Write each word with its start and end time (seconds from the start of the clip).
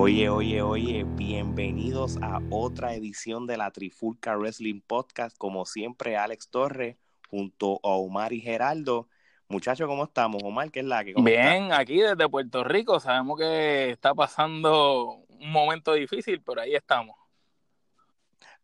Oye, 0.00 0.28
oye, 0.28 0.62
oye, 0.62 1.04
bienvenidos 1.04 2.18
a 2.22 2.40
otra 2.50 2.94
edición 2.94 3.48
de 3.48 3.56
la 3.56 3.72
Trifulca 3.72 4.36
Wrestling 4.36 4.80
Podcast. 4.80 5.36
Como 5.36 5.66
siempre, 5.66 6.16
Alex 6.16 6.50
Torres 6.50 6.96
junto 7.28 7.80
a 7.82 7.88
Omar 7.88 8.32
y 8.32 8.40
Geraldo. 8.40 9.08
Muchachos, 9.48 9.88
¿cómo 9.88 10.04
estamos? 10.04 10.40
Omar, 10.44 10.70
¿qué 10.70 10.80
es 10.80 10.86
la 10.86 11.04
que? 11.04 11.14
¿Cómo 11.14 11.26
Bien, 11.26 11.64
está? 11.64 11.80
aquí 11.80 12.00
desde 12.00 12.28
Puerto 12.28 12.62
Rico 12.62 13.00
sabemos 13.00 13.40
que 13.40 13.90
está 13.90 14.14
pasando 14.14 15.24
un 15.30 15.50
momento 15.50 15.94
difícil, 15.94 16.40
pero 16.42 16.60
ahí 16.60 16.76
estamos. 16.76 17.16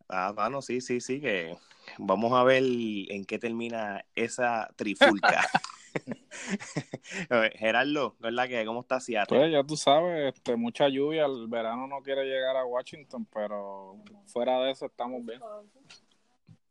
Ah, 0.09 0.33
bueno, 0.37 0.63
sí, 0.63 0.81
sí, 0.81 1.01
sí, 1.01 1.21
que 1.21 1.57
vamos 1.99 2.33
a 2.33 2.45
ver 2.45 2.63
en 2.63 3.25
qué 3.25 3.41
termina 3.41 4.05
esa 4.15 4.71
trifulca. 4.77 5.51
Gerardo, 7.59 8.17
¿qué 8.21 8.29
es 8.29 8.35
la 8.35 8.49
que? 8.49 8.65
¿Cómo 8.65 8.81
está 8.81 9.01
Seattle? 9.01 9.39
Pues 9.39 9.53
ya 9.53 9.65
tú 9.65 9.77
sabes, 9.77 10.35
este, 10.35 10.57
mucha 10.57 10.89
lluvia, 10.89 11.27
el 11.27 11.47
verano 11.49 11.87
no 11.87 12.01
quiere 12.03 12.25
llegar 12.25 12.57
a 12.57 12.65
Washington, 12.65 13.27
pero 13.33 13.97
fuera 14.27 14.59
de 14.61 14.73
eso 14.73 14.87
estamos 14.87 15.25
bien. 15.25 15.41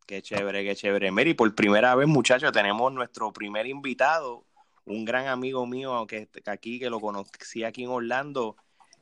Qué 0.06 0.20
chévere, 0.20 0.64
qué 0.64 0.76
chévere. 0.76 1.10
Mary, 1.10 1.34
por 1.34 1.54
primera 1.54 1.94
vez, 1.94 2.06
muchachos, 2.06 2.52
tenemos 2.52 2.92
nuestro 2.92 3.32
primer 3.32 3.66
invitado, 3.66 4.44
un 4.84 5.04
gran 5.04 5.26
amigo 5.28 5.66
mío 5.66 6.06
que, 6.06 6.26
que 6.28 6.50
aquí, 6.50 6.78
que 6.78 6.90
lo 6.90 7.00
conocí 7.00 7.64
aquí 7.64 7.84
en 7.84 7.90
Orlando, 7.90 8.56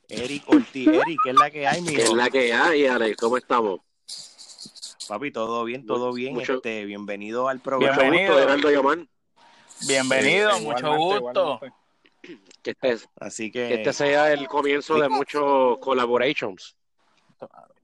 Eric 0.08 0.44
Ortiz. 0.48 0.86
Eric, 1.08 1.18
¿qué 1.24 1.30
es 1.30 1.36
la 1.36 1.50
que 1.50 1.66
hay, 1.66 1.82
¿Qué 1.82 1.90
mijo? 1.90 2.02
es 2.02 2.12
la 2.12 2.30
que 2.30 2.52
hay, 2.52 2.86
Alex? 2.86 3.16
¿Cómo 3.16 3.36
estamos? 3.36 3.80
Papi, 5.08 5.32
todo 5.32 5.64
bien, 5.64 5.84
todo 5.84 6.12
bien. 6.12 6.34
Mucho- 6.34 6.54
Este, 6.54 6.84
bienvenido 6.84 7.48
al 7.48 7.60
programa. 7.60 7.98
Bienvenido. 8.00 8.38
Gerardo 8.38 8.70
Yamán. 8.70 9.08
Bienvenido, 9.86 10.52
Sí, 10.54 10.64
mucho 10.64 10.96
gusto. 10.96 11.60
Que 12.62 12.70
este, 12.70 12.98
Así 13.18 13.50
que 13.50 13.68
que, 13.68 13.74
este 13.74 13.92
sea 13.92 14.32
el 14.32 14.46
comienzo 14.46 14.94
de 14.98 15.08
muchos 15.08 15.78
collaborations. 15.78 16.76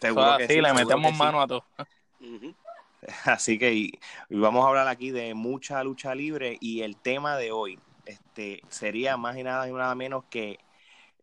seguro 0.01 0.37
que 0.39 0.47
sí, 0.47 0.61
le 0.61 0.73
metemos 0.73 1.13
sí. 1.13 1.19
mano 1.19 1.41
a 1.41 1.47
todo. 1.47 1.65
Así 3.25 3.59
que 3.59 3.75
y, 3.75 3.93
y 4.29 4.39
vamos 4.39 4.65
a 4.65 4.69
hablar 4.69 4.89
aquí 4.89 5.11
de 5.11 5.35
mucha 5.35 5.83
lucha 5.83 6.15
libre 6.15 6.57
y 6.61 6.83
el 6.83 6.97
tema 6.97 7.37
de 7.37 7.53
hoy 7.53 7.79
este, 8.07 8.63
sería 8.69 9.17
más 9.17 9.37
y 9.37 9.43
nada 9.43 9.69
y 9.69 9.73
nada 9.73 9.95
menos 9.95 10.25
que 10.31 10.59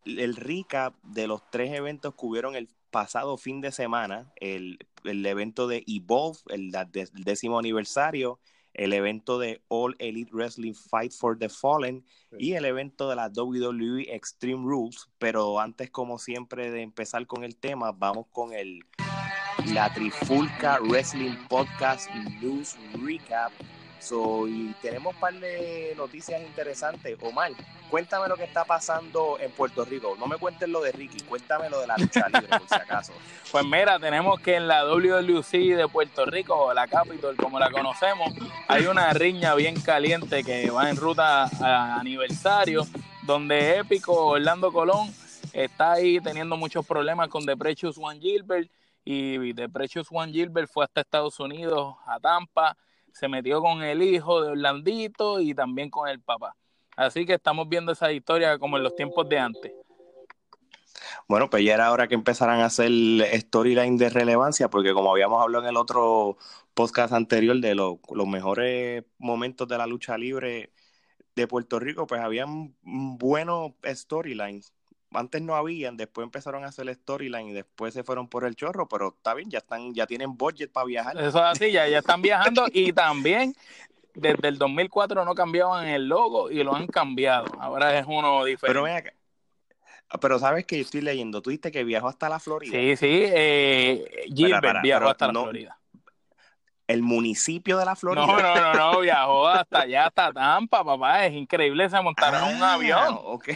el 0.06 0.36
recap 0.36 0.94
de 1.04 1.28
los 1.28 1.42
tres 1.50 1.74
eventos 1.74 2.14
que 2.14 2.26
hubieron 2.26 2.56
el 2.56 2.70
pasado 2.92 3.38
fin 3.38 3.60
de 3.60 3.72
semana, 3.72 4.32
el, 4.38 4.78
el 5.04 5.26
evento 5.26 5.68
de 5.68 5.84
Evolve, 5.88 6.40
el 6.50 6.72
décimo 7.14 7.60
aniversario, 7.60 8.40
el 8.76 8.94
evento 8.94 9.40
de 9.40 9.62
All 9.68 9.96
Elite 10.00 10.32
Wrestling 10.32 10.74
Fight 10.74 11.12
for 11.12 11.38
the 11.38 11.50
Fallen 11.50 12.06
y 12.38 12.54
el 12.54 12.66
evento 12.66 13.10
de 13.10 13.16
la 13.16 13.32
WWE 13.36 14.14
Extreme 14.14 14.64
Rules. 14.64 15.10
Pero 15.18 15.60
antes, 15.60 15.90
como 15.90 16.20
siempre, 16.20 16.72
de 16.72 16.82
empezar 16.82 17.26
con 17.28 17.44
el 17.44 17.56
tema, 17.58 17.92
vamos 17.92 18.28
con 18.32 18.54
el 18.54 18.86
la 19.74 19.92
Trifulca 19.94 20.80
Wrestling 20.82 21.36
Podcast 21.48 22.10
News 22.42 22.76
Recap. 23.02 23.52
So, 24.00 24.48
y 24.48 24.76
tenemos 24.82 25.14
un 25.16 25.20
par 25.20 25.34
de 25.34 25.94
noticias 25.98 26.42
interesantes. 26.42 27.18
Omar, 27.22 27.52
cuéntame 27.90 28.28
lo 28.28 28.36
que 28.36 28.44
está 28.44 28.64
pasando 28.66 29.38
en 29.40 29.52
Puerto 29.52 29.84
Rico. 29.86 30.16
No 30.20 30.28
me 30.28 30.38
cuentes 30.38 30.70
lo 30.70 30.82
de 30.82 30.92
Ricky, 30.92 31.24
cuéntame 31.24 31.70
lo 31.70 31.82
de 31.82 31.88
la 31.88 31.98
lucha 31.98 32.28
libre, 32.28 32.48
por 32.48 32.68
si 32.68 32.76
acaso. 32.76 33.14
Pues 33.52 33.64
mira, 33.66 33.98
tenemos 34.00 34.40
que 34.42 34.56
en 34.56 34.68
la 34.68 34.84
WWC 34.84 35.78
de 35.78 35.88
Puerto 35.88 36.26
Rico, 36.26 36.74
la 36.74 36.88
Capitol 36.88 37.38
como 37.38 37.58
la 37.58 37.72
conocemos, 37.72 38.34
hay 38.68 38.86
una 38.88 39.14
riña 39.14 39.56
bien 39.56 39.80
caliente 39.80 40.44
que 40.44 40.70
va 40.70 40.90
en 40.90 40.98
ruta 40.98 41.46
a 41.62 42.00
aniversario, 42.00 42.86
donde 43.24 43.78
Épico 43.78 44.14
Orlando 44.14 44.74
Colón 44.74 45.10
está 45.54 45.94
ahí 45.94 46.20
teniendo 46.20 46.58
muchos 46.58 46.86
problemas 46.86 47.30
con 47.30 47.46
The 47.46 47.56
Precious 47.56 47.98
One 47.98 48.20
Gilbert 48.20 48.70
y 49.06 49.54
The 49.54 49.70
Precious 49.70 50.08
One 50.12 50.34
Gilbert 50.34 50.70
fue 50.70 50.84
hasta 50.84 51.02
Estados 51.02 51.40
Unidos, 51.40 51.96
a 52.08 52.20
Tampa, 52.20 52.76
se 53.16 53.30
metió 53.30 53.62
con 53.62 53.82
el 53.82 54.04
hijo 54.04 54.42
de 54.42 54.52
Orlandito 54.52 55.40
y 55.40 55.56
también 55.56 55.90
con 55.90 56.10
el 56.10 56.20
papá. 56.22 56.56
Así 56.98 57.26
que 57.26 57.36
estamos 57.36 57.70
viendo 57.70 57.94
esa 57.94 58.12
historia 58.12 58.60
como 58.60 58.78
en 58.78 58.84
los 58.84 58.96
tiempos 58.96 59.28
de 59.30 59.40
antes. 59.40 59.72
Bueno, 61.28 61.50
pues 61.50 61.64
ya 61.64 61.74
era 61.76 61.92
hora 61.92 62.08
que 62.08 62.16
empezaran 62.16 62.60
a 62.62 62.66
hacer 62.66 62.92
storyline 63.40 63.98
de 63.98 64.10
relevancia, 64.10 64.70
porque 64.70 64.94
como 64.94 65.12
habíamos 65.12 65.42
hablado 65.42 65.64
en 65.66 65.70
el 65.72 65.78
otro 65.78 66.38
podcast 66.74 67.14
anterior 67.14 67.58
de 67.62 67.76
lo- 67.76 68.00
los 68.14 68.28
mejores 68.28 69.06
momentos 69.18 69.68
de 69.68 69.78
la 69.78 69.88
lucha 69.88 70.18
libre 70.18 70.74
de 71.36 71.48
Puerto 71.48 71.80
Rico, 71.80 72.08
pues 72.08 72.22
habían 72.22 72.76
buenos 72.84 73.74
storylines. 73.86 74.75
Antes 75.12 75.42
no 75.42 75.56
habían, 75.56 75.96
después 75.98 76.26
empezaron 76.26 76.64
a 76.66 76.68
hacer 76.68 76.94
storyline 76.94 77.50
y 77.50 77.54
después 77.54 77.94
se 77.94 78.04
fueron 78.04 78.28
por 78.28 78.44
el 78.46 78.56
chorro, 78.56 78.88
pero 78.88 79.10
está 79.16 79.34
bien, 79.34 79.50
ya 79.50 79.60
están, 79.60 79.94
ya 79.94 80.06
tienen 80.06 80.36
budget 80.36 80.72
para 80.72 80.86
viajar. 80.86 81.16
Eso 81.18 81.28
es 81.28 81.36
así, 81.36 81.72
ya, 81.72 81.88
ya 81.88 82.00
están 82.00 82.22
viajando 82.22 82.66
y 82.74 82.92
también 82.94 83.56
desde 84.14 84.48
el 84.48 84.58
2004 84.58 85.24
no 85.24 85.36
cambiaban 85.36 85.88
el 85.88 86.08
logo 86.08 86.50
y 86.50 86.64
lo 86.64 86.76
han 86.76 86.88
cambiado. 86.88 87.46
Ahora 87.60 87.98
es 87.98 88.06
uno 88.08 88.40
Pero 88.40 88.46
diferente. 88.46 88.82
ven 88.84 88.96
acá. 88.96 89.14
Ah, 90.10 90.20
Pero 90.20 90.38
sabes 90.40 90.66
que 90.66 90.76
yo 90.78 90.82
estoy 90.84 91.02
leyendo, 91.02 91.42
tú 91.42 91.50
dijiste 91.50 91.72
que 91.72 91.84
viajó 91.84 92.08
hasta 92.08 92.30
la 92.30 92.40
Florida. 92.40 92.72
Sí, 92.72 92.96
sí, 92.96 93.24
eh, 93.26 94.26
Gilbert 94.34 94.82
viajó 94.82 95.00
pero 95.00 95.10
hasta 95.10 95.28
la 95.28 95.34
Florida. 95.34 95.80
El 96.88 97.02
municipio 97.02 97.78
de 97.80 97.86
la 97.86 97.96
Florida. 97.96 98.26
No, 98.28 98.40
no, 98.40 98.56
no, 98.56 98.74
no, 98.94 99.00
viajó 99.02 99.48
hasta 99.48 99.82
allá, 99.82 100.06
hasta 100.06 100.32
Tampa, 100.32 100.84
papá. 100.84 101.26
Es 101.26 101.34
increíble, 101.34 101.90
se 101.90 102.00
montaron 102.02 102.48
en 102.50 102.56
un 102.58 102.64
Ah, 102.64 102.74
avión. 102.74 103.20
ok. 103.24 103.50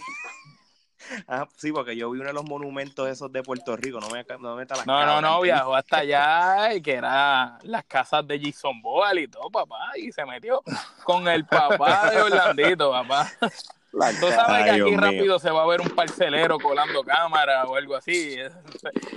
Ah, 1.28 1.48
sí, 1.58 1.72
porque 1.72 1.96
yo 1.96 2.10
vi 2.12 2.20
uno 2.20 2.28
de 2.28 2.34
los 2.34 2.44
monumentos 2.44 3.08
esos 3.10 3.32
de 3.32 3.44
Puerto 3.44 3.76
Rico, 3.76 4.00
no 4.00 4.10
me, 4.10 4.24
no 4.40 4.56
me 4.56 4.62
meta 4.62 4.76
las 4.76 4.88
No, 4.88 5.00
no, 5.00 5.06
cabras, 5.06 5.22
no, 5.22 5.42
viajó 5.42 5.76
hasta 5.76 5.98
allá, 5.98 6.74
y 6.74 6.82
que 6.82 6.94
era 6.94 7.58
las 7.64 7.86
casas 7.86 8.28
de 8.28 8.40
Jason 8.40 8.82
Boal 8.82 9.20
y 9.20 9.28
todo, 9.28 9.50
papá. 9.50 9.92
Y 9.98 10.12
se 10.12 10.26
metió 10.26 10.62
con 11.04 11.28
el 11.28 11.46
papá 11.46 12.12
de 12.12 12.22
Orlandito, 12.22 12.92
papá. 12.92 13.32
Tú 13.92 14.28
sabes 14.30 14.66
que 14.66 14.70
aquí 14.70 14.76
Dios 14.76 14.92
mío. 14.92 15.00
rápido 15.00 15.40
se 15.40 15.50
va 15.50 15.64
a 15.64 15.68
ver 15.68 15.82
un 15.82 15.90
parcelero 15.90 16.60
colando 16.60 17.04
cámara 17.04 17.66
o 17.66 17.76
algo 17.76 17.96
así. 17.96 18.36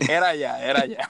Era 0.08 0.28
allá, 0.28 0.64
era 0.64 0.81
allá. 0.81 1.08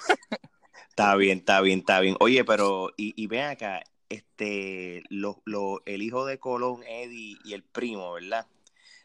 Está 0.88 1.14
bien, 1.14 1.38
está 1.38 1.60
bien, 1.60 1.78
está 1.78 2.00
bien. 2.00 2.16
Oye, 2.20 2.44
pero, 2.44 2.90
y, 2.96 3.14
y 3.16 3.26
ven 3.26 3.44
acá, 3.44 3.82
este, 4.08 5.04
lo, 5.08 5.40
lo, 5.46 5.80
el 5.86 6.02
hijo 6.02 6.26
de 6.26 6.38
Colón, 6.38 6.82
Eddie 6.86 7.38
y 7.44 7.54
el 7.54 7.62
primo, 7.62 8.12
¿verdad? 8.12 8.46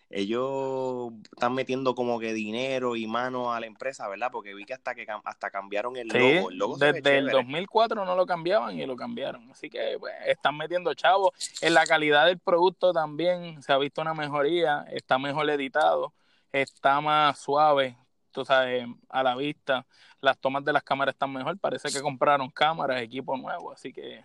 Ellos 0.10 1.12
están 1.34 1.54
metiendo 1.54 1.94
como 1.94 2.18
que 2.20 2.32
dinero 2.32 2.96
y 2.96 3.08
mano 3.08 3.54
a 3.54 3.60
la 3.60 3.66
empresa, 3.66 4.08
¿verdad? 4.08 4.30
Porque 4.32 4.54
vi 4.54 4.64
que 4.64 4.74
hasta 4.74 4.96
que 4.96 5.06
hasta 5.24 5.50
cambiaron 5.52 5.98
el 5.98 6.10
Sí, 6.10 6.18
logo. 6.18 6.50
El 6.50 6.58
logo 6.58 6.78
desde 6.78 6.98
el 6.98 7.04
chévere. 7.04 7.32
2004 7.32 8.06
no 8.06 8.16
lo 8.16 8.26
cambiaban 8.26 8.80
y 8.80 8.86
lo 8.86 8.96
cambiaron. 8.96 9.52
Así 9.52 9.70
que 9.70 9.98
pues, 10.00 10.14
están 10.26 10.56
metiendo 10.56 10.94
chavos. 10.94 11.32
En 11.62 11.74
la 11.74 11.86
calidad 11.86 12.26
del 12.26 12.40
producto 12.40 12.94
también 12.94 13.62
se 13.62 13.74
ha 13.74 13.78
visto 13.78 14.02
una 14.02 14.14
mejoría. 14.14 14.86
Está 14.92 15.18
mejor 15.20 15.50
editado, 15.50 16.14
está 16.54 17.02
más 17.02 17.38
suave, 17.38 17.98
tú 18.32 18.46
sabes, 18.46 18.88
a 19.10 19.24
la 19.24 19.36
vista. 19.36 19.86
Las 20.22 20.38
tomas 20.38 20.64
de 20.64 20.72
las 20.72 20.84
cámaras 20.84 21.16
están 21.16 21.34
mejor. 21.34 21.60
Parece 21.60 21.90
que 21.92 22.02
compraron 22.02 22.50
cámaras, 22.50 23.02
equipo 23.02 23.36
nuevo. 23.36 23.74
Así 23.74 23.92
que 23.92 24.24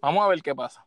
vamos 0.00 0.24
a 0.24 0.28
ver 0.28 0.40
qué 0.42 0.54
pasa. 0.54 0.86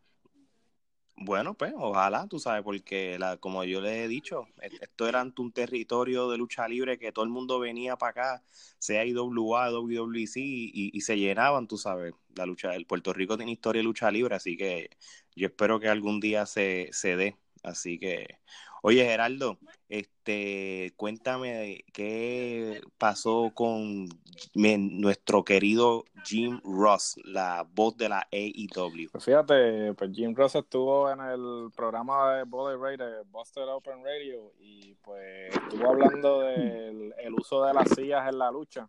Bueno, 1.20 1.56
pues 1.56 1.74
ojalá, 1.76 2.28
tú 2.28 2.38
sabes, 2.40 2.64
porque 2.64 3.18
la, 3.18 3.38
como 3.38 3.64
yo 3.64 3.82
les 3.82 4.06
he 4.06 4.08
dicho, 4.08 4.46
e- 4.62 4.70
esto 4.82 5.08
era 5.08 5.20
ante 5.22 5.42
un 5.42 5.52
territorio 5.52 6.30
de 6.30 6.38
lucha 6.38 6.68
libre 6.68 7.00
que 7.00 7.12
todo 7.12 7.26
el 7.26 7.32
mundo 7.32 7.58
venía 7.60 7.96
para 7.98 8.12
acá, 8.12 8.44
sea 8.78 9.04
IWA, 9.04 9.70
WWC, 9.72 10.40
y, 10.42 10.92
y 10.96 11.02
se 11.02 11.18
llenaban, 11.18 11.68
tú 11.68 11.78
sabes, 11.78 12.14
la 12.36 12.46
lucha, 12.46 12.76
el 12.76 12.86
Puerto 12.86 13.14
Rico 13.14 13.36
tiene 13.36 13.52
historia 13.52 13.80
de 13.80 13.84
lucha 13.86 14.12
libre, 14.12 14.36
así 14.36 14.56
que 14.58 14.92
yo 15.36 15.48
espero 15.48 15.80
que 15.80 15.90
algún 15.90 16.20
día 16.20 16.46
se, 16.46 16.90
se 16.92 17.16
dé, 17.16 17.36
así 17.64 17.98
que, 17.98 18.40
oye 18.88 19.04
Gerardo, 19.04 19.58
este, 19.90 20.94
cuéntame 20.96 21.84
qué 21.92 22.80
pasó 22.98 23.52
con 23.54 24.08
nuestro 24.56 25.44
querido 25.44 26.06
Jim 26.24 26.62
Ross, 26.64 27.20
la 27.26 27.68
voz 27.70 27.98
de 27.98 28.08
la 28.08 28.26
AEW. 28.32 29.10
Pues 29.12 29.26
fíjate, 29.26 29.94
pues 29.94 30.12
Jim 30.14 30.34
Ross 30.34 30.56
estuvo 30.56 31.12
en 31.12 31.20
el 31.20 31.70
programa 31.76 32.36
de 32.36 32.44
Bullet 32.44 32.78
Ray 32.78 32.96
de 32.96 33.24
Busted 33.30 33.68
Open 33.68 34.06
Radio 34.06 34.54
y 34.58 34.96
pues 35.04 35.54
estuvo 35.54 35.90
hablando 35.90 36.40
del 36.40 37.14
el 37.18 37.34
uso 37.34 37.66
de 37.66 37.74
las 37.74 37.90
sillas 37.90 38.30
en 38.30 38.40
la 38.40 38.50
lucha 38.52 38.88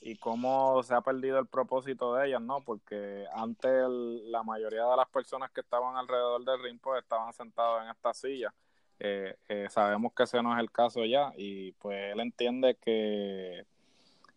y 0.00 0.16
cómo 0.16 0.82
se 0.84 0.94
ha 0.94 1.02
perdido 1.02 1.38
el 1.38 1.48
propósito 1.48 2.14
de 2.14 2.28
ellas, 2.28 2.40
¿no? 2.40 2.62
Porque 2.62 3.26
antes 3.34 3.84
la 3.88 4.42
mayoría 4.42 4.86
de 4.86 4.96
las 4.96 5.08
personas 5.10 5.50
que 5.50 5.60
estaban 5.60 5.96
alrededor 5.98 6.42
del 6.46 6.62
ring 6.62 6.78
pues 6.80 7.02
estaban 7.02 7.30
sentados 7.34 7.82
en 7.82 7.90
esta 7.90 8.14
silla. 8.14 8.54
Eh, 9.00 9.36
eh, 9.48 9.66
sabemos 9.70 10.12
que 10.14 10.22
ese 10.22 10.42
no 10.42 10.54
es 10.54 10.60
el 10.60 10.70
caso 10.70 11.04
ya 11.04 11.32
y 11.36 11.72
pues 11.72 12.12
él 12.12 12.20
entiende 12.20 12.76
que 12.76 13.66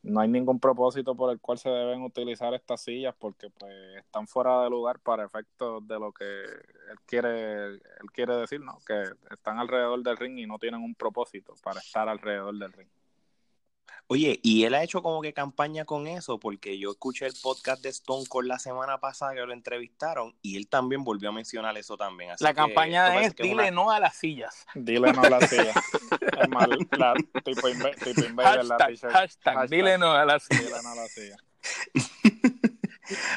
no 0.04 0.20
hay 0.20 0.28
ningún 0.28 0.60
propósito 0.60 1.16
por 1.16 1.32
el 1.32 1.40
cual 1.40 1.58
se 1.58 1.70
deben 1.70 2.02
utilizar 2.02 2.54
estas 2.54 2.82
sillas 2.82 3.14
porque 3.18 3.50
pues 3.50 3.74
están 3.98 4.28
fuera 4.28 4.64
de 4.64 4.70
lugar 4.70 5.00
para 5.00 5.26
efectos 5.26 5.88
de 5.88 6.00
lo 6.00 6.12
que 6.12 6.26
él 6.26 7.00
quiere 7.06 7.66
él 7.66 7.82
quiere 8.14 8.36
decir, 8.36 8.62
¿no? 8.62 8.80
Que 8.86 9.04
están 9.32 9.60
alrededor 9.60 10.02
del 10.02 10.18
ring 10.18 10.40
y 10.40 10.48
no 10.48 10.58
tienen 10.58 10.82
un 10.82 10.96
propósito 10.96 11.54
para 11.64 11.80
estar 11.80 12.10
alrededor 12.10 12.58
del 12.58 12.74
ring. 12.74 12.90
Oye, 14.08 14.40
y 14.42 14.64
él 14.64 14.74
ha 14.74 14.84
hecho 14.84 15.02
como 15.04 15.22
que 15.22 15.34
campaña 15.34 15.84
con 15.84 16.08
eso, 16.08 16.40
porque 16.40 16.78
yo 16.80 16.92
escuché 16.92 17.26
el 17.26 17.34
podcast 17.42 17.82
de 17.84 17.90
Stone 17.90 18.26
Cold 18.30 18.48
la 18.48 18.58
semana 18.60 19.00
pasada 19.00 19.34
que 19.34 19.42
lo 19.46 19.52
entrevistaron 19.52 20.34
y 20.42 20.56
él 20.58 20.68
también 20.68 21.04
volvió 21.04 21.30
a 21.30 21.32
mencionar 21.34 21.78
eso 21.78 21.98
también. 21.98 22.32
Así 22.32 22.44
La 22.44 22.52
que 22.52 22.56
campaña 22.58 23.22
es 23.22 23.34
que 23.34 23.44
dile 23.44 23.64
una- 23.64 23.72
no 23.72 23.92
a 23.92 24.00
las 24.00 24.16
sillas. 24.16 24.66
Dile 24.76 25.12
no 25.12 25.22
a 25.22 25.30
la 25.30 25.42
silla. 25.48 25.74
Es 26.42 26.50
más, 26.50 26.68
la, 26.98 27.14
tipo, 27.44 27.68
inve- 27.68 27.96
tipo 28.04 28.22
invader 28.26 28.64
la 28.66 28.78
Hashtag, 28.78 29.12
hashtag, 29.12 29.56
Hashtag. 29.56 29.70
dile 29.70 29.98
no 29.98 30.12
a 30.14 30.24
las 30.26 30.44
sillas. 30.44 30.64
Dile 30.68 30.84
no 30.84 30.90
a 30.90 30.96
la 30.96 31.08
silla. 31.08 31.38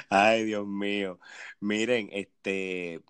Ay, 0.09 0.45
Dios 0.45 0.67
mío. 0.67 1.19
Miren, 1.61 2.09
este, 2.13 3.01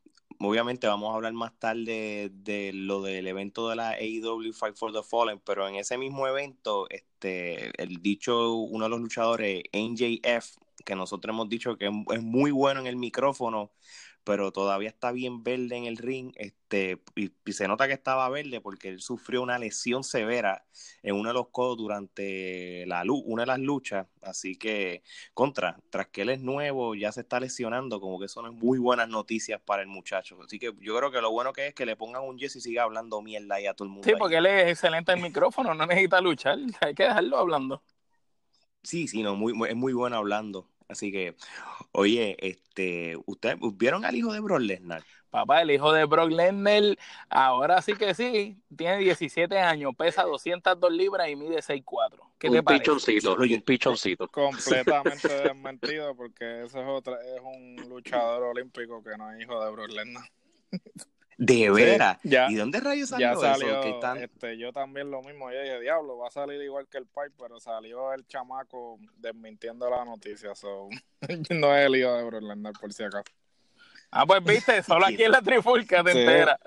obviamente 0.40 0.86
vamos 0.86 1.12
a 1.12 1.16
hablar 1.16 1.32
más 1.32 1.52
tarde 1.58 2.30
de 2.32 2.72
lo 2.72 3.02
del 3.02 3.26
evento 3.26 3.68
de 3.68 3.76
la 3.76 3.90
AEW 3.90 4.52
Fight 4.52 4.76
for 4.76 4.92
the 4.92 5.02
Fallen, 5.02 5.40
pero 5.40 5.68
en 5.68 5.76
ese 5.76 5.98
mismo 5.98 6.26
evento, 6.26 6.88
este, 6.90 7.70
el 7.82 8.00
dicho, 8.02 8.54
uno 8.54 8.84
de 8.84 8.90
los 8.90 9.00
luchadores, 9.00 9.62
NJF, 9.72 10.56
que 10.84 10.96
nosotros 10.96 11.34
hemos 11.34 11.48
dicho 11.48 11.76
que 11.76 11.86
es 11.86 11.92
es 12.12 12.22
muy 12.22 12.50
bueno 12.50 12.80
en 12.80 12.86
el 12.86 12.96
micrófono, 12.96 13.70
pero 14.30 14.52
todavía 14.52 14.88
está 14.88 15.10
bien 15.10 15.42
verde 15.42 15.74
en 15.74 15.86
el 15.86 15.96
ring, 15.96 16.30
este, 16.36 17.02
y, 17.16 17.32
y 17.44 17.52
se 17.52 17.66
nota 17.66 17.88
que 17.88 17.94
estaba 17.94 18.28
verde 18.28 18.60
porque 18.60 18.86
él 18.86 19.00
sufrió 19.00 19.42
una 19.42 19.58
lesión 19.58 20.04
severa 20.04 20.64
en 21.02 21.16
uno 21.16 21.30
de 21.30 21.34
los 21.34 21.48
codos 21.48 21.76
durante 21.76 22.86
la 22.86 23.02
una 23.24 23.42
de 23.42 23.46
las 23.48 23.58
luchas, 23.58 24.06
así 24.22 24.54
que 24.54 25.02
contra, 25.34 25.80
tras 25.90 26.06
que 26.10 26.22
él 26.22 26.28
es 26.30 26.40
nuevo, 26.40 26.94
ya 26.94 27.10
se 27.10 27.22
está 27.22 27.40
lesionando, 27.40 28.00
como 28.00 28.20
que 28.20 28.26
eso 28.26 28.40
no 28.40 28.50
es 28.50 28.54
muy 28.54 28.78
buenas 28.78 29.08
noticias 29.08 29.60
para 29.60 29.82
el 29.82 29.88
muchacho. 29.88 30.38
Así 30.44 30.60
que 30.60 30.72
yo 30.78 30.96
creo 30.96 31.10
que 31.10 31.20
lo 31.20 31.32
bueno 31.32 31.52
que 31.52 31.66
es 31.66 31.74
que 31.74 31.84
le 31.84 31.96
pongan 31.96 32.22
un 32.22 32.38
yes 32.38 32.54
y 32.54 32.60
siga 32.60 32.84
hablando 32.84 33.20
mierda 33.22 33.56
ahí 33.56 33.66
a 33.66 33.74
todo 33.74 33.86
el 33.86 33.90
mundo. 33.94 34.06
Sí, 34.06 34.12
ahí. 34.12 34.18
porque 34.20 34.36
él 34.36 34.46
es 34.46 34.70
excelente 34.70 35.10
en 35.10 35.22
micrófono, 35.22 35.74
no 35.74 35.86
necesita 35.86 36.20
luchar, 36.20 36.56
hay 36.80 36.94
que 36.94 37.02
dejarlo 37.02 37.36
hablando. 37.36 37.82
Sí, 38.84 39.08
sí, 39.08 39.24
no, 39.24 39.34
muy, 39.34 39.54
muy- 39.54 39.70
es 39.70 39.76
muy 39.76 39.92
bueno 39.92 40.16
hablando. 40.18 40.69
Así 40.90 41.12
que, 41.12 41.36
oye, 41.92 42.36
este, 42.40 43.16
¿ustedes 43.26 43.56
vieron 43.74 44.04
al 44.04 44.16
hijo 44.16 44.32
de 44.32 44.40
Brock 44.40 44.60
Lesnar? 44.60 45.04
Papá, 45.30 45.62
el 45.62 45.70
hijo 45.70 45.92
de 45.92 46.04
Brock 46.06 46.30
Lesnar, 46.30 46.82
ahora 47.28 47.80
sí 47.82 47.94
que 47.94 48.14
sí, 48.14 48.60
tiene 48.76 48.98
17 48.98 49.56
años, 49.60 49.94
pesa 49.96 50.24
202 50.24 50.92
libras 50.92 51.28
y 51.28 51.36
mide 51.36 51.62
6'4". 51.62 52.32
¿Qué 52.36 52.50
te 52.50 52.58
Un 52.58 52.64
parece? 52.64 52.82
pichoncito, 52.82 53.36
un 53.36 53.62
pichoncito. 53.62 54.28
Completamente 54.28 55.28
desmentido 55.44 56.16
porque 56.16 56.64
ese 56.64 56.80
es 56.80 56.88
otra, 56.88 57.14
es 57.22 57.40
un 57.42 57.88
luchador 57.88 58.42
olímpico 58.42 59.04
que 59.04 59.16
no 59.16 59.30
es 59.30 59.40
hijo 59.40 59.64
de 59.64 59.70
Brock 59.70 59.90
Lesnar. 59.90 60.24
De 61.42 61.70
veras. 61.70 62.18
ya- 62.22 62.50
¿Y 62.50 62.54
de 62.54 62.60
dónde 62.60 62.80
rayos 62.80 63.08
salió, 63.08 63.28
Ya 63.32 63.34
salió, 63.34 63.70
eso? 63.70 63.80
Que 63.80 63.90
están- 63.90 64.18
este, 64.22 64.58
yo 64.58 64.72
también 64.74 65.10
lo 65.10 65.22
mismo, 65.22 65.50
yo 65.50 65.58
dije, 65.62 65.80
diablo, 65.80 66.18
va 66.18 66.28
a 66.28 66.30
salir 66.30 66.60
igual 66.60 66.86
que 66.86 66.98
el 66.98 67.06
Pai, 67.06 67.30
pero 67.38 67.58
salió 67.58 68.12
el 68.12 68.26
chamaco 68.26 68.98
desmintiendo 69.16 69.88
la 69.88 70.04
noticia, 70.04 70.54
so, 70.54 70.88
no 71.50 71.74
es 71.76 71.86
el 71.86 71.96
hijo 71.96 72.12
de 72.30 72.40
Lesnar 72.42 72.74
por 72.78 72.92
si 72.92 73.04
acaso. 73.04 73.24
Ah, 74.10 74.26
pues 74.26 74.44
viste, 74.44 74.82
solo 74.82 75.06
aquí 75.06 75.22
en 75.24 75.32
la 75.32 75.40
trifulca 75.40 76.04
te 76.04 76.12
Sí. 76.12 76.18
enteras. 76.18 76.58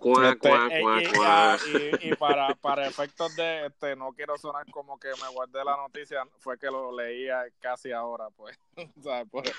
Cuá, 0.00 0.30
Este, 0.30 0.48
cuá, 0.48 0.68
cuá, 0.80 1.02
y, 1.02 1.06
cuá. 1.12 1.58
y- 1.66 2.08
y 2.08 2.14
para, 2.16 2.54
para 2.54 2.86
efectos 2.88 3.36
de, 3.36 3.66
este, 3.66 3.94
no 3.96 4.12
quiero 4.12 4.36
sonar 4.38 4.64
como 4.70 4.98
que 4.98 5.08
me 5.22 5.28
guardé 5.28 5.62
la 5.64 5.76
noticia, 5.76 6.26
fue 6.38 6.58
que 6.58 6.66
lo 6.66 6.90
leía 6.96 7.42
casi 7.60 7.92
ahora, 7.92 8.28
pues. 8.36 8.58
O 8.98 9.02
sea, 9.02 9.24
pues, 9.26 9.52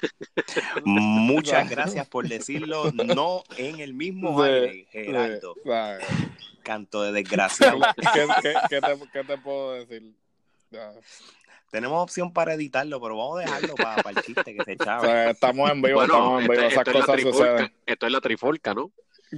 Muchas 0.83 1.69
gracias 1.69 2.07
por 2.07 2.27
decirlo, 2.27 2.91
no 2.91 3.43
en 3.57 3.79
el 3.79 3.93
mismo 3.93 4.43
Sí, 4.43 4.49
aire, 4.49 4.88
Gerardo. 4.91 5.55
Canto 6.63 7.03
de 7.03 7.11
desgraciado. 7.11 7.79
¿qué, 8.13 8.27
qué, 8.41 8.55
qué 8.69 8.81
te, 8.81 8.99
qué 9.11 9.23
te 9.23 9.37
puedo 9.37 9.73
decir? 9.73 10.13
Tenemos 11.69 12.01
opción 12.03 12.33
para 12.33 12.53
editarlo, 12.53 12.99
pero 13.01 13.15
vamos 13.17 13.37
a 13.39 13.41
dejarlo 13.44 13.75
para, 13.75 14.09
el 14.09 14.21
chiste 14.21 14.53
que 14.53 14.63
se 14.63 14.71
O 14.71 14.73
echaba. 14.73 15.01
sea, 15.01 15.29
estamos 15.29 15.69
en 15.71 15.81
vivo, 15.81 15.99
Bueno, 15.99 16.13
estamos 16.13 16.41
en 16.41 16.47
vivo, 16.49 16.61
esas 16.63 16.77
esto 16.79 16.91
es 16.91 16.97
cosas 16.97 17.15
trifulca, 17.15 17.37
suceden. 17.37 17.73
esto 17.85 18.05
es 18.05 18.11
la 18.11 18.21
trifolca, 18.21 18.73
¿no? 18.73 18.91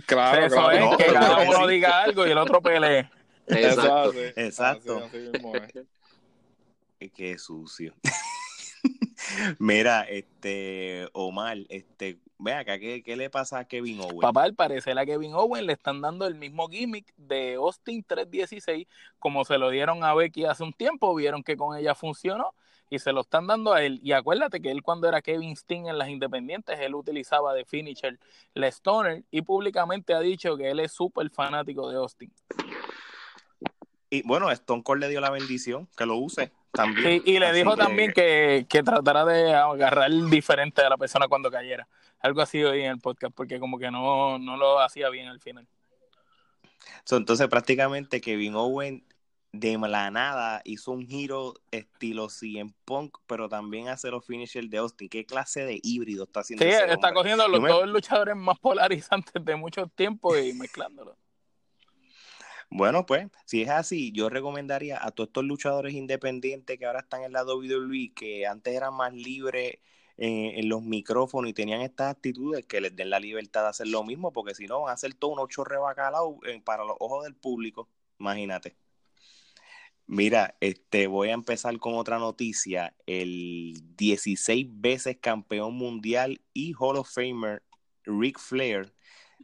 Claro, 0.06 0.46
Eso 0.46 0.56
claro. 0.56 0.72
es, 0.72 0.82
no, 0.82 0.98
que 0.98 1.08
no, 1.08 1.14
cada 1.14 1.46
no, 1.46 1.52
uno 1.52 1.68
sí. 1.68 1.74
diga 1.74 2.04
algo 2.04 2.28
y 2.28 2.32
el 2.32 2.38
otro 2.38 2.62
pelee. 2.62 3.10
Exacto. 3.48 4.14
Exacto. 4.36 5.10
mismo 5.12 5.54
es. 5.56 7.12
Qué 7.12 7.38
sucio. 7.38 7.94
Mira, 9.60 10.02
este, 10.04 11.08
Omar, 11.14 11.58
este, 11.70 12.18
ve 12.38 12.54
acá, 12.54 12.80
¿qué, 12.80 13.04
qué 13.04 13.16
le 13.16 13.30
pasa 13.30 13.60
a 13.60 13.66
Kevin 13.66 14.00
Owens? 14.02 14.22
Papá, 14.22 14.44
al 14.44 14.54
parecer 14.54 14.98
a 14.98 15.06
Kevin 15.06 15.34
Owen 15.34 15.66
le 15.66 15.74
están 15.74 16.02
dando 16.02 16.28
el 16.28 16.36
mismo 16.36 16.68
gimmick 16.68 17.14
de 17.18 17.56
Austin 17.56 18.04
316 18.04 18.88
como 19.20 19.46
se 19.46 19.58
lo 19.58 19.70
dieron 19.70 20.04
a 20.04 20.14
Becky 20.14 20.46
hace 20.46 20.64
un 20.64 20.74
tiempo, 20.74 21.14
vieron 21.16 21.44
que 21.44 21.56
con 21.58 21.78
ella 21.78 21.96
funcionó 21.96 22.54
y 22.94 23.00
se 23.00 23.12
lo 23.12 23.22
están 23.22 23.48
dando 23.48 23.74
a 23.74 23.82
él. 23.84 24.00
Y 24.04 24.12
acuérdate 24.12 24.62
que 24.62 24.70
él 24.72 24.84
cuando 24.84 25.08
era 25.08 25.22
Kevin 25.22 25.56
Steen 25.56 25.88
en 25.88 25.98
las 25.98 26.10
independientes, 26.10 26.80
él 26.80 26.94
utilizaba 26.96 27.54
de 27.54 27.66
finisher 27.66 28.20
la 28.54 28.68
Stoner 28.68 29.24
y 29.32 29.42
públicamente 29.42 30.14
ha 30.14 30.20
dicho 30.20 30.56
que 30.58 30.70
él 30.70 30.80
es 30.80 30.92
súper 30.92 31.30
fanático 31.30 31.90
de 31.90 31.98
Austin. 31.98 32.32
Y 34.10 34.22
bueno, 34.28 34.52
Stone 34.52 34.84
Cold 34.84 35.02
le 35.02 35.10
dio 35.10 35.20
la 35.22 35.32
bendición, 35.32 35.88
que 35.98 36.06
lo 36.06 36.18
use 36.18 36.52
también. 36.72 37.24
Y, 37.26 37.32
y 37.32 37.40
le 37.40 37.48
Así 37.48 37.58
dijo 37.60 37.72
que- 37.72 37.82
también 37.82 38.12
que, 38.14 38.66
que 38.70 38.84
tratara 38.84 39.26
de 39.26 39.54
agarrar 39.56 40.12
diferente 40.30 40.82
a 40.84 40.90
la 40.90 40.98
persona 40.98 41.28
cuando 41.28 41.50
cayera. 41.50 41.88
Algo 42.20 42.42
así 42.42 42.64
hoy 42.64 42.82
en 42.82 42.92
el 42.92 43.00
podcast, 43.00 43.34
porque 43.36 43.60
como 43.60 43.80
que 43.80 43.90
no, 43.90 44.38
no 44.38 44.56
lo 44.56 44.80
hacía 44.80 45.10
bien 45.10 45.28
al 45.28 45.40
final. 45.40 45.68
So, 47.06 47.18
entonces 47.18 47.48
prácticamente 47.48 48.22
Kevin 48.22 48.56
Owens 48.56 49.02
de 49.54 49.78
la 49.78 50.10
nada 50.10 50.62
hizo 50.66 50.92
un 50.92 51.06
giro 51.08 51.54
estilo 51.72 52.28
CM 52.28 52.74
Punk, 52.86 53.20
pero 53.28 53.48
también 53.48 53.88
hace 53.88 54.10
los 54.10 54.26
finishers 54.26 54.68
de 54.70 54.80
Austin. 54.80 55.08
¿Qué 55.08 55.26
clase 55.26 55.64
de 55.64 55.80
híbrido 55.84 56.24
está 56.24 56.40
haciendo 56.40 56.66
Sí, 56.66 56.72
ese 56.72 56.84
está 56.86 56.96
hombre? 56.96 57.14
cogiendo 57.14 57.48
los 57.48 57.62
me- 57.62 57.70
dos 57.70 57.88
luchadores 57.88 58.36
más 58.36 58.58
polarizantes 58.60 59.46
de 59.46 59.56
mucho 59.56 59.88
tiempo 59.88 60.36
y 60.38 60.54
mezclándolos. 60.54 61.16
Bueno, 62.70 63.06
pues, 63.06 63.28
si 63.46 63.62
es 63.62 63.70
así, 63.70 64.12
yo 64.12 64.30
recomendaría 64.30 64.98
a 65.06 65.12
todos 65.12 65.28
estos 65.28 65.44
luchadores 65.44 65.94
independientes 65.94 66.80
que 66.80 66.86
ahora 66.88 67.02
están 67.02 67.22
en 67.24 67.32
la 67.32 67.44
WWE, 67.46 68.14
que 68.16 68.48
antes 68.48 68.74
eran 68.76 68.96
más 68.96 69.14
libres 69.14 69.76
eh, 70.18 70.54
en 70.56 70.68
los 70.70 70.82
micrófonos 70.82 71.52
y 71.52 71.54
tenían 71.54 71.82
estas 71.82 72.10
actitudes, 72.16 72.66
que 72.66 72.82
les 72.82 72.96
den 72.96 73.12
la 73.12 73.20
libertad 73.20 73.62
de 73.62 73.70
hacer 73.70 73.88
lo 73.88 74.04
mismo, 74.04 74.34
porque 74.34 74.56
si 74.56 74.66
no 74.66 74.82
van 74.82 74.90
a 74.90 74.94
hacer 74.94 75.14
todo 75.14 75.32
un 75.32 75.40
ocho 75.40 75.64
rebacalao 75.64 76.40
eh, 76.48 76.60
para 76.66 76.84
los 76.84 76.96
ojos 77.00 77.24
del 77.26 77.36
público. 77.36 77.88
Imagínate. 78.18 78.76
Mira, 80.14 80.56
este, 80.60 81.08
voy 81.08 81.30
a 81.30 81.34
empezar 81.34 81.80
con 81.80 81.96
otra 81.96 82.20
noticia. 82.20 82.96
El 83.08 83.82
16 83.98 84.68
veces 84.70 85.18
campeón 85.20 85.74
mundial 85.74 86.40
y 86.54 86.74
Hall 86.78 86.98
of 86.98 87.10
Famer 87.12 87.64
Ric 88.04 88.38
Flair 88.38 88.93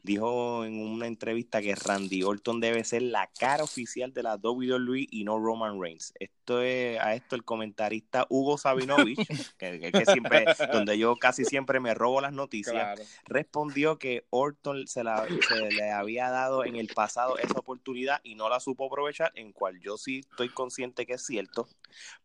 dijo 0.04 0.66
en 0.66 0.80
una 0.82 1.08
entrevista 1.08 1.62
que 1.62 1.76
Randy 1.76 2.24
Orton 2.24 2.60
debe 2.60 2.84
ser 2.84 3.02
la 3.04 3.30
cara 3.40 3.64
oficial 3.64 4.14
de 4.14 4.24
la 4.24 4.36
WWE 4.36 5.08
y 5.10 5.24
no 5.24 5.40
Roman 5.40 5.82
Reigns. 5.82 6.14
Esto 6.20 6.62
es 6.62 7.00
a 7.00 7.16
esto 7.16 7.36
el 7.36 7.44
comentarista 7.44 8.26
Hugo 8.30 8.58
Sabinovich, 8.58 9.20
que, 9.58 10.04
siempre, 10.06 10.46
donde 10.72 10.98
yo 10.98 11.16
casi 11.16 11.46
siempre 11.46 11.80
me 11.80 11.94
robo 11.94 12.22
las 12.22 12.34
noticias, 12.34 12.74
Claro. 12.74 13.04
respondió 13.26 13.98
que 14.00 14.26
Orton 14.30 14.88
se, 14.88 15.04
la, 15.04 15.26
se 15.28 15.72
le 15.72 15.92
había 15.92 16.30
dado 16.30 16.66
en 16.66 16.76
el 16.76 16.88
pasado 16.88 17.38
esa 17.38 17.60
oportunidad 17.60 18.20
y 18.24 18.36
no 18.36 18.50
la 18.50 18.60
supo 18.60 18.88
aprovechar, 18.88 19.32
en 19.36 19.52
cual 19.54 19.80
yo 19.80 19.98
sí 19.98 20.20
estoy 20.20 20.50
consciente 20.50 21.06
que 21.06 21.14
es 21.14 21.26
cierto, 21.26 21.68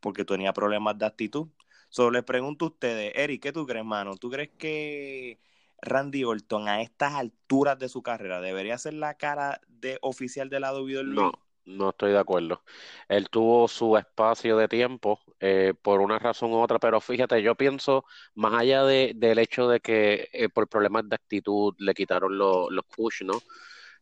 porque 0.01 0.25
tenía 0.25 0.53
problemas 0.53 0.99
de 0.99 1.07
actitud. 1.07 1.49
Solo 1.89 2.11
les 2.13 2.25
pregunto 2.25 2.65
a 2.65 2.69
ustedes, 2.69 3.13
Eric, 3.15 3.43
¿qué 3.43 3.53
tú 3.53 3.67
crees, 3.67 3.85
mano? 3.85 4.17
¿Tú 4.17 4.29
crees 4.31 4.51
que 4.59 5.39
Randy 5.85 6.25
Orton 6.25 6.69
a 6.69 6.83
estas 6.83 7.15
alturas 7.15 7.79
de 7.79 7.89
su 7.89 8.03
carrera 8.03 8.41
debería 8.41 8.79
ser 8.79 8.95
la 8.95 9.15
cara 9.17 9.61
de 9.69 9.99
oficial 10.03 10.51
de 10.51 10.61
la 10.61 10.73
WWE? 10.75 11.03
No, 11.03 11.33
no 11.67 11.91
estoy 11.91 12.13
de 12.13 12.19
acuerdo. 12.19 12.63
Él 13.09 13.29
tuvo 13.31 13.69
su 13.69 13.97
espacio 13.97 14.57
de 14.57 14.69
tiempo 14.69 15.21
eh, 15.41 15.75
por 15.83 16.01
una 16.01 16.19
razón 16.19 16.53
u 16.53 16.61
otra, 16.61 16.79
pero 16.79 17.01
fíjate, 17.01 17.43
yo 17.43 17.55
pienso, 17.57 18.05
más 18.35 18.55
allá 18.55 18.85
de, 18.85 19.13
del 19.17 19.39
hecho 19.39 19.69
de 19.69 19.81
que 19.81 20.29
eh, 20.33 20.49
por 20.49 20.69
problemas 20.69 21.09
de 21.09 21.17
actitud 21.17 21.75
le 21.79 21.95
quitaron 21.95 22.39
lo- 22.39 22.71
los 22.71 22.85
push, 22.87 23.23
¿no? 23.25 23.45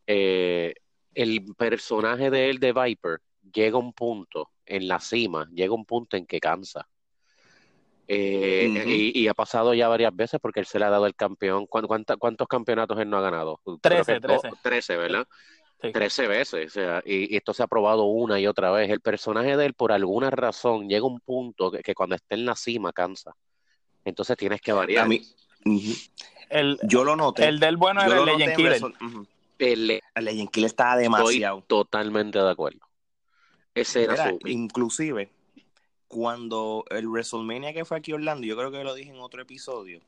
Eh, 0.07 0.73
el 1.13 1.45
personaje 1.57 2.29
de 2.31 2.49
él, 2.49 2.59
de 2.59 2.73
Viper, 2.73 3.21
llega 3.53 3.77
a 3.77 3.79
un 3.81 3.93
punto 3.93 4.51
en 4.65 4.87
la 4.87 4.99
cima, 4.99 5.49
llega 5.53 5.71
a 5.71 5.75
un 5.75 5.85
punto 5.85 6.17
en 6.17 6.25
que 6.25 6.39
cansa. 6.39 6.87
Eh, 8.07 9.11
y, 9.15 9.27
ha 9.27 9.33
pasado 9.33 9.73
ya 9.73 9.87
varias 9.87 10.13
veces 10.13 10.39
porque 10.41 10.59
él 10.59 10.65
se 10.65 10.77
le 10.77 10.85
ha 10.85 10.89
dado 10.89 11.05
el 11.05 11.15
campeón. 11.15 11.67
¿Cuántos 11.67 12.47
campeonatos 12.47 12.99
él 12.99 13.09
no 13.09 13.17
ha 13.17 13.21
ganado? 13.21 13.59
Trece, 13.81 14.19
trece. 14.19 14.49
Trece, 14.61 14.97
¿verdad? 14.97 15.27
Trece 15.91 16.27
veces, 16.27 16.67
o 16.67 16.69
sea, 16.69 17.03
y, 17.05 17.35
esto 17.35 17.53
se 17.53 17.61
ha 17.61 17.67
probado 17.67 18.05
una 18.05 18.39
y 18.39 18.47
otra 18.47 18.71
vez. 18.71 18.89
El 18.89 19.01
personaje 19.01 19.57
de 19.57 19.65
él, 19.65 19.73
por 19.73 19.91
alguna 19.91 20.29
razón, 20.29 20.87
llega 20.87 21.01
a 21.01 21.09
un 21.09 21.19
punto 21.19 21.71
que, 21.71 21.93
cuando 21.93 22.15
está 22.15 22.35
en 22.35 22.45
la 22.45 22.55
cima 22.55 22.93
cansa. 22.93 23.35
Entonces 24.05 24.37
tienes 24.37 24.61
que 24.61 24.71
variar. 24.71 25.05
A 25.05 25.07
mí, 25.07 25.21
el, 26.49 26.79
yo 26.83 27.03
lo 27.03 27.15
noté. 27.15 27.47
El 27.47 27.59
del 27.59 27.75
bueno 27.75 28.01
era 28.01 28.17
el 28.17 28.25
Legend 28.25 28.55
Killer. 28.55 28.81
El, 29.59 30.01
Legend 30.15 30.49
Killer 30.51 30.67
estaba 30.67 30.95
demasiado. 30.95 31.59
Estoy 31.59 31.67
totalmente 31.67 32.39
de 32.39 32.49
acuerdo. 32.49 32.79
Ese 33.75 34.03
era, 34.03 34.29
su... 34.29 34.39
Inclusive, 34.45 35.31
cuando 36.13 36.85
el 36.91 37.07
WrestleMania 37.07 37.73
que 37.73 37.85
fue 37.85 37.97
aquí 37.97 38.13
Orlando, 38.13 38.45
yo 38.45 38.55
creo 38.55 38.71
que 38.71 38.83
lo 38.83 38.93
dije 38.93 39.09
en 39.09 39.19
otro 39.19 39.41
episodio, 39.41 39.99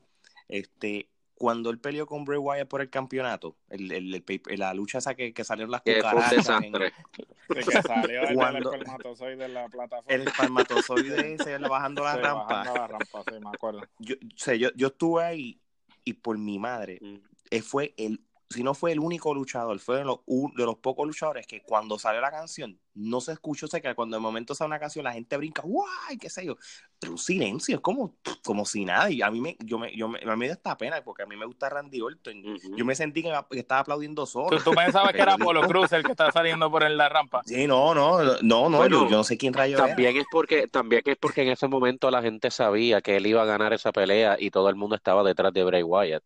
este, 0.46 1.08
cuando 1.34 1.68
él 1.70 1.80
peleó 1.80 2.06
con 2.06 2.24
Bray 2.24 2.38
Wyatt 2.38 2.68
por 2.68 2.80
el 2.80 2.90
campeonato, 2.90 3.56
el, 3.70 3.90
el, 3.90 4.24
la 4.56 4.72
lucha 4.72 4.98
esa 4.98 5.16
que, 5.16 5.34
que 5.34 5.42
salieron 5.42 5.72
las 5.72 5.82
cucarachas. 5.82 6.48
En, 6.62 6.72
que 7.48 7.62
salió 7.82 8.22
el, 8.22 8.36
cuando, 8.36 8.72
el 8.72 8.82
espermatozoide 8.82 9.36
de 9.36 9.48
la 9.48 9.68
plataforma. 9.68 10.14
El 10.14 10.28
espermatozoide 10.28 11.34
ese 11.34 11.58
bajando 11.58 12.04
la 12.04 12.14
sí, 12.14 12.20
rampa. 12.20 12.46
Bajando 12.46 12.74
la 12.74 12.86
rampa, 12.86 13.24
sí, 13.28 13.40
me 13.42 13.50
acuerdo. 13.52 13.80
Yo, 13.98 14.14
o 14.14 14.38
sea, 14.38 14.54
yo, 14.54 14.68
yo 14.76 14.86
estuve 14.86 15.24
ahí 15.24 15.60
y 16.04 16.12
por 16.12 16.38
mi 16.38 16.60
madre, 16.60 17.00
mm. 17.02 17.16
Eh, 17.50 17.62
fue 17.62 17.94
el 17.96 18.20
si 18.50 18.62
no 18.62 18.74
fue 18.74 18.92
el 18.92 19.00
único 19.00 19.34
luchador, 19.34 19.78
fue 19.78 19.98
de 19.98 20.04
los, 20.04 20.20
de 20.26 20.64
los 20.64 20.76
pocos 20.76 21.06
luchadores 21.06 21.46
que 21.46 21.62
cuando 21.62 21.98
sale 21.98 22.20
la 22.20 22.30
canción 22.30 22.78
no 22.96 23.20
se 23.20 23.32
escuchó, 23.32 23.66
sé 23.66 23.80
que 23.80 23.94
cuando 23.94 24.16
de 24.16 24.20
momento 24.20 24.54
sale 24.54 24.68
una 24.68 24.80
canción 24.80 25.04
la 25.04 25.12
gente 25.12 25.36
brinca, 25.36 25.62
¡guay! 25.62 26.16
¿Qué 26.18 26.30
sé 26.30 26.46
yo? 26.46 26.56
Pero 26.98 27.12
un 27.12 27.18
silencio, 27.18 27.76
es 27.76 27.80
como, 27.82 28.16
como 28.42 28.64
si 28.64 28.84
nada. 28.84 29.10
Y 29.10 29.20
a 29.20 29.30
mí 29.30 29.40
me, 29.40 29.56
yo 29.60 29.78
me, 29.78 29.94
yo 29.94 30.08
me, 30.08 30.18
me 30.24 30.46
dio 30.46 30.54
esta 30.54 30.76
pena 30.78 31.02
porque 31.04 31.22
a 31.22 31.26
mí 31.26 31.36
me 31.36 31.44
gusta 31.44 31.68
Randy 31.68 32.00
Orton. 32.00 32.42
Yo 32.74 32.84
me 32.86 32.94
sentí 32.94 33.22
que, 33.22 33.30
estaba 33.50 33.82
aplaudiendo 33.82 34.24
solo. 34.24 34.58
¿Tú, 34.62 34.70
pensabas 34.72 35.12
que 35.12 35.20
era 35.20 35.36
Polo 35.38 35.60
Cruz 35.68 35.92
el 35.92 36.02
que 36.02 36.12
estaba 36.12 36.32
saliendo 36.32 36.70
por 36.70 36.90
la 36.90 37.08
rampa? 37.08 37.42
Sí, 37.44 37.66
no, 37.66 37.94
no, 37.94 38.22
no, 38.40 38.70
no, 38.70 38.88
yo, 38.88 39.10
no 39.10 39.24
sé 39.24 39.36
quién 39.36 39.52
rayó 39.52 39.76
también 39.76 40.16
es 40.16 40.26
porque 40.30 40.66
También 40.66 41.02
es 41.04 41.18
porque 41.18 41.42
en 41.42 41.48
ese 41.48 41.68
momento 41.68 42.10
la 42.10 42.22
gente 42.22 42.50
sabía 42.50 43.02
que 43.02 43.16
él 43.16 43.26
iba 43.26 43.42
a 43.42 43.46
ganar 43.46 43.74
esa 43.74 43.92
pelea 43.92 44.36
y 44.38 44.50
todo 44.50 44.70
el 44.70 44.76
mundo 44.76 44.96
estaba 44.96 45.22
detrás 45.22 45.52
de 45.52 45.64
Bray 45.64 45.82
Wyatt 45.82 46.22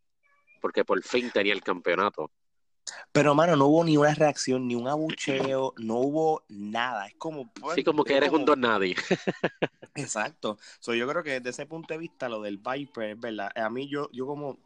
porque 0.61 0.85
por 0.85 1.03
fin 1.03 1.31
tenía 1.33 1.53
el 1.53 1.63
campeonato. 1.63 2.31
Pero, 3.13 3.35
mano, 3.35 3.57
no 3.57 3.67
hubo 3.67 3.85
ni 3.85 3.97
una 3.97 4.15
reacción, 4.15 4.67
ni 4.67 4.75
un 4.75 4.89
abucheo, 4.89 5.75
no 5.79 5.97
hubo 5.97 6.45
nada. 6.49 7.07
Es 7.07 7.15
como. 7.17 7.53
Pues, 7.53 7.75
sí, 7.77 7.85
como 7.85 8.05
que 8.05 8.17
eres 8.17 8.31
un 8.31 8.45
don 8.45 8.61
nadie. 8.61 8.95
Exacto. 9.95 10.59
So, 10.79 10.95
yo 10.95 11.09
creo 11.09 11.23
que 11.23 11.33
desde 11.41 11.51
ese 11.51 11.67
punto 11.67 11.95
de 11.95 11.99
vista, 11.99 12.29
lo 12.29 12.41
del 12.41 12.59
Viper, 12.59 13.11
es 13.11 13.21
verdad. 13.21 13.51
A 13.57 13.71
mí, 13.71 13.89
yo, 13.89 14.09
yo 14.13 14.27
como. 14.27 14.59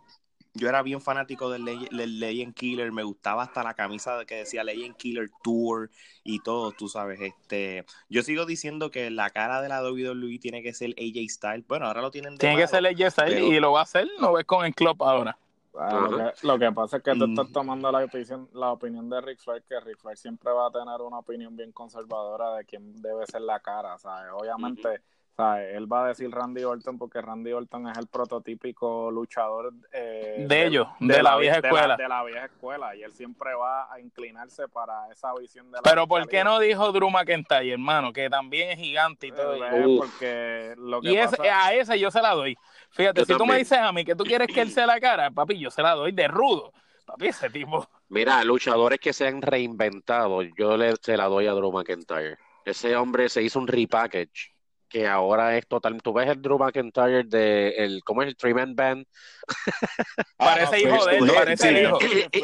Yo 0.56 0.68
era 0.68 0.82
bien 0.82 1.00
fanático 1.00 1.50
del, 1.50 1.64
Legend 1.64 2.54
Killer, 2.54 2.92
me 2.92 3.02
gustaba 3.02 3.42
hasta 3.42 3.64
la 3.64 3.74
camisa 3.74 4.24
que 4.24 4.36
decía 4.36 4.62
Legend 4.62 4.96
Killer 4.96 5.28
Tour 5.42 5.90
y 6.22 6.38
todo, 6.44 6.70
tú 6.70 6.88
sabes. 6.88 7.20
este 7.20 7.84
Yo 8.08 8.22
sigo 8.22 8.46
diciendo 8.46 8.92
que 8.92 9.10
la 9.10 9.30
cara 9.30 9.60
de 9.62 9.68
la 9.68 9.82
WWE 9.82 10.38
tiene 10.38 10.62
que 10.62 10.72
ser 10.72 10.90
AJ 10.90 11.28
Styles. 11.28 11.66
Bueno, 11.66 11.86
ahora 11.86 12.02
lo 12.02 12.12
tienen 12.12 12.34
de 12.34 12.38
Tiene 12.38 12.56
que 12.56 12.68
ser 12.68 12.86
AJ 12.86 13.10
Styles 13.10 13.40
y 13.40 13.58
lo 13.58 13.72
va 13.72 13.80
a 13.80 13.82
hacer, 13.82 14.06
lo 14.20 14.34
ves 14.34 14.44
con 14.44 14.64
el 14.64 14.72
club 14.76 15.02
ahora. 15.02 15.36
Ah, 15.76 16.32
lo, 16.42 16.58
que, 16.58 16.70
pasa 16.70 16.98
es 16.98 17.02
que 17.02 17.14
tú 17.16 17.24
estás 17.24 17.48
mm. 17.48 17.52
tomando 17.52 17.90
la 17.90 18.04
opinión, 18.04 18.48
la 18.52 18.72
opinión 18.72 19.10
de 19.10 19.20
Rick 19.20 19.40
Flair, 19.40 19.62
que 19.64 19.80
Rick 19.80 19.98
Flair 19.98 20.16
siempre 20.16 20.52
va 20.52 20.68
a 20.68 20.70
tener 20.70 21.00
una 21.00 21.18
opinión 21.18 21.56
bien 21.56 21.72
conservadora 21.72 22.54
de 22.54 22.64
quién 22.64 23.00
debe 23.02 23.26
ser 23.26 23.40
la 23.40 23.58
cara, 23.58 23.98
¿sabes? 23.98 24.30
Obviamente, 24.32 25.02
él 25.36 25.92
va 25.92 26.04
a 26.04 26.08
decir 26.08 26.30
Randy 26.30 26.62
Orton 26.62 26.96
porque 26.96 27.20
Randy 27.20 27.52
Orton 27.52 27.88
es 27.88 27.98
el 27.98 28.06
prototípico 28.06 29.10
luchador 29.10 29.72
eh, 29.92 30.44
de, 30.48 30.66
ellos, 30.66 30.86
de, 31.00 31.22
la, 31.22 31.36
vieja 31.36 31.56
escuela. 31.56 31.96
De 31.96 32.08
la, 32.08 32.22
vieja 32.22 32.44
escuela, 32.44 32.94
y 32.94 33.02
él 33.02 33.12
siempre 33.14 33.52
va 33.54 33.92
a 33.92 34.00
inclinarse 34.00 34.68
para 34.68 35.10
esa 35.10 35.34
visión 35.34 35.70
de 35.72 35.78
la 35.78 35.82
Pero 35.82 36.06
¿por 36.06 36.28
qué 36.28 36.44
no 36.44 36.60
dijo 36.60 36.92
Drew 36.92 37.10
McIntyre, 37.10 37.72
hermano? 37.72 38.12
Que 38.12 38.30
también 38.30 38.70
es 38.70 38.78
gigante 38.78 39.26
y 39.26 39.32
todo. 39.32 39.56
Eh, 39.56 39.96
porque 39.98 40.74
lo 40.78 41.00
que 41.00 41.10
y 41.10 41.16
a 41.16 41.74
ese 41.74 41.98
yo 41.98 42.10
se 42.12 42.22
la 42.22 42.32
doy. 42.34 42.56
Fíjate, 42.90 43.24
si 43.24 43.36
tú 43.36 43.44
me 43.44 43.58
dices 43.58 43.78
a 43.78 43.90
mí 43.92 44.04
que 44.04 44.14
tú 44.14 44.22
quieres 44.22 44.46
que 44.46 44.60
él 44.60 44.70
sea 44.70 44.86
la 44.86 45.00
cara, 45.00 45.30
papi, 45.32 45.58
yo 45.58 45.70
se 45.70 45.82
la 45.82 45.94
doy 45.94 46.12
de 46.12 46.28
rudo. 46.28 46.72
Papi, 47.06 47.26
ese 47.26 47.50
tipo. 47.50 47.86
Mira, 48.08 48.44
luchadores 48.44 49.00
que 49.00 49.12
se 49.12 49.26
han 49.26 49.42
reinventado, 49.42 50.42
yo 50.42 50.76
le, 50.76 50.94
se 51.02 51.16
la 51.16 51.24
doy 51.24 51.48
a 51.48 51.52
Drew 51.52 51.72
McIntyre. 51.72 52.38
Ese 52.64 52.96
hombre 52.96 53.28
se 53.28 53.42
hizo 53.42 53.58
un 53.58 53.66
repackage 53.66 54.53
que 54.94 55.08
ahora 55.08 55.58
es 55.58 55.66
total. 55.66 56.00
Tú 56.00 56.12
ves 56.12 56.28
el 56.28 56.40
Drew 56.40 56.56
McIntyre 56.56 57.24
de 57.24 57.70
el, 57.78 58.04
¿cómo 58.04 58.22
es 58.22 58.28
el 58.28 58.36
Three 58.36 58.54
Man 58.54 58.76
Band? 58.76 59.04
parece 60.36 60.82
hijo 60.82 61.04
de 61.06 61.18
él, 61.18 61.32
parece 61.34 61.82
hijo. 61.82 61.98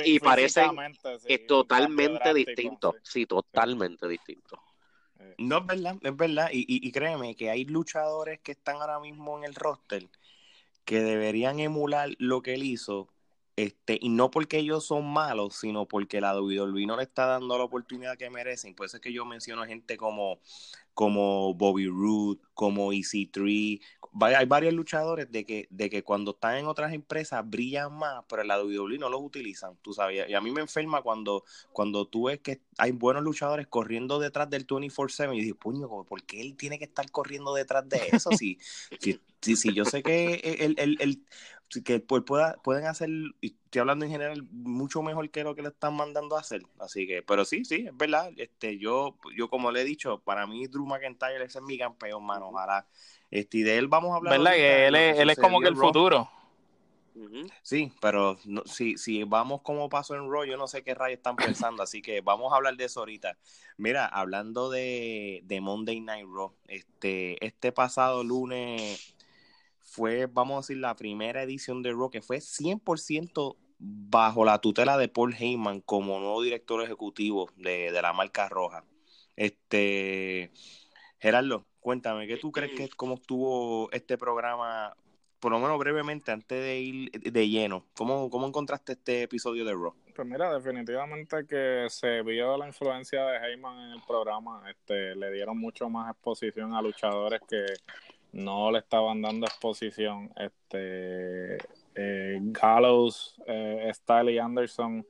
Y, 0.04 0.18
parece 0.18 0.62
es 1.28 1.46
totalmente 1.46 2.34
distinto. 2.34 2.96
Sí, 3.04 3.24
totalmente 3.24 4.08
distinto. 4.08 4.60
No, 5.38 5.58
es 5.58 5.66
verdad, 5.66 5.96
es 6.02 6.16
verdad. 6.16 6.48
Y, 6.52 6.62
y, 6.62 6.88
y, 6.88 6.90
créeme 6.90 7.36
que 7.36 7.50
hay 7.50 7.66
luchadores 7.66 8.40
que 8.40 8.50
están 8.50 8.78
ahora 8.80 8.98
mismo 8.98 9.38
en 9.38 9.44
el 9.44 9.54
roster 9.54 10.08
que 10.84 11.02
deberían 11.02 11.60
emular 11.60 12.08
lo 12.18 12.42
que 12.42 12.54
él 12.54 12.64
hizo 12.64 13.10
este, 13.60 13.98
y 14.00 14.08
no 14.08 14.30
porque 14.30 14.56
ellos 14.56 14.86
son 14.86 15.04
malos, 15.12 15.54
sino 15.54 15.86
porque 15.86 16.20
la 16.20 16.34
WWE 16.34 16.86
no 16.86 16.96
le 16.96 17.02
está 17.02 17.26
dando 17.26 17.58
la 17.58 17.64
oportunidad 17.64 18.16
que 18.16 18.30
merecen. 18.30 18.74
Por 18.74 18.86
eso 18.86 18.96
es 18.96 19.02
que 19.02 19.12
yo 19.12 19.26
menciono 19.26 19.66
gente 19.66 19.98
como, 19.98 20.40
como 21.00 21.54
Bobby 21.54 21.86
Roode, 21.86 22.42
como 22.52 22.92
EC3. 22.92 23.80
Hay 24.20 24.44
varios 24.44 24.74
luchadores 24.74 25.32
de 25.32 25.46
que, 25.46 25.66
de 25.70 25.88
que 25.88 26.02
cuando 26.02 26.32
están 26.32 26.56
en 26.56 26.66
otras 26.66 26.92
empresas 26.92 27.42
brillan 27.48 27.94
más, 27.94 28.22
pero 28.28 28.44
la 28.44 28.62
WWE 28.62 28.98
no 28.98 29.08
los 29.08 29.22
utilizan, 29.22 29.78
tú 29.80 29.94
sabes. 29.94 30.28
Y 30.28 30.34
a 30.34 30.42
mí 30.42 30.50
me 30.50 30.60
enferma 30.60 31.00
cuando, 31.00 31.42
cuando 31.72 32.06
tú 32.06 32.24
ves 32.24 32.40
que 32.40 32.60
hay 32.76 32.92
buenos 32.92 33.22
luchadores 33.22 33.66
corriendo 33.66 34.18
detrás 34.18 34.50
del 34.50 34.66
24-7 34.66 35.34
y 35.34 35.40
dices, 35.40 35.56
puño, 35.58 35.88
¿por 36.04 36.22
qué 36.24 36.42
él 36.42 36.54
tiene 36.54 36.78
que 36.78 36.84
estar 36.84 37.10
corriendo 37.10 37.54
detrás 37.54 37.88
de 37.88 38.02
eso? 38.12 38.28
Si, 38.32 38.58
si, 39.00 39.18
si, 39.56 39.72
yo 39.72 39.86
sé 39.86 40.02
que 40.02 40.34
el, 40.60 40.74
el, 40.76 40.98
el 41.00 41.24
que 41.84 42.00
pues 42.00 42.24
pueda, 42.24 42.56
pueden 42.64 42.86
hacer, 42.86 43.08
y 43.40 43.54
estoy 43.64 43.80
hablando 43.80 44.04
en 44.04 44.10
general, 44.10 44.42
mucho 44.50 45.02
mejor 45.02 45.30
que 45.30 45.44
lo 45.44 45.54
que 45.54 45.62
le 45.62 45.68
están 45.68 45.94
mandando 45.94 46.36
a 46.36 46.40
hacer. 46.40 46.62
Así 46.80 47.06
que, 47.06 47.22
pero 47.22 47.44
sí, 47.44 47.64
sí, 47.64 47.86
es 47.86 47.96
verdad. 47.96 48.32
Este, 48.36 48.78
yo, 48.78 49.16
yo 49.36 49.48
como 49.48 49.70
le 49.70 49.82
he 49.82 49.84
dicho, 49.84 50.18
para 50.18 50.46
mí 50.46 50.66
Drew 50.66 50.84
McIntyre 50.84 51.44
ese 51.44 51.58
es 51.58 51.64
mi 51.64 51.78
campeón, 51.78 52.24
mano. 52.24 52.48
Ojalá. 52.48 52.86
Este, 53.30 53.58
y 53.58 53.62
de 53.62 53.78
él 53.78 53.86
vamos 53.86 54.12
a 54.12 54.16
hablar. 54.16 54.38
¿Verdad? 54.38 54.54
Que 54.54 54.86
él, 54.88 54.96
es, 54.96 55.18
él 55.18 55.30
es 55.30 55.38
como 55.38 55.60
que 55.60 55.68
el 55.68 55.76
futuro. 55.76 56.28
Sí, 57.62 57.92
pero 58.00 58.38
no, 58.44 58.62
si, 58.64 58.96
si 58.96 59.24
vamos 59.24 59.62
como 59.62 59.88
pasó 59.88 60.14
en 60.14 60.30
Raw, 60.30 60.44
yo 60.44 60.56
no 60.56 60.66
sé 60.66 60.82
qué 60.82 60.94
rayos 60.94 61.18
están 61.18 61.36
pensando, 61.36 61.82
así 61.82 62.00
que 62.00 62.20
vamos 62.20 62.52
a 62.52 62.56
hablar 62.56 62.76
de 62.76 62.84
eso 62.84 63.00
ahorita. 63.00 63.36
Mira, 63.76 64.06
hablando 64.06 64.70
de, 64.70 65.42
de 65.44 65.60
Monday 65.60 66.00
Night 66.00 66.26
Raw, 66.26 66.52
este, 66.66 67.44
este 67.44 67.72
pasado 67.72 68.24
lunes 68.24 69.14
fue, 69.90 70.26
vamos 70.26 70.54
a 70.54 70.60
decir, 70.60 70.76
la 70.76 70.94
primera 70.94 71.42
edición 71.42 71.82
de 71.82 71.90
Raw 71.90 72.10
que 72.10 72.22
fue 72.22 72.38
100% 72.38 73.56
bajo 73.78 74.44
la 74.44 74.60
tutela 74.60 74.96
de 74.96 75.08
Paul 75.08 75.34
Heyman 75.34 75.80
como 75.80 76.20
nuevo 76.20 76.42
director 76.42 76.80
ejecutivo 76.82 77.50
de, 77.56 77.90
la 78.00 78.12
marca 78.12 78.48
roja. 78.48 78.84
Este, 79.34 80.52
Gerardo, 81.18 81.66
cuéntame, 81.80 82.28
¿qué 82.28 82.36
tú 82.36 82.52
crees 82.52 82.72
que 82.76 82.88
cómo 82.90 83.14
estuvo 83.14 83.90
este 83.90 84.16
programa, 84.16 84.94
por 85.40 85.50
lo 85.50 85.58
menos 85.58 85.76
brevemente, 85.78 86.30
antes 86.30 86.62
de 86.62 86.78
ir 86.78 87.10
de 87.10 87.48
lleno? 87.48 87.86
¿Cómo, 87.96 88.30
cómo 88.30 88.46
encontraste 88.46 88.92
este 88.92 89.22
episodio 89.22 89.64
de 89.64 89.72
Raw? 89.72 89.94
Pues 90.14 90.28
mira, 90.28 90.54
definitivamente 90.54 91.46
que 91.48 91.86
se 91.88 92.22
vio 92.22 92.56
la 92.56 92.68
influencia 92.68 93.24
de 93.24 93.38
Heyman 93.38 93.76
en 93.86 93.92
el 93.94 94.02
programa, 94.06 94.62
este, 94.70 95.16
le 95.16 95.32
dieron 95.32 95.58
mucho 95.58 95.88
más 95.88 96.12
exposición 96.12 96.74
a 96.74 96.82
luchadores 96.82 97.40
que 97.48 97.64
no 98.32 98.70
le 98.70 98.78
estaban 98.78 99.22
dando 99.22 99.46
exposición. 99.46 100.32
Este, 100.36 101.56
eh, 101.94 102.38
Gallows, 102.40 103.40
eh, 103.46 103.90
Style 103.94 104.40
Anderson, 104.40 105.04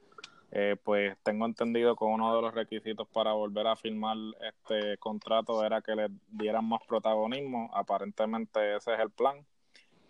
eh, 0.53 0.77
pues 0.83 1.17
tengo 1.23 1.47
entendido 1.47 1.95
que 1.95 2.05
uno 2.05 2.35
de 2.35 2.43
los 2.43 2.55
requisitos 2.55 3.07
para 3.09 3.33
volver 3.33 3.69
a 3.69 3.77
firmar 3.77 4.17
este 4.41 4.99
contrato 4.99 5.65
era 5.65 5.81
que 5.81 5.95
le 5.95 6.09
dieran 6.31 6.69
más 6.69 6.81
protagonismo. 6.89 7.71
Aparentemente 7.73 8.77
ese 8.77 8.95
es 8.95 9.01
el 9.01 9.11
plan. 9.11 9.47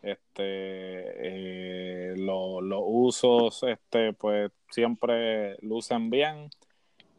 Este, 0.02 0.42
eh, 0.42 2.14
los 2.16 2.82
usos, 2.86 3.62
este, 3.64 4.14
pues 4.14 4.50
siempre 4.70 5.56
lucen 5.60 6.08
bien 6.08 6.48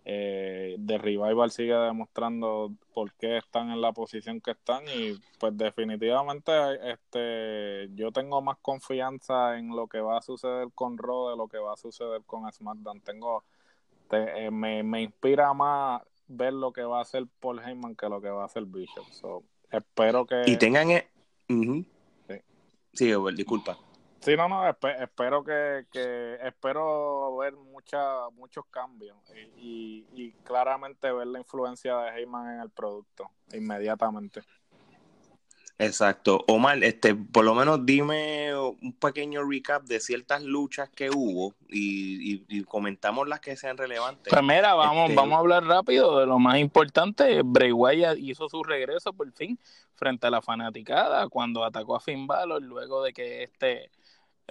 eh, 0.03 0.77
The 0.85 0.97
Revival 0.97 1.51
sigue 1.51 1.75
demostrando 1.75 2.71
por 2.93 3.13
qué 3.13 3.37
están 3.37 3.69
en 3.69 3.81
la 3.81 3.91
posición 3.91 4.41
que 4.41 4.51
están 4.51 4.83
y 4.87 5.13
pues 5.39 5.55
definitivamente 5.55 6.51
este 6.91 7.89
yo 7.93 8.11
tengo 8.11 8.41
más 8.41 8.57
confianza 8.61 9.57
en 9.59 9.75
lo 9.75 9.87
que 9.87 9.99
va 9.99 10.17
a 10.17 10.21
suceder 10.21 10.69
con 10.73 10.97
Raw 10.97 11.29
de 11.29 11.37
lo 11.37 11.47
que 11.47 11.59
va 11.59 11.73
a 11.73 11.77
suceder 11.77 12.21
con 12.25 12.51
SmackDown. 12.51 13.01
Tengo 13.01 13.43
eh, 14.11 14.49
me, 14.51 14.83
me, 14.83 15.03
inspira 15.03 15.53
más 15.53 16.01
ver 16.27 16.53
lo 16.53 16.73
que 16.73 16.81
va 16.81 16.99
a 16.99 17.01
hacer 17.03 17.27
Paul 17.39 17.59
Heyman 17.59 17.95
que 17.95 18.09
lo 18.09 18.19
que 18.21 18.29
va 18.29 18.43
a 18.43 18.45
hacer 18.45 18.65
Bishop. 18.65 19.05
Espero 19.69 20.25
que 20.25 20.43
y 20.47 20.57
tengan 20.57 20.91
e, 20.91 21.07
Sí, 22.93 23.13
disculpa. 23.35 23.77
Sí, 24.21 24.35
no, 24.37 24.47
no, 24.47 24.69
espero 24.69 25.43
que, 25.43 25.85
que, 25.91 26.37
espero 26.43 27.37
ver 27.37 27.53
mucha, 27.53 28.29
muchos 28.29 28.65
cambios 28.67 29.17
y, 29.57 30.05
y, 30.13 30.31
claramente 30.43 31.11
ver 31.11 31.25
la 31.25 31.39
influencia 31.39 31.97
de 31.97 32.19
Heyman 32.19 32.53
en 32.53 32.61
el 32.61 32.69
producto 32.69 33.31
inmediatamente. 33.51 34.43
Exacto. 35.81 36.45
Omar, 36.47 36.83
este, 36.83 37.15
por 37.15 37.43
lo 37.43 37.55
menos 37.55 37.83
dime 37.87 38.55
un 38.55 38.93
pequeño 38.93 39.41
recap 39.43 39.81
de 39.85 39.99
ciertas 39.99 40.43
luchas 40.43 40.89
que 40.89 41.09
hubo 41.09 41.55
y, 41.67 42.63
comentamos 42.65 43.27
las 43.27 43.39
que 43.39 43.55
sean 43.55 43.77
relevantes. 43.77 44.31
Pues 44.31 44.43
mira, 44.43 44.75
vamos, 44.75 45.09
este, 45.09 45.15
vamos 45.15 45.37
a 45.37 45.39
hablar 45.39 45.63
rápido 45.65 46.19
de 46.19 46.27
lo 46.27 46.37
más 46.37 46.59
importante. 46.59 47.41
Bray 47.43 47.71
Wyatt 47.71 48.19
hizo 48.19 48.47
su 48.47 48.63
regreso 48.63 49.13
por 49.13 49.31
fin 49.31 49.57
frente 49.95 50.27
a 50.27 50.29
la 50.29 50.43
fanaticada 50.43 51.27
cuando 51.29 51.63
atacó 51.63 51.95
a 51.95 51.99
Finn 51.99 52.27
Balor 52.27 52.61
luego 52.61 53.01
de 53.01 53.13
que 53.13 53.43
este 53.43 53.89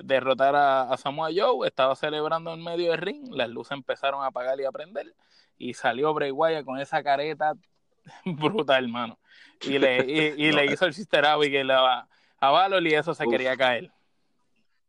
derrotara 0.05 0.83
a 0.83 0.97
Samoa 0.97 1.31
Joe, 1.35 1.67
estaba 1.67 1.95
celebrando 1.97 2.53
en 2.53 2.63
medio 2.63 2.91
del 2.91 3.01
ring, 3.01 3.29
las 3.33 3.49
luces 3.49 3.73
empezaron 3.73 4.23
a 4.23 4.27
apagar 4.27 4.61
y 4.61 4.65
a 4.65 4.73
prender 4.73 5.15
y 5.59 5.75
salió 5.75 6.15
Bray 6.15 6.31
Wyatt 6.31 6.65
con 6.65 6.79
esa 6.79 7.03
careta 7.03 7.55
brutal, 8.25 8.85
hermano 8.85 9.19
y 9.63 9.79
le, 9.79 10.05
y, 10.37 10.53
le 10.53 10.67
hizo 10.67 10.87
el 10.87 10.95
Sister 10.95 11.25
Abigail 11.25 11.71
a, 11.71 12.09
a 12.39 12.51
Valor 12.51 12.87
y 12.87 12.95
eso 12.95 13.15
se 13.15 13.27
quería 13.27 13.57
caer. 13.57 13.91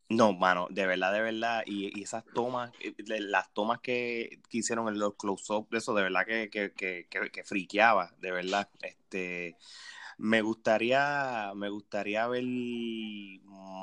No, 0.09 0.33
mano, 0.33 0.67
de 0.69 0.85
verdad, 0.85 1.13
de 1.13 1.21
verdad, 1.21 1.63
y, 1.65 1.97
y 1.97 2.03
esas 2.03 2.25
tomas, 2.33 2.71
eh, 2.81 2.93
las 3.07 3.53
tomas 3.53 3.79
que, 3.79 4.39
hicieron 4.49 4.89
en 4.89 4.99
los 4.99 5.15
close-up, 5.15 5.67
eso 5.71 5.93
de 5.93 6.03
verdad 6.03 6.25
que, 6.25 6.49
que, 6.49 6.73
que, 6.73 7.07
que, 7.07 7.43
friqueaba, 7.45 8.11
de 8.19 8.31
verdad. 8.31 8.67
Este, 8.81 9.55
me 10.21 10.43
gustaría, 10.43 11.51
me 11.55 11.69
gustaría 11.69 12.27
ver 12.27 12.43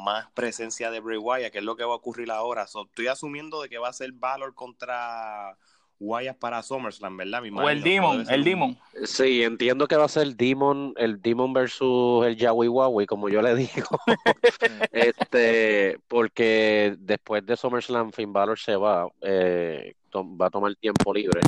más 0.04 0.30
presencia 0.34 0.88
de 0.92 1.00
Bray 1.00 1.18
Wyatt, 1.18 1.50
que 1.50 1.58
es 1.58 1.64
lo 1.64 1.74
que 1.74 1.82
va 1.82 1.94
a 1.94 1.96
ocurrir 1.96 2.30
ahora. 2.30 2.62
estoy 2.62 3.08
asumiendo 3.08 3.60
de 3.60 3.68
que 3.68 3.78
va 3.78 3.88
a 3.88 3.92
ser 3.92 4.12
Valor 4.12 4.54
contra 4.54 5.56
Guayas 5.98 6.36
para 6.36 6.62
SummerSlam, 6.62 7.16
¿verdad? 7.16 7.42
o 7.52 7.68
el 7.68 7.82
Demon, 7.82 8.24
el 8.30 8.44
Demon. 8.44 8.78
Sí, 9.04 9.42
entiendo 9.42 9.88
que 9.88 9.96
va 9.96 10.04
a 10.04 10.08
ser 10.08 10.22
el 10.22 10.36
Demon, 10.36 10.94
el 10.96 11.20
Demon 11.20 11.52
versus 11.52 12.24
el 12.24 12.36
Yawi 12.36 12.68
Wawi, 12.68 13.06
como 13.06 13.28
yo 13.28 13.42
le 13.42 13.56
digo. 13.56 13.88
este, 14.92 15.98
porque 16.06 16.94
después 17.00 17.44
de 17.44 17.56
SummerSlam, 17.56 18.12
Finn 18.12 18.32
Balor 18.32 18.60
se 18.60 18.76
va, 18.76 19.08
eh, 19.22 19.96
va 20.14 20.46
a 20.46 20.50
tomar 20.50 20.76
tiempo 20.76 21.12
libre. 21.12 21.40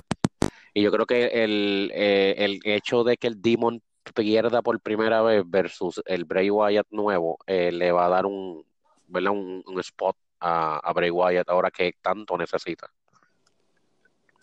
Y 0.75 0.82
yo 0.82 0.90
creo 0.90 1.06
que 1.06 1.26
el, 1.44 1.92
eh, 1.94 2.35
el 2.38 2.61
hecho 2.64 3.04
de 3.04 3.16
que 3.16 3.28
el 3.28 3.40
Demon 3.40 3.80
pierda 4.14 4.62
por 4.62 4.80
primera 4.80 5.23
vez 5.23 5.42
versus 5.47 6.02
el 6.07 6.25
Bray 6.25 6.50
Wyatt 6.50 6.87
nuevo, 6.90 7.38
eh, 7.47 7.71
le 7.73 7.92
va 7.92 8.07
a 8.07 8.09
dar 8.09 8.26
un, 8.26 8.64
¿verdad? 9.07 9.33
un, 9.33 9.62
un 9.66 9.80
spot 9.80 10.16
a, 10.40 10.78
a 10.78 10.92
Bray 10.92 11.11
Wyatt 11.11 11.49
ahora 11.49 11.71
que 11.71 11.95
tanto 12.00 12.37
necesita. 12.37 12.90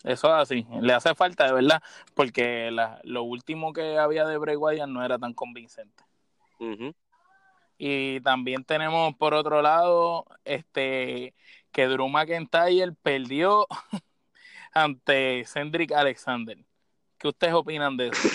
Eso 0.04 0.28
es 0.28 0.42
así, 0.42 0.66
le 0.80 0.92
hace 0.92 1.14
falta 1.14 1.46
de 1.46 1.52
verdad, 1.52 1.82
porque 2.14 2.70
lo 3.02 3.24
último 3.24 3.72
que 3.72 3.98
había 3.98 4.24
de 4.26 4.38
Bray 4.38 4.56
Wyatt 4.56 4.88
no 4.88 5.04
era 5.04 5.18
tan 5.18 5.34
convincente. 5.34 6.04
Y 7.78 8.20
también 8.20 8.64
tenemos 8.64 9.14
por 9.16 9.34
otro 9.34 9.60
lado 9.62 10.26
este 10.44 11.34
que 11.72 11.86
Drew 11.86 12.08
McIntyre 12.08 12.92
perdió 13.02 13.66
ante 14.72 15.44
Cendric 15.46 15.92
Alexander. 15.92 16.58
¿Qué 17.18 17.28
ustedes 17.28 17.54
opinan 17.54 17.96
de 17.96 18.08
eso? 18.08 18.28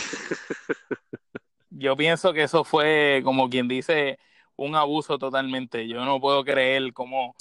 Yo 1.69 1.95
pienso 1.95 2.33
que 2.33 2.43
eso 2.43 2.63
fue 2.63 3.21
como 3.23 3.49
quien 3.49 3.67
dice 3.67 4.19
un 4.55 4.75
abuso 4.75 5.17
totalmente. 5.17 5.87
Yo 5.87 6.03
no 6.05 6.19
puedo 6.19 6.43
creer 6.43 6.93
cómo 6.93 7.35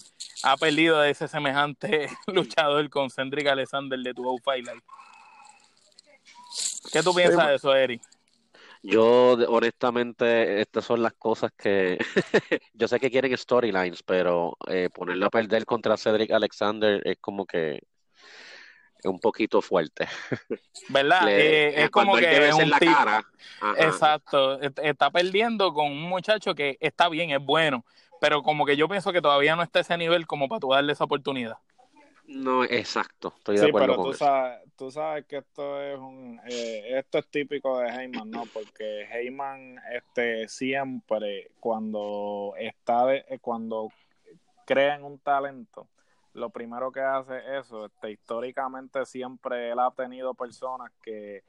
ha 0.45 0.57
perdido 0.57 0.99
a 0.99 1.09
ese 1.09 1.29
semejante 1.29 2.09
luchador 2.27 2.89
con 2.91 3.11
Cendric 3.11 3.47
Alexander 3.47 3.99
de 3.99 4.15
tu 4.15 4.39
Fight 4.43 4.67
¿Qué 6.93 7.03
tú 7.03 7.15
piensas 7.15 7.49
de 7.49 7.55
eso, 7.55 7.75
Eric? 7.75 8.03
Yo, 8.83 9.35
honestamente, 9.49 10.61
estas 10.61 10.85
son 10.85 11.03
las 11.03 11.13
cosas 11.15 11.53
que. 11.57 11.99
yo 12.75 12.89
sé 12.89 12.99
que 12.99 13.11
quieren 13.11 13.37
storylines, 13.37 14.03
pero 14.03 14.57
eh, 14.67 14.89
ponerlo 14.93 15.27
a 15.27 15.31
perder 15.31 15.65
contra 15.65 15.97
Cedric 15.97 16.33
Alexander 16.33 17.01
es 17.05 17.19
como 17.21 17.47
que 17.47 17.81
un 19.09 19.19
poquito 19.19 19.61
fuerte. 19.63 20.07
¿Verdad? 20.89 21.29
Eh, 21.29 21.85
es 21.85 21.91
como 21.91 22.17
que 22.17 22.49
es 22.49 22.55
un 22.55 22.71
la 22.71 22.79
cara. 22.79 23.25
Exacto. 23.79 24.61
Está 24.61 25.11
perdiendo 25.11 25.73
con 25.73 25.87
un 25.87 26.03
muchacho 26.03 26.55
que 26.55 26.77
está 26.81 27.09
bien, 27.09 27.31
es 27.31 27.41
bueno, 27.45 27.85
pero 28.21 28.43
como 28.43 28.65
que 28.65 28.77
yo 28.77 28.89
pienso 28.89 29.13
que 29.13 29.23
todavía 29.23 29.57
no 29.57 29.63
está 29.63 29.81
a 29.81 29.83
ese 29.83 29.97
nivel 29.97 30.27
como 30.27 30.49
para 30.49 30.61
tú 30.61 30.71
darle 30.71 30.93
esa 30.93 31.05
oportunidad. 31.05 31.59
No, 32.27 32.65
exacto, 32.65 33.35
estoy 33.37 33.59
de 33.59 33.67
acuerdo 33.67 33.89
pero 33.89 34.05
tú 34.05 34.15
Sabes, 34.15 34.61
tú 34.77 34.91
sabes 34.91 35.27
que 35.27 35.39
esto 35.39 35.83
es 35.83 35.99
un, 35.99 36.41
eh, 36.49 36.99
esto 36.99 37.19
es 37.19 37.27
típico 37.29 37.79
de 37.81 37.89
Heyman, 37.89 38.31
¿no? 38.31 38.45
Porque 38.53 39.03
Heyman, 39.11 39.77
este, 39.93 40.49
siempre 40.49 41.51
cuando 41.61 42.55
está, 42.57 43.07
de, 43.07 43.25
cuando 43.41 43.91
crean 44.65 45.05
un 45.05 45.19
talento, 45.19 45.89
lo 46.35 46.51
primero 46.51 46.91
que 46.91 47.01
hace 47.01 47.59
eso, 47.59 47.87
este, 47.87 48.13
históricamente 48.13 49.05
siempre 49.05 49.71
él 49.71 49.79
ha 49.79 49.91
tenido 49.91 50.35
personas 50.35 50.91
que 51.03 51.45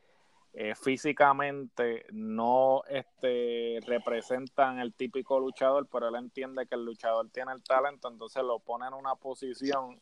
eh, 0.53 0.75
físicamente 0.75 2.05
no 2.11 2.83
este, 2.87 3.79
representan 3.87 4.79
el 4.79 4.93
típico 4.93 5.39
luchador, 5.39 5.87
pero 5.91 6.09
él 6.09 6.15
entiende 6.15 6.67
que 6.67 6.75
el 6.75 6.85
luchador 6.85 7.29
tiene 7.29 7.53
el 7.53 7.63
talento, 7.63 8.07
entonces 8.07 8.43
lo 8.43 8.59
pone 8.59 8.85
en 8.87 8.93
una 8.93 9.15
posición 9.15 9.99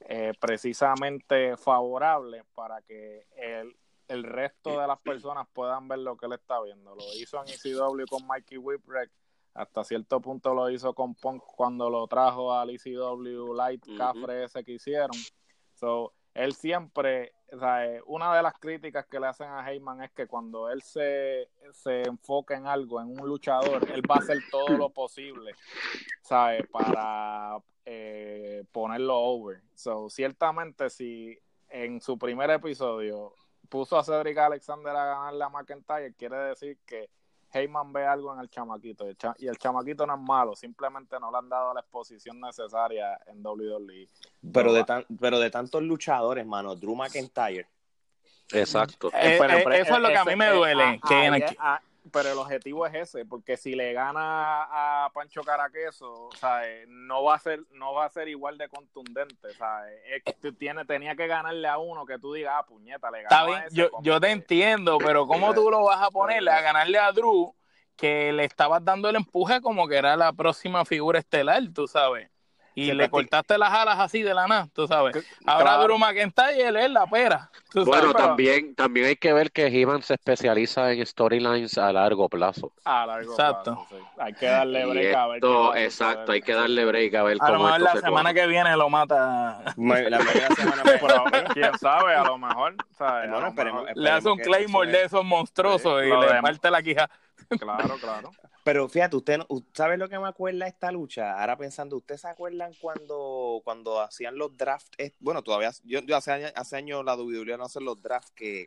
eh, 0.00 0.32
precisamente 0.40 1.56
favorable 1.56 2.44
para 2.54 2.80
que 2.82 3.26
el, 3.36 3.76
el 4.08 4.24
resto 4.24 4.80
de 4.80 4.86
las 4.86 5.00
personas 5.00 5.46
puedan 5.52 5.88
ver 5.88 5.98
lo 5.98 6.16
que 6.16 6.26
él 6.26 6.32
está 6.32 6.60
viendo. 6.62 6.94
Lo 6.94 7.04
hizo 7.14 7.42
en 7.42 7.48
ECW 7.48 8.06
con 8.08 8.26
Mikey 8.26 8.58
Whipwreck 8.58 9.10
hasta 9.54 9.84
cierto 9.84 10.20
punto 10.20 10.52
lo 10.52 10.68
hizo 10.68 10.94
con 10.94 11.14
Punk 11.14 11.42
cuando 11.56 11.88
lo 11.88 12.06
trajo 12.08 12.52
al 12.52 12.70
ECW 12.70 13.54
Light 13.54 13.86
Cafre 13.96 14.44
ese 14.44 14.64
que 14.64 14.72
hicieron. 14.72 15.16
So, 15.74 16.12
él 16.34 16.54
siempre, 16.54 17.32
o 17.52 17.58
sea, 17.58 17.86
eh, 17.86 18.02
una 18.06 18.34
de 18.36 18.42
las 18.42 18.54
críticas 18.54 19.06
que 19.06 19.20
le 19.20 19.28
hacen 19.28 19.48
a 19.48 19.70
Heyman 19.70 20.02
es 20.02 20.10
que 20.10 20.26
cuando 20.26 20.68
él 20.68 20.82
se, 20.82 21.48
se 21.72 22.02
enfoca 22.02 22.56
en 22.56 22.66
algo, 22.66 23.00
en 23.00 23.08
un 23.08 23.28
luchador, 23.28 23.88
él 23.90 24.02
va 24.10 24.16
a 24.16 24.18
hacer 24.18 24.38
todo 24.50 24.76
lo 24.76 24.90
posible, 24.90 25.52
¿sabes? 26.22 26.66
Para 26.72 27.58
eh, 27.84 28.64
ponerlo 28.72 29.16
over. 29.16 29.62
So, 29.74 30.10
ciertamente, 30.10 30.90
si 30.90 31.38
en 31.68 32.00
su 32.00 32.18
primer 32.18 32.50
episodio 32.50 33.34
puso 33.68 33.96
a 33.96 34.04
Cedric 34.04 34.38
Alexander 34.38 34.94
a 34.96 35.06
ganar 35.06 35.34
la 35.34 35.48
McIntyre, 35.48 36.14
quiere 36.14 36.36
decir 36.36 36.78
que 36.84 37.08
Heyman 37.54 37.92
ve 37.92 38.04
algo 38.04 38.34
en 38.34 38.40
el 38.40 38.50
chamaquito 38.50 39.06
y 39.38 39.46
el 39.46 39.56
chamaquito 39.58 40.06
no 40.06 40.14
es 40.14 40.20
malo, 40.20 40.56
simplemente 40.56 41.18
no 41.20 41.30
le 41.30 41.38
han 41.38 41.48
dado 41.48 41.72
la 41.72 41.80
exposición 41.80 42.40
necesaria 42.40 43.18
en 43.26 43.44
WWE. 43.44 44.08
Pero, 44.52 44.72
de, 44.72 44.84
pero 45.20 45.38
de 45.38 45.50
tantos 45.50 45.82
luchadores, 45.82 46.44
mano, 46.44 46.74
Drew 46.74 46.94
McIntyre. 46.94 47.68
Exacto. 48.52 49.08
Eh, 49.14 49.38
eh, 49.40 49.64
eso 49.80 49.94
es 49.94 50.00
lo 50.00 50.08
que 50.08 50.16
a 50.16 50.24
mí 50.24 50.36
me 50.36 50.50
duele. 50.50 51.00
que 51.08 51.26
pero 52.12 52.32
el 52.32 52.38
objetivo 52.38 52.86
es 52.86 52.94
ese, 52.94 53.24
porque 53.24 53.56
si 53.56 53.74
le 53.74 53.92
gana 53.92 54.64
a 55.04 55.10
Pancho 55.12 55.42
Caraqueso, 55.42 56.28
¿sabes? 56.38 56.86
no 56.88 57.24
va 57.24 57.34
a 57.34 57.38
ser 57.38 57.60
no 57.72 57.94
va 57.94 58.04
a 58.04 58.10
ser 58.10 58.28
igual 58.28 58.58
de 58.58 58.68
contundente, 58.68 59.54
¿sabes? 59.54 59.94
Es 60.06 60.22
que 60.22 60.52
tiene, 60.52 60.84
tenía 60.84 61.16
que 61.16 61.26
ganarle 61.26 61.68
a 61.68 61.78
uno 61.78 62.04
que 62.04 62.18
tú 62.18 62.32
digas, 62.32 62.54
ah, 62.58 62.66
puñeta, 62.66 63.10
le 63.10 63.22
ganó 63.22 63.28
Está 63.28 63.44
bien, 63.46 63.62
yo, 63.72 63.90
yo 64.02 64.20
te 64.20 64.30
entiendo, 64.30 64.98
pero 64.98 65.26
¿cómo 65.26 65.54
tú 65.54 65.70
lo 65.70 65.84
vas 65.84 66.02
a 66.02 66.10
ponerle 66.10 66.50
a 66.50 66.60
ganarle 66.60 66.98
a 66.98 67.12
Drew 67.12 67.54
que 67.96 68.32
le 68.32 68.44
estabas 68.44 68.84
dando 68.84 69.08
el 69.08 69.16
empuje 69.16 69.60
como 69.60 69.86
que 69.88 69.96
era 69.96 70.16
la 70.16 70.32
próxima 70.32 70.84
figura 70.84 71.18
estelar, 71.18 71.62
tú 71.72 71.86
sabes? 71.86 72.33
Y 72.74 72.92
le 72.92 73.08
cortaste 73.08 73.56
las 73.58 73.70
alas 73.72 73.98
así 74.00 74.22
de 74.22 74.34
la 74.34 74.46
nada, 74.46 74.68
tú 74.74 74.86
sabes. 74.86 75.24
Ahora 75.46 75.78
Drew 75.78 75.98
McIntyre 75.98 76.84
es 76.84 76.90
la 76.90 77.06
pera. 77.06 77.50
Bueno, 77.74 78.12
también, 78.12 78.74
también 78.74 79.06
hay 79.06 79.16
que 79.16 79.32
ver 79.32 79.50
que 79.50 79.66
He-Man 79.66 80.02
se 80.02 80.14
especializa 80.14 80.92
en 80.92 81.04
storylines 81.04 81.76
a 81.78 81.92
largo 81.92 82.28
plazo. 82.28 82.72
A 82.84 83.06
largo 83.06 83.34
plazo, 83.34 83.86
Hay 84.18 84.32
que 84.34 84.46
darle 84.46 84.86
break 84.86 85.14
a 85.14 85.26
ver. 85.26 85.42
exacto, 85.76 86.32
hay 86.32 86.42
que 86.42 86.52
darle 86.54 86.84
break 86.84 87.14
a 87.14 87.22
ver 87.22 87.36
a 87.40 87.46
cómo 87.46 87.58
lo 87.58 87.64
mejor 87.64 87.80
la 87.80 88.00
semana 88.00 88.34
que 88.34 88.46
viene 88.46 88.76
lo 88.76 88.88
mata. 88.88 89.60
La 89.76 90.20
semana 90.54 90.82
quién 91.54 91.78
sabe, 91.78 92.14
a 92.14 92.24
lo 92.24 92.38
mejor. 92.38 92.74
le 93.94 94.10
hace 94.10 94.28
un 94.28 94.38
Claymore 94.38 94.90
de 94.90 95.04
esos 95.04 95.24
monstruosos 95.24 96.02
y 96.02 96.06
le 96.06 96.42
parte 96.42 96.70
la 96.70 96.82
quija. 96.82 97.10
Claro, 97.58 97.96
claro. 98.00 98.30
Pero 98.64 98.88
fíjate, 98.88 99.16
usted, 99.16 99.40
¿sabe 99.74 99.98
lo 99.98 100.08
que 100.08 100.18
me 100.18 100.28
acuerda 100.28 100.66
esta 100.66 100.90
lucha? 100.90 101.38
Ahora 101.38 101.56
pensando, 101.56 101.96
¿ustedes 101.96 102.22
se 102.22 102.28
acuerdan 102.28 102.72
cuando, 102.80 103.60
cuando 103.62 104.00
hacían 104.00 104.36
los 104.38 104.56
drafts? 104.56 104.90
Bueno, 105.20 105.42
todavía, 105.42 105.70
yo, 105.84 106.00
hace, 106.16 106.32
años, 106.32 106.52
hace 106.56 106.76
años 106.76 107.04
la 107.04 107.14
WWE 107.14 107.56
no 107.58 107.64
hace 107.64 107.80
los 107.80 108.00
drafts 108.00 108.30
que 108.32 108.66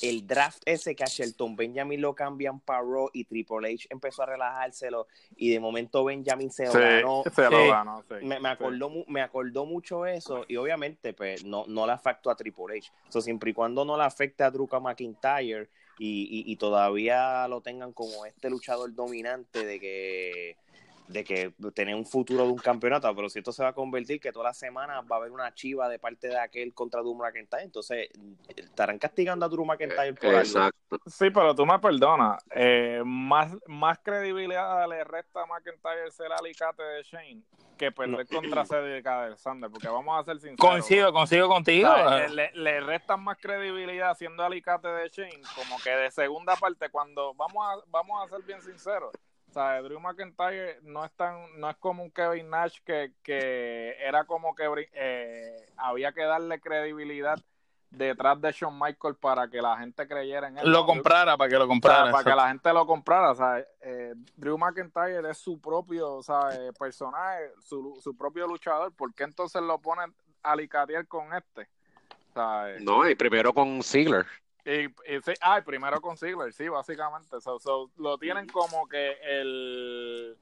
el 0.00 0.26
draft 0.26 0.62
ese 0.64 0.94
que 0.94 1.04
a 1.04 1.06
Shelton 1.06 1.54
Benjamin 1.54 2.00
lo 2.00 2.14
cambian 2.14 2.60
para 2.60 2.80
Raw 2.80 3.10
y 3.12 3.24
Triple 3.24 3.74
H 3.74 3.88
empezó 3.90 4.22
a 4.22 4.26
relajárselo 4.26 5.06
y 5.36 5.50
de 5.50 5.60
momento 5.60 6.04
Benjamin 6.04 6.50
se 6.50 6.66
lo 6.66 6.72
ganó. 6.72 7.22
Se 7.34 7.50
lo 7.50 7.68
ganó 7.68 8.04
me, 8.22 8.40
me, 8.40 8.48
acordó, 8.48 8.90
me 9.08 9.20
acordó 9.20 9.66
mucho 9.66 10.06
eso 10.06 10.44
y 10.48 10.56
obviamente 10.56 11.12
pues 11.12 11.44
no, 11.44 11.64
no 11.66 11.86
le 11.86 11.92
afectó 11.92 12.30
a 12.30 12.36
Triple 12.36 12.78
H. 12.78 12.92
So, 13.08 13.20
siempre 13.20 13.50
y 13.50 13.54
cuando 13.54 13.84
no 13.84 13.96
le 13.96 14.04
afecte 14.04 14.44
a 14.44 14.50
Drew 14.50 14.68
McIntyre 14.80 15.68
y, 15.98 16.22
y, 16.22 16.50
y 16.50 16.56
todavía 16.56 17.46
lo 17.48 17.60
tengan 17.60 17.92
como 17.92 18.26
este 18.26 18.50
luchador 18.50 18.94
dominante 18.94 19.64
de 19.64 19.80
que 19.80 20.56
de 21.08 21.24
que 21.24 21.52
tener 21.74 21.94
un 21.94 22.06
futuro 22.06 22.44
de 22.44 22.52
un 22.52 22.58
campeonato, 22.58 23.14
pero 23.14 23.28
si 23.28 23.40
esto 23.40 23.52
se 23.52 23.62
va 23.62 23.70
a 23.70 23.72
convertir 23.72 24.20
que 24.20 24.32
todas 24.32 24.50
las 24.50 24.58
semanas 24.58 25.04
va 25.10 25.16
a 25.16 25.18
haber 25.18 25.32
una 25.32 25.52
chiva 25.54 25.88
de 25.88 25.98
parte 25.98 26.28
de 26.28 26.38
aquel 26.38 26.72
contra 26.74 27.00
Drew 27.00 27.14
McIntyre, 27.14 27.64
entonces 27.64 28.08
estarán 28.56 28.98
castigando 28.98 29.46
a 29.46 29.48
Drew 29.48 29.64
McIntyre 29.64 30.14
por 30.14 30.34
Exacto. 30.34 30.98
Sí, 31.06 31.30
pero 31.30 31.54
tú 31.54 31.66
me 31.66 31.78
perdonas, 31.78 32.42
eh, 32.50 33.02
más, 33.04 33.52
más 33.66 33.98
credibilidad 34.00 34.88
le 34.88 35.04
resta 35.04 35.42
a 35.42 35.46
McIntyre 35.46 36.10
ser 36.10 36.32
alicate 36.32 36.82
de 36.82 37.02
Shane 37.02 37.42
que 37.82 37.90
perder 37.90 38.26
contra 38.28 38.64
Cedric 38.64 39.04
Alexander, 39.04 39.68
porque 39.68 39.88
vamos 39.88 40.20
a 40.20 40.24
ser 40.24 40.36
sinceros. 40.36 40.60
Coincido, 40.60 41.12
coincido 41.12 41.48
contigo. 41.48 41.90
le, 42.30 42.52
le, 42.52 42.80
restan 42.80 43.24
más 43.24 43.38
credibilidad 43.38 44.16
siendo 44.16 44.44
alicate 44.44 44.86
de 44.86 45.08
Shane, 45.08 45.42
como 45.56 45.78
que 45.82 45.90
de 45.90 46.10
segunda 46.12 46.54
parte, 46.54 46.90
cuando 46.90 47.34
vamos 47.34 47.66
a, 47.66 47.82
vamos 47.88 48.24
a 48.24 48.28
ser 48.28 48.44
bien 48.44 48.62
sinceros, 48.62 49.12
o 49.52 49.54
sea, 49.54 49.82
Drew 49.82 50.00
McIntyre 50.00 50.78
no 50.80 51.04
es 51.04 51.12
tan, 51.12 51.60
no 51.60 51.68
es 51.68 51.76
como 51.76 52.02
un 52.02 52.10
Kevin 52.10 52.48
Nash 52.48 52.78
que, 52.86 53.12
que 53.22 53.94
era 54.00 54.24
como 54.24 54.54
que 54.54 54.64
eh, 54.94 55.68
había 55.76 56.10
que 56.12 56.22
darle 56.22 56.58
credibilidad 56.58 57.38
detrás 57.90 58.40
de 58.40 58.50
Shawn 58.50 58.78
Michael 58.80 59.16
para 59.16 59.48
que 59.48 59.60
la 59.60 59.76
gente 59.76 60.08
creyera 60.08 60.48
en 60.48 60.56
él. 60.56 60.72
Lo 60.72 60.86
comprara, 60.86 61.36
para 61.36 61.50
que 61.50 61.58
lo 61.58 61.68
comprara. 61.68 62.10
para 62.10 62.24
que 62.24 62.34
la 62.34 62.48
gente 62.48 62.72
lo 62.72 62.86
comprara. 62.86 63.32
O 63.32 63.34
sea, 63.34 63.58
eh, 63.82 64.14
Drew 64.36 64.56
McIntyre 64.56 65.28
es 65.28 65.36
su 65.36 65.60
propio 65.60 66.14
o 66.14 66.22
sea, 66.22 66.48
eh, 66.54 66.72
personaje, 66.72 67.50
su, 67.60 68.00
su 68.02 68.16
propio 68.16 68.46
luchador. 68.46 68.90
¿Por 68.94 69.12
qué 69.12 69.24
entonces 69.24 69.60
lo 69.60 69.78
ponen 69.78 70.14
a 70.42 70.56
licatear 70.56 71.06
con 71.06 71.26
este? 71.34 71.68
no, 72.80 73.06
y 73.06 73.14
primero 73.14 73.52
con 73.52 73.82
Ziggler. 73.82 74.24
Y, 74.64 74.84
y 74.84 75.20
sí, 75.24 75.32
ah, 75.40 75.60
primero 75.64 76.00
con 76.00 76.16
Ziggler, 76.16 76.52
sí, 76.52 76.68
básicamente. 76.68 77.36
lo 77.96 78.18
tienen 78.18 78.46
como 78.46 78.88
que 78.88 79.16
el, 79.22 80.36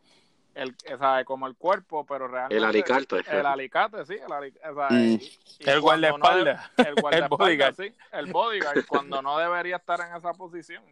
el 0.55 0.77
o 0.93 1.25
como 1.25 1.47
el 1.47 1.57
cuerpo, 1.57 2.05
pero 2.05 2.29
realmente. 2.29 2.57
El 2.57 2.65
alicate. 2.65 3.23
El 3.31 3.47
alicate, 3.47 4.05
sí. 4.05 4.15
El, 4.15 4.33
alicate, 4.33 4.95
mm. 4.95 5.21
el 5.61 5.81
guardaespaldas. 5.81 6.71
el 6.77 6.95
guardaespaldas, 7.01 7.77
sí. 7.77 7.95
El 8.13 8.27
bodyguard, 8.33 8.87
cuando 8.87 9.23
no 9.23 9.39
debería 9.39 9.77
estar 9.77 10.01
en 10.01 10.15
esa 10.15 10.33
posición. 10.33 10.85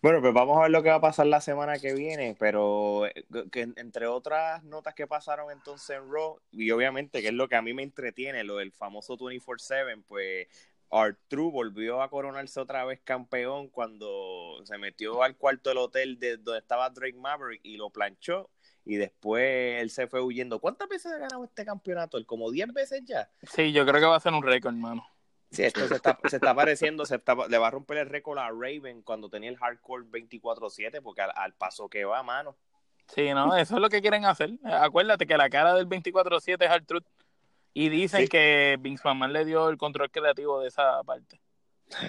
Bueno, 0.00 0.20
pues 0.20 0.32
vamos 0.32 0.58
a 0.58 0.62
ver 0.62 0.70
lo 0.70 0.82
que 0.82 0.88
va 0.88 0.96
a 0.96 1.00
pasar 1.00 1.26
la 1.26 1.40
semana 1.40 1.78
que 1.78 1.92
viene, 1.94 2.34
pero 2.38 3.06
eh, 3.06 3.24
que, 3.50 3.68
entre 3.76 4.06
otras 4.06 4.64
notas 4.64 4.94
que 4.94 5.06
pasaron 5.06 5.50
entonces 5.50 5.90
en 5.96 6.10
Raw, 6.10 6.40
y 6.50 6.70
obviamente 6.70 7.20
que 7.20 7.28
es 7.28 7.34
lo 7.34 7.48
que 7.48 7.56
a 7.56 7.62
mí 7.62 7.74
me 7.74 7.82
entretiene, 7.82 8.44
lo 8.44 8.56
del 8.56 8.72
famoso 8.72 9.16
24-7, 9.18 10.02
pues 10.08 10.48
Artru 10.92 11.50
volvió 11.50 12.02
a 12.02 12.10
coronarse 12.10 12.60
otra 12.60 12.84
vez 12.84 13.00
campeón 13.02 13.68
cuando 13.68 14.60
se 14.64 14.76
metió 14.76 15.22
al 15.22 15.36
cuarto 15.36 15.70
del 15.70 15.78
hotel 15.78 16.18
de 16.18 16.36
donde 16.36 16.58
estaba 16.58 16.90
Drake 16.90 17.16
Maverick 17.18 17.60
y 17.64 17.76
lo 17.76 17.90
planchó. 17.90 18.50
Y 18.84 18.96
después 18.96 19.80
él 19.80 19.90
se 19.90 20.06
fue 20.06 20.20
huyendo. 20.20 20.58
¿Cuántas 20.58 20.88
veces 20.88 21.12
ha 21.12 21.18
ganado 21.18 21.44
este 21.44 21.64
campeonato? 21.64 22.18
¿El 22.18 22.26
como 22.26 22.50
10 22.50 22.72
veces 22.72 23.02
ya? 23.04 23.30
Sí, 23.42 23.72
yo 23.72 23.86
creo 23.86 24.00
que 24.00 24.06
va 24.06 24.16
a 24.16 24.20
ser 24.20 24.32
un 24.32 24.42
récord, 24.42 24.74
hermano. 24.74 25.06
Sí, 25.52 25.62
esto 25.64 25.86
se 25.86 25.96
está, 25.96 26.18
se 26.28 26.36
está 26.36 26.54
pareciendo, 26.54 27.04
se 27.04 27.20
le 27.48 27.58
va 27.58 27.68
a 27.68 27.70
romper 27.70 27.98
el 27.98 28.08
récord 28.08 28.38
a 28.38 28.48
Raven 28.48 29.02
cuando 29.02 29.28
tenía 29.28 29.50
el 29.50 29.58
hardcore 29.58 30.06
24-7, 30.06 31.02
porque 31.02 31.20
al, 31.20 31.52
paso 31.54 31.88
que 31.88 32.04
va, 32.06 32.22
mano. 32.22 32.56
Sí, 33.08 33.32
no, 33.34 33.54
eso 33.54 33.74
es 33.74 33.80
lo 33.80 33.90
que 33.90 34.00
quieren 34.00 34.24
hacer. 34.24 34.52
Acuérdate 34.64 35.26
que 35.26 35.36
la 35.36 35.50
cara 35.50 35.74
del 35.74 35.86
24-7 35.86 36.64
es 36.64 36.70
Artruth. 36.70 37.04
Y 37.74 37.88
dicen 37.88 38.28
que 38.28 38.76
Vince 38.80 39.02
McMahon 39.04 39.32
le 39.32 39.44
dio 39.44 39.68
el 39.68 39.78
control 39.78 40.10
creativo 40.10 40.60
de 40.60 40.68
esa 40.68 41.02
parte. 41.04 41.40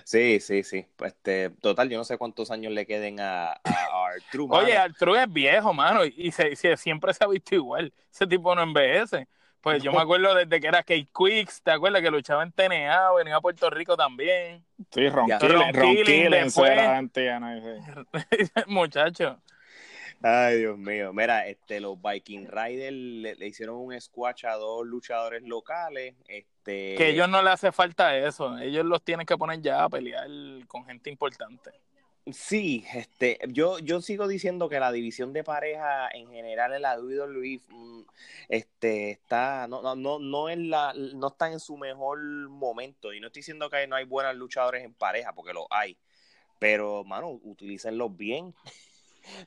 Sí, 0.06 0.39
sí, 0.39 0.63
sí. 0.63 0.86
Pues, 0.95 1.13
este, 1.13 1.49
total, 1.49 1.89
yo 1.89 1.97
no 1.97 2.04
sé 2.04 2.17
cuántos 2.17 2.52
años 2.52 2.71
le 2.71 2.86
queden 2.86 3.19
a, 3.19 3.52
a 3.52 4.06
Artru. 4.13 4.47
Oye, 4.52 4.78
Artru 4.78 5.15
es 5.15 5.32
viejo, 5.32 5.73
mano, 5.73 6.06
y 6.06 6.32
se, 6.32 6.56
siempre 6.78 7.13
se 7.13 7.23
ha 7.23 7.28
visto 7.28 7.56
igual. 7.56 7.93
Ese 8.12 8.28
tipo 8.28 8.54
no 8.56 8.63
envejece. 8.63 9.28
Pues 9.62 9.82
yo 9.82 9.93
me 9.93 10.02
acuerdo 10.02 10.36
desde 10.36 10.60
que 10.60 10.67
era 10.67 10.80
Kate 10.80 11.08
Quicks, 11.17 11.62
¿te 11.62 11.71
acuerdas 11.71 12.02
que 12.02 12.12
luchaba 12.12 12.43
en 12.43 12.52
TNA, 12.52 13.13
venía 13.13 13.38
a 13.38 13.41
Puerto 13.41 13.69
Rico 13.69 13.95
también? 13.95 14.62
Sí, 14.91 15.08
Ron 15.08 15.30
Killing, 15.71 16.30
después. 16.30 16.78
Muchacho. 18.67 19.39
Ay, 20.26 20.60
Dios 20.60 20.78
mío. 20.78 21.12
Mira, 21.12 21.46
este, 21.48 21.82
los 21.82 22.02
Viking 22.02 22.48
Riders 22.48 22.94
le, 22.94 23.46
hicieron 23.46 23.76
un 23.76 24.00
squash 24.00 24.46
a 24.46 24.54
dos 24.54 24.88
luchadores 24.88 25.44
locales. 25.44 26.16
Este... 26.30 26.96
Que 26.96 27.04
a 27.04 27.08
ellos 27.10 27.28
no 27.28 27.42
le 27.44 27.50
hace 27.50 27.74
falta 27.74 28.18
eso. 28.18 28.58
Ellos 28.58 28.86
los 28.86 29.04
tienen 29.04 29.26
que 29.26 29.38
poner 29.38 29.60
ya 29.62 29.84
a 29.84 29.90
pelear 29.90 30.30
con 30.68 30.86
gente 30.86 31.10
importante. 31.10 31.72
Sí, 32.32 32.86
este, 32.94 33.38
yo, 33.50 33.80
yo 33.80 34.00
sigo 34.00 34.30
diciendo 34.30 34.70
que 34.70 34.80
la 34.80 34.94
división 34.94 35.34
de 35.34 35.44
pareja 35.44 36.08
en 36.14 36.30
general 36.32 36.74
en 36.74 36.84
la 36.84 36.98
WWE 36.98 37.60
mm, 37.68 38.02
este, 38.48 39.12
está, 39.12 39.68
no, 39.68 39.82
no, 39.82 39.98
no, 39.98 40.20
no, 40.20 40.50
en 40.50 40.70
la, 40.70 40.94
no 40.94 41.28
está 41.28 41.52
en 41.52 41.60
su 41.60 41.76
mejor 41.76 42.18
momento. 42.48 43.12
Y 43.12 43.20
no 43.20 43.28
estoy 43.28 43.42
diciendo 43.42 43.70
que 43.70 43.86
no 43.88 43.98
hay 43.98 44.06
buenos 44.06 44.38
luchadores 44.38 44.86
en 44.86 44.94
pareja, 44.94 45.34
porque 45.34 45.52
lo 45.52 45.68
hay. 45.70 45.98
Pero, 46.60 47.04
mano, 47.04 47.28
utilícenlos 47.44 48.16
bien. 48.16 48.56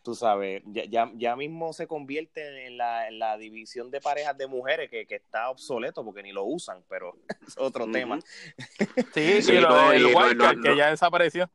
Tú 0.02 0.14
sabes, 0.14 0.62
ya, 0.66 1.10
ya, 1.14 1.36
mismo 1.36 1.72
se 1.72 1.86
convierte 1.86 2.66
en 2.66 2.76
la, 2.76 3.08
en 3.08 3.18
la 3.18 3.36
división 3.36 3.90
de 3.90 4.00
parejas 4.00 4.36
de 4.36 4.46
mujeres 4.46 4.90
que, 4.90 5.06
que, 5.06 5.16
está 5.16 5.50
obsoleto 5.50 6.04
porque 6.04 6.22
ni 6.22 6.32
lo 6.32 6.44
usan, 6.44 6.82
pero 6.88 7.16
es 7.46 7.56
otro 7.58 7.90
tema. 7.90 8.18
Sí, 9.14 9.42
sí, 9.42 9.52
lo 9.58 9.90
del 9.90 10.62
que 10.62 10.76
ya 10.76 10.90
desapareció. 10.90 11.50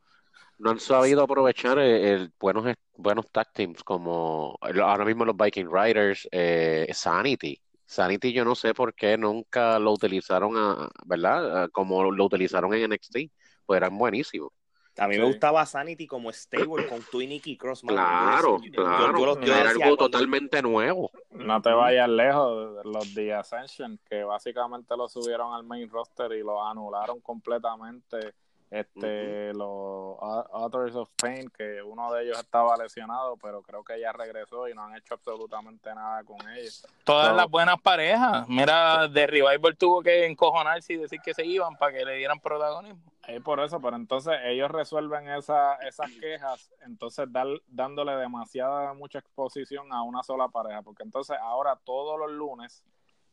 No 0.59 0.69
han 0.69 0.79
sabido 0.79 1.23
aprovechar 1.23 1.79
el, 1.79 2.31
buenos, 2.39 2.75
buenos 2.95 3.31
tag 3.31 3.51
teams 3.51 3.83
como 3.83 4.59
ahora 4.61 5.05
mismo 5.05 5.25
los 5.25 5.35
Viking 5.35 5.67
Riders, 5.71 6.27
eh, 6.31 6.87
Sanity. 6.93 7.59
Sanity 7.87 8.31
yo 8.31 8.45
no 8.45 8.53
sé 8.53 8.73
por 8.73 8.93
qué 8.93 9.17
nunca 9.17 9.79
lo 9.79 9.91
utilizaron, 9.91 10.55
a, 10.55 10.89
¿verdad? 11.05 11.69
Como 11.71 12.11
lo 12.11 12.25
utilizaron 12.25 12.73
en 12.75 12.91
NXT, 12.91 13.17
pues 13.65 13.77
eran 13.77 13.97
buenísimos. 13.97 14.51
A 14.97 15.07
mí 15.07 15.17
me 15.17 15.25
gustaba 15.25 15.65
Sanity 15.65 16.05
como 16.05 16.31
stable 16.31 16.87
con 16.87 17.01
Twin 17.03 17.31
y 17.43 17.57
Cross. 17.57 17.81
Claro, 17.81 18.59
claro. 18.73 19.41
era 19.41 19.69
algo 19.69 19.95
totalmente 19.95 20.61
nuevo. 20.61 21.11
No 21.31 21.61
te 21.61 21.71
vayas 21.71 22.09
lejos. 22.09 22.85
Los 22.85 23.13
The 23.13 23.33
Ascension, 23.33 23.99
que 24.09 24.23
básicamente 24.23 24.95
lo 24.97 25.07
subieron 25.07 25.53
al 25.53 25.63
main 25.63 25.89
roster 25.89 26.31
y 26.33 26.43
lo 26.43 26.63
anularon 26.63 27.21
completamente 27.21 28.33
este 28.71 29.53
los 29.53 30.17
Authors 30.53 30.95
of 30.95 31.09
Pain 31.21 31.49
que 31.49 31.81
uno 31.81 32.13
de 32.13 32.23
ellos 32.23 32.39
estaba 32.39 32.77
lesionado 32.77 33.35
pero 33.35 33.61
creo 33.61 33.83
que 33.83 33.99
ya 33.99 34.13
regresó 34.13 34.69
y 34.69 34.73
no 34.73 34.85
han 34.85 34.95
hecho 34.95 35.15
absolutamente 35.15 35.93
nada 35.93 36.23
con 36.23 36.37
ellos 36.49 36.87
todas 37.03 37.35
las 37.35 37.49
buenas 37.49 37.81
parejas 37.81 38.47
mira 38.47 39.09
The 39.13 39.27
Revival 39.27 39.75
tuvo 39.77 40.01
que 40.01 40.25
encojonarse 40.25 40.93
y 40.93 40.97
decir 40.97 41.19
que 41.19 41.33
se 41.33 41.45
iban 41.45 41.75
para 41.75 41.97
que 41.97 42.05
le 42.05 42.15
dieran 42.15 42.39
protagonismo 42.39 43.10
es 43.27 43.41
por 43.41 43.59
eso 43.59 43.79
pero 43.81 43.95
entonces 43.95 44.33
ellos 44.45 44.71
resuelven 44.71 45.29
esa, 45.29 45.75
esas 45.75 46.11
quejas 46.19 46.71
entonces 46.85 47.31
dar, 47.31 47.47
dándole 47.67 48.15
demasiada 48.15 48.93
mucha 48.93 49.19
exposición 49.19 49.91
a 49.93 50.03
una 50.03 50.23
sola 50.23 50.47
pareja 50.47 50.81
porque 50.81 51.03
entonces 51.03 51.37
ahora 51.41 51.79
todos 51.83 52.19
los 52.19 52.31
lunes 52.31 52.83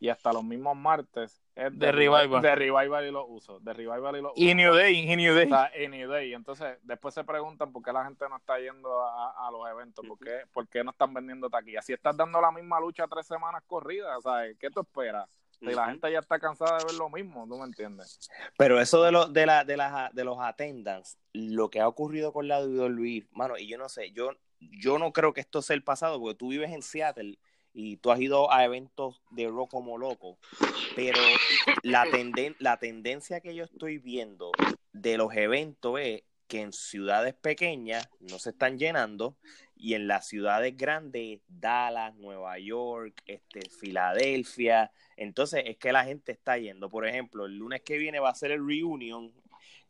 y 0.01 0.09
hasta 0.09 0.33
los 0.33 0.44
mismos 0.44 0.77
martes 0.77 1.42
es 1.55 1.77
de, 1.77 1.90
Revival. 1.90 2.40
De 2.40 2.55
Revival 2.55 3.07
y 3.07 3.11
los 3.11 3.24
uso. 3.29 3.59
De 3.61 3.72
Revival 3.72 4.16
y 4.16 4.22
los 4.22 4.33
Y 4.37 4.55
New 4.55 4.72
Day, 4.72 4.96
y 4.96 5.16
New 5.16 5.35
Day. 5.35 5.51
y 5.77 5.88
New 5.88 6.09
Day. 6.09 6.35
Entonces, 6.35 6.79
después 6.83 7.14
se 7.14 7.24
preguntan 7.24 7.72
por 7.72 7.83
qué 7.83 7.92
la 7.92 8.05
gente 8.05 8.29
no 8.29 8.37
está 8.37 8.59
yendo 8.61 9.03
a, 9.03 9.51
los 9.51 9.68
eventos, 9.68 10.07
por 10.07 10.18
qué, 10.18 10.42
por 10.53 10.68
qué 10.68 10.85
no 10.85 10.92
están 10.92 11.12
vendiendo 11.12 11.51
taquillas. 11.51 11.85
Si 11.85 11.92
estás 11.92 12.16
dando 12.16 12.40
la 12.40 12.53
misma 12.53 12.79
lucha 12.81 13.09
tres 13.09 13.27
semanas 13.27 13.62
corridas, 13.66 14.22
¿sabes? 14.22 14.57
¿Qué 14.59 14.70
tú 14.70 14.81
esperas? 14.81 15.38
Si 15.61 15.66
la 15.66 15.87
gente 15.87 16.11
ya 16.12 16.21
está 16.21 16.38
cansada 16.38 16.79
de 16.79 16.85
ver 16.85 16.94
lo 16.94 17.11
mismo, 17.11 17.47
¿tú 17.49 17.57
me 17.59 17.64
entiendes? 17.64 18.31
Pero 18.57 18.81
eso 18.81 19.03
de, 19.03 19.12
lo, 19.12 19.27
de, 19.27 19.47
la, 19.47 19.64
de, 19.64 19.77
las, 19.77 20.14
de 20.14 20.25
los 20.25 20.38
attendants, 20.40 21.18
lo 21.33 21.68
que 21.68 21.81
ha 21.81 21.88
ocurrido 21.88 22.33
con 22.33 22.47
la 22.47 22.61
WWE, 22.61 23.27
mano, 23.33 23.59
y 23.59 23.66
yo 23.66 23.77
no 23.77 23.88
sé, 23.88 24.12
yo, 24.12 24.31
yo 24.61 24.99
no 24.99 25.12
creo 25.12 25.33
que 25.33 25.40
esto 25.40 25.61
sea 25.62 25.75
el 25.75 25.83
pasado, 25.83 26.21
porque 26.21 26.38
tú 26.38 26.49
vives 26.49 26.71
en 26.73 26.83
Seattle 26.83 27.38
y 27.73 27.97
tú 27.97 28.11
has 28.11 28.21
ido 28.21 28.53
a 28.53 28.64
eventos 28.64 29.21
de 29.31 29.49
rock 29.49 29.71
como 29.71 29.99
loco, 29.99 30.38
pero 30.94 31.21
la, 31.83 32.07
la 32.59 32.77
tendencia 32.79 33.40
que 33.40 33.55
yo 33.55 33.64
estoy 33.64 33.99
viendo 33.99 34.53
de 34.92 35.16
los 35.16 35.35
eventos 35.35 35.99
es 36.01 36.23
que 36.49 36.62
en 36.62 36.73
ciudades 36.73 37.35
pequeñas 37.35 38.09
no 38.21 38.38
se 38.38 38.51
están 38.51 38.79
llenando 38.79 39.37
y 39.78 39.94
en 39.94 40.08
las 40.08 40.26
ciudades 40.26 40.76
grandes, 40.76 41.40
Dallas, 41.48 42.14
Nueva 42.16 42.58
York, 42.58 43.22
este, 43.26 43.60
Filadelfia, 43.70 44.90
entonces 45.16 45.62
es 45.66 45.76
que 45.76 45.92
la 45.92 46.04
gente 46.04 46.32
está 46.32 46.58
yendo. 46.58 46.90
Por 46.90 47.06
ejemplo, 47.06 47.46
el 47.46 47.56
lunes 47.56 47.82
que 47.82 47.98
viene 47.98 48.20
va 48.20 48.30
a 48.30 48.34
ser 48.34 48.50
el 48.50 48.66
reunion 48.66 49.32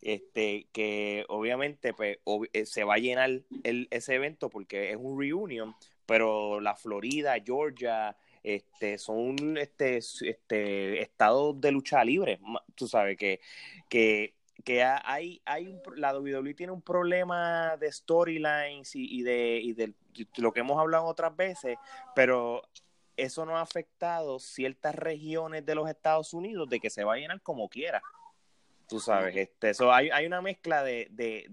este, 0.01 0.69
que 0.73 1.25
obviamente 1.29 1.93
pues, 1.93 2.19
eh, 2.53 2.67
se 2.67 2.85
va 2.85 2.95
a 2.95 2.99
llenar 2.99 3.41
el, 3.65 3.89
ese 3.91 4.15
evento 4.15 4.49
porque 4.49 4.91
es 4.91 4.97
un 4.97 5.19
reunion, 5.19 5.75
pero 6.07 6.61
la 6.61 6.77
Florida, 6.77 7.37
Georgia, 7.45 8.17
este, 8.43 8.99
son 8.99 9.59
este, 9.59 9.99
este, 9.99 11.03
estados 11.03 11.61
de 11.61 11.73
lucha 11.73 12.05
libre, 12.05 12.39
tú 12.75 12.87
sabes, 12.87 13.17
que, 13.19 13.41
que, 13.89 14.35
que 14.65 14.83
hay, 14.83 15.41
hay 15.45 15.69
un, 15.69 15.81
la 15.97 16.17
WWE 16.19 16.55
tiene 16.55 16.73
un 16.73 16.83
problema 16.83 17.77
de 17.77 17.91
storylines 17.93 18.95
y, 18.95 19.23
de, 19.23 19.61
y 19.63 19.73
de 19.73 19.95
lo 20.37 20.53
que 20.53 20.61
hemos 20.61 20.79
hablado 20.79 21.05
otras 21.05 21.35
veces, 21.37 21.79
pero 22.15 22.63
eso 23.17 23.45
no 23.45 23.57
ha 23.57 23.63
afectado 23.63 24.39
ciertas 24.39 24.95
regiones 24.95 25.65
de 25.65 25.75
los 25.75 25.89
Estados 25.89 26.35
Unidos 26.35 26.69
de 26.69 26.81
que 26.81 26.91
se 26.91 27.05
va 27.05 27.15
a 27.15 27.17
llenar 27.17 27.41
como 27.43 27.69
quiera. 27.69 28.03
Tú 28.89 29.01
sabes, 29.01 29.37
este, 29.37 29.71
eso 29.71 29.93
hay, 29.93 30.09
hay 30.09 30.25
una 30.25 30.41
mezcla 30.41 30.83
de, 30.83 31.09
de, 31.11 31.45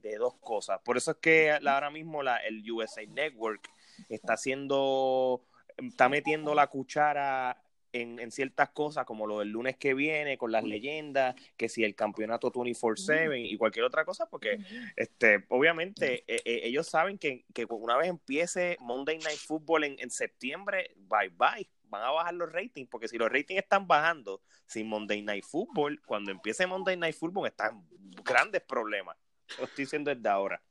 de, 0.00 0.16
dos 0.16 0.36
cosas. 0.36 0.80
Por 0.84 0.96
eso 0.96 1.10
es 1.10 1.16
que 1.16 1.50
ahora 1.50 1.90
mismo 1.90 2.22
la, 2.22 2.36
el 2.36 2.70
USA 2.70 3.04
Network 3.04 3.68
está 4.08 4.34
haciendo, 4.34 5.42
está 5.76 6.08
metiendo 6.08 6.54
la 6.54 6.68
cuchara 6.68 7.60
en, 7.92 8.18
en, 8.18 8.30
ciertas 8.30 8.70
cosas, 8.70 9.04
como 9.04 9.26
lo 9.26 9.40
del 9.40 9.50
lunes 9.50 9.76
que 9.76 9.94
viene, 9.94 10.38
con 10.38 10.52
las 10.52 10.64
leyendas, 10.64 11.34
que 11.56 11.68
si 11.68 11.84
el 11.84 11.94
campeonato 11.94 12.52
24-7 12.52 13.50
y 13.50 13.56
cualquier 13.56 13.84
otra 13.84 14.04
cosa, 14.04 14.26
porque 14.26 14.58
este, 14.96 15.44
obviamente 15.48 16.24
e, 16.26 16.42
e, 16.44 16.66
ellos 16.68 16.86
saben 16.86 17.18
que, 17.18 17.44
que, 17.54 17.66
una 17.68 17.96
vez 17.96 18.08
empiece 18.08 18.76
Monday 18.80 19.18
Night 19.18 19.38
Football 19.38 19.84
en, 19.84 19.96
en, 19.98 20.10
septiembre, 20.10 20.90
bye 20.96 21.30
bye, 21.30 21.68
van 21.84 22.02
a 22.02 22.10
bajar 22.10 22.34
los 22.34 22.52
ratings, 22.52 22.88
porque 22.88 23.08
si 23.08 23.18
los 23.18 23.30
ratings 23.30 23.62
están 23.62 23.86
bajando 23.86 24.42
sin 24.66 24.88
Monday 24.88 25.22
Night 25.22 25.44
Football, 25.44 26.00
cuando 26.06 26.30
empiece 26.30 26.66
Monday 26.66 26.96
Night 26.96 27.16
Football 27.16 27.48
están 27.48 27.86
grandes 28.24 28.62
problemas. 28.62 29.16
Lo 29.58 29.64
estoy 29.64 29.84
diciendo 29.84 30.14
desde 30.14 30.28
ahora. 30.28 30.62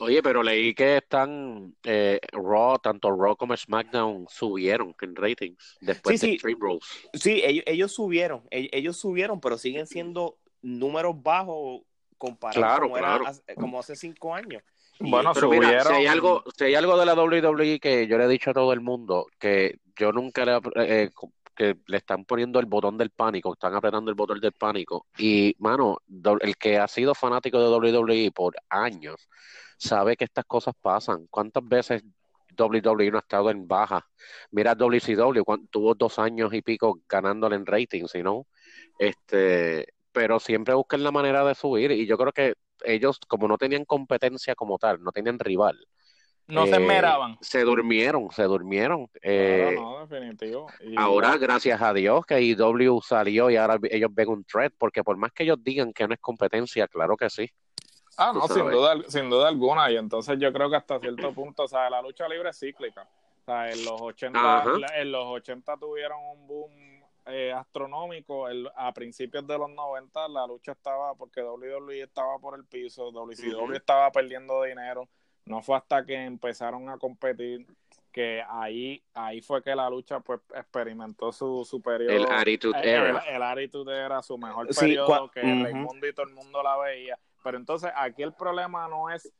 Oye, 0.00 0.22
pero 0.22 0.42
leí 0.42 0.74
que 0.74 0.96
están 0.96 1.76
eh, 1.84 2.18
Raw, 2.32 2.78
tanto 2.78 3.10
Raw 3.14 3.36
como 3.36 3.54
SmackDown 3.54 4.26
subieron 4.30 4.94
en 5.02 5.14
ratings 5.14 5.76
después 5.80 6.18
de 6.22 6.38
Stream 6.38 6.58
Rules. 6.58 6.84
Sí, 7.12 7.42
ellos, 7.44 7.64
ellos, 7.66 7.92
subieron, 7.92 8.42
ellos 8.50 8.96
subieron, 8.96 9.40
pero 9.42 9.58
siguen 9.58 9.86
siendo 9.86 10.38
números 10.62 11.22
bajos 11.22 11.82
comparados 12.16 12.80
como, 12.80 12.96
Era 12.96 13.16
hace, 13.16 13.42
como 13.54 13.78
hace 13.78 13.94
cinco 13.94 14.34
años. 14.34 14.62
bueno, 14.98 15.34
subieron. 15.34 15.82
si 15.82 15.92
hay 15.92 16.06
algo, 16.06 16.44
si 16.56 16.64
hay 16.64 16.74
algo 16.76 16.98
de 16.98 17.04
la 17.04 17.14
WWE 17.14 17.78
que 17.78 18.06
yo 18.06 18.16
le 18.16 18.24
he 18.24 18.28
dicho 18.28 18.50
a 18.50 18.54
todo 18.54 18.72
el 18.72 18.80
mundo 18.80 19.26
que 19.38 19.80
yo 19.96 20.12
nunca 20.12 20.46
le 20.46 20.60
eh, 20.76 21.10
que 21.54 21.76
le 21.88 21.98
están 21.98 22.24
poniendo 22.24 22.58
el 22.58 22.64
botón 22.64 22.96
del 22.96 23.10
pánico, 23.10 23.52
están 23.52 23.74
apretando 23.74 24.10
el 24.10 24.14
botón 24.14 24.40
del 24.40 24.52
pánico. 24.52 25.08
Y, 25.18 25.54
mano, 25.58 25.98
el 26.40 26.56
que 26.56 26.78
ha 26.78 26.88
sido 26.88 27.14
fanático 27.14 27.60
de 27.60 27.92
WWE 27.92 28.32
por 28.32 28.56
años 28.70 29.28
sabe 29.80 30.16
que 30.16 30.24
estas 30.24 30.44
cosas 30.44 30.74
pasan. 30.80 31.26
¿Cuántas 31.30 31.66
veces 31.66 32.02
WWE 32.56 33.10
no 33.10 33.18
ha 33.18 33.20
estado 33.20 33.50
en 33.50 33.66
baja? 33.66 34.06
Mira 34.50 34.74
WCW, 34.74 35.42
tuvo 35.70 35.94
dos 35.94 36.18
años 36.18 36.52
y 36.52 36.62
pico 36.62 37.00
ganándole 37.08 37.56
en 37.56 37.66
ratings, 37.66 38.14
¿no? 38.16 38.46
Este, 38.98 39.86
pero 40.12 40.38
siempre 40.38 40.74
buscan 40.74 41.02
la 41.02 41.10
manera 41.10 41.44
de 41.44 41.54
subir 41.54 41.90
y 41.92 42.06
yo 42.06 42.18
creo 42.18 42.32
que 42.32 42.54
ellos, 42.84 43.18
como 43.26 43.48
no 43.48 43.58
tenían 43.58 43.84
competencia 43.84 44.54
como 44.54 44.78
tal, 44.78 45.02
no 45.02 45.12
tenían 45.12 45.38
rival, 45.38 45.78
no 46.50 46.66
se 46.66 46.72
esmeraban. 46.72 47.32
Eh, 47.32 47.36
se 47.40 47.60
durmieron, 47.62 48.30
se 48.30 48.42
durmieron. 48.42 49.06
Eh, 49.22 49.74
no, 49.76 50.06
definitivo. 50.06 50.66
Ahora, 50.96 51.36
gracias 51.36 51.80
a 51.80 51.92
Dios 51.92 52.26
que 52.26 52.40
IW 52.40 53.00
salió 53.02 53.50
y 53.50 53.56
ahora 53.56 53.78
ellos 53.90 54.10
ven 54.12 54.28
un 54.28 54.44
threat, 54.44 54.72
porque 54.76 55.04
por 55.04 55.16
más 55.16 55.32
que 55.32 55.44
ellos 55.44 55.58
digan 55.62 55.92
que 55.92 56.06
no 56.06 56.14
es 56.14 56.20
competencia, 56.20 56.88
claro 56.88 57.16
que 57.16 57.30
sí. 57.30 57.48
Ah, 58.20 58.32
no, 58.34 58.46
sin 58.48 58.70
duda, 58.70 58.96
sin 59.08 59.30
duda 59.30 59.48
alguna. 59.48 59.90
Y 59.90 59.96
entonces 59.96 60.38
yo 60.38 60.52
creo 60.52 60.68
que 60.68 60.76
hasta 60.76 61.00
cierto 61.00 61.32
punto, 61.32 61.62
o 61.62 61.68
sea, 61.68 61.88
la 61.88 62.02
lucha 62.02 62.28
libre 62.28 62.50
es 62.50 62.58
cíclica. 62.58 63.08
O 63.40 63.44
sea, 63.46 63.70
en 63.70 63.82
los 63.82 63.98
80, 63.98 64.64
en 64.96 65.10
los 65.10 65.26
80 65.26 65.76
tuvieron 65.78 66.18
un 66.22 66.46
boom 66.46 67.02
eh, 67.26 67.50
astronómico. 67.52 68.46
a 68.76 68.92
principios 68.92 69.46
de 69.46 69.56
los 69.56 69.70
90 69.70 70.28
la 70.28 70.46
lucha 70.46 70.72
estaba 70.72 71.14
porque 71.14 71.42
WWE 71.42 72.02
estaba 72.02 72.38
por 72.38 72.58
el 72.58 72.64
piso, 72.66 73.10
WCW 73.10 73.72
estaba 73.72 74.12
perdiendo 74.12 74.62
dinero. 74.64 75.08
No 75.46 75.62
fue 75.62 75.78
hasta 75.78 76.04
que 76.04 76.14
empezaron 76.14 76.90
a 76.90 76.98
competir 76.98 77.66
que 78.12 78.42
ahí 78.48 79.02
ahí 79.14 79.40
fue 79.40 79.62
que 79.62 79.74
la 79.74 79.88
lucha 79.88 80.20
pues 80.20 80.40
experimentó 80.54 81.32
su, 81.32 81.64
superior. 81.64 82.12
El 82.12 82.26
Attitude 82.30 82.78
eh, 82.80 82.90
Era. 82.90 83.18
El, 83.20 83.42
Attitude 83.42 83.96
Era 83.96 84.22
su 84.22 84.36
mejor 84.36 84.68
periodo 84.68 85.30
que 85.30 85.40
Raimundo 85.40 86.06
y 86.06 86.12
todo 86.12 86.26
el 86.26 86.34
mundo 86.34 86.62
la 86.62 86.76
veía 86.76 87.18
pero 87.42 87.56
entonces 87.56 87.90
aquí 87.94 88.22
el 88.22 88.32
problema 88.32 88.88
no 88.88 89.10
es 89.10 89.32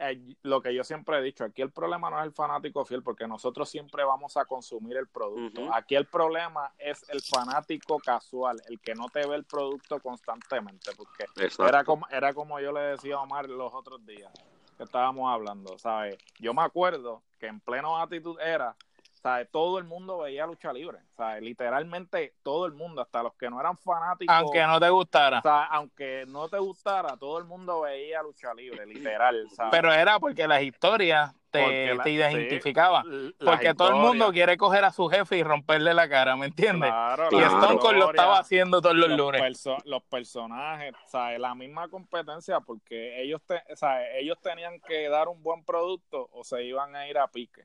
eh, 0.00 0.36
lo 0.42 0.60
que 0.60 0.72
yo 0.72 0.84
siempre 0.84 1.18
he 1.18 1.22
dicho, 1.22 1.44
aquí 1.44 1.60
el 1.60 1.72
problema 1.72 2.08
no 2.08 2.20
es 2.20 2.26
el 2.26 2.32
fanático 2.32 2.84
fiel, 2.84 3.02
porque 3.02 3.26
nosotros 3.26 3.68
siempre 3.68 4.04
vamos 4.04 4.36
a 4.36 4.44
consumir 4.44 4.96
el 4.96 5.08
producto. 5.08 5.68
Aquí 5.74 5.96
el 5.96 6.06
problema 6.06 6.72
es 6.78 7.04
el 7.08 7.20
fanático 7.20 7.98
casual, 7.98 8.62
el 8.68 8.78
que 8.80 8.94
no 8.94 9.08
te 9.08 9.26
ve 9.26 9.34
el 9.34 9.44
producto 9.44 9.98
constantemente, 10.00 10.92
porque 10.96 11.26
era 11.66 11.82
como, 11.82 12.06
era 12.10 12.32
como 12.32 12.60
yo 12.60 12.70
le 12.72 12.80
decía 12.80 13.16
a 13.16 13.22
Omar 13.22 13.48
los 13.48 13.74
otros 13.74 14.04
días 14.06 14.32
que 14.76 14.84
estábamos 14.84 15.28
hablando, 15.32 15.76
¿sabes? 15.78 16.16
Yo 16.38 16.54
me 16.54 16.62
acuerdo 16.62 17.22
que 17.40 17.48
en 17.48 17.58
pleno 17.58 17.98
actitud 17.98 18.38
era, 18.40 18.76
¿sabes? 19.22 19.48
Todo 19.50 19.78
el 19.78 19.84
mundo 19.84 20.18
veía 20.18 20.46
lucha 20.46 20.72
libre, 20.72 20.98
¿sabes? 21.16 21.42
Literalmente 21.42 22.34
todo 22.42 22.66
el 22.66 22.72
mundo, 22.72 23.02
hasta 23.02 23.22
los 23.22 23.34
que 23.34 23.50
no 23.50 23.60
eran 23.60 23.76
fanáticos. 23.76 24.34
Aunque 24.34 24.62
no 24.66 24.80
te 24.80 24.88
gustara. 24.90 25.42
Aunque 25.70 26.24
no 26.28 26.48
te 26.48 26.58
gustara, 26.58 27.16
todo 27.16 27.38
el 27.38 27.44
mundo 27.44 27.82
veía 27.82 28.22
lucha 28.22 28.54
libre, 28.54 28.86
literal, 28.86 29.48
¿sabes? 29.50 29.70
Pero 29.72 29.92
era 29.92 30.18
porque 30.18 30.46
las 30.46 30.62
historias 30.62 31.34
te, 31.50 31.96
te 32.02 32.10
identificaban. 32.10 33.34
porque 33.44 33.74
todo 33.74 33.88
el 33.88 33.96
mundo 33.96 34.30
quiere 34.32 34.56
coger 34.56 34.84
a 34.84 34.92
su 34.92 35.08
jefe 35.08 35.38
y 35.38 35.42
romperle 35.42 35.94
la 35.94 36.08
cara, 36.08 36.36
¿me 36.36 36.46
entiendes? 36.46 36.92
y 37.30 37.36
Stone 37.36 37.78
Cold 37.78 37.98
lo 37.98 38.10
estaba 38.10 38.38
haciendo 38.38 38.80
todos 38.80 38.96
los, 38.96 39.10
lunes. 39.10 39.64
los 39.84 40.02
personajes, 40.04 40.94
¿sabes? 41.06 41.40
La 41.40 41.54
misma 41.54 41.88
competencia, 41.88 42.60
porque 42.60 43.22
ellos, 43.22 43.40
te, 43.42 43.62
¿sabes? 43.76 44.08
ellos 44.16 44.38
tenían 44.40 44.80
que 44.80 45.08
dar 45.08 45.28
un 45.28 45.42
buen 45.42 45.64
producto 45.64 46.28
o 46.32 46.44
se 46.44 46.64
iban 46.64 46.94
a 46.94 47.08
ir 47.08 47.18
a 47.18 47.28
pique. 47.28 47.64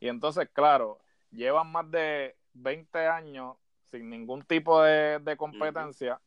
Y 0.00 0.08
entonces, 0.08 0.48
claro, 0.52 0.98
llevan 1.30 1.70
más 1.70 1.90
de 1.90 2.36
20 2.54 3.06
años 3.06 3.56
sin 3.84 4.10
ningún 4.10 4.42
tipo 4.42 4.82
de, 4.82 5.36
competencia. 5.36 6.20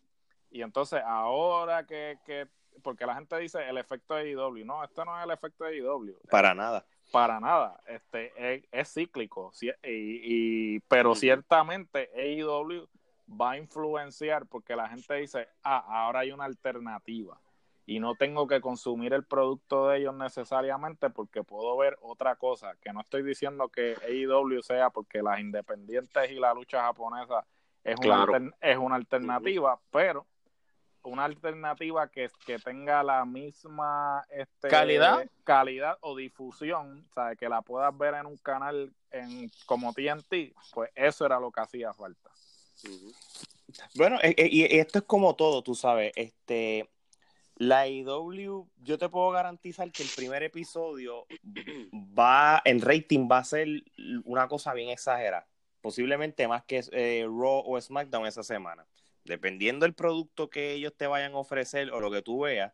Y 0.51 0.61
entonces, 0.61 1.01
ahora 1.05 1.85
que, 1.85 2.19
que 2.25 2.47
porque 2.81 3.05
la 3.05 3.15
gente 3.15 3.37
dice 3.37 3.67
el 3.67 3.77
efecto 3.77 4.15
de 4.15 4.31
IW. 4.31 4.65
No, 4.65 4.83
esto 4.83 5.03
no 5.03 5.17
es 5.17 5.25
el 5.25 5.31
efecto 5.31 5.65
de 5.65 5.77
IW. 5.77 6.15
Para 6.29 6.53
nada 6.53 6.85
para 7.13 7.39
nada. 7.39 7.79
Este 7.85 8.33
es, 8.71 8.91
cíclico, 8.91 9.51
y, 9.83 10.79
pero 10.81 11.13
ciertamente 11.13 12.09
AEW 12.15 12.87
va 13.39 13.51
a 13.51 13.57
influenciar 13.57 14.47
porque 14.47 14.75
la 14.75 14.89
gente 14.89 15.13
dice, 15.15 15.47
ah, 15.63 15.85
ahora 15.87 16.21
hay 16.21 16.31
una 16.31 16.45
alternativa 16.45 17.39
y 17.85 17.99
no 17.99 18.15
tengo 18.15 18.47
que 18.47 18.61
consumir 18.61 19.13
el 19.13 19.25
producto 19.25 19.89
de 19.89 19.99
ellos 19.99 20.15
necesariamente 20.15 21.09
porque 21.09 21.43
puedo 21.43 21.75
ver 21.77 21.97
otra 22.01 22.35
cosa, 22.35 22.75
que 22.81 22.93
no 22.93 23.01
estoy 23.01 23.23
diciendo 23.23 23.69
que 23.69 23.95
AEW 24.07 24.61
sea 24.61 24.89
porque 24.89 25.21
las 25.21 25.39
independientes 25.39 26.31
y 26.31 26.35
la 26.35 26.53
lucha 26.53 26.83
japonesa 26.83 27.45
es, 27.83 27.97
una, 27.99 28.53
es 28.61 28.77
una 28.77 28.95
alternativa, 28.95 29.79
pero 29.91 30.25
una 31.03 31.25
alternativa 31.25 32.07
que, 32.07 32.29
que 32.45 32.57
tenga 32.59 33.03
la 33.03 33.25
misma 33.25 34.23
este, 34.29 34.69
calidad 34.69 35.27
calidad 35.43 35.97
o 35.99 36.15
difusión, 36.15 37.05
¿sabes? 37.13 37.37
que 37.37 37.49
la 37.49 37.61
puedas 37.61 37.95
ver 37.97 38.13
en 38.13 38.25
un 38.25 38.37
canal 38.37 38.93
en 39.11 39.51
como 39.65 39.93
TNT, 39.93 40.55
pues 40.73 40.89
eso 40.95 41.25
era 41.25 41.39
lo 41.39 41.51
que 41.51 41.59
hacía 41.59 41.93
falta. 41.93 42.29
Bueno, 43.95 44.17
eh, 44.21 44.33
eh, 44.37 44.47
y 44.49 44.77
esto 44.77 44.99
es 44.99 45.05
como 45.05 45.35
todo, 45.35 45.61
tú 45.61 45.75
sabes, 45.75 46.13
este 46.15 46.89
la 47.55 47.87
IW, 47.87 48.67
yo 48.81 48.97
te 48.97 49.09
puedo 49.09 49.31
garantizar 49.31 49.91
que 49.91 50.03
el 50.03 50.09
primer 50.15 50.43
episodio 50.43 51.25
va, 51.93 52.61
en 52.65 52.81
rating 52.81 53.27
va 53.31 53.39
a 53.39 53.43
ser 53.43 53.67
una 54.25 54.47
cosa 54.47 54.73
bien 54.73 54.89
exagerada, 54.89 55.47
posiblemente 55.81 56.47
más 56.47 56.63
que 56.63 56.83
eh, 56.91 57.25
Raw 57.25 57.63
o 57.65 57.79
SmackDown 57.79 58.25
esa 58.25 58.43
semana. 58.43 58.85
Dependiendo 59.25 59.85
del 59.85 59.93
producto 59.93 60.49
que 60.49 60.73
ellos 60.73 60.93
te 60.97 61.07
vayan 61.07 61.33
a 61.33 61.37
ofrecer 61.37 61.91
o 61.91 62.01
lo 62.01 62.11
que 62.11 62.21
tú 62.21 62.41
veas, 62.41 62.73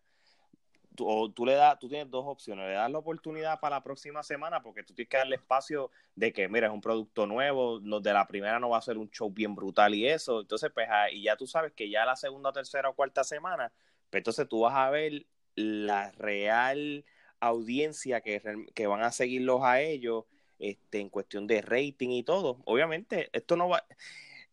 tú, 0.95 1.31
tú 1.31 1.45
le 1.45 1.53
das, 1.53 1.77
tú 1.77 1.87
tienes 1.87 2.09
dos 2.09 2.25
opciones, 2.25 2.67
le 2.67 2.73
das 2.73 2.91
la 2.91 2.97
oportunidad 2.97 3.59
para 3.59 3.77
la 3.77 3.83
próxima 3.83 4.23
semana 4.23 4.61
porque 4.61 4.83
tú 4.83 4.93
tienes 4.93 5.09
que 5.09 5.17
darle 5.17 5.35
espacio 5.35 5.91
de 6.15 6.33
que, 6.33 6.47
mira, 6.49 6.67
es 6.67 6.73
un 6.73 6.81
producto 6.81 7.27
nuevo, 7.27 7.79
de 7.79 8.13
la 8.13 8.27
primera 8.27 8.59
no 8.59 8.69
va 8.69 8.79
a 8.79 8.81
ser 8.81 8.97
un 8.97 9.09
show 9.11 9.29
bien 9.29 9.55
brutal 9.55 9.93
y 9.93 10.07
eso, 10.07 10.41
entonces 10.41 10.71
pues, 10.73 10.87
ah, 10.89 11.09
y 11.11 11.23
ya 11.23 11.37
tú 11.37 11.45
sabes 11.45 11.73
que 11.73 11.89
ya 11.89 12.05
la 12.05 12.15
segunda, 12.15 12.51
tercera 12.51 12.89
o 12.89 12.95
cuarta 12.95 13.23
semana, 13.23 13.71
pues 14.09 14.19
entonces 14.21 14.47
tú 14.47 14.61
vas 14.61 14.75
a 14.75 14.89
ver 14.89 15.25
la 15.55 16.11
real 16.11 17.05
audiencia 17.39 18.21
que, 18.21 18.41
que 18.73 18.87
van 18.87 19.01
a 19.01 19.11
seguirlos 19.11 19.61
a 19.63 19.81
ellos 19.81 20.25
este, 20.59 20.99
en 20.99 21.09
cuestión 21.09 21.47
de 21.47 21.61
rating 21.61 22.09
y 22.09 22.23
todo. 22.23 22.61
Obviamente, 22.65 23.29
esto 23.33 23.55
no 23.55 23.69
va 23.69 23.83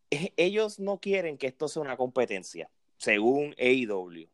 ellos 0.09 0.79
no 0.79 0.99
quieren 0.99 1.37
que 1.37 1.47
esto 1.47 1.67
sea 1.67 1.81
una 1.81 1.97
competencia, 1.97 2.69
según 2.97 3.55
AEW. 3.57 4.29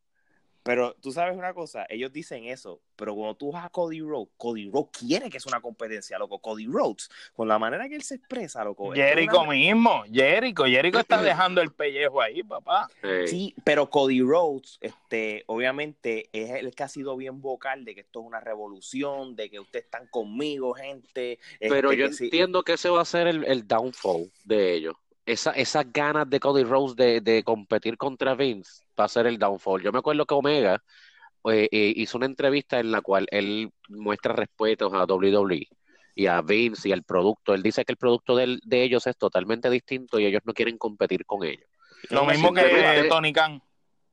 Pero 0.63 0.95
tú 1.01 1.11
sabes 1.11 1.37
una 1.37 1.53
cosa, 1.53 1.85
ellos 1.89 2.11
dicen 2.13 2.45
eso, 2.45 2.79
pero 2.95 3.13
cuando 3.13 3.35
tú 3.35 3.51
vas 3.51 3.65
a 3.65 3.69
Cody 3.69 3.99
Rhodes, 3.99 4.29
Cody 4.37 4.69
Rhodes 4.69 4.89
quiere 4.97 5.29
que 5.29 5.37
es 5.37 5.45
una 5.45 5.59
competencia, 5.59 6.17
loco. 6.17 6.39
Cody 6.39 6.67
Rhodes, 6.67 7.09
con 7.33 7.49
la 7.49 7.59
manera 7.59 7.89
que 7.89 7.95
él 7.95 8.03
se 8.03 8.15
expresa, 8.15 8.63
loco. 8.63 8.93
Jericho 8.93 9.45
mismo, 9.45 10.03
Jericho, 10.11 10.63
Jericho 10.63 10.99
está 10.99 11.21
dejando 11.21 11.61
el 11.61 11.71
pellejo 11.71 12.21
ahí, 12.21 12.43
papá. 12.43 12.89
Sí, 13.27 13.53
pero 13.65 13.89
Cody 13.89 14.21
Rhodes, 14.21 14.77
este, 14.79 15.43
obviamente, 15.47 16.29
es 16.31 16.51
el 16.51 16.73
que 16.73 16.83
ha 16.83 16.87
sido 16.87 17.17
bien 17.17 17.41
vocal 17.41 17.83
de 17.83 17.95
que 17.95 18.01
esto 18.01 18.21
es 18.21 18.25
una 18.25 18.39
revolución, 18.39 19.35
de 19.35 19.49
que 19.49 19.59
ustedes 19.59 19.85
están 19.85 20.07
conmigo, 20.07 20.73
gente. 20.73 21.39
Pero 21.59 21.91
este, 21.91 21.97
yo 21.99 22.05
entiendo 22.25 22.63
que 22.63 22.73
ese 22.73 22.89
va 22.89 23.01
a 23.01 23.05
ser 23.05 23.27
el, 23.27 23.43
el 23.43 23.67
downfall 23.67 24.31
de 24.45 24.73
ellos 24.75 24.95
esa, 25.25 25.51
esas 25.51 25.91
ganas 25.91 26.29
de 26.29 26.39
Cody 26.39 26.63
Rhodes 26.63 26.95
de, 26.95 27.21
de, 27.21 27.43
competir 27.43 27.97
contra 27.97 28.35
Vince 28.35 28.83
va 28.99 29.05
a 29.05 29.09
ser 29.09 29.27
el 29.27 29.37
downfall. 29.37 29.81
Yo 29.81 29.91
me 29.91 29.99
acuerdo 29.99 30.25
que 30.25 30.33
Omega 30.33 30.83
eh, 31.45 31.67
eh, 31.71 31.93
hizo 31.95 32.17
una 32.17 32.25
entrevista 32.25 32.79
en 32.79 32.91
la 32.91 33.01
cual 33.01 33.27
él 33.31 33.71
muestra 33.89 34.33
respetos 34.33 34.93
a 34.93 35.05
WWE 35.05 35.67
y 36.15 36.27
a 36.27 36.41
Vince 36.41 36.89
y 36.89 36.91
al 36.91 37.03
producto. 37.03 37.53
Él 37.53 37.63
dice 37.63 37.85
que 37.85 37.93
el 37.93 37.97
producto 37.97 38.35
de, 38.35 38.59
de 38.63 38.83
ellos 38.83 39.07
es 39.07 39.17
totalmente 39.17 39.69
distinto 39.69 40.19
y 40.19 40.25
ellos 40.25 40.41
no 40.45 40.53
quieren 40.53 40.77
competir 40.77 41.25
con 41.25 41.43
ellos. 41.43 41.67
Lo 42.09 42.25
mismo 42.25 42.53
que 42.53 43.07
Tony 43.09 43.33
Khan. 43.33 43.61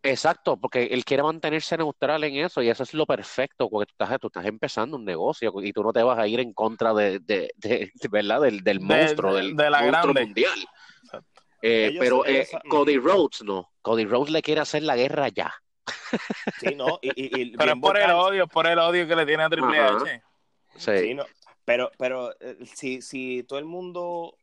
Exacto, 0.03 0.57
porque 0.57 0.85
él 0.85 1.05
quiere 1.05 1.23
mantenerse 1.23 1.77
neutral 1.77 2.25
en 2.25 2.37
eso 2.37 2.63
y 2.63 2.71
eso 2.71 2.85
es 2.85 2.95
lo 2.95 3.05
perfecto, 3.05 3.69
porque 3.69 3.93
tú 3.93 4.03
estás, 4.03 4.19
tú 4.19 4.29
estás 4.29 4.47
empezando 4.47 4.97
un 4.97 5.05
negocio 5.05 5.53
y 5.63 5.73
tú 5.75 5.83
no 5.83 5.93
te 5.93 6.03
vas 6.03 6.19
a 6.19 6.27
ir 6.27 6.41
en 6.41 6.55
contra 6.55 6.95
de, 6.95 7.19
de, 7.19 7.53
de, 7.57 7.93
¿verdad? 8.11 8.41
del, 8.41 8.65
del 8.65 8.81
monstruo, 8.81 9.35
del 9.35 9.55
de 9.55 9.69
la 9.69 9.83
monstruo 9.83 10.15
grande. 10.15 10.25
mundial. 10.25 10.59
Eh, 11.63 11.97
pero 11.99 12.25
eh, 12.27 12.49
Cody 12.69 12.99
Rhodes 12.99 13.43
no. 13.43 13.71
Cody 13.83 14.05
Rhodes 14.05 14.31
le 14.31 14.43
quiere 14.43 14.61
hacer 14.61 14.83
la 14.83 14.97
guerra 14.97 15.29
ya. 15.29 15.53
Sí, 16.59 16.75
no. 16.75 16.99
Y, 17.03 17.09
y, 17.09 17.43
y 17.43 17.51
pero 17.57 17.73
es 17.73 17.81
por 17.81 17.99
el 17.99 18.11
odio, 18.11 18.47
por 18.47 18.67
el 18.67 18.79
odio 18.79 19.07
que 19.07 19.17
le 19.17 19.27
tiene 19.27 19.43
a 19.43 19.51
Triple. 19.51 19.79
H. 19.79 20.23
Sí. 20.77 20.99
Sí, 20.99 21.15
no. 21.15 21.25
Pero, 21.65 21.91
pero 21.99 22.33
eh, 22.41 22.57
si, 22.65 23.03
si 23.03 23.45
todo 23.45 23.59
el 23.59 23.65
mundo 23.65 24.37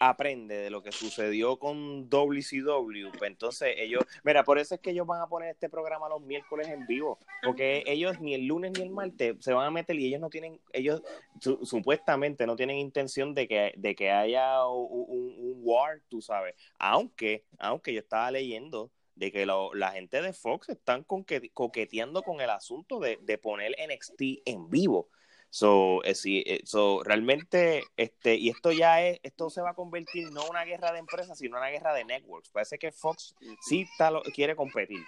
aprende 0.00 0.56
de 0.56 0.70
lo 0.70 0.82
que 0.82 0.92
sucedió 0.92 1.58
con 1.58 2.08
WCW, 2.08 3.10
pues 3.16 3.30
entonces 3.30 3.74
ellos, 3.76 4.04
mira, 4.24 4.44
por 4.44 4.58
eso 4.58 4.74
es 4.74 4.80
que 4.80 4.90
ellos 4.90 5.06
van 5.06 5.20
a 5.20 5.26
poner 5.26 5.50
este 5.50 5.68
programa 5.68 6.08
los 6.08 6.22
miércoles 6.22 6.68
en 6.68 6.86
vivo, 6.86 7.18
porque 7.42 7.82
ellos 7.86 8.20
ni 8.20 8.34
el 8.34 8.46
lunes 8.46 8.72
ni 8.76 8.82
el 8.82 8.90
martes 8.90 9.36
se 9.40 9.52
van 9.52 9.66
a 9.66 9.70
meter 9.70 9.96
y 9.96 10.06
ellos 10.06 10.20
no 10.20 10.30
tienen, 10.30 10.60
ellos 10.72 11.02
su, 11.40 11.64
supuestamente 11.64 12.46
no 12.46 12.56
tienen 12.56 12.76
intención 12.76 13.34
de 13.34 13.48
que, 13.48 13.72
de 13.76 13.94
que 13.94 14.10
haya 14.10 14.66
un, 14.66 15.58
war, 15.60 16.00
tú 16.08 16.20
sabes, 16.20 16.54
aunque, 16.78 17.44
aunque 17.58 17.92
yo 17.92 18.00
estaba 18.00 18.30
leyendo 18.30 18.90
de 19.14 19.32
que 19.32 19.46
lo, 19.46 19.74
la 19.74 19.90
gente 19.90 20.22
de 20.22 20.32
Fox 20.32 20.68
están 20.68 21.04
coqueteando 21.04 22.22
con 22.22 22.40
el 22.40 22.50
asunto 22.50 23.00
de, 23.00 23.18
de 23.20 23.36
poner 23.36 23.72
NXT 23.72 24.22
en 24.46 24.70
vivo. 24.70 25.08
So, 25.50 26.04
eh, 26.04 26.14
sí, 26.14 26.44
eh, 26.46 26.60
so, 26.64 27.02
realmente, 27.02 27.84
este, 27.96 28.34
y 28.34 28.50
esto 28.50 28.70
ya 28.70 29.02
es, 29.02 29.18
esto 29.22 29.48
se 29.48 29.62
va 29.62 29.70
a 29.70 29.74
convertir 29.74 30.30
no 30.30 30.42
en 30.44 30.50
una 30.50 30.64
guerra 30.64 30.92
de 30.92 30.98
empresas, 30.98 31.38
sino 31.38 31.56
en 31.56 31.62
una 31.62 31.70
guerra 31.70 31.94
de 31.94 32.04
networks. 32.04 32.50
Parece 32.50 32.78
que 32.78 32.92
Fox 32.92 33.34
sí 33.62 33.86
está, 33.90 34.10
lo, 34.10 34.22
quiere 34.22 34.54
competir. 34.54 35.00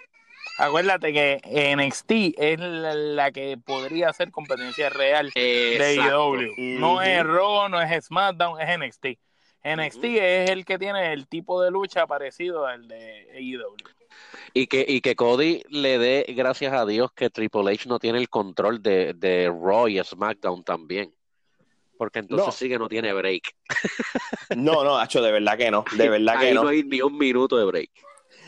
Acuérdate 0.57 1.13
que 1.13 1.75
NXT 1.75 2.11
es 2.37 2.59
la, 2.59 2.93
la 2.95 3.31
que 3.31 3.57
podría 3.63 4.11
ser 4.13 4.31
competencia 4.31 4.89
real 4.89 5.31
de 5.33 5.75
Exacto. 5.75 6.33
AEW. 6.33 6.53
No 6.79 6.93
Ujú. 6.93 7.01
es 7.01 7.23
Raw, 7.23 7.69
no 7.69 7.81
es 7.81 8.05
SmackDown, 8.05 8.59
es 8.59 8.77
NXT. 8.77 9.05
NXT 9.63 10.03
es 10.03 10.49
el 10.49 10.65
que 10.65 10.79
tiene 10.79 11.13
el 11.13 11.27
tipo 11.27 11.61
de 11.61 11.69
lucha 11.69 12.07
parecido 12.07 12.65
al 12.65 12.87
de 12.87 13.27
AEW. 13.35 13.75
Y 14.53 14.67
que, 14.67 14.85
y 14.87 15.01
que 15.01 15.15
Cody 15.15 15.61
le 15.69 15.97
dé 15.97 16.25
gracias 16.35 16.73
a 16.73 16.85
Dios 16.85 17.11
que 17.15 17.29
Triple 17.29 17.71
H 17.71 17.87
no 17.87 17.99
tiene 17.99 18.17
el 18.19 18.29
control 18.29 18.81
de, 18.81 19.13
de 19.13 19.47
Raw 19.47 19.87
y 19.87 20.03
SmackDown 20.03 20.63
también. 20.63 21.13
Porque 21.97 22.19
entonces 22.19 22.47
No. 22.47 22.51
sí 22.51 22.67
que 22.67 22.79
no 22.79 22.89
tiene 22.89 23.13
break. 23.13 23.43
No, 24.57 24.83
no, 24.83 24.97
Hacho, 24.97 25.21
de 25.21 25.31
verdad 25.31 25.57
que 25.57 25.71
no, 25.71 25.85
de 25.95 26.09
verdad 26.09 26.39
que 26.39 26.53
no. 26.53 26.63
no. 26.63 26.69
hay 26.69 26.83
ni 26.83 27.01
un 27.01 27.17
minuto 27.17 27.57
de 27.57 27.65
break. 27.65 27.91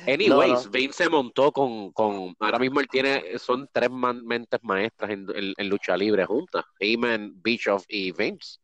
Anyways, 0.08 0.66
no. 0.66 0.72
Vince 0.72 1.04
se 1.06 1.10
montó 1.10 1.52
con, 1.54 1.92
con, 1.94 2.36
ahora 2.40 2.60
mismo 2.60 2.82
él 2.82 2.88
tiene, 2.90 3.38
son 3.40 3.70
tres 3.72 3.90
man- 3.90 4.26
mentes 4.26 4.60
maestras 4.64 5.12
en, 5.12 5.26
en- 5.34 5.54
en 5.56 5.70
lucha 5.70 5.96
libre 5.96 6.26
juntas, 6.26 6.66
Heyman, 6.80 7.32
Bischoff 7.42 7.86
y 7.88 8.12
Vince. 8.12 8.58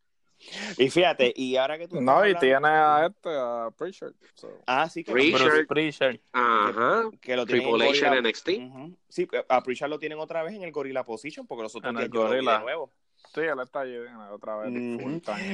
Y 0.78 0.88
fíjate, 0.90 1.32
y 1.36 1.56
ahora 1.56 1.78
que 1.78 1.86
tú 1.88 2.00
No, 2.00 2.12
y 2.12 2.32
hablando- 2.34 2.40
tiene 2.40 2.68
a 2.68 3.06
este, 3.06 3.28
a 3.30 3.70
Pritchard. 3.76 4.12
so. 4.34 4.48
Ah, 4.66 4.88
sí, 4.88 5.04
que, 5.04 5.12
Richard. 5.12 5.44
Bruce 5.48 5.64
Prichard. 5.66 6.16
Ajá. 6.32 7.04
que 7.20 7.36
lo 7.36 7.44
tienen 7.46 7.64
Triple 7.66 7.84
en 7.86 7.90
H 7.92 8.00
Gorilla- 8.00 8.18
en 8.18 8.24
NXT. 8.26 8.96
Sí, 9.08 9.28
a 9.48 9.62
Pritchard 9.62 9.90
lo 9.90 9.98
tienen 9.98 10.18
otra 10.18 10.42
vez 10.42 10.54
en 10.54 10.62
el 10.62 10.72
Gorilla 10.72 11.04
Position, 11.04 11.46
porque 11.46 11.62
los 11.64 11.74
otros 11.76 11.90
En 11.90 11.96
días 11.96 12.06
el 12.06 12.12
yo 12.12 12.18
lo 12.24 12.30
vi 12.30 12.36
Gorilla. 12.36 12.52
de 12.58 12.64
nuevo. 12.64 12.90
Sí, 13.34 13.40
él 13.42 13.60
está 13.62 13.80
allí 13.80 13.96
otra 14.32 14.56
vez. 14.56 14.72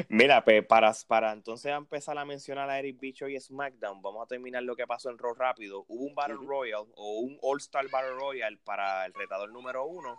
Mira, 0.09 0.43
pues 0.45 0.65
para, 0.65 0.93
para 1.09 1.33
entonces 1.33 1.73
empezar 1.73 2.17
a 2.17 2.25
mencionar 2.25 2.71
a 2.71 2.79
Eric 2.79 2.99
Bicho 2.99 3.29
y 3.29 3.39
SmackDown, 3.39 4.01
vamos 4.01 4.23
a 4.25 4.27
terminar 4.27 4.63
lo 4.63 4.77
que 4.77 4.87
pasó 4.87 5.11
en 5.11 5.19
Raw 5.19 5.35
rápido. 5.35 5.85
Hubo 5.89 6.05
un 6.05 6.15
Battle. 6.15 6.37
Royal 6.47 6.85
o 6.95 7.19
un 7.19 7.37
All-Star 7.43 7.89
Battle 7.91 8.13
Royal 8.13 8.57
para 8.65 9.05
el 9.05 9.13
retador 9.13 9.51
número 9.51 9.85
uno. 9.85 10.17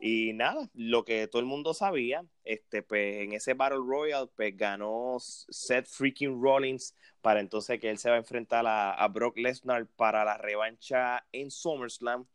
Y 0.00 0.32
nada, 0.34 0.68
lo 0.74 1.04
que 1.04 1.26
todo 1.26 1.40
el 1.40 1.46
mundo 1.46 1.72
sabía, 1.72 2.22
este, 2.44 2.82
pues 2.82 3.22
en 3.24 3.32
ese 3.32 3.54
Battle 3.54 3.78
Royal, 3.86 4.28
pues 4.36 4.56
ganó 4.56 5.16
Seth 5.18 5.86
freaking 5.88 6.40
Rollins 6.42 6.94
para 7.22 7.40
entonces 7.40 7.80
que 7.80 7.88
él 7.90 7.98
se 7.98 8.10
va 8.10 8.16
a 8.16 8.18
enfrentar 8.18 8.66
a, 8.66 8.92
a 8.92 9.08
Brock 9.08 9.38
Lesnar 9.38 9.86
para 9.96 10.24
la 10.24 10.36
revancha 10.36 11.24
en 11.32 11.50
SummerSlam. 11.50 12.26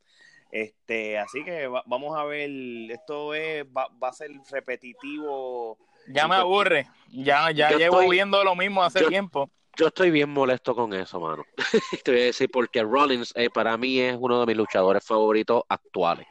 Este, 0.52 1.17
así 1.17 1.43
que 1.45 1.67
va- 1.67 1.84
vamos 1.86 2.17
a 2.17 2.24
ver, 2.26 2.50
esto 2.89 3.34
es, 3.34 3.63
va, 3.65 3.88
va 4.04 4.10
a 4.10 4.13
ser 4.13 4.32
repetitivo. 4.50 5.78
Ya 6.08 6.28
me 6.28 6.36
aburre. 6.36 6.88
Ya, 7.10 7.52
ya 7.52 7.71
Yo 7.71 7.78
llevo 7.78 8.02
estoy- 8.02 8.15
viendo 8.15 8.43
lo 8.43 8.56
mismo 8.56 8.84
hace 8.84 9.02
yo- 9.02 9.08
tiempo. 9.10 9.50
Yo 9.78 9.88
estoy 9.88 10.12
bien 10.12 10.30
molesto 10.30 10.76
con 10.76 10.93
eso, 10.93 11.19
mano. 11.21 11.45
Te 12.04 12.12
voy 12.12 12.21
a 12.21 12.26
decir 12.26 12.50
porque 12.52 12.84
Rollins 12.84 13.32
eh, 13.38 13.50
para 13.50 13.78
mí 13.78 14.00
es 14.02 14.17
uno 14.19 14.41
de 14.41 14.45
mis 14.45 14.58
luchadores 14.58 15.06
favoritos 15.06 15.63
actuales. 15.69 16.28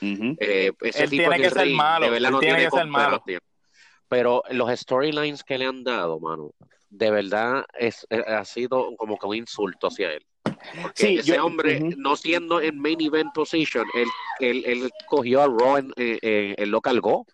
Eh, 0.00 0.72
ese 0.82 1.04
Él 1.04 1.10
tipo 1.10 1.22
tiene 1.30 1.36
en 1.36 1.42
que 1.42 1.50
ser 1.50 1.68
malo, 1.70 2.04
de 2.06 2.10
verdad 2.10 2.28
él 2.28 2.32
no 2.32 2.38
tiene 2.40 2.56
tiene 2.56 2.70
que 2.70 2.76
ser 2.76 2.86
malo. 2.86 3.22
Pero 4.08 4.42
los 4.50 4.70
storylines 4.80 5.42
que 5.42 5.58
le 5.58 5.66
han 5.66 5.82
dado, 5.82 6.20
mano, 6.20 6.52
de 6.90 7.10
verdad 7.10 7.64
es, 7.78 8.06
eh, 8.10 8.22
ha 8.26 8.44
sido 8.44 8.94
como 8.96 9.18
que 9.18 9.26
un 9.26 9.36
insulto 9.36 9.88
hacia 9.88 10.12
él. 10.12 10.24
Porque 10.82 11.06
Sí, 11.06 11.18
ese 11.18 11.34
yo- 11.36 11.44
hombre, 11.44 11.80
no 11.96 12.16
siendo 12.16 12.60
en 12.60 12.78
main 12.78 13.00
event 13.00 13.32
position, 13.34 13.84
él, 13.94 14.08
él, 14.38 14.62
él 14.66 14.90
cogió 15.06 15.42
a 15.42 15.46
Raw, 15.46 15.78
en- 15.78 15.92
eh, 15.96 16.18
eh, 16.22 16.54
él 16.58 16.70
lo 16.70 16.80
cargó. 16.80 17.26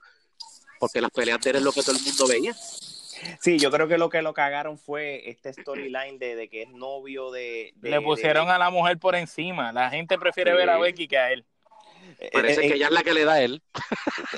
Porque 0.80 1.00
las 1.00 1.10
peleas 1.10 1.40
de 1.40 1.50
él 1.50 1.56
es 1.56 1.62
lo 1.62 1.72
que 1.72 1.82
todo 1.82 1.96
el 1.96 2.02
mundo 2.02 2.26
veía. 2.26 2.54
Sí, 3.40 3.58
yo 3.58 3.70
creo 3.70 3.86
que 3.86 3.98
lo 3.98 4.08
que 4.08 4.20
lo 4.22 4.34
cagaron 4.34 4.78
fue 4.78 5.28
este 5.28 5.52
storyline 5.52 6.18
de, 6.18 6.34
de 6.34 6.48
que 6.48 6.62
es 6.62 6.70
novio 6.70 7.30
de... 7.30 7.72
de- 7.76 7.90
Le 7.90 8.00
pusieron 8.00 8.46
de- 8.46 8.52
a 8.52 8.58
la 8.58 8.70
mujer 8.70 8.98
por 8.98 9.14
encima. 9.14 9.70
La 9.72 9.90
gente 9.90 10.18
prefiere 10.18 10.50
Sí. 10.50 10.56
ver 10.56 10.70
a 10.70 10.78
Becky 10.78 11.06
que 11.06 11.18
a 11.18 11.30
él. 11.32 11.44
Eh, 12.26 12.30
Parece 12.32 12.66
eh, 12.66 12.72
que 12.72 12.78
ya 12.78 12.86
es 12.86 12.92
la 12.92 13.02
que 13.02 13.14
le 13.14 13.24
da 13.24 13.32
a 13.34 13.42
él. 13.42 13.62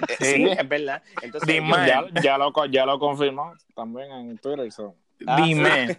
eh, 0.08 0.16
sí, 0.20 0.44
es 0.48 0.68
verdad. 0.68 1.02
Entonces, 1.22 1.48
Ya, 1.56 2.04
ya, 2.22 2.38
lo, 2.38 2.52
ya 2.66 2.86
lo 2.86 2.98
confirmó 2.98 3.54
también 3.74 4.10
en 4.12 4.38
Twitter. 4.38 4.70
so. 4.72 4.94
Ah, 5.26 5.36
Dime. 5.36 5.98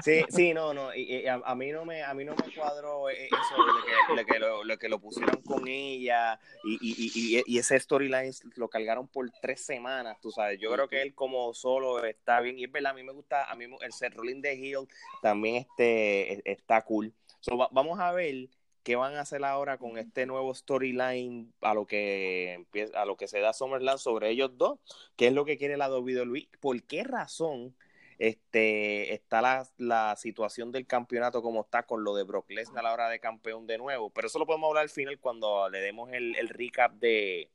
Sí, 0.00 0.24
sí, 0.28 0.54
no, 0.54 0.72
no, 0.74 0.94
y, 0.94 1.02
y 1.02 1.26
a, 1.26 1.34
a 1.44 1.54
mí 1.54 1.70
no 1.70 1.84
me, 1.84 2.02
a 2.02 2.12
mí 2.14 2.24
no 2.24 2.34
me 2.34 2.52
cuadró 2.52 3.08
eh, 3.10 3.26
eso 3.26 3.56
de 3.56 3.82
que, 3.84 4.16
de 4.16 4.24
que 4.24 4.38
lo, 4.40 4.64
lo 4.64 4.78
que 4.78 4.88
lo 4.88 4.98
pusieron 4.98 5.40
con 5.42 5.66
ella 5.68 6.38
y, 6.64 6.74
y, 6.74 6.94
y, 6.96 7.38
y- 7.38 7.42
y 7.46 7.58
ese 7.58 7.78
storyline 7.78 8.32
lo 8.56 8.68
cargaron 8.68 9.06
por 9.08 9.28
tres 9.40 9.60
semanas, 9.64 10.16
tú 10.20 10.30
sabes. 10.30 10.58
Yo 10.60 10.72
creo 10.72 10.88
que 10.88 11.02
él 11.02 11.14
como 11.14 11.54
solo 11.54 12.04
está 12.04 12.40
bien 12.40 12.58
y 12.58 12.64
es 12.64 12.72
verdad, 12.72 12.92
a 12.92 12.94
mí 12.94 13.02
me 13.02 13.12
gusta, 13.12 13.44
a 13.50 13.54
mí 13.54 13.66
el 13.80 13.92
set 13.92 14.14
rolling 14.14 14.40
de 14.40 14.54
Hill 14.54 14.88
también 15.22 15.56
este 15.56 16.34
e- 16.34 16.42
está 16.44 16.82
cool. 16.82 17.12
So, 17.40 17.56
va- 17.56 17.68
vamos 17.70 17.98
a 18.00 18.12
ver 18.12 18.48
qué 18.86 18.94
van 18.94 19.16
a 19.16 19.22
hacer 19.22 19.44
ahora 19.44 19.78
con 19.78 19.98
este 19.98 20.26
nuevo 20.26 20.54
storyline 20.54 21.52
a 21.60 21.74
lo 21.74 21.88
que 21.88 22.52
empieza, 22.52 23.02
a 23.02 23.04
lo 23.04 23.16
que 23.16 23.26
se 23.26 23.40
da 23.40 23.52
SummerSlam 23.52 23.98
sobre 23.98 24.30
ellos 24.30 24.56
dos, 24.56 24.78
qué 25.16 25.26
es 25.26 25.32
lo 25.32 25.44
que 25.44 25.58
quiere 25.58 25.76
la 25.76 25.90
WWE, 25.90 26.48
por 26.60 26.80
qué 26.84 27.02
razón 27.02 27.74
este 28.20 29.12
está 29.12 29.42
la, 29.42 29.66
la 29.76 30.14
situación 30.14 30.70
del 30.70 30.86
campeonato 30.86 31.42
como 31.42 31.62
está 31.62 31.82
con 31.82 32.04
lo 32.04 32.14
de 32.14 32.22
Brock 32.22 32.48
Lesnar 32.48 32.78
a 32.78 32.82
la 32.84 32.92
hora 32.94 33.08
de 33.08 33.18
campeón 33.18 33.66
de 33.66 33.76
nuevo, 33.76 34.10
pero 34.10 34.28
eso 34.28 34.38
lo 34.38 34.46
podemos 34.46 34.68
hablar 34.68 34.84
al 34.84 34.88
final 34.88 35.18
cuando 35.18 35.68
le 35.68 35.80
demos 35.80 36.12
el, 36.12 36.36
el 36.36 36.48
recap 36.48 36.92
de, 36.92 37.50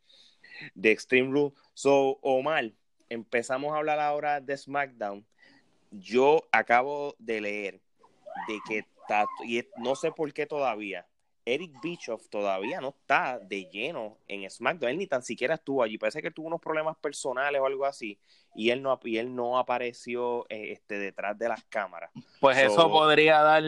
de 0.76 0.92
Extreme 0.92 1.32
Rule. 1.32 1.54
So, 1.74 2.20
Omar, 2.22 2.74
empezamos 3.08 3.72
a 3.72 3.78
hablar 3.78 4.02
ahora 4.02 4.42
de 4.42 4.58
SmackDown. 4.58 5.26
Yo 5.92 6.46
acabo 6.52 7.16
de 7.20 7.40
leer 7.40 7.82
de 8.50 8.60
que 8.68 8.80
está, 8.80 9.26
y 9.46 9.64
no 9.78 9.96
sé 9.96 10.12
por 10.12 10.34
qué 10.34 10.46
todavía, 10.46 11.08
Eric 11.46 11.72
Bischoff 11.82 12.30
todavía 12.30 12.80
no 12.82 12.90
está 12.90 13.40
de 13.40 13.66
lleno 13.66 14.18
en 14.28 14.50
SmackDown. 14.50 14.92
Él 14.92 14.98
ni 15.00 15.08
tan 15.08 15.24
siquiera 15.24 15.56
estuvo 15.56 15.82
allí. 15.82 15.98
Parece 15.98 16.22
que 16.22 16.30
tuvo 16.32 16.48
unos 16.48 16.62
problemas 16.62 16.96
personales 16.98 17.60
o 17.60 17.66
algo 17.66 17.86
así. 17.86 18.20
Y 18.54 18.70
él 18.70 18.82
no, 18.84 19.00
y 19.04 19.18
él 19.18 19.34
no 19.36 19.58
apareció 19.58 20.46
eh, 20.50 20.72
este, 20.74 21.00
detrás 21.00 21.38
de 21.38 21.50
las 21.50 21.64
cámaras. 21.66 22.12
Pues 22.40 22.58
So- 22.58 22.64
eso 22.66 22.90
podría 22.92 23.42
dar 23.42 23.64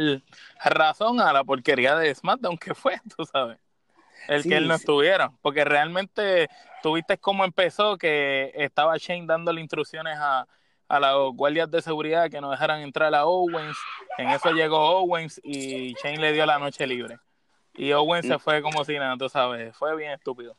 razón 0.64 1.20
a 1.20 1.34
la 1.34 1.44
porquería 1.44 1.96
de 1.96 2.14
SmackDown 2.14 2.58
que 2.58 2.76
fue, 2.76 3.00
tú 3.18 3.26
sabes. 3.26 3.58
el 4.28 4.44
que 4.44 4.56
él 4.56 4.68
no 4.68 4.76
estuviera, 4.76 5.32
porque 5.42 5.64
realmente 5.66 6.48
tuviste 6.82 7.18
cómo 7.18 7.44
empezó, 7.44 7.98
que 7.98 8.52
estaba 8.56 8.98
Shane 8.98 9.26
dándole 9.26 9.62
instrucciones 9.62 10.16
a, 10.20 10.48
a 10.88 11.00
los 11.00 11.34
guardias 11.36 11.72
de 11.72 11.82
seguridad 11.82 12.30
que 12.30 12.40
no 12.40 12.52
dejaran 12.52 12.82
entrar 12.82 13.14
a 13.16 13.26
Owens, 13.26 13.78
en 14.18 14.30
eso 14.30 14.52
llegó 14.52 14.78
Owens 15.00 15.42
y 15.44 15.94
Shane 15.96 16.18
le 16.20 16.34
dio 16.34 16.46
la 16.46 16.60
noche 16.60 16.86
libre. 16.88 17.18
Y 17.76 17.92
Owens 17.92 18.28
se 18.28 18.40
fue 18.40 18.62
como 18.62 18.84
si 18.86 18.94
nada, 18.94 19.18
tú 19.18 19.30
sabes, 19.30 19.76
fue 19.76 19.96
bien 19.96 20.12
estúpido. 20.12 20.56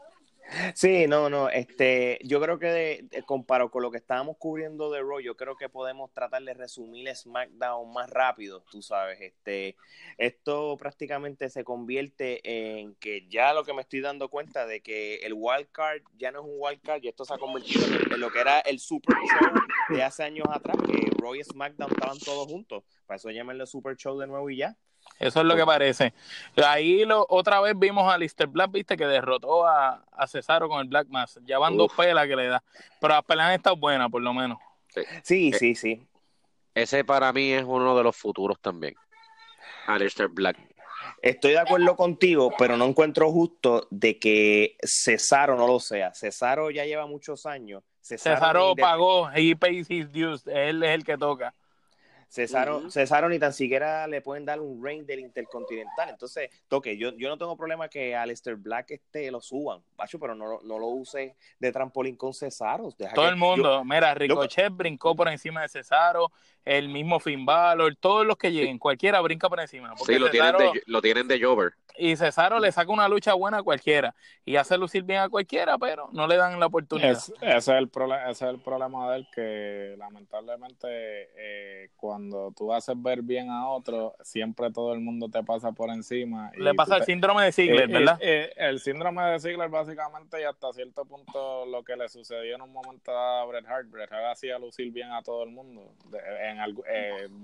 Sí, 0.75 1.07
no, 1.07 1.31
no, 1.31 1.49
este, 1.49 2.19
yo 2.23 2.41
creo 2.41 2.59
que 2.59 2.67
de, 2.67 3.23
comparo 3.25 3.71
con 3.71 3.83
lo 3.83 3.91
que 3.91 3.97
estábamos 3.97 4.37
cubriendo 4.37 4.91
de 4.91 5.01
Raw, 5.01 5.21
yo 5.21 5.37
creo 5.37 5.57
que 5.57 5.69
podemos 5.69 6.13
tratar 6.13 6.43
de 6.43 6.53
resumir 6.53 7.15
SmackDown 7.15 7.93
más 7.93 8.11
rápido, 8.11 8.63
tú 8.71 8.83
sabes, 8.83 9.21
este, 9.21 9.77
esto 10.19 10.77
prácticamente 10.77 11.49
se 11.49 11.65
convierte 11.65 12.41
en 12.79 12.95
que 12.97 13.27
ya 13.29 13.55
lo 13.55 13.65
que 13.65 13.73
me 13.73 13.81
estoy 13.81 14.01
dando 14.01 14.29
cuenta 14.29 14.67
de 14.67 14.83
que 14.83 15.17
el 15.17 15.33
wild 15.35 15.71
card 15.73 16.03
ya 16.19 16.31
no 16.31 16.41
es 16.41 16.47
un 16.47 16.57
wild 16.59 16.83
card 16.83 17.03
y 17.03 17.09
esto 17.09 17.25
se 17.25 17.35
ha 17.35 17.39
convertido 17.39 17.87
en, 17.87 18.21
lo 18.21 18.31
que 18.31 18.41
era 18.41 18.61
el 18.61 18.79
Super 18.79 19.17
Show 19.17 19.97
de 19.97 20.03
hace 20.03 20.25
años 20.25 20.47
atrás, 20.51 20.77
que 20.87 21.11
Raw 21.19 21.35
y 21.35 21.43
SmackDown 21.43 21.91
estaban 21.91 22.19
todos 22.19 22.47
juntos, 22.47 22.85
para 23.07 23.17
eso 23.17 23.31
llamarlo 23.31 23.67
Super 23.67 23.97
Show 23.97 24.19
de 24.19 24.27
nuevo 24.27 24.51
y 24.51 24.59
ya. 24.59 24.77
Eso 25.19 25.41
es 25.41 25.47
lo 25.47 25.57
que 25.57 25.65
parece. 25.65 26.13
Ahí 26.57 27.05
lo, 27.05 27.25
otra 27.29 27.61
vez 27.61 27.79
vimos 27.79 28.13
a 28.13 28.19
Lister 28.19 28.47
Black, 28.47 28.73
viste, 28.73 28.97
que 28.97 29.07
derrotó 29.07 29.67
a, 29.67 30.05
a 30.13 30.27
Cesaro 30.27 30.69
con 30.69 30.81
el 30.81 30.89
Black 30.89 31.09
Mass. 31.09 31.39
Ya 31.45 31.59
van 31.59 31.77
dos 31.77 31.93
pelas 31.93 32.27
que 32.27 32.37
le 32.37 32.49
da. 32.49 32.63
Pero 33.01 33.15
las 33.15 33.25
pelas 33.25 33.55
están 33.55 33.79
buenas, 33.79 34.11
por 34.11 34.23
lo 34.23 34.35
menos. 34.35 34.59
Sí, 35.23 35.53
sí, 35.53 35.71
eh, 35.71 35.75
sí. 35.75 36.07
Ese 36.75 37.05
para 37.05 37.33
mí 37.33 37.53
es 37.53 37.65
uno 37.65 37.97
de 37.97 38.03
los 38.03 38.17
futuros 38.17 38.61
también. 38.61 38.95
Alistair 39.87 40.29
Black. 40.29 40.59
Estoy 41.23 41.53
de 41.53 41.61
acuerdo 41.61 41.97
contigo, 41.97 42.53
pero 42.59 42.77
no 42.77 42.85
encuentro 42.85 43.31
justo 43.31 43.87
de 43.91 44.19
que 44.19 44.77
Cesaro 44.83 45.57
no 45.57 45.67
lo 45.67 45.81
sea. 45.81 46.13
Cesaro 46.13 46.71
ya 46.71 46.85
lleva 46.85 47.07
muchos 47.07 47.47
años. 47.47 47.83
Cesaro, 48.01 48.75
pagó, 48.77 49.31
he 49.35 49.57
pays 49.57 49.91
his 49.91 50.13
dues. 50.13 50.47
Él 50.47 50.83
es 50.83 50.91
el 50.91 51.05
que 51.05 51.17
toca. 51.17 51.55
Cesaro, 52.35 53.29
ni 53.29 53.39
tan 53.39 53.53
siquiera 53.53 54.09
le 54.09 54.21
pueden 54.21 54.45
dar 54.45 54.61
un 54.61 54.83
reign 54.83 55.07
del 55.07 55.21
Intercontinental. 55.21 56.09
Entonces, 56.09 56.51
toque, 56.67 56.97
yo, 56.99 57.13
yo 57.17 57.29
no 57.29 57.39
tengo 57.39 57.57
problema 57.57 57.89
que 57.89 58.17
Aleister 58.17 58.57
Black 58.57 58.91
este, 58.91 59.31
lo 59.31 59.41
suban, 59.41 59.83
Pacho, 59.95 60.19
pero 60.19 60.35
no, 60.35 60.61
no 60.63 60.79
lo 60.79 60.89
use 60.89 61.37
de 61.61 61.73
trampolín 61.73 62.17
con 62.17 62.35
Cesaro. 62.35 62.93
Todo 63.15 63.29
el 63.29 63.37
mundo, 63.37 63.85
mira, 63.85 64.15
Ricochet 64.15 64.73
brincó 64.73 65.15
por 65.15 65.29
encima 65.29 65.63
de 65.63 65.69
Cesaro, 65.69 66.33
el 66.65 66.89
mismo 66.89 67.21
Finn 67.21 67.47
Balor, 67.47 67.95
todos 67.97 68.27
los 68.27 68.37
que 68.37 68.51
lleguen, 68.51 68.79
cualquiera 68.79 69.21
brinca 69.21 69.49
por 69.49 69.61
encima. 69.61 69.95
Sí, 70.05 70.19
lo, 70.19 70.31
tienen 70.31 70.57
de, 70.57 70.83
lo 70.87 71.01
tienen 71.03 71.29
de 71.29 71.41
Jover. 71.41 71.75
Y 71.97 72.17
Cesaro 72.17 72.59
le 72.59 72.73
saca 72.73 72.91
una 72.91 73.09
lucha 73.09 73.35
buena 73.35 73.59
a 73.59 73.63
cualquiera 73.63 74.15
y 74.45 74.57
hace 74.57 74.77
lucir 74.77 75.05
bien 75.05 75.21
a 75.21 75.29
cualquiera, 75.29 75.79
pero 75.79 76.09
no 76.13 76.27
le 76.27 76.37
dan 76.37 76.59
la 76.59 76.67
oportunidad. 76.67 77.13
ese, 77.13 77.33
es 77.43 77.69
el 77.69 77.89
ese 78.29 78.31
es 78.31 78.51
el 78.51 78.59
problema 78.59 79.13
de 79.13 79.19
él, 79.19 79.29
que 79.33 79.95
lamentablemente 79.97 80.89
eh, 81.37 81.91
cuando 81.97 82.24
tú 82.57 82.73
haces 82.73 83.01
ver 83.01 83.23
bien 83.23 83.51
a 83.51 83.69
otro, 83.69 84.15
siempre 84.23 84.71
todo 84.71 84.93
el 84.93 85.01
mundo 85.01 85.29
te 85.29 85.43
pasa 85.43 85.73
por 85.73 85.91
encima. 85.91 86.51
Le 86.57 86.75
pasa 86.75 86.97
el 86.97 87.05
síndrome 87.05 87.45
de 87.45 87.53
Ziggler, 87.53 87.91
eh, 87.91 87.93
¿verdad? 87.93 88.19
Eh, 88.21 88.53
el 88.57 88.81
síndrome 88.81 89.23
de 89.25 89.41
Ziggler 89.41 89.69
básicamente 89.69 90.41
y 90.41 90.45
hasta 90.45 90.73
cierto 90.73 91.05
punto 91.05 91.67
lo 91.67 91.83
que 91.83 91.97
le 91.97 92.09
sucedió 92.09 92.55
en 92.55 92.63
un 92.63 92.73
momento 92.73 93.17
a 93.17 93.45
Bret 93.47 93.67
Hart. 93.67 93.91
Bret 93.91 94.13
Hart 94.13 94.33
hacía 94.33 94.59
lucir 94.59 94.93
bien 94.93 95.11
a 95.13 95.23
todo 95.23 95.43
el 95.43 95.51
mundo. 95.51 95.93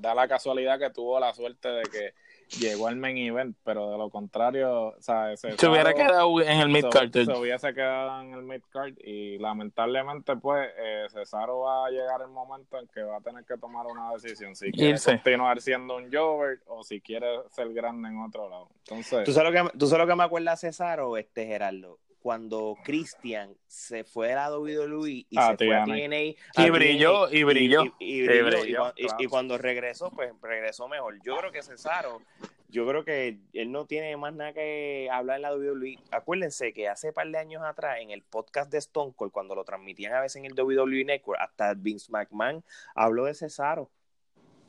da 0.01 0.15
la 0.15 0.29
casualidad 0.29 0.79
que 0.79 0.91
tuvo 0.91 1.19
la 1.21 1.33
suerte 1.35 1.69
de 1.69 1.83
que 1.83 2.15
llegó 2.59 2.89
al 2.89 2.97
main 2.97 3.17
event, 3.17 3.57
pero 3.65 3.91
de 3.91 3.99
lo 3.99 4.11
contrario, 4.11 4.89
o 4.89 4.95
sea, 5.01 5.37
se 5.37 5.69
hubiera 5.69 5.95
quedado 5.95 6.41
en 6.41 6.61
el 6.61 6.69
mid 6.69 6.85
card. 6.91 7.13
Se, 7.13 7.33
hubiese 7.33 7.73
quedado 7.75 8.23
en 8.23 8.35
el 8.35 8.43
mid 8.43 8.63
card 8.71 8.95
y 8.99 9.39
lamentablemente, 9.39 10.37
pues, 10.37 10.69
eh, 10.79 11.07
Cesaro 11.11 11.61
va 11.61 11.87
a 11.87 11.91
llegar 11.91 12.21
el 12.23 12.29
momento 12.29 12.79
en 12.79 12.87
que 12.89 13.03
va 13.03 13.19
a 13.19 13.21
tener 13.21 13.45
que 13.45 13.57
tomar 13.57 13.87
una 13.87 14.13
decisión 14.13 14.57
si 14.61 14.73
quiere 14.73 14.99
continuar 15.01 15.61
siendo 15.61 15.97
un 15.97 16.13
Jover 16.13 16.61
o 16.67 16.83
si 16.83 17.01
quiere 17.01 17.27
ser 17.51 17.73
grande 17.73 18.09
en 18.09 18.19
otro 18.19 18.49
lado. 18.49 18.69
Entonces, 18.81 19.25
¿tú 19.25 19.33
sabes 19.33 19.53
lo 19.53 19.71
que, 19.71 19.79
¿tú 19.79 19.87
sabes 19.87 20.07
lo 20.07 20.13
que 20.13 20.17
me 20.17 20.25
acuerda 20.25 20.57
Cesaro, 20.57 21.17
este 21.17 21.47
Gerardo? 21.47 21.99
cuando 22.21 22.77
Christian 22.85 23.57
se 23.67 24.05
fue 24.05 24.29
de 24.29 24.35
la 24.35 24.55
WWE 24.55 25.09
y 25.09 25.27
ah, 25.37 25.57
se 25.57 25.65
fue 25.65 25.75
a 25.75 25.85
TNA. 25.85 26.65
Y 26.67 26.71
brilló, 26.71 27.31
y 27.31 27.45
brilló. 27.45 27.85
Y, 27.99 28.27
y, 28.29 29.27
cuando 29.27 29.57
regresó, 29.57 30.11
pues 30.11 30.31
regresó 30.43 30.87
mejor. 30.87 31.19
Yo 31.25 31.39
creo 31.39 31.51
que 31.51 31.63
Cesaro, 31.63 32.21
yo 32.69 32.87
creo 32.87 33.05
que 33.05 33.39
él 33.55 33.73
no 33.73 33.87
tiene 33.87 34.15
más 34.19 34.35
nada 34.35 34.53
que 34.53 35.09
hablar 35.11 35.37
en 35.37 35.43
la 35.43 35.55
WWE. 35.55 35.99
Acuérdense 36.11 36.75
que 36.75 36.89
hace 36.89 37.09
un 37.09 37.15
par 37.15 37.29
de 37.29 37.39
años 37.39 37.63
atrás, 37.65 37.99
en 38.01 38.11
el 38.11 38.23
podcast 38.23 38.71
de 38.71 38.79
Stone 38.79 39.15
Cold, 39.17 39.33
cuando 39.33 39.55
lo 39.55 39.65
transmitían 39.65 40.13
a 40.13 40.21
veces 40.21 40.37
en 40.37 40.45
el 40.45 40.53
WWE 40.53 41.05
Network, 41.05 41.41
hasta 41.41 41.73
Vince 41.73 42.13
McMahon 42.13 42.63
habló 42.95 43.25
de 43.25 43.35
Cesaro 43.35 43.91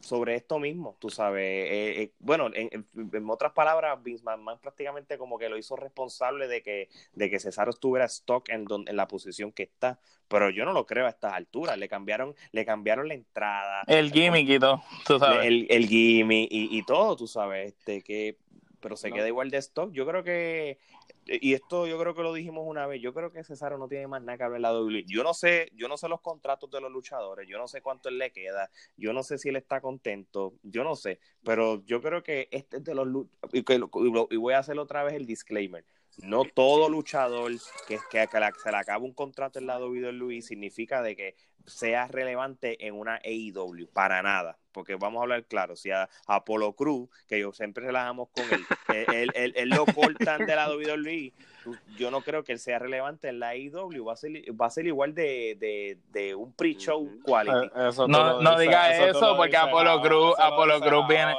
sobre 0.02 0.36
esto 0.36 0.60
mismo, 0.60 0.98
tú 1.00 1.10
sabes. 1.10 1.44
Eh, 1.44 2.02
eh, 2.02 2.12
bueno, 2.20 2.50
en, 2.54 2.86
otras 3.30 3.54
palabras, 3.54 4.02
Vince 4.04 4.24
McMahon 4.24 4.60
prácticamente 4.60 5.18
como 5.18 5.38
que 5.38 5.50
lo 5.50 5.58
hizo 5.58 5.76
responsable 5.76 6.48
de 6.48 6.62
que, 6.62 6.90
de 7.14 7.30
que 7.30 7.40
Cesaro 7.40 7.72
estuviera 7.72 8.06
stock 8.06 8.50
en, 8.50 8.66
en 8.86 8.96
la 8.96 9.08
posición 9.08 9.52
que 9.52 9.64
está. 9.64 10.00
Pero 10.28 10.50
yo 10.50 10.64
no 10.64 10.72
lo 10.72 10.86
creo 10.86 11.06
a 11.06 11.10
estas 11.10 11.34
alturas. 11.34 11.78
Le 11.78 11.90
cambiaron, 11.90 12.36
le 12.52 12.66
cambiaron 12.66 13.08
la 13.08 13.16
entrada. 13.16 13.84
El 13.88 14.12
gimmick 14.12 14.48
y 14.50 14.60
todo, 14.60 14.82
tú 15.06 15.20
sabes. 15.20 15.46
El, 15.46 15.68
el 15.70 15.88
gimmick 15.88 16.48
y, 16.52 16.78
y 16.78 16.84
todo, 16.84 17.16
tú 17.16 17.28
sabes. 17.28 17.74
Este, 17.74 18.02
que 18.02 18.38
pero 18.82 18.96
se 18.98 19.12
queda 19.12 19.28
igual 19.28 19.50
de 19.50 19.58
stock. 19.58 19.92
Yo 19.94 20.06
creo 20.06 20.24
que, 20.24 20.80
y 21.26 21.54
esto 21.54 21.88
yo 21.88 22.00
creo 22.00 22.14
que 22.16 22.24
lo 22.24 22.34
dijimos 22.34 22.64
una 22.68 22.88
vez, 22.88 23.02
yo 23.02 23.14
creo 23.14 23.32
que 23.32 23.44
Cesaro 23.44 23.78
no 23.78 23.88
tiene 23.88 24.08
más 24.08 24.22
nada 24.22 24.38
que 24.38 24.44
hablar 24.44 24.58
en 24.58 24.62
la 24.64 24.74
WWE. 24.74 25.06
Yo 25.08 25.24
no 25.24 25.34
sé, 25.34 25.70
yo 25.74 25.88
no 25.88 25.98
sé 25.98 26.10
los 26.10 26.22
contratos 26.22 26.70
de 26.72 26.82
los 26.82 26.92
luchadores, 26.92 27.48
yo 27.48 27.58
no 27.58 27.68
sé 27.68 27.82
cuánto 27.82 28.10
él 28.10 28.18
le 28.18 28.32
queda, 28.32 28.70
yo 28.98 29.14
no 29.14 29.24
sé 29.24 29.38
si 29.38 29.50
él 29.50 29.56
está 29.56 29.82
contento, 29.82 30.54
yo 30.64 30.84
no 30.84 30.96
sé, 30.96 31.20
pero 31.44 31.84
yo 31.86 32.02
creo 32.02 32.24
que 32.24 32.50
este 32.52 32.78
es 32.78 32.84
de 32.84 32.96
los 32.96 33.08
y, 33.54 33.64
y 34.30 34.38
voy 34.38 34.54
a 34.54 34.60
hacer 34.60 34.78
otra 34.80 35.04
vez 35.04 35.14
el 35.14 35.26
disclaimer. 35.26 35.86
No 36.18 36.44
todo 36.44 36.90
luchador 36.90 37.52
que, 37.88 37.98
que, 38.10 38.28
que 38.28 38.60
se 38.64 38.72
le 38.72 38.78
acaba 38.78 39.04
un 39.04 39.14
contrato 39.14 39.60
en 39.60 39.68
la 39.68 39.80
WWE 39.80 40.42
significa 40.42 41.02
de 41.02 41.16
que 41.16 41.36
sea 41.66 42.08
relevante 42.08 42.88
en 42.88 42.96
una 42.96 43.20
AEW, 43.24 43.88
para 43.92 44.22
nada, 44.22 44.58
porque 44.72 44.96
vamos 44.96 45.20
a 45.20 45.24
hablar 45.24 45.46
claro, 45.46 45.76
si 45.76 45.92
a 45.92 46.10
Apolo 46.28 46.74
Cruz, 46.74 47.10
que 47.28 47.40
yo 47.40 47.52
siempre 47.52 47.86
relajamos 47.86 48.30
con 48.30 48.46
él, 48.96 49.32
él, 49.36 49.54
él, 49.56 49.70
lo 49.70 49.86
cortan 49.86 50.46
de 50.46 50.56
la 50.56 50.70
WWE, 50.70 51.34
yo 51.98 52.12
no 52.12 52.22
creo 52.22 52.44
que 52.44 52.54
él 52.54 52.60
sea 52.60 52.80
relevante 52.80 53.30
en 53.30 53.40
la 53.40 53.50
AEW, 53.50 54.06
va 54.06 54.14
a 54.14 54.18
ser, 54.18 54.32
va 54.60 54.66
a 54.68 54.72
ser 54.72 54.88
igual 54.88 55.14
de, 55.14 55.98
de, 56.12 56.36
un 56.36 56.54
pre-show 56.54 57.10
quality. 57.24 57.68
Eh, 57.76 57.90
no, 58.08 58.42
no 58.42 58.60
diga 58.60 59.08
eso, 59.08 59.36
porque 59.38 59.58
Apolo 59.58 60.02
Cruz, 60.02 60.36
Apolo 60.40 60.80
Cruz 60.82 61.08
viene... 61.08 61.36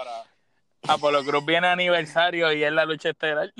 Apolo 0.88 1.24
Cruz 1.24 1.44
viene 1.44 1.68
aniversario 1.68 2.52
y 2.52 2.64
es 2.64 2.72
la 2.72 2.84
lucha 2.84 3.10
estelar. 3.10 3.52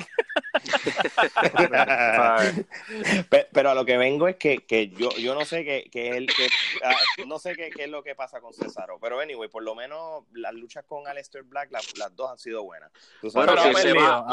pero 3.53 3.71
a 3.71 3.75
lo 3.75 3.85
que 3.85 3.97
vengo 3.97 4.29
es 4.29 4.37
que, 4.37 4.65
que 4.65 4.89
yo, 4.91 5.11
yo 5.13 5.35
no 5.35 5.45
sé 5.45 5.65
que, 5.65 5.89
que 5.91 6.11
él 6.17 6.27
que, 6.27 6.49
ah, 6.85 6.95
no 7.27 7.39
sé 7.39 7.55
qué, 7.55 7.71
qué, 7.71 7.85
es 7.85 7.91
lo 7.91 8.03
que 8.03 8.15
pasa 8.15 8.41
con 8.41 8.53
Cesaro, 8.53 8.99
pero 9.01 9.21
anyway, 9.21 9.49
por 9.49 9.63
lo 9.63 9.75
menos 9.75 10.25
las 10.33 10.53
luchas 10.55 10.85
con 10.85 11.07
Aleister 11.07 11.43
Black, 11.43 11.71
las, 11.71 11.97
las 11.99 12.15
dos 12.15 12.31
han 12.31 12.39
sido 12.39 12.63
buenas. 12.65 12.91
Bueno, 13.33 13.55
si, 13.63 13.75
se 13.75 13.93
va, 13.93 14.27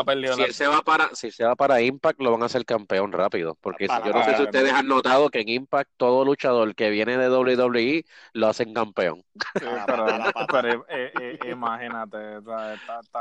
si 0.46 0.54
se 0.54 0.68
va 0.68 0.82
para, 0.82 1.16
si 1.16 1.32
se 1.32 1.44
va 1.46 1.56
para 1.56 1.82
Impact, 1.82 2.22
lo 2.22 2.32
van 2.32 2.44
a 2.44 2.46
hacer 2.46 2.66
campeón 2.66 3.12
rápido, 3.12 3.56
porque 3.62 3.88
yo 3.88 4.14
no 4.14 4.24
sé 4.24 4.36
si 4.36 4.44
ustedes 4.44 4.74
han 4.74 4.88
notado 4.88 5.30
que 5.30 5.42
en 5.42 5.50
Impact 5.50 5.92
todo 5.98 6.26
luchador 6.26 6.76
que 6.76 6.90
viene 6.90 7.18
de 7.18 7.30
WWE 7.30 8.06
lo 8.34 8.48
hacen 8.48 8.74
campeón. 8.74 9.24
pero, 10.52 10.86
eh, 10.90 11.12
eh, 11.20 11.40
imagínate, 11.50 12.42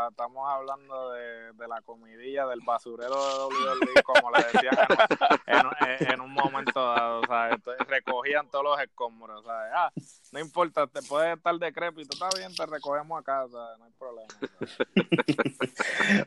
estamos 0.09 0.49
hablando 0.49 1.13
de, 1.13 1.53
de 1.53 1.69
la 1.69 1.81
comidilla 1.83 2.47
del 2.47 2.61
basurero 2.65 3.15
de 3.15 3.45
WWE, 3.45 4.03
como 4.03 4.31
le 4.31 4.45
decían 4.45 4.77
en, 6.01 6.21
un 6.21 6.33
momento 6.33 6.81
dado, 6.81 7.23
recogían 7.87 8.51
todos 8.51 8.65
los 8.65 8.81
escombros. 8.81 9.45
Ah, 9.49 9.93
no 10.33 10.41
importa, 10.41 10.87
te 10.87 11.03
puedes 11.03 11.37
estar 11.37 11.55
decrépito, 11.57 12.11
está 12.13 12.29
bien, 12.37 12.55
te 12.55 12.67
recogemos 12.67 13.21
acá, 13.21 13.47
no 13.51 13.85
hay 13.85 13.93
problema. 13.99 14.29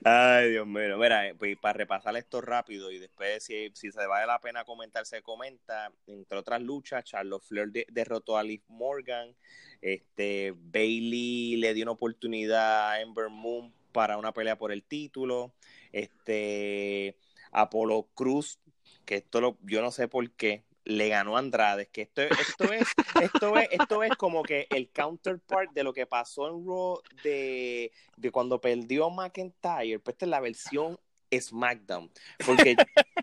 Ay, 0.04 0.52
Dios 0.52 0.68
mío, 0.68 0.98
mira, 0.98 1.28
eh, 1.28 1.36
pues, 1.36 1.58
para 1.58 1.74
repasar 1.74 2.16
esto 2.18 2.42
rápido 2.42 2.92
y 2.92 3.00
después 3.00 3.44
si, 3.44 3.72
si 3.74 3.92
se 3.92 4.06
vale 4.08 4.26
la 4.26 4.40
pena 4.40 4.64
comentar, 4.64 5.06
se 5.06 5.22
comenta, 5.22 5.92
entre 6.08 6.38
otras 6.38 6.62
luchas, 6.62 7.04
Charlotte 7.04 7.44
Flair 7.44 7.72
derrotó 7.90 8.38
a 8.38 8.44
Liv 8.44 8.64
Morgan, 8.68 9.36
este 9.82 10.54
Bailey 10.56 11.58
le 11.58 11.74
dio 11.74 11.84
una 11.84 11.92
oportunidad 11.94 12.92
a 12.92 13.02
Ember 13.02 13.30
Moon 13.30 13.74
para 13.92 14.18
una 14.18 14.34
pelea 14.34 14.58
por 14.58 14.72
el 14.72 14.84
título. 14.84 15.54
Este 15.92 17.18
Apolo 17.52 18.08
Cruz, 18.14 18.60
que 19.06 19.16
esto 19.16 19.42
lo, 19.42 19.58
yo 19.64 19.82
no 19.82 19.92
sé 19.92 20.08
por 20.08 20.30
qué, 20.32 20.64
le 20.84 21.10
ganó 21.10 21.36
a 21.36 21.40
Andrade, 21.40 21.88
que 21.88 22.04
esto, 22.04 22.22
esto 22.22 22.74
es, 22.74 22.88
esto 23.22 23.58
es, 23.58 23.68
esto 23.72 24.04
es 24.04 24.16
como 24.16 24.44
que 24.44 24.68
el 24.70 24.90
counterpart 24.90 25.72
de 25.74 25.84
lo 25.84 25.94
que 25.94 26.06
pasó 26.06 26.48
en 26.48 26.66
Raw 26.66 27.02
de, 27.24 27.92
de 28.18 28.32
cuando 28.32 28.60
perdió 28.60 29.10
McIntyre, 29.10 30.00
pues 30.00 30.16
esta 30.16 30.26
es 30.26 30.30
la 30.30 30.40
versión 30.40 31.00
SmackDown. 31.34 32.12
Porque, 32.46 32.76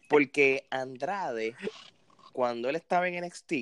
porque 0.09 0.66
Andrade, 0.70 1.54
cuando 2.32 2.68
él 2.68 2.76
estaba 2.76 3.09
en 3.09 3.24
NXT, 3.24 3.52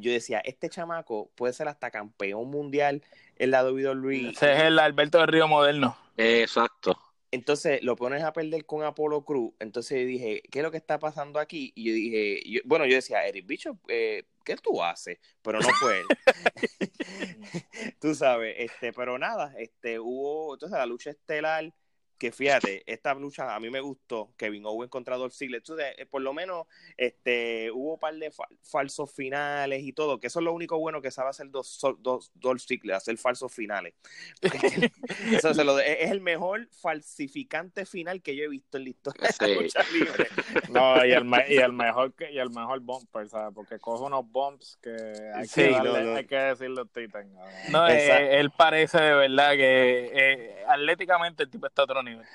yo 0.00 0.12
decía, 0.12 0.40
este 0.40 0.68
chamaco 0.68 1.30
puede 1.34 1.52
ser 1.52 1.68
hasta 1.68 1.90
campeón 1.90 2.50
mundial 2.50 3.02
en 3.36 3.50
la 3.50 3.64
WWE. 3.64 4.30
Ese 4.30 4.52
es 4.52 4.62
el 4.62 4.78
Alberto 4.78 5.18
del 5.18 5.28
Río 5.28 5.48
moderno. 5.48 5.96
Exacto. 6.16 6.98
Entonces 7.32 7.82
lo 7.84 7.94
pones 7.94 8.24
a 8.24 8.32
perder 8.32 8.66
con 8.66 8.82
Apolo 8.82 9.24
Cruz. 9.24 9.52
Entonces 9.60 10.00
yo 10.00 10.06
dije, 10.06 10.42
¿qué 10.50 10.58
es 10.58 10.62
lo 10.64 10.70
que 10.72 10.76
está 10.78 10.98
pasando 10.98 11.38
aquí? 11.38 11.72
Y 11.76 11.84
yo 11.84 11.92
dije, 11.94 12.42
yo- 12.50 12.60
bueno, 12.64 12.86
yo 12.86 12.96
decía, 12.96 13.24
Eric 13.26 13.46
Bishop, 13.46 13.78
eh, 13.88 14.24
¿qué 14.44 14.56
tú 14.56 14.82
haces? 14.82 15.18
Pero 15.42 15.60
no 15.60 15.68
fue 15.78 16.00
él. 16.00 16.06
tú 18.00 18.14
sabes, 18.14 18.56
este, 18.58 18.92
pero 18.92 19.18
nada, 19.18 19.54
este, 19.58 19.98
hubo, 20.00 20.54
entonces 20.54 20.76
la 20.76 20.86
lucha 20.86 21.10
estelar, 21.10 21.72
que 22.20 22.30
fíjate, 22.32 22.82
esta 22.86 23.14
lucha 23.14 23.54
a 23.54 23.58
mí 23.60 23.70
me 23.70 23.80
gustó, 23.80 24.32
Kevin 24.36 24.66
Owens 24.66 24.90
contra 24.90 25.16
Dolph 25.16 25.32
Ziggler, 25.34 25.58
entonces, 25.60 25.86
eh, 25.96 26.04
por 26.06 26.20
lo 26.22 26.32
menos, 26.34 26.66
este, 26.96 27.70
hubo 27.72 27.94
un 27.94 27.98
par 27.98 28.14
de 28.14 28.30
fa- 28.30 28.46
falsos 28.62 29.10
finales 29.10 29.82
y 29.82 29.92
todo, 29.94 30.20
que 30.20 30.26
eso 30.26 30.38
es 30.38 30.44
lo 30.44 30.52
único 30.52 30.78
bueno 30.78 31.00
que 31.00 31.10
sabe 31.10 31.30
hacer 31.30 31.50
dos, 31.50 31.80
dos, 31.98 32.30
Dolph 32.34 32.60
Ziggler, 32.62 32.94
hacer 32.96 33.16
falsos 33.16 33.52
finales. 33.52 33.94
Eso 35.32 35.54
se 35.54 35.64
lo 35.64 35.74
de- 35.76 36.04
es 36.04 36.10
el 36.10 36.20
mejor 36.20 36.68
falsificante 36.70 37.86
final 37.86 38.20
que 38.22 38.36
yo 38.36 38.44
he 38.44 38.48
visto 38.48 38.76
en 38.76 38.84
la 38.84 38.90
historia 38.90 39.28
de 39.28 39.32
Sí. 39.48 39.54
lucha 39.54 39.82
libre. 39.92 40.26
No, 40.70 41.04
y 41.04 41.12
el, 41.12 41.24
me- 41.24 41.46
y 41.48 41.56
el 41.56 41.72
mejor 41.72 42.12
que, 42.14 42.30
y 42.30 42.38
el 42.38 42.50
mejor 42.50 42.80
bumper, 42.80 43.28
¿sabes? 43.28 43.54
Porque 43.54 43.78
coge 43.78 44.04
unos 44.04 44.30
bumps 44.30 44.78
que 44.82 44.90
hay 45.34 45.42
que, 45.42 45.48
Sí, 45.48 45.62
darle, 45.72 46.04
no, 46.04 46.10
no. 46.10 46.16
hay 46.16 46.26
que 46.26 46.54
Titan. 46.92 47.32
No, 47.70 47.88
eh, 47.88 48.38
él 48.38 48.50
parece 48.50 49.00
de 49.00 49.14
verdad 49.14 49.52
que 49.52 50.10
eh, 50.12 50.64
atléticamente 50.68 51.44
el 51.44 51.50
tipo 51.50 51.66
está 51.66 51.84
otro 51.84 52.02
nivel. 52.10 52.26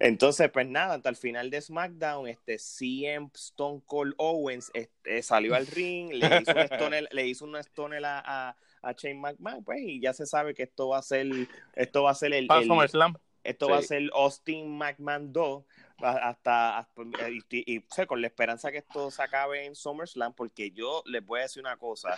Entonces, 0.00 0.50
pues 0.50 0.66
nada, 0.68 0.94
hasta 0.94 1.08
el 1.08 1.16
final 1.16 1.50
de 1.50 1.60
SmackDown, 1.60 2.28
este 2.28 2.58
CM 2.58 3.30
Stone 3.34 3.82
Cold 3.86 4.14
Owens 4.18 4.70
este, 4.74 5.22
salió 5.22 5.54
al 5.54 5.66
ring, 5.66 6.12
le 6.12 6.26
hizo 6.40 6.52
un 6.52 6.58
stone, 6.58 7.02
le 7.10 7.26
hizo 7.26 7.44
una 7.44 7.60
stone 7.60 7.98
a, 8.04 8.18
a, 8.50 8.56
a 8.82 8.92
Shane 8.92 9.14
McMahon, 9.20 9.62
pues, 9.64 9.80
y 9.82 10.00
ya 10.00 10.12
se 10.12 10.26
sabe 10.26 10.54
que 10.54 10.64
esto 10.64 10.88
va 10.88 10.98
a 10.98 11.02
ser, 11.02 11.26
esto 11.74 12.02
va 12.02 12.10
a 12.10 12.14
ser 12.14 12.32
el, 12.34 12.46
el- 12.50 12.66
SummerSlam. 12.66 13.14
esto 13.44 13.66
Sí. 13.66 13.72
va 13.72 13.78
a 13.78 13.82
ser 13.82 14.10
Austin 14.14 14.76
McMahon 14.76 15.32
2 15.32 15.64
a- 16.02 16.28
hasta, 16.30 16.78
hasta- 16.78 17.02
y, 17.30 17.38
y- 17.50 17.74
y, 17.74 17.78
o 17.78 17.84
sea, 17.90 18.06
con 18.06 18.20
la 18.20 18.26
esperanza 18.26 18.72
que 18.72 18.78
esto 18.78 19.10
se 19.10 19.22
acabe 19.22 19.66
en 19.66 19.74
SummerSlam, 19.74 20.32
porque 20.34 20.70
yo 20.72 21.02
les 21.06 21.24
voy 21.24 21.40
a 21.40 21.42
decir 21.42 21.62
una 21.62 21.76
cosa, 21.76 22.16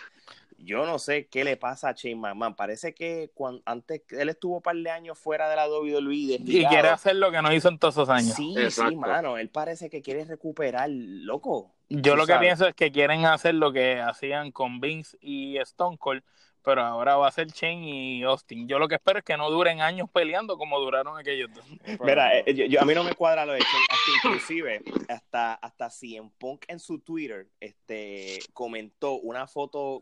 yo 0.65 0.87
no 0.87 0.99
sé 0.99 1.27
qué 1.27 1.45
le 1.45 1.57
pasa 1.57 1.89
a 1.89 1.93
Shane 1.93 2.17
McMahon, 2.17 2.55
parece 2.55 2.95
que 2.95 3.31
cuando, 3.35 3.63
antes 3.67 4.03
él 4.11 4.29
estuvo 4.29 4.57
un 4.57 4.63
par 4.63 4.77
de 4.77 4.91
años 4.91 5.19
fuera 5.19 5.49
de 5.49 5.57
la 5.57 5.69
WWE 5.69 6.13
Y 6.45 6.65
quiere 6.67 6.89
hacer 6.89 7.17
lo 7.17 7.31
que 7.31 7.43
no 7.43 7.53
hizo 7.53 7.69
en 7.69 7.79
todos 7.79 7.95
esos 7.95 8.09
años. 8.09 8.35
Sí, 8.35 8.55
Exacto. 8.57 8.91
sí, 8.91 8.97
mano, 8.97 9.39
él 9.39 9.49
parece 9.49 9.91
que 9.91 10.03
quiere 10.03 10.25
recuperar, 10.25 10.89
loco. 10.91 11.75
Yo 11.89 12.17
lo 12.17 12.27
que 12.27 12.37
pienso 12.37 12.67
es 12.67 12.75
que 12.75 12.91
quieren 12.91 13.27
hacer 13.27 13.55
lo 13.55 13.73
que 13.73 14.01
hacían 14.01 14.51
con 14.51 14.81
Vince 14.81 15.17
y 15.21 15.59
Stone 15.59 15.99
Cold, 15.99 16.23
pero 16.65 16.83
ahora 16.83 17.17
va 17.17 17.29
a 17.29 17.33
ser 17.33 17.49
Shane 17.49 17.89
y 17.89 18.23
Austin. 18.23 18.69
Yo 18.69 18.79
lo 18.79 18.89
que 18.89 18.97
espero 18.97 19.19
es 19.19 19.25
que 19.25 19.37
no 19.37 19.51
duren 19.51 19.81
años 19.81 20.09
peleando 20.13 20.57
como 20.57 20.79
duraron 20.79 21.19
aquellos 21.19 21.51
dos. 21.53 21.65
Mira, 22.01 22.39
eh, 22.39 22.69
yo, 22.69 22.81
a 22.81 22.85
mí 22.85 22.95
no 22.95 23.05
me 23.05 23.15
cuadra 23.15 23.45
lo 23.45 23.53
de 23.53 23.61
Shane, 23.61 23.87
hasta 23.91 24.29
inclusive 24.29 24.83
hasta 25.09 25.55
hasta 25.55 25.91
CM 25.91 26.31
Punk 26.39 26.65
en 26.69 26.79
su 26.79 27.01
Twitter 27.01 27.49
este 27.61 28.39
comentó 28.53 29.15
una 29.15 29.47
foto 29.47 30.01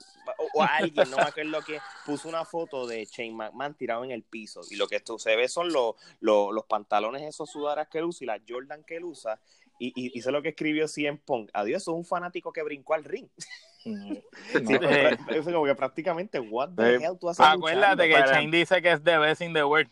o, 0.54 0.62
alguien 0.62 1.10
no 1.10 1.16
me 1.16 1.22
acuerdo 1.22 1.62
que 1.62 1.78
puso 2.04 2.28
una 2.28 2.44
foto 2.44 2.86
de 2.86 3.04
Shane 3.04 3.32
McMahon 3.32 3.74
tirado 3.74 4.04
en 4.04 4.10
el 4.10 4.22
piso 4.22 4.60
y 4.70 4.76
lo 4.76 4.86
que 4.88 4.96
esto 4.96 5.18
se 5.18 5.36
ve 5.36 5.48
son 5.48 5.72
los, 5.72 5.94
los, 6.20 6.52
los 6.52 6.64
pantalones 6.66 7.22
esos 7.22 7.50
sudaras 7.50 7.88
que 7.88 7.98
él 7.98 8.04
usa 8.04 8.24
y 8.24 8.26
la 8.26 8.40
Jordan 8.46 8.84
que 8.84 8.96
él 8.96 9.04
usa 9.04 9.40
y, 9.78 9.88
y 9.96 10.18
hizo 10.18 10.30
lo 10.30 10.42
que 10.42 10.50
escribió 10.50 10.86
CM 10.86 11.18
Punk 11.18 11.50
adiós 11.52 11.82
es 11.82 11.88
un 11.88 12.04
fanático 12.04 12.52
que 12.52 12.62
brincó 12.62 12.94
al 12.94 13.04
ring. 13.04 13.28
Sí, 13.82 13.94
Eh. 14.54 15.16
eso 15.28 15.52
como 15.52 15.64
que 15.64 15.74
prácticamente 15.74 16.38
what 16.40 16.70
the 16.76 16.98
Sí. 16.98 17.04
hell 17.04 17.18
tú 17.18 17.28
haces 17.28 17.44
Acuérdate 17.46 18.08
que 18.08 18.14
Shane 18.14 18.50
dice 18.50 18.82
que 18.82 18.92
es 18.92 19.02
the 19.02 19.18
best 19.18 19.40
in 19.42 19.52
the 19.54 19.64
world. 19.64 19.90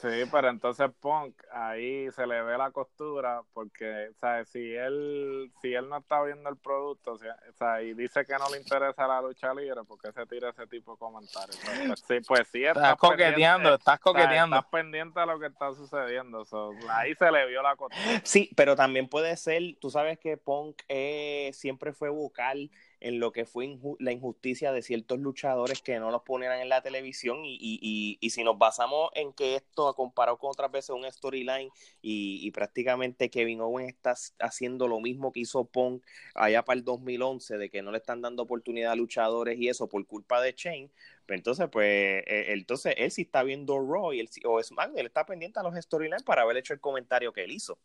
Sí, 0.00 0.22
pero 0.30 0.48
entonces 0.48 0.88
Punk 1.00 1.34
ahí 1.52 2.10
se 2.12 2.24
le 2.26 2.40
ve 2.42 2.56
la 2.56 2.70
costura 2.70 3.42
porque, 3.52 4.10
¿sabes? 4.20 4.48
Si 4.48 4.72
él, 4.74 5.50
si 5.60 5.74
él 5.74 5.88
no 5.88 5.98
está 5.98 6.22
viendo 6.22 6.48
el 6.48 6.56
producto, 6.56 7.12
o 7.14 7.18
sea, 7.18 7.82
y 7.82 7.92
dice 7.94 8.24
que 8.24 8.34
no 8.38 8.48
le 8.50 8.58
interesa 8.58 9.06
la 9.08 9.20
lucha 9.20 9.52
libre, 9.52 9.80
porque 9.86 10.12
se 10.12 10.24
tira 10.26 10.50
ese 10.50 10.66
tipo 10.68 10.92
de 10.92 10.98
comentarios? 10.98 11.58
Pues, 11.86 12.00
sí, 12.06 12.18
pues 12.26 12.48
sí, 12.48 12.64
Estás 12.64 12.96
coqueteando, 12.96 13.34
pendiente, 13.34 13.74
estás 13.74 14.00
coqueteando. 14.00 14.56
estás 14.56 14.70
pendiente 14.70 15.20
a 15.20 15.26
lo 15.26 15.40
que 15.40 15.46
está 15.46 15.72
sucediendo. 15.74 16.44
so, 16.44 16.70
ahí 16.88 17.14
se 17.16 17.30
le 17.30 17.46
vio 17.48 17.60
la 17.60 17.74
costura. 17.76 18.20
Sí, 18.22 18.48
pero 18.56 18.76
también 18.76 19.08
puede 19.08 19.36
ser, 19.36 19.60
tú 19.80 19.90
sabes 19.90 20.18
que 20.18 20.36
Punk 20.36 20.82
eh, 20.88 21.50
siempre 21.52 21.92
fue 21.92 22.08
vocal 22.10 22.70
en 23.00 23.18
lo 23.18 23.32
que 23.32 23.44
fue 23.46 23.66
inju- 23.66 23.96
la 23.98 24.12
injusticia 24.12 24.72
de 24.72 24.82
ciertos 24.82 25.18
luchadores 25.18 25.82
que 25.82 25.98
no 25.98 26.10
los 26.10 26.22
ponían 26.22 26.60
en 26.60 26.68
la 26.68 26.82
televisión 26.82 27.44
y, 27.44 27.54
y, 27.60 28.18
y, 28.20 28.30
si 28.30 28.44
nos 28.44 28.58
basamos 28.58 29.10
en 29.14 29.32
que 29.32 29.56
esto 29.56 29.92
comparado 29.94 30.38
con 30.38 30.50
otras 30.50 30.70
veces 30.70 30.90
un 30.90 31.10
storyline 31.10 31.70
y, 32.02 32.50
prácticamente 32.52 33.30
Kevin 33.30 33.60
Owens 33.60 33.88
está 33.88 34.14
haciendo 34.40 34.88
lo 34.88 35.00
mismo 35.00 35.32
que 35.32 35.40
hizo 35.40 35.64
Punk 35.64 36.02
allá 36.34 36.64
para 36.64 36.78
el 36.78 36.84
2011 36.84 37.58
de 37.58 37.70
que 37.70 37.82
no 37.82 37.90
le 37.92 37.98
están 37.98 38.20
dando 38.22 38.42
oportunidad 38.42 38.92
a 38.92 38.96
luchadores 38.96 39.58
y 39.58 39.68
eso 39.68 39.88
por 39.88 40.06
culpa 40.06 40.40
de 40.40 40.54
pues 40.54 40.90
entonces 41.34 41.68
pues 41.70 41.86
eh, 41.86 42.46
entonces 42.48 42.94
él 42.96 43.10
sí 43.10 43.22
está 43.22 43.42
viendo 43.42 43.78
Raw 43.78 44.12
y 44.12 44.20
él, 44.20 44.28
o 44.44 44.62
SmackDown, 44.62 44.98
él 44.98 45.06
está 45.06 45.24
pendiente 45.24 45.60
a 45.60 45.62
los 45.62 45.74
storylines 45.74 46.22
para 46.22 46.42
haber 46.42 46.56
hecho 46.56 46.72
el 46.72 46.80
comentario 46.80 47.32
que 47.32 47.44
él 47.44 47.52
hizo. 47.52 47.78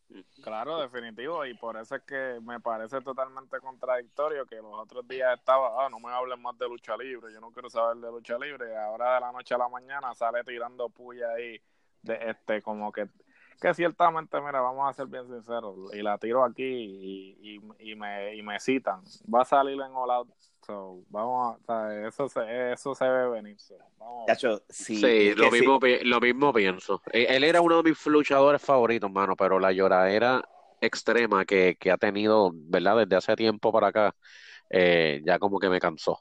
Claro, 0.43 0.79
definitivo, 0.81 1.45
y 1.45 1.53
por 1.53 1.77
eso 1.77 1.95
es 1.95 2.03
que 2.03 2.39
me 2.41 2.59
parece 2.59 3.01
totalmente 3.01 3.59
contradictorio 3.59 4.45
que 4.45 4.57
los 4.57 4.73
otros 4.73 5.07
días 5.07 5.37
estaba, 5.37 5.85
ah, 5.85 5.89
no 5.89 5.99
me 5.99 6.11
hablen 6.11 6.41
más 6.41 6.57
de 6.57 6.67
lucha 6.67 6.95
libre, 6.97 7.33
yo 7.33 7.39
no 7.39 7.51
quiero 7.51 7.69
saber 7.69 7.97
de 7.97 8.11
lucha 8.11 8.37
libre, 8.37 8.75
ahora 8.77 9.15
de 9.15 9.21
la 9.21 9.31
noche 9.31 9.55
a 9.55 9.57
la 9.57 9.69
mañana 9.69 10.13
sale 10.13 10.43
tirando 10.43 10.89
puya 10.89 11.31
ahí, 11.31 11.59
de 12.01 12.19
este, 12.29 12.61
como 12.61 12.91
que, 12.91 13.07
que 13.61 13.73
ciertamente, 13.73 14.39
mira, 14.39 14.61
vamos 14.61 14.89
a 14.89 14.93
ser 14.93 15.07
bien 15.07 15.27
sinceros, 15.27 15.93
y 15.93 16.01
la 16.01 16.17
tiro 16.17 16.43
aquí 16.43 16.63
y, 16.63 17.59
y, 17.79 17.91
y 17.91 17.95
me, 17.95 18.35
y 18.35 18.41
me 18.41 18.59
citan, 18.59 19.01
va 19.33 19.41
a 19.41 19.45
salir 19.45 19.75
en 19.75 19.91
All 19.93 20.11
Out, 20.11 20.29
so, 20.65 21.03
vamos 21.09 21.55
a, 21.55 21.57
o 21.57 21.65
sea, 21.65 22.07
eso 22.07 22.27
se, 22.29 22.71
eso 22.73 22.95
se 22.95 23.05
ve 23.07 23.29
venir, 23.29 23.59
so, 23.59 23.77
vamos. 23.97 24.25
Chacho, 24.27 24.61
sí, 24.69 25.33
lo, 25.35 25.45
sí. 25.45 25.51
mismo, 25.51 25.79
lo 26.03 26.19
mismo 26.19 26.53
pienso. 26.53 27.01
Eh, 27.11 27.27
Él 27.29 27.43
era 27.43 27.61
uno 27.61 27.81
de 27.81 27.89
mis 27.89 28.05
luchadores 28.05 28.61
favoritos, 28.61 29.11
mano, 29.11 29.35
pero 29.35 29.59
la 29.59 29.71
lloradera 29.71 30.43
extrema 30.81 31.45
que, 31.45 31.77
que 31.79 31.91
ha 31.91 31.97
tenido, 31.97 32.51
¿verdad? 32.53 32.97
Desde 32.97 33.15
hace 33.15 33.35
tiempo 33.35 33.71
para 33.71 33.87
acá, 33.87 34.15
eh, 34.69 35.21
ya 35.25 35.39
como 35.39 35.59
que 35.59 35.69
me 35.69 35.79
cansó. 35.79 36.19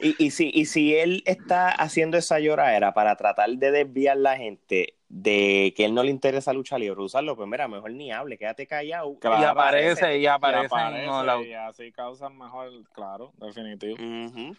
Y, 0.00 0.24
y, 0.24 0.30
si, 0.32 0.50
y 0.52 0.66
si 0.66 0.96
él 0.96 1.22
está 1.26 1.70
haciendo 1.70 2.16
esa 2.18 2.40
lloradera 2.40 2.92
para 2.92 3.16
tratar 3.16 3.48
de 3.50 3.70
desviar 3.70 4.16
la 4.16 4.36
gente 4.36 4.96
de 5.08 5.72
que 5.76 5.84
él 5.84 5.94
no 5.94 6.02
le 6.02 6.10
interesa 6.10 6.52
lucha 6.52 6.78
libre, 6.78 7.00
usarlo, 7.00 7.36
pues 7.36 7.48
mira, 7.48 7.68
mejor 7.68 7.92
ni 7.92 8.10
hable, 8.10 8.36
quédate 8.36 8.66
callado. 8.66 9.16
Claro, 9.20 9.40
y 9.40 9.44
aparece, 9.44 10.18
y 10.18 10.22
Y 10.22 10.26
aparece, 10.26 10.74
aparece, 10.74 11.48
y 11.48 11.52
así 11.54 11.92
causan 11.92 12.36
mejor, 12.36 12.70
claro, 12.92 13.32
definitivo. 13.36 13.96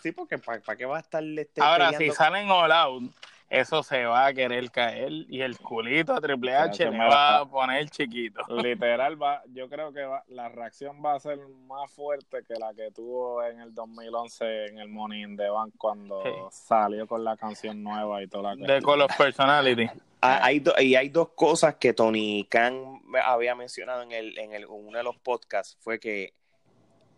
Sí, 0.01 0.13
porque 0.13 0.37
¿para 0.37 0.77
qué 0.77 0.85
va 0.85 0.97
a 0.97 1.01
estar 1.01 1.23
este, 1.23 1.61
Ahora, 1.61 1.91
si 1.93 2.09
salen 2.11 2.49
All 2.49 2.71
Out, 2.71 3.11
eso 3.49 3.81
se 3.81 4.03
va 4.05 4.25
a 4.27 4.33
querer 4.33 4.69
caer 4.71 5.11
y 5.29 5.41
el 5.41 5.57
culito 5.57 6.13
a 6.13 6.19
Triple 6.19 6.53
H 6.55 6.83
le 6.83 6.91
me 6.91 6.97
va 6.99 7.07
va. 7.07 7.37
a 7.39 7.45
poner 7.49 7.89
chiquito. 7.89 8.41
Literal, 8.61 9.21
va, 9.21 9.41
yo 9.53 9.69
creo 9.69 9.93
que 9.93 10.03
va, 10.03 10.23
la 10.27 10.49
reacción 10.49 10.97
va 11.03 11.13
a 11.15 11.19
ser 11.19 11.39
más 11.67 11.89
fuerte 11.91 12.43
que 12.47 12.55
la 12.55 12.73
que 12.73 12.91
tuvo 12.91 13.41
en 13.43 13.61
el 13.61 13.73
2011 13.73 14.65
en 14.65 14.79
el 14.79 14.89
Money 14.89 15.23
in 15.23 15.37
the 15.37 15.49
Bank 15.49 15.73
cuando 15.77 16.21
Sí. 16.23 16.29
salió 16.51 17.07
con 17.07 17.23
la 17.23 17.37
canción 17.37 17.81
nueva 17.83 18.21
y 18.21 18.27
toda 18.27 18.43
la 18.43 18.49
De 18.51 18.57
cuestión. 18.81 18.81
Call 18.83 19.01
of 19.01 19.17
Personality. 19.17 19.89
Ah, 20.21 20.39
hay 20.43 20.59
do- 20.59 20.73
y 20.81 20.95
hay 20.95 21.09
dos 21.09 21.29
cosas 21.29 21.75
que 21.75 21.93
Tony 21.93 22.45
Khan 22.49 23.01
había 23.23 23.53
mencionado 23.55 24.01
en, 24.01 24.11
el, 24.11 24.37
en, 24.39 24.51
el, 24.53 24.63
en 24.63 24.69
uno 24.69 24.97
de 24.97 25.03
los 25.03 25.15
podcasts, 25.19 25.77
fue 25.79 25.99
que 25.99 26.33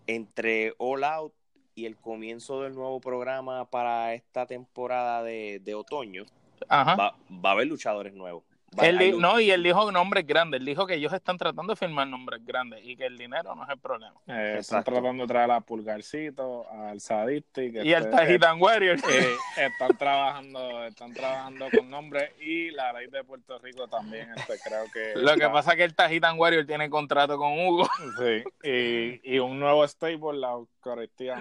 entre 0.06 0.74
All 0.78 1.04
Out 1.04 1.34
y 1.80 1.86
el 1.86 1.96
comienzo 1.98 2.62
del 2.62 2.76
nuevo 2.76 3.00
programa 3.00 3.66
para 3.66 4.14
esta 4.14 4.46
temporada 4.46 5.24
de, 5.24 5.60
de 5.64 5.76
otoño, 5.76 6.26
Ajá. 6.68 6.96
va, 6.96 7.16
va 7.44 7.50
a 7.50 7.54
haber 7.54 7.68
luchadores 7.68 8.14
nuevos. 8.14 8.44
Va- 8.80 8.88
Él 8.88 9.20
no, 9.20 9.40
y 9.40 9.50
él 9.50 9.64
dijo 9.64 9.92
nombres 9.92 10.28
grandes. 10.28 10.60
Él 10.60 10.66
dijo 10.68 10.86
que 10.86 10.94
ellos 10.94 11.12
están 11.12 11.40
tratando 11.40 11.74
de 11.74 11.76
firmar 11.76 12.06
nombres 12.08 12.46
grandes 12.46 12.82
y 12.86 12.96
que 12.96 13.08
el 13.08 13.18
dinero 13.18 13.56
no 13.56 13.64
es 13.64 13.70
el 13.72 13.80
problema. 13.80 14.14
Eh, 14.28 14.58
están 14.60 14.84
tratando 14.84 15.24
de 15.24 15.28
traer 15.28 15.50
a 15.50 15.60
Pulgarcito, 15.60 16.70
al 16.70 17.00
Sadistic. 17.02 17.74
Y 17.84 17.94
el 17.94 18.04
este, 18.04 18.12
Tajitan 18.12 18.62
Warriors. 18.62 19.02
eh, 19.10 19.36
están 19.58 19.98
trabajando 19.98 20.86
están 20.86 21.14
trabajando 21.14 21.66
con 21.76 21.90
nombres 21.90 22.32
y 22.42 22.70
la 22.70 22.94
ley 22.94 23.08
de 23.08 23.24
Puerto 23.24 23.58
Rico 23.58 23.88
también 23.88 24.30
este, 24.38 24.60
creo 24.64 24.84
que 24.94 25.14
Lo 25.20 25.34
que 25.36 25.50
pasa 25.50 25.72
es 25.72 25.78
que 25.78 25.84
el 25.86 25.96
Tajitan 25.96 26.38
Warrior 26.40 26.68
tiene 26.68 26.92
contrato 26.92 27.38
con 27.40 27.54
Hugo. 27.60 27.88
Sí, 28.20 28.44
y, 28.70 29.36
y 29.36 29.40
un 29.40 29.60
nuevo 29.60 29.84
stable, 29.88 30.38
la 30.38 30.60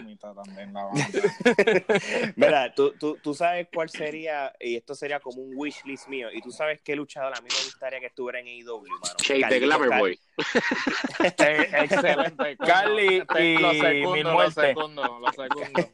mitad 0.04 0.34
también 0.34 0.72
la 0.72 0.84
banda. 0.84 1.04
Mira, 2.36 2.74
¿tú, 2.74 2.92
tú, 2.98 3.16
tú 3.22 3.34
sabes 3.34 3.68
cuál 3.72 3.88
sería, 3.88 4.52
y 4.60 4.76
esto 4.76 4.94
sería 4.94 5.20
como 5.20 5.42
un 5.42 5.52
wish 5.56 5.84
list 5.84 6.08
mío, 6.08 6.28
y 6.32 6.40
tú 6.40 6.50
sabes 6.50 6.80
qué 6.82 6.96
luchador 6.96 7.32
a 7.36 7.40
mí 7.40 7.48
me 7.50 7.64
gustaría 7.64 8.00
que 8.00 8.06
estuviera 8.06 8.40
en 8.40 8.46
AEW, 8.46 8.82
mano. 8.82 9.14
Shade 9.22 9.46
de 9.54 9.60
Glamour 9.60 10.10
Excelente. 11.18 12.56
Carly 12.58 13.22
y 13.38 13.58
lo 13.58 13.72
Mil 13.72 13.80
segundo, 13.80 14.22
lo 14.22 14.32
Muertes. 14.32 14.54
segundo, 14.54 15.18
lo 15.18 15.32
segundo. 15.32 15.90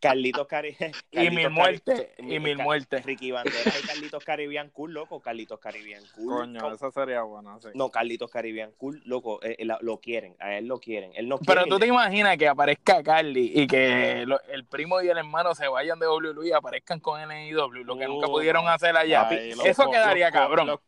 Carlitos 0.00 0.46
Cari 0.46 0.76
Y 1.10 1.30
mil 1.30 1.50
muertes, 1.50 2.08
y 2.18 2.38
mil 2.38 2.58
muertes. 2.58 3.04
Ricky 3.04 3.30
Banderas 3.32 3.82
y 3.82 3.86
Carlitos 3.86 4.24
Caribbean 4.24 4.70
Cool, 4.70 4.92
loco. 4.94 5.20
Carlitos 5.20 5.58
Caribbean 5.58 6.02
Cool. 6.14 6.32
Coño, 6.32 6.60
Co- 6.60 6.72
esa 6.72 6.90
sería 6.92 7.22
buena, 7.22 7.58
sí. 7.60 7.68
No, 7.74 7.90
Carlitos 7.90 8.30
Caribbean 8.30 8.70
Cool, 8.76 9.02
loco. 9.04 9.42
eh, 9.42 9.56
eh, 9.58 9.64
la- 9.64 9.78
lo 9.80 9.98
quieren, 10.00 10.36
a 10.38 10.54
él 10.56 10.66
lo 10.66 10.78
quieren. 10.78 11.10
Él 11.14 11.28
no 11.28 11.38
Pero 11.38 11.62
quiere- 11.62 11.70
tú 11.70 11.78
te 11.78 11.86
imaginas 11.86 12.36
que 12.36 12.46
aparezca 12.48 12.97
Carly 13.02 13.52
y 13.54 13.66
que 13.66 14.24
lo- 14.26 14.40
el 14.42 14.64
primo 14.64 15.00
y 15.02 15.08
el 15.08 15.18
hermano 15.18 15.54
se 15.54 15.68
vayan 15.68 15.98
de 15.98 16.06
WWE 16.06 16.48
y 16.48 16.52
aparezcan 16.52 17.00
con 17.00 17.20
NIW, 17.20 17.84
lo 17.84 17.96
que 17.96 18.06
nunca 18.06 18.26
pudieron 18.26 18.68
hacer 18.68 18.96
allá. 18.96 19.28
Los 19.56 19.66
Eso 19.66 19.90
quedaría 19.90 20.26
los 20.26 20.32
cabrón. 20.32 20.66
Los. 20.66 20.80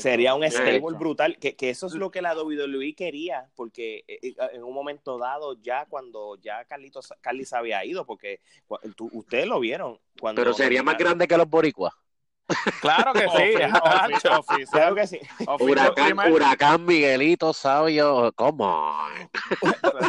Sería 0.00 0.34
un 0.34 0.44
stable 0.44 0.76
hecho. 0.76 0.86
brutal, 0.98 1.36
que, 1.38 1.56
que 1.56 1.70
eso 1.70 1.86
es 1.86 1.94
lo 1.94 2.10
que 2.10 2.22
la 2.22 2.34
WWE 2.34 2.94
quería, 2.94 3.48
porque 3.56 4.04
eh, 4.08 4.18
eh, 4.22 4.34
en 4.52 4.62
un 4.64 4.74
momento 4.74 5.18
dado, 5.18 5.54
ya 5.62 5.86
cuando 5.86 6.36
ya 6.40 6.64
Carlitos, 6.64 7.12
Carly 7.20 7.44
se 7.44 7.56
había 7.56 7.84
ido, 7.84 8.04
porque 8.04 8.40
tú- 8.96 9.10
ustedes 9.12 9.46
lo 9.46 9.60
vieron. 9.60 9.98
Cuando 10.20 10.42
Pero 10.42 10.52
sería 10.52 10.82
más 10.82 10.98
grande 10.98 11.28
que 11.28 11.36
los 11.36 11.48
boricuas. 11.48 11.92
Claro 12.80 13.12
que 13.12 13.20
sí, 13.20 13.26
Ofi- 13.28 14.20
ofi- 14.22 14.70
Claro 14.70 14.94
que 14.94 15.06
sí. 15.06 15.20
Huracán, 15.60 16.18
huracán, 16.32 16.84
Miguelito, 16.86 17.52
Sabio, 17.52 18.32
come 18.34 18.64
on. 18.64 19.30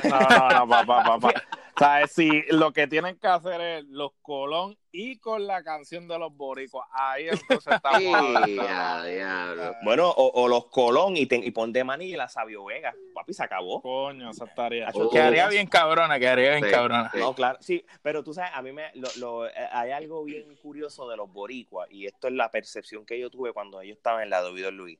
No, 0.10 0.20
no, 0.20 0.50
no, 0.50 0.68
papá, 0.68 1.04
papá. 1.04 1.34
Sea, 1.80 2.06
si 2.08 2.42
lo 2.50 2.74
que 2.74 2.88
tienen 2.88 3.18
que 3.18 3.28
hacer 3.28 3.62
es 3.62 3.86
los 3.86 4.12
Colón 4.22 4.78
y 4.92 5.18
con 5.18 5.48
la 5.48 5.64
canción 5.64 6.08
de 6.10 6.20
los 6.20 6.36
boricuas, 6.36 6.86
ahí 6.92 7.30
entonces 7.30 7.74
estamos. 7.74 8.46
Sí, 8.46 8.54
diablo. 8.54 9.76
Bueno, 9.84 10.10
o, 10.10 10.44
o 10.44 10.48
los 10.50 10.66
Colón 10.66 11.16
y, 11.16 11.22
y 11.32 11.52
pon 11.52 11.72
de 11.72 11.86
manilla 11.86 12.18
la 12.18 12.28
Sabio 12.28 12.66
Vega. 12.66 12.94
Papi, 13.14 13.34
se 13.34 13.44
acabó. 13.44 13.82
Coño, 13.82 14.30
estaría. 14.32 14.90
Hacho, 14.90 15.10
Quedaría 15.10 15.48
bien 15.48 15.68
cabrona, 15.68 16.20
quedaría 16.20 16.52
bien 16.52 16.66
Sí. 16.66 16.70
cabrona. 16.72 17.10
Sí. 17.14 17.18
No, 17.20 17.34
claro, 17.34 17.58
sí, 17.62 17.86
pero 18.02 18.24
tú 18.24 18.34
sabes, 18.34 18.52
a 18.54 18.62
mí 18.62 18.74
me, 18.74 18.92
lo, 18.96 19.08
lo- 19.18 19.48
eh, 19.48 19.52
hay 19.72 19.92
algo 19.92 20.26
bien 20.26 20.54
curioso 20.58 21.08
de 21.10 21.16
los 21.16 21.32
boricuas 21.32 21.90
y 21.90 22.06
esto 22.06 22.28
es 22.28 22.34
la 22.34 22.52
percepción 22.52 23.06
que 23.06 23.18
yo 23.18 23.30
tuve 23.30 23.54
cuando 23.54 23.80
ellos 23.80 23.96
estaban 23.98 24.24
en 24.24 24.30
la 24.32 24.44
WWE. 24.44 25.00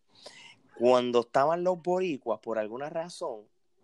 Cuando 0.78 1.20
estaban 1.22 1.64
los 1.66 1.82
boricuas, 1.82 2.40
por 2.40 2.58
alguna 2.58 2.90
razón, 2.90 3.42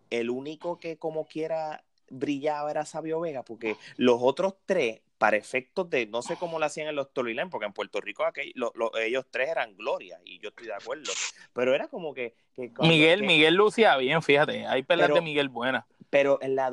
el 0.09 0.29
único 0.29 0.79
que 0.79 0.97
como 0.97 1.25
quiera 1.27 1.83
brillaba 2.09 2.71
era 2.71 2.85
Sabio 2.85 3.19
Vega, 3.19 3.43
porque 3.43 3.75
los 3.97 4.17
otros 4.21 4.55
tres, 4.65 5.01
para 5.17 5.37
efectos 5.37 5.89
de, 5.89 6.07
no 6.07 6.21
sé 6.21 6.35
cómo 6.35 6.59
lo 6.59 6.65
hacían 6.65 6.87
en 6.87 6.95
los 6.95 7.07
storyline, 7.07 7.49
porque 7.49 7.65
en 7.65 7.71
Puerto 7.73 8.01
Rico 8.01 8.25
aquel- 8.25 8.51
lo- 8.55 8.73
lo- 8.75 8.95
ellos 8.97 9.25
tres 9.31 9.47
eran 9.49 9.75
gloria 9.77 10.19
y 10.25 10.39
yo 10.39 10.49
estoy 10.49 10.67
de 10.67 10.73
acuerdo, 10.73 11.11
pero 11.53 11.73
era 11.73 11.87
como 11.87 12.13
que... 12.13 12.35
Miguel, 12.81 13.21
que- 13.21 13.25
Miguel 13.27 13.55
lucía 13.55 13.95
bien, 13.97 14.21
fíjate. 14.21 14.65
Hay 14.67 14.83
peleas 14.83 15.07
Pero- 15.07 15.15
de 15.15 15.21
Miguel 15.21 15.49
buenas. 15.49 15.85
Pero 16.09 16.37
en 16.41 16.55
la 16.55 16.69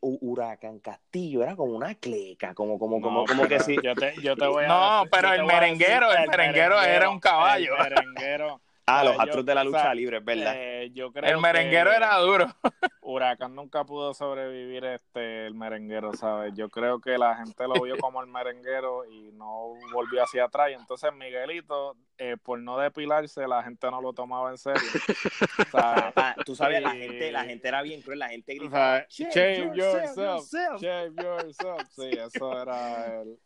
U- 0.00 0.18
Huracán 0.22 0.78
Castillo 0.78 1.42
era 1.42 1.56
como 1.56 1.72
una 1.74 1.94
cleca, 1.96 2.54
como, 2.54 2.78
como, 2.78 3.00
como, 3.00 3.20
No, 3.22 3.26
como 3.26 3.46
que 3.48 3.60
sí. 3.60 3.76
Yo 3.84 3.94
te, 3.94 4.14
yo 4.22 4.36
te 4.36 4.46
voy 4.46 4.64
a 4.64 4.68
No, 4.68 4.96
decir- 5.04 5.10
pero 5.10 5.32
el 5.34 5.44
merenguero, 5.44 6.08
decir, 6.08 6.22
el 6.24 6.30
merenguero 6.30 6.80
era 6.82 7.10
un 7.10 7.18
caballo. 7.20 7.74
El 7.76 7.82
merenguero. 7.82 8.60
Ah, 8.86 9.02
los 9.02 9.18
astros 9.18 9.46
de 9.46 9.54
la 9.54 9.62
o 9.62 9.64
lucha 9.64 9.80
sea, 9.82 9.94
libre, 9.94 10.18
es 10.18 10.24
verdad. 10.24 10.52
eh, 10.56 10.90
yo 10.92 11.10
creo 11.12 11.30
El 11.36 11.40
merenguero 11.40 11.90
que 11.90 11.96
era 11.96 12.16
duro. 12.18 12.46
Huracán 13.00 13.54
nunca 13.54 13.84
pudo 13.84 14.12
sobrevivir 14.14 14.84
este 14.84 15.46
el 15.46 15.54
merenguero, 15.54 16.12
¿sabes? 16.14 16.52
Yo 16.54 16.68
creo 16.68 17.00
que 17.00 17.16
la 17.18 17.34
gente 17.36 17.66
lo 17.66 17.80
vio 17.82 17.96
como 17.98 18.20
el 18.20 18.26
merenguero 18.28 19.04
y 19.06 19.30
no 19.32 19.74
volvió 19.92 20.22
hacia 20.22 20.44
atrás. 20.44 20.70
Y 20.70 20.74
entonces 20.74 21.12
Miguelito, 21.14 21.96
eh, 22.18 22.36
por 22.42 22.58
no 22.58 22.78
depilarse, 22.78 23.46
la 23.48 23.62
gente 23.62 23.90
no 23.90 24.00
lo 24.02 24.12
tomaba 24.12 24.50
en 24.50 24.58
serio. 24.58 24.80
Papá, 25.70 26.36
tú 26.44 26.54
sabes, 26.54 26.82
la 26.82 26.90
gente, 26.92 27.30
la 27.32 27.44
gente 27.44 27.68
era 27.68 27.82
bien 27.82 28.02
cruel, 28.02 28.18
la 28.18 28.28
gente 28.28 28.52
O 28.52 28.60
gritaba, 28.60 29.04
sea, 29.08 29.28
"Shave 29.30 29.76
yourself, 29.76 30.50
shave 30.80 31.12
yourself. 31.16 31.88
Sí, 31.90 32.10
eso 32.10 32.60
era, 32.60 33.22
el- 33.22 33.38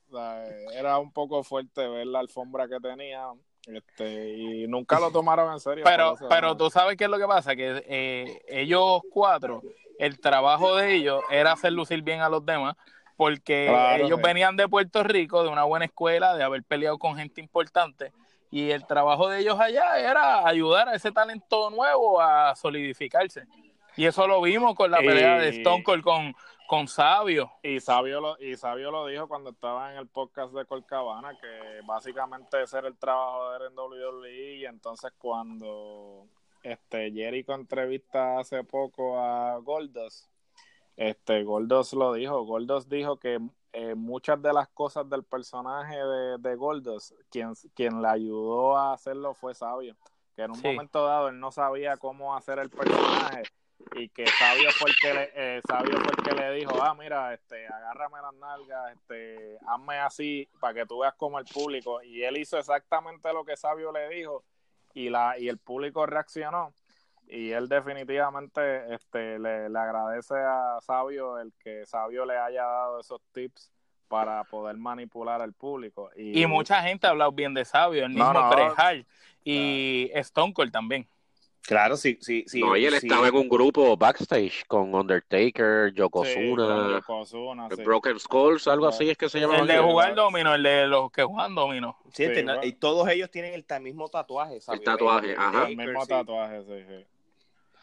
era 0.75 0.99
un 0.99 1.13
poco 1.13 1.43
fuerte 1.43 1.87
ver 1.87 2.07
la 2.07 2.21
alfombra 2.21 2.69
que 2.69 2.79
tenía 2.81 3.27
este, 3.69 4.35
y 4.37 4.67
nunca 4.67 4.99
lo 4.99 5.11
tomaron 5.11 5.53
en 5.53 5.61
serio. 5.61 5.85
Pero, 5.85 6.17
pero 6.29 6.57
tú 6.57 6.71
sabes 6.71 6.97
qué 6.97 7.05
es 7.05 7.11
lo 7.11 7.19
que 7.19 7.27
pasa, 7.27 7.55
que 7.55 7.83
eh, 7.87 8.41
ellos 8.49 9.03
cuatro, 9.13 9.63
el 9.99 10.19
trabajo 10.21 10.77
de 10.77 10.95
ellos 10.95 11.23
era 11.31 11.53
hacer 11.53 11.73
lucir 11.73 12.03
bien 12.03 12.21
a 12.21 12.29
los 12.29 12.45
demás, 12.45 12.77
porque 13.17 13.67
Claro, 13.69 14.05
ellos 14.05 14.19
sí. 14.19 14.27
venían 14.27 14.57
de 14.57 14.69
Puerto 14.69 15.03
Rico, 15.03 15.43
de 15.43 15.49
una 15.51 15.65
buena 15.65 15.85
escuela, 15.87 16.35
de 16.37 16.45
haber 16.45 16.63
peleado 16.63 16.99
con 16.99 17.17
gente 17.17 17.41
importante, 17.41 18.13
y 18.51 18.71
el 18.71 18.87
trabajo 18.87 19.29
de 19.29 19.41
ellos 19.41 19.59
allá 19.61 19.99
era 19.99 20.47
ayudar 20.47 20.89
a 20.89 20.95
ese 20.95 21.13
talento 21.13 21.69
nuevo 21.71 22.21
a 22.21 22.55
solidificarse. 22.57 23.45
Y 23.97 24.07
eso 24.07 24.27
lo 24.29 24.41
vimos 24.41 24.75
con 24.77 24.91
la 24.91 25.03
Y- 25.03 25.07
pelea 25.07 25.39
de 25.39 25.49
Stone 25.49 25.83
Cold 25.83 26.03
con, 26.03 26.35
con 26.69 26.87
Sabio. 26.87 27.51
Y 27.63 27.81
Sabio, 27.81 28.21
lo, 28.21 28.39
y 28.39 28.55
Sabio 28.57 28.91
lo 28.91 29.07
dijo 29.07 29.27
cuando 29.27 29.51
estaba 29.51 29.91
en 29.91 29.99
el 29.99 30.07
podcast 30.07 30.53
de 30.53 30.67
Colcabana, 30.67 31.37
que 31.39 31.81
básicamente 31.87 32.63
ese 32.63 32.77
era 32.79 32.89
el 32.89 32.99
trabajo 32.99 33.51
de 33.53 33.57
él 33.57 33.63
en 33.73 33.79
WWE. 33.79 34.57
Y 34.57 34.67
entonces 34.67 35.11
cuando 35.17 36.27
este 36.63 37.11
Jericho 37.11 37.55
entrevista 37.55 38.39
hace 38.39 38.63
poco 38.65 39.19
a 39.19 39.57
Goldos, 39.59 40.29
este 40.97 41.43
Goldos 41.43 41.95
lo 41.95 42.13
dijo. 42.13 42.43
Goldos 42.45 42.87
dijo 42.87 43.19
que 43.19 43.41
eh, 43.73 43.95
muchas 43.95 44.43
de 44.43 44.53
las 44.53 44.69
cosas 44.69 45.09
del 45.09 45.25
personaje 45.25 45.97
de, 45.97 46.37
de 46.39 46.55
Goldos, 46.55 47.15
quien, 47.31 47.55
quien 47.75 48.03
le 48.03 48.09
ayudó 48.09 48.77
a 48.77 48.93
hacerlo 48.93 49.33
fue 49.33 49.55
Sabio. 49.55 49.97
Que 50.37 50.43
en 50.43 50.51
un 50.51 50.57
Sí. 50.59 50.67
momento 50.69 51.05
dado 51.07 51.29
él 51.29 51.41
no 51.41 51.51
sabía 51.51 51.97
cómo 51.97 52.37
hacer 52.37 52.59
el 52.59 52.69
personaje 52.69 53.43
y 53.95 54.09
que 54.09 54.27
Sabio 54.27 54.71
fue 54.73 54.91
el 54.91 54.97
que 54.97 55.15
le, 55.15 55.31
eh, 55.35 55.61
Sabio 55.67 55.99
fue 56.01 56.13
el 56.17 56.25
que 56.25 56.35
le 56.35 56.53
dijo, 56.53 56.83
ah, 56.83 56.95
mira, 56.95 57.33
este, 57.33 57.67
agárrame 57.67 58.21
las 58.21 58.35
nalgas, 58.35 58.93
este, 58.93 59.59
hazme 59.67 59.99
así 59.99 60.49
para 60.61 60.75
que 60.75 60.87
tú 60.87 61.01
veas 61.01 61.15
como 61.15 61.39
el 61.39 61.45
público. 61.45 62.03
Y 62.03 62.23
él 62.23 62.37
hizo 62.39 62.59
exactamente 62.59 63.33
lo 63.33 63.45
que 63.45 63.57
Sabio 63.57 63.93
le 63.93 64.09
dijo 64.09 64.45
y 64.95 65.11
la 65.11 65.39
y 65.39 65.49
el 65.49 65.59
público 65.59 66.07
reaccionó. 66.07 66.73
Y 67.27 67.51
él 67.53 67.69
definitivamente 67.69 68.95
este, 68.95 69.39
le, 69.39 69.69
le 69.69 69.79
agradece 69.79 70.35
a 70.35 70.79
Sabio 70.81 71.39
el 71.39 71.53
que 71.63 71.85
Sabio 71.87 72.25
le 72.25 72.39
haya 72.39 72.65
dado 72.65 73.01
esos 73.01 73.21
tips 73.33 73.71
para 74.09 74.43
poder 74.45 74.77
manipular 74.77 75.43
al 75.43 75.53
público. 75.53 76.11
Y, 76.17 76.43
Y 76.43 76.47
mucha 76.47 76.83
gente 76.83 77.07
ha 77.07 77.11
hablado 77.11 77.33
bien 77.33 77.53
de 77.53 77.65
Sabio, 77.65 78.07
el 78.07 78.15
No, 78.15 78.33
mismo 78.33 78.41
no. 78.51 78.75
Hart 78.77 79.07
y 79.45 80.11
Stone 80.15 80.53
Cold 80.53 80.73
también. 80.73 81.07
Claro, 81.63 81.97
sí, 81.99 82.17
sí, 82.23 82.45
sí. 82.47 82.61
no, 82.61 82.77
y 82.77 82.87
él 82.87 82.95
sí. 82.95 83.07
estaba 83.09 83.29
en 83.29 83.35
un 83.37 83.49
grupo 83.49 83.95
backstage 83.97 84.65
con 84.67 84.95
Undertaker, 84.95 85.93
Yokozuna, 85.93 86.93
Yokozuna, 87.01 87.69
sí. 87.75 87.83
Broken 87.83 88.19
Skulls, 88.19 88.67
algo 88.69 88.87
así 88.89 89.11
es 89.11 89.19
que 89.19 89.29
se 89.29 89.39
llama. 89.41 89.59
El 89.59 89.67
de 89.67 89.79
jugar 89.79 90.15
domino, 90.15 90.55
el 90.55 90.63
de 90.63 90.87
los 90.87 91.11
que 91.13 91.25
juegan 91.25 91.55
domino. 91.55 91.99
Sí, 92.15 92.27
Sí, 92.27 92.33
ten- 92.33 92.47
bueno. 92.47 92.61
y 92.65 92.73
todos 92.73 93.07
ellos 93.09 93.31
tienen 93.31 93.53
el 93.53 93.81
mismo 93.83 94.09
tatuaje, 94.09 94.61
¿sabes? 94.63 94.83
tatuaje, 94.83 95.35
ajá. 95.37 95.69
El 95.69 95.77
mismo 95.77 96.03
sí. 96.03 96.09
tatuaje, 96.09 96.63
sí, 96.63 96.85
sí. 96.89 97.07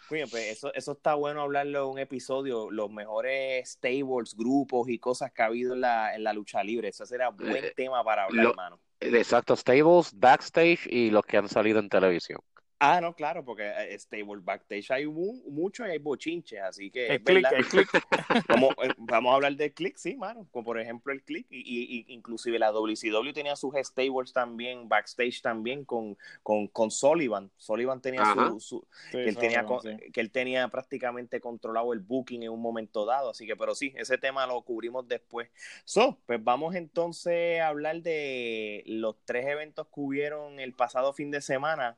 Coño, 0.10 0.26
pues 0.30 0.52
eso, 0.52 0.72
eso 0.74 0.92
está 0.92 1.16
bueno 1.16 1.42
hablarlo 1.42 1.84
en 1.86 1.90
un 1.94 2.00
episodio, 2.00 2.70
los 2.70 2.92
mejores 2.92 3.70
stables, 3.72 4.36
grupos 4.36 4.88
y 4.90 5.00
cosas 5.00 5.32
que 5.32 5.42
ha 5.42 5.46
habido 5.46 5.74
en 5.74 5.82
la, 5.82 6.16
en 6.16 6.24
la 6.24 6.32
lucha 6.34 6.64
libre. 6.64 6.90
Eso 6.90 7.06
será 7.08 7.30
buen 7.30 7.66
Eh, 7.66 7.74
tema 7.76 8.04
para 8.04 8.26
hablar, 8.26 8.44
lo- 8.46 8.50
hermano. 8.52 8.80
Exacto, 9.00 9.56
stables, 9.56 10.12
backstage 10.16 10.88
y 10.88 11.10
los 11.10 11.24
que 11.26 11.38
han 11.38 11.50
salido 11.50 11.80
en 11.80 11.90
televisión. 11.90 12.40
Ah, 12.78 13.00
no, 13.00 13.16
claro, 13.16 13.44
porque 13.46 13.64
eh, 13.66 13.98
stable 13.98 14.42
backstage 14.44 14.92
hay 14.92 15.06
mu- 15.08 15.42
mucho 15.50 15.88
y 15.88 15.92
hay 15.92 15.98
bochinches, 15.98 16.60
así 16.62 16.92
que 16.92 17.08
El 17.08 17.16
es 17.16 17.22
click, 17.24 17.44
verdad. 17.44 17.54
el 17.54 17.66
click. 17.68 17.90
Vamos, 18.50 18.76
eh, 18.84 18.94
vamos 18.98 19.32
a 19.32 19.36
hablar 19.36 19.56
del 19.56 19.74
click, 19.74 19.96
sí, 19.98 20.16
mano. 20.18 20.46
Como 20.52 20.66
por 20.66 20.80
ejemplo 20.80 21.14
el 21.14 21.24
click. 21.24 21.48
Y, 21.50 21.60
y- 21.60 22.06
y 22.10 22.14
inclusive 22.14 22.60
la 22.60 22.72
WCW 22.72 23.32
tenía 23.34 23.56
sus 23.56 23.74
stables 23.76 24.34
también, 24.34 24.90
backstage 24.90 25.42
también 25.42 25.86
con, 25.86 26.18
con, 26.44 26.68
con 26.68 26.92
Sullivan. 26.92 27.50
Sullivan 27.58 28.02
tenía 28.02 28.22
Ajá. 28.24 28.52
su, 28.52 28.60
su- 28.60 28.88
Sí, 29.12 29.18
que, 29.20 29.30
él 29.30 29.38
tenía, 29.38 29.66
que 30.14 30.22
él 30.22 30.32
tenía 30.32 30.68
prácticamente 30.68 31.40
controlado 31.40 31.94
el 31.94 32.00
booking 32.00 32.44
en 32.44 32.50
un 32.50 32.62
momento 32.62 33.06
dado. 33.06 33.30
Así 33.30 33.48
que, 33.48 33.56
pero 33.56 33.74
sí, 33.74 33.94
ese 33.96 34.18
tema 34.18 34.46
lo 34.48 34.62
cubrimos 34.64 35.08
después. 35.08 35.50
So, 35.86 36.20
pues 36.26 36.44
vamos 36.44 36.76
entonces 36.76 37.62
a 37.62 37.68
hablar 37.70 38.02
de 38.02 38.84
los 38.86 39.16
tres 39.26 39.46
eventos 39.48 39.88
que 39.88 40.00
hubieron 40.02 40.60
el 40.60 40.74
pasado 40.74 41.14
fin 41.14 41.32
de 41.32 41.42
semana. 41.42 41.96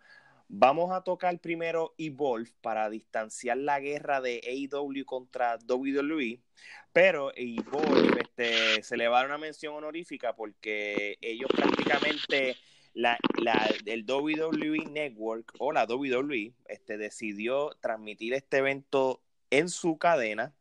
Vamos 0.50 0.92
a 0.94 1.04
tocar 1.04 1.40
primero 1.40 1.94
Evolve 1.98 2.52
para 2.62 2.90
distanciar 2.90 3.58
la 3.58 3.80
guerra 3.82 4.22
de 4.22 4.42
AEW 4.48 5.04
contra 5.06 5.58
WWE, 5.68 6.40
pero 6.94 7.32
Evolve 7.36 8.22
este, 8.22 8.82
se 8.82 8.96
le 8.96 9.10
va 9.10 9.18
a 9.18 9.22
dar 9.22 9.28
una 9.30 9.38
mención 9.38 9.76
honorífica 9.76 10.36
porque 10.36 11.18
ellos 11.22 11.50
prácticamente, 11.54 12.56
la, 12.94 13.18
la, 13.42 13.70
el 13.86 14.06
WWE 14.10 14.86
Network 14.90 15.54
o 15.60 15.74
la 15.74 15.86
WWE 15.86 16.54
este, 16.68 16.98
decidió 16.98 17.72
transmitir 17.82 18.34
este 18.34 18.58
evento 18.58 19.22
en 19.50 19.70
su 19.70 19.98
cadena. 19.98 20.54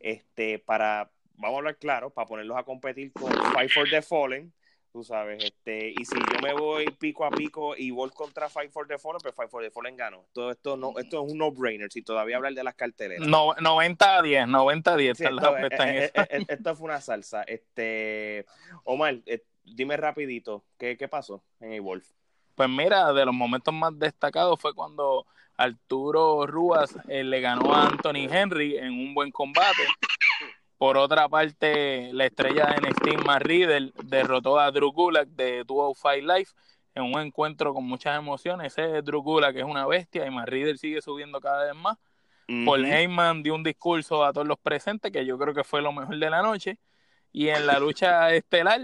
este, 0.00 0.58
para, 0.58 1.10
vamos 1.34 1.56
a 1.56 1.58
hablar 1.58 1.78
claro, 1.78 2.10
para 2.10 2.26
ponerlos 2.26 2.56
a 2.56 2.64
competir 2.64 3.12
con 3.12 3.32
Fight 3.52 3.70
for 3.72 3.88
the 3.90 4.02
Fallen, 4.02 4.52
tú 4.92 5.04
sabes, 5.04 5.44
este, 5.44 5.90
y 5.90 6.04
si 6.04 6.16
yo 6.16 6.40
me 6.42 6.52
voy 6.52 6.86
pico 6.98 7.24
a 7.24 7.30
pico 7.30 7.76
y 7.76 7.90
voy 7.90 8.10
contra 8.10 8.48
Fight 8.48 8.70
for 8.70 8.86
the 8.86 8.98
Fallen, 8.98 9.20
pues 9.22 9.34
Fight 9.34 9.50
for 9.50 9.62
the 9.62 9.70
Fallen 9.70 9.96
gano. 9.96 10.24
Todo 10.32 10.50
esto 10.50 10.76
no, 10.76 10.98
esto 10.98 11.24
es 11.24 11.32
un 11.32 11.38
no-brainer, 11.38 11.90
si 11.92 12.02
todavía 12.02 12.36
hablar 12.36 12.54
de 12.54 12.64
las 12.64 12.74
carteleras. 12.74 13.26
No, 13.26 13.54
90 13.54 14.18
a 14.18 14.22
10, 14.22 14.48
90 14.48 14.92
a 14.92 14.96
10. 14.96 15.18
Sí, 15.18 15.24
esto, 15.24 15.56
eh, 15.58 15.68
eh, 15.70 16.10
eh, 16.14 16.44
esto, 16.48 16.74
fue 16.74 16.86
una 16.86 17.00
salsa. 17.00 17.42
Este, 17.42 18.46
Omar, 18.84 19.18
dime 19.64 19.96
rapidito, 19.96 20.64
¿qué, 20.78 20.96
qué 20.96 21.08
pasó 21.08 21.42
en 21.60 21.72
el 21.72 21.80
Wolf? 21.80 22.08
Pues 22.54 22.68
mira, 22.68 23.12
de 23.12 23.24
los 23.24 23.34
momentos 23.34 23.72
más 23.72 23.96
destacados 23.98 24.58
fue 24.60 24.74
cuando 24.74 25.26
Arturo 25.56 26.46
Ruas 26.46 26.96
le 27.06 27.40
ganó 27.40 27.72
a 27.72 27.86
Anthony 27.86 28.26
Henry 28.30 28.76
en 28.78 28.92
un 28.92 29.14
buen 29.14 29.30
combate. 29.30 29.82
Por 30.78 30.96
otra 30.96 31.28
parte, 31.28 32.12
la 32.12 32.26
estrella 32.26 32.66
de 32.66 32.88
NXT, 32.88 33.26
Matt 33.26 33.42
Riddle, 33.42 33.92
derrotó 34.04 34.60
a 34.60 34.70
Drew 34.70 34.92
Gulak 34.92 35.28
de 35.28 35.64
205 35.64 36.32
Life 36.32 36.52
en 36.94 37.02
un 37.02 37.20
encuentro 37.20 37.74
con 37.74 37.84
muchas 37.84 38.16
emociones. 38.16 38.78
Ese 38.78 39.02
Drew 39.02 39.20
Gulak 39.20 39.56
es 39.56 39.64
una 39.64 39.86
bestia 39.86 40.24
y 40.24 40.30
Matt 40.30 40.48
Riddle 40.48 40.78
sigue 40.78 41.02
subiendo 41.02 41.40
cada 41.40 41.64
vez 41.64 41.74
más. 41.74 41.98
Paul 42.64 42.86
Heyman 42.86 43.42
dio 43.42 43.54
un 43.54 43.62
discurso 43.62 44.24
a 44.24 44.32
todos 44.32 44.46
los 44.46 44.58
presentes 44.58 45.12
que 45.12 45.26
yo 45.26 45.36
creo 45.36 45.52
que 45.52 45.64
fue 45.64 45.82
lo 45.82 45.92
mejor 45.92 46.16
de 46.16 46.30
la 46.30 46.42
noche. 46.42 46.78
Y 47.32 47.48
en 47.48 47.66
la 47.66 47.78
lucha 47.78 48.30
estelar, 48.34 48.80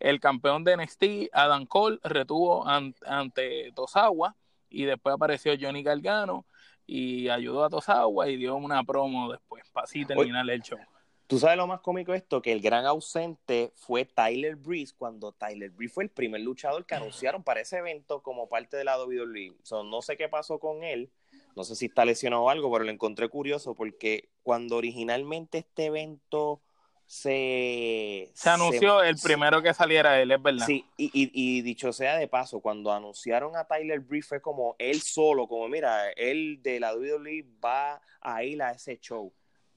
el 0.00 0.20
campeón 0.20 0.64
de 0.64 0.76
NXT, 0.76 1.04
Adam 1.32 1.64
Cole, 1.64 1.98
retuvo 2.02 2.66
ante 2.66 3.72
Tosawa 3.72 4.36
y 4.68 4.84
después 4.84 5.14
apareció 5.14 5.54
Johnny 5.58 5.82
Gargano 5.82 6.44
y 6.86 7.28
ayudó 7.28 7.64
a 7.64 7.70
Tosawa 7.70 8.28
y 8.28 8.36
dio 8.36 8.56
una 8.56 8.84
promo 8.84 9.32
después 9.32 9.62
para 9.72 9.84
así 9.84 10.04
terminar 10.04 10.48
el 10.50 10.60
show. 10.60 10.78
Tú 11.26 11.40
sabes 11.40 11.56
lo 11.56 11.66
más 11.66 11.80
cómico 11.80 12.12
de 12.12 12.18
esto, 12.18 12.40
que 12.40 12.52
el 12.52 12.60
gran 12.60 12.86
ausente 12.86 13.72
fue 13.74 14.04
Tyler 14.04 14.54
Breeze, 14.54 14.94
cuando 14.96 15.32
Tyler 15.32 15.70
Breeze 15.70 15.92
fue 15.92 16.04
el 16.04 16.10
primer 16.10 16.40
luchador 16.40 16.86
que 16.86 16.94
anunciaron 16.94 17.42
para 17.42 17.60
ese 17.60 17.78
evento 17.78 18.22
como 18.22 18.48
parte 18.48 18.76
de 18.76 18.84
la 18.84 19.02
WWE. 19.02 19.54
no 19.84 20.02
sé 20.02 20.16
qué 20.16 20.28
pasó 20.28 20.60
con 20.60 20.84
él, 20.84 21.10
no 21.56 21.64
sé 21.64 21.74
si 21.74 21.86
está 21.86 22.04
lesionado 22.04 22.44
o 22.44 22.50
algo, 22.50 22.70
pero 22.70 22.84
lo 22.84 22.92
encontré 22.92 23.28
curioso 23.28 23.74
porque 23.74 24.28
cuando 24.44 24.76
originalmente 24.76 25.58
este 25.58 25.86
evento 25.86 26.60
se... 27.06 28.30
Se 28.34 28.50
anunció 28.50 29.02
el 29.02 29.16
primero 29.16 29.62
que 29.62 29.74
saliera 29.74 30.20
él, 30.20 30.30
es 30.30 30.40
verdad. 30.40 30.66
Sí, 30.66 30.84
y, 30.96 31.10
y, 31.12 31.62
dicho 31.62 31.92
sea 31.92 32.16
de 32.18 32.28
paso, 32.28 32.60
cuando 32.60 32.92
anunciaron 32.92 33.56
a 33.56 33.64
Tyler 33.64 33.98
Breeze 33.98 34.28
fue 34.28 34.40
como 34.40 34.76
él 34.78 35.00
solo, 35.00 35.48
como 35.48 35.68
mira, 35.68 36.10
él 36.12 36.60
de 36.62 36.78
la 36.78 36.94
WWE 36.94 37.44
va 37.64 38.00
a 38.20 38.44
ir 38.44 38.62
a 38.62 38.70
ese 38.70 38.98
show. 39.00 39.32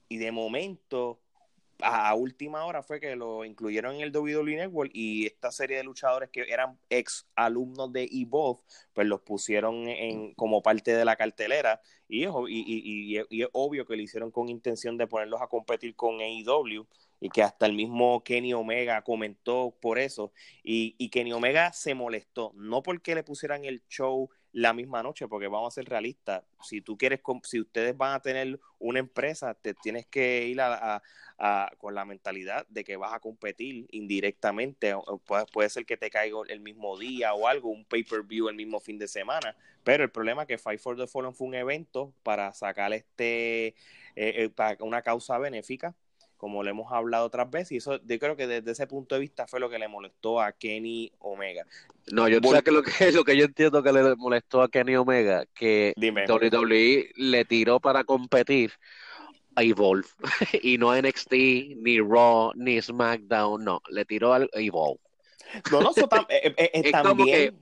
Y 0.08 0.18
de 0.18 0.32
momento 0.32 1.20
a 1.82 2.14
última 2.14 2.64
hora 2.64 2.82
fue 2.82 3.00
que 3.00 3.16
lo 3.16 3.44
incluyeron 3.44 3.96
en 3.96 4.00
el 4.02 4.16
WWE 4.16 4.56
Network 4.56 4.90
y 4.94 5.26
esta 5.26 5.50
serie 5.50 5.76
de 5.76 5.84
luchadores 5.84 6.30
que 6.30 6.42
eran 6.48 6.78
ex 6.88 7.26
alumnos 7.34 7.92
de 7.92 8.08
Evolve, 8.10 8.60
pues 8.92 9.06
los 9.06 9.20
pusieron 9.20 9.88
en, 9.88 10.34
como 10.34 10.62
parte 10.62 10.94
de 10.94 11.04
la 11.04 11.16
cartelera. 11.16 11.80
Y 12.08 12.24
es, 12.24 12.30
obvio 13.52 13.86
que 13.86 13.96
lo 13.96 14.02
hicieron 14.02 14.30
con 14.30 14.48
intención 14.48 14.96
de 14.96 15.06
ponerlos 15.06 15.40
a 15.40 15.46
competir 15.46 15.94
con 15.94 16.20
AEW 16.20 16.86
y 17.20 17.28
que 17.28 17.42
hasta 17.42 17.66
el 17.66 17.74
mismo 17.74 18.24
Kenny 18.24 18.54
Omega 18.54 19.02
comentó 19.02 19.76
por 19.80 19.98
eso. 19.98 20.32
Y, 20.62 20.94
y 20.98 21.10
Kenny 21.10 21.32
Omega 21.32 21.72
se 21.72 21.94
molestó, 21.94 22.52
no 22.56 22.82
porque 22.82 23.14
le 23.14 23.22
pusieran 23.22 23.64
el 23.64 23.82
show 23.88 24.30
la 24.52 24.72
misma 24.72 25.02
noche, 25.02 25.28
porque 25.28 25.46
vamos 25.46 25.72
a 25.72 25.74
ser 25.74 25.88
realistas, 25.88 26.42
si 26.62 26.80
tú 26.80 26.98
quieres, 26.98 27.20
si 27.44 27.60
ustedes 27.60 27.96
van 27.96 28.14
a 28.14 28.20
tener 28.20 28.58
una 28.78 28.98
empresa, 28.98 29.54
te 29.54 29.74
tienes 29.74 30.06
que 30.06 30.46
ir 30.46 30.60
a, 30.60 31.02
con 31.78 31.94
la 31.94 32.04
mentalidad 32.04 32.66
de 32.68 32.84
que 32.84 32.96
vas 32.96 33.14
a 33.14 33.20
competir 33.20 33.86
indirectamente, 33.92 34.94
puede, 35.24 35.46
puede 35.46 35.70
ser 35.70 35.86
que 35.86 35.96
te 35.96 36.10
caiga 36.10 36.38
el 36.48 36.60
mismo 36.60 36.98
día 36.98 37.32
o 37.32 37.46
algo, 37.46 37.70
un 37.70 37.84
pay-per-view 37.84 38.48
el 38.48 38.56
mismo 38.56 38.80
fin 38.80 38.98
de 38.98 39.08
semana, 39.08 39.56
pero 39.84 40.04
el 40.04 40.10
problema 40.10 40.42
es 40.42 40.48
que 40.48 40.58
Fight 40.58 40.80
for 40.80 40.96
the 40.96 41.06
Fallen 41.06 41.34
fue 41.34 41.46
un 41.46 41.54
evento 41.54 42.12
para 42.22 42.52
sacar 42.52 42.92
este, 42.92 43.68
eh, 43.68 43.74
eh, 44.16 44.50
para 44.54 44.76
una 44.84 45.02
causa 45.02 45.38
benéfica, 45.38 45.94
como 46.40 46.62
le 46.62 46.70
hemos 46.70 46.90
hablado 46.90 47.26
otras 47.26 47.50
veces, 47.50 47.72
y 47.72 47.76
eso 47.76 48.00
yo 48.02 48.18
creo 48.18 48.34
que 48.34 48.46
desde 48.46 48.70
ese 48.70 48.86
punto 48.86 49.14
de 49.14 49.20
vista 49.20 49.46
fue 49.46 49.60
lo 49.60 49.68
que 49.68 49.78
le 49.78 49.88
molestó 49.88 50.40
a 50.40 50.52
Kenny 50.52 51.12
Omega. 51.18 51.66
No, 52.10 52.28
yo 52.28 52.40
sé 52.42 52.62
que 52.62 52.70
lo 52.70 52.82
que 52.82 52.90
lo 53.12 53.24
que 53.24 53.36
yo 53.36 53.44
entiendo 53.44 53.82
que 53.82 53.92
le 53.92 54.16
molestó 54.16 54.62
a 54.62 54.70
Kenny 54.70 54.96
Omega, 54.96 55.44
que 55.54 55.92
WWE 55.96 57.10
le 57.14 57.44
tiró 57.44 57.78
para 57.78 58.04
competir 58.04 58.72
a 59.54 59.62
Evolve, 59.62 60.08
y 60.62 60.78
no 60.78 60.96
NXT, 60.96 61.32
ni 61.76 62.00
Raw, 62.00 62.52
ni 62.54 62.80
SmackDown, 62.80 63.62
no, 63.62 63.82
le 63.90 64.06
tiró 64.06 64.32
al 64.32 64.48
Evolve. 64.54 64.98
No, 65.70 65.82
no, 65.82 65.90
eso 65.90 66.08
también... 66.08 67.58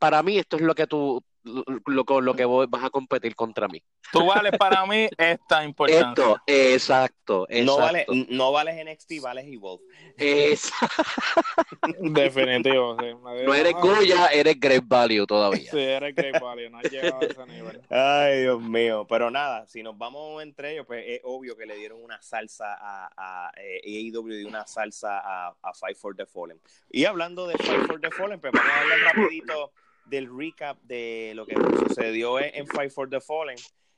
para 0.00 0.24
mí 0.24 0.36
esto 0.36 0.56
es 0.56 0.62
lo 0.62 0.74
que 0.74 0.88
tú, 0.88 1.22
lo, 1.42 2.04
con 2.04 2.24
lo 2.24 2.34
que 2.34 2.44
voy, 2.44 2.66
vas 2.68 2.84
a 2.84 2.90
competir 2.90 3.34
contra 3.34 3.68
mí. 3.68 3.82
Tú 4.12 4.26
vales 4.26 4.52
para 4.58 4.84
mí 4.86 5.08
esta 5.16 5.64
importancia. 5.64 6.08
Esto, 6.08 6.40
exacto, 6.46 7.46
No, 7.64 7.78
vale, 7.78 8.06
no 8.28 8.52
vales 8.52 8.84
NXT, 8.84 9.22
vales 9.22 9.46
Evolve. 9.46 9.84
Definitivo, 11.98 12.96
No 13.44 13.54
eres 13.54 13.74
Goya, 13.74 14.26
eres 14.28 14.58
Great 14.58 14.84
Value 14.86 15.26
todavía. 15.26 15.70
Sí, 15.70 15.78
eres 15.78 16.14
Great 16.14 16.40
Value, 16.40 16.70
no 16.70 16.78
has 16.78 16.90
llegado 16.90 17.20
a 17.20 17.24
ese 17.24 17.46
nivel. 17.46 17.80
Ay, 17.88 18.42
Dios 18.42 18.60
mío. 18.60 19.06
Pero 19.08 19.30
nada, 19.30 19.66
si 19.66 19.82
nos 19.82 19.96
vamos 19.96 20.42
entre 20.42 20.72
ellos, 20.72 20.86
pues 20.86 21.04
es 21.06 21.20
obvio 21.24 21.56
que 21.56 21.66
le 21.66 21.76
dieron 21.76 22.02
una 22.02 22.20
salsa 22.20 22.74
a, 22.80 23.10
a, 23.16 23.52
eh, 23.56 23.80
AEW 23.84 24.40
y 24.40 24.44
una 24.44 24.66
salsa 24.66 25.20
a, 25.20 25.54
a 25.62 25.74
Fight 25.74 25.96
for 25.96 26.14
the 26.16 26.26
Fallen. 26.26 26.60
Y 26.90 27.04
hablando 27.04 27.46
de 27.46 27.56
Fight 27.58 27.86
for 27.86 28.00
the 28.00 28.10
Fallen, 28.10 28.40
pues 28.40 28.52
vamos 28.52 28.70
a 28.70 28.80
hablar 28.80 28.98
rapidito 29.14 29.72
del 30.10 30.28
recap 30.36 30.78
de 30.82 31.32
lo 31.34 31.46
que 31.46 31.54
sucedió 31.54 32.40
en, 32.40 32.66
Fight 32.66 32.90
for 32.90 33.08
the 33.08 33.20
Fallen. 33.20 33.56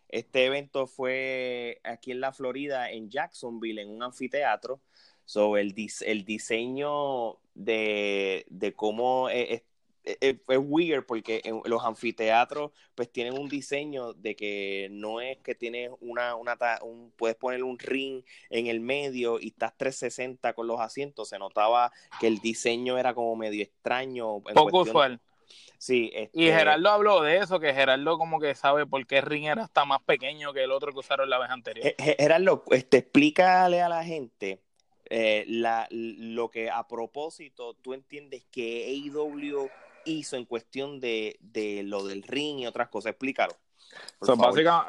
Este 0.09 0.45
evento 0.45 0.87
fue 0.87 1.81
aquí 1.83 2.13
en 2.13 2.21
la 2.21 2.33
Florida, 2.33 2.91
en 2.91 3.11
Jacksonville, 3.11 3.81
en 3.81 3.89
un 3.89 4.03
anfiteatro. 4.03 4.81
So, 5.25 5.57
el, 5.57 5.75
el 6.05 6.25
diseño 6.27 7.39
de, 7.55 8.45
cómo 8.77 9.31
es, 9.31 9.63
es, 10.05 10.37
weird 10.47 11.07
porque 11.07 11.41
los 11.65 11.83
anfiteatros 11.83 12.73
pues 12.95 13.11
tienen 13.11 13.39
un 13.39 13.49
diseño 13.49 14.13
de 14.13 14.37
que 14.37 14.89
no 14.91 15.21
es 15.21 15.39
que 15.39 15.55
tienes 15.55 15.91
una, 16.01 16.35
una 16.35 16.59
un, 16.83 17.13
puedes 17.17 17.37
poner 17.37 17.63
un 17.63 17.79
ring 17.79 18.23
en 18.51 18.67
el 18.67 18.81
medio 18.81 19.41
y 19.41 19.49
estás 19.49 19.77
360 19.79 20.53
con 20.55 20.67
los 20.67 20.81
asientos 20.81 21.29
se 21.29 21.39
notaba 21.39 21.93
que 22.21 22.27
el 22.27 22.39
diseño 22.41 22.99
era 22.99 23.15
como 23.15 23.37
medio 23.37 23.63
extraño 23.63 24.41
poco 24.41 24.81
usual 24.81 25.21
Sí, 25.79 26.13
y 26.15 26.23
este 26.23 26.59
Gerardo 26.59 26.91
habló 26.91 27.23
de 27.23 27.39
eso, 27.39 27.59
que 27.59 27.75
Gerardo 27.75 28.19
como 28.19 28.39
que 28.39 28.55
sabe 28.55 28.87
por 28.87 29.05
qué 29.07 29.21
Ring 29.21 29.47
era 29.47 29.65
hasta 29.65 29.85
más 29.85 30.01
pequeño 30.03 30.53
que 30.53 30.65
el 30.65 30.71
otro 30.71 30.93
que 30.93 31.01
usaron 31.01 31.29
la 31.29 31.39
vez 31.39 31.51
anterior. 31.51 31.95
Gerardo, 31.99 32.65
este, 32.71 32.99
explícale 32.99 33.83
a 33.83 33.89
la 33.89 34.05
gente 34.05 34.63
eh, 35.11 35.45
la, 35.49 35.89
lo 35.91 36.51
que 36.51 36.71
a 36.71 36.87
propósito 36.87 37.75
tú 37.75 37.95
entiendes 37.95 38.45
que 38.51 38.87
AEW 38.87 39.69
hizo 40.05 40.37
en 40.37 40.45
cuestión 40.45 41.01
de, 41.01 41.37
de 41.41 41.83
lo 41.83 42.05
del 42.05 42.23
ring 42.23 42.61
y 42.61 42.67
otras 42.67 42.89
cosas. 42.89 43.11
Explícalo 43.11 43.57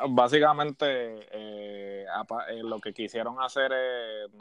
básicamente, 0.09 0.85
eh, 1.31 2.05
eh, 2.49 2.63
lo 2.63 2.79
que 2.79 2.93
quisieron 2.93 3.41
hacer 3.41 3.71
es, 3.71 4.31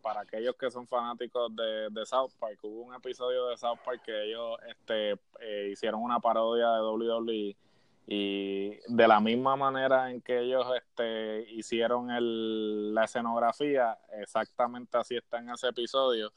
para 0.00 0.20
aquellos 0.20 0.56
que 0.56 0.70
son 0.70 0.86
fanáticos 0.86 1.52
de, 1.54 2.06
South 2.06 2.32
Park, 2.38 2.58
hubo 2.62 2.82
un 2.82 2.94
episodio 2.94 3.46
de 3.46 3.56
South 3.56 3.78
Park 3.84 4.02
que 4.04 4.24
ellos 4.24 4.58
este, 4.68 5.12
eh, 5.40 5.68
hicieron 5.72 6.02
una 6.02 6.20
parodia 6.20 6.70
de 6.72 6.80
WWE 6.80 7.56
y 8.06 8.70
de 8.88 9.08
la 9.08 9.20
misma 9.20 9.54
manera 9.56 10.10
en 10.10 10.20
que 10.20 10.40
ellos 10.40 10.66
este, 10.76 11.46
hicieron 11.50 12.10
el, 12.10 12.94
la 12.94 13.04
escenografía, 13.04 13.98
exactamente 14.20 14.98
así 14.98 15.16
está 15.16 15.38
en 15.38 15.50
ese 15.50 15.68
episodio 15.68 16.32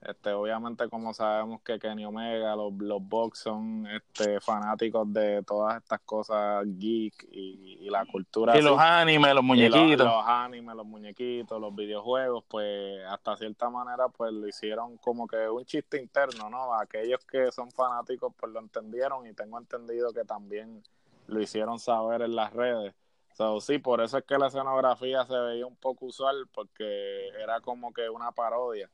este, 0.00 0.30
obviamente, 0.30 0.88
como 0.88 1.12
sabemos 1.12 1.60
que 1.62 1.78
Kenny 1.78 2.04
Omega, 2.04 2.54
los, 2.54 2.72
los 2.74 3.02
Bucks 3.02 3.40
son 3.40 3.84
este, 3.88 4.40
fanáticos 4.40 5.12
de 5.12 5.42
todas 5.42 5.76
estas 5.76 6.00
cosas 6.00 6.64
geek 6.66 7.26
y, 7.32 7.88
la 7.90 8.04
cultura. 8.04 8.56
Y 8.56 8.62
los 8.62 8.78
animes, 8.78 9.34
los 9.34 9.42
muñequitos. 9.42 10.06
Los, 10.06 10.24
animes, 10.26 10.76
los 10.76 10.86
muñequitos, 10.86 11.60
los 11.60 11.74
videojuegos, 11.74 12.44
pues 12.46 13.02
hasta 13.08 13.36
cierta 13.36 13.70
manera, 13.70 14.08
pues 14.08 14.30
lo 14.30 14.46
hicieron 14.46 14.98
como 14.98 15.26
que 15.26 15.48
un 15.48 15.64
chiste 15.64 16.00
interno, 16.00 16.50
¿no? 16.50 16.74
Aquellos 16.74 17.24
que 17.24 17.50
son 17.50 17.70
fanáticos, 17.70 18.32
pues 18.38 18.52
lo 18.52 18.60
entendieron 18.60 19.26
y 19.26 19.32
tengo 19.32 19.58
entendido 19.58 20.12
que 20.12 20.24
también 20.24 20.82
lo 21.26 21.40
hicieron 21.40 21.78
saber 21.78 22.22
en 22.22 22.36
las 22.36 22.52
redes. 22.52 22.94
So, 23.32 23.60
sí, 23.60 23.78
por 23.78 24.00
eso 24.02 24.18
es 24.18 24.24
que 24.24 24.36
la 24.36 24.48
escenografía 24.48 25.24
se 25.24 25.36
veía 25.38 25.66
un 25.66 25.76
poco 25.76 26.06
usual, 26.06 26.46
porque 26.52 27.28
era 27.42 27.60
como 27.60 27.92
que 27.92 28.08
una 28.10 28.32
parodia 28.32 28.90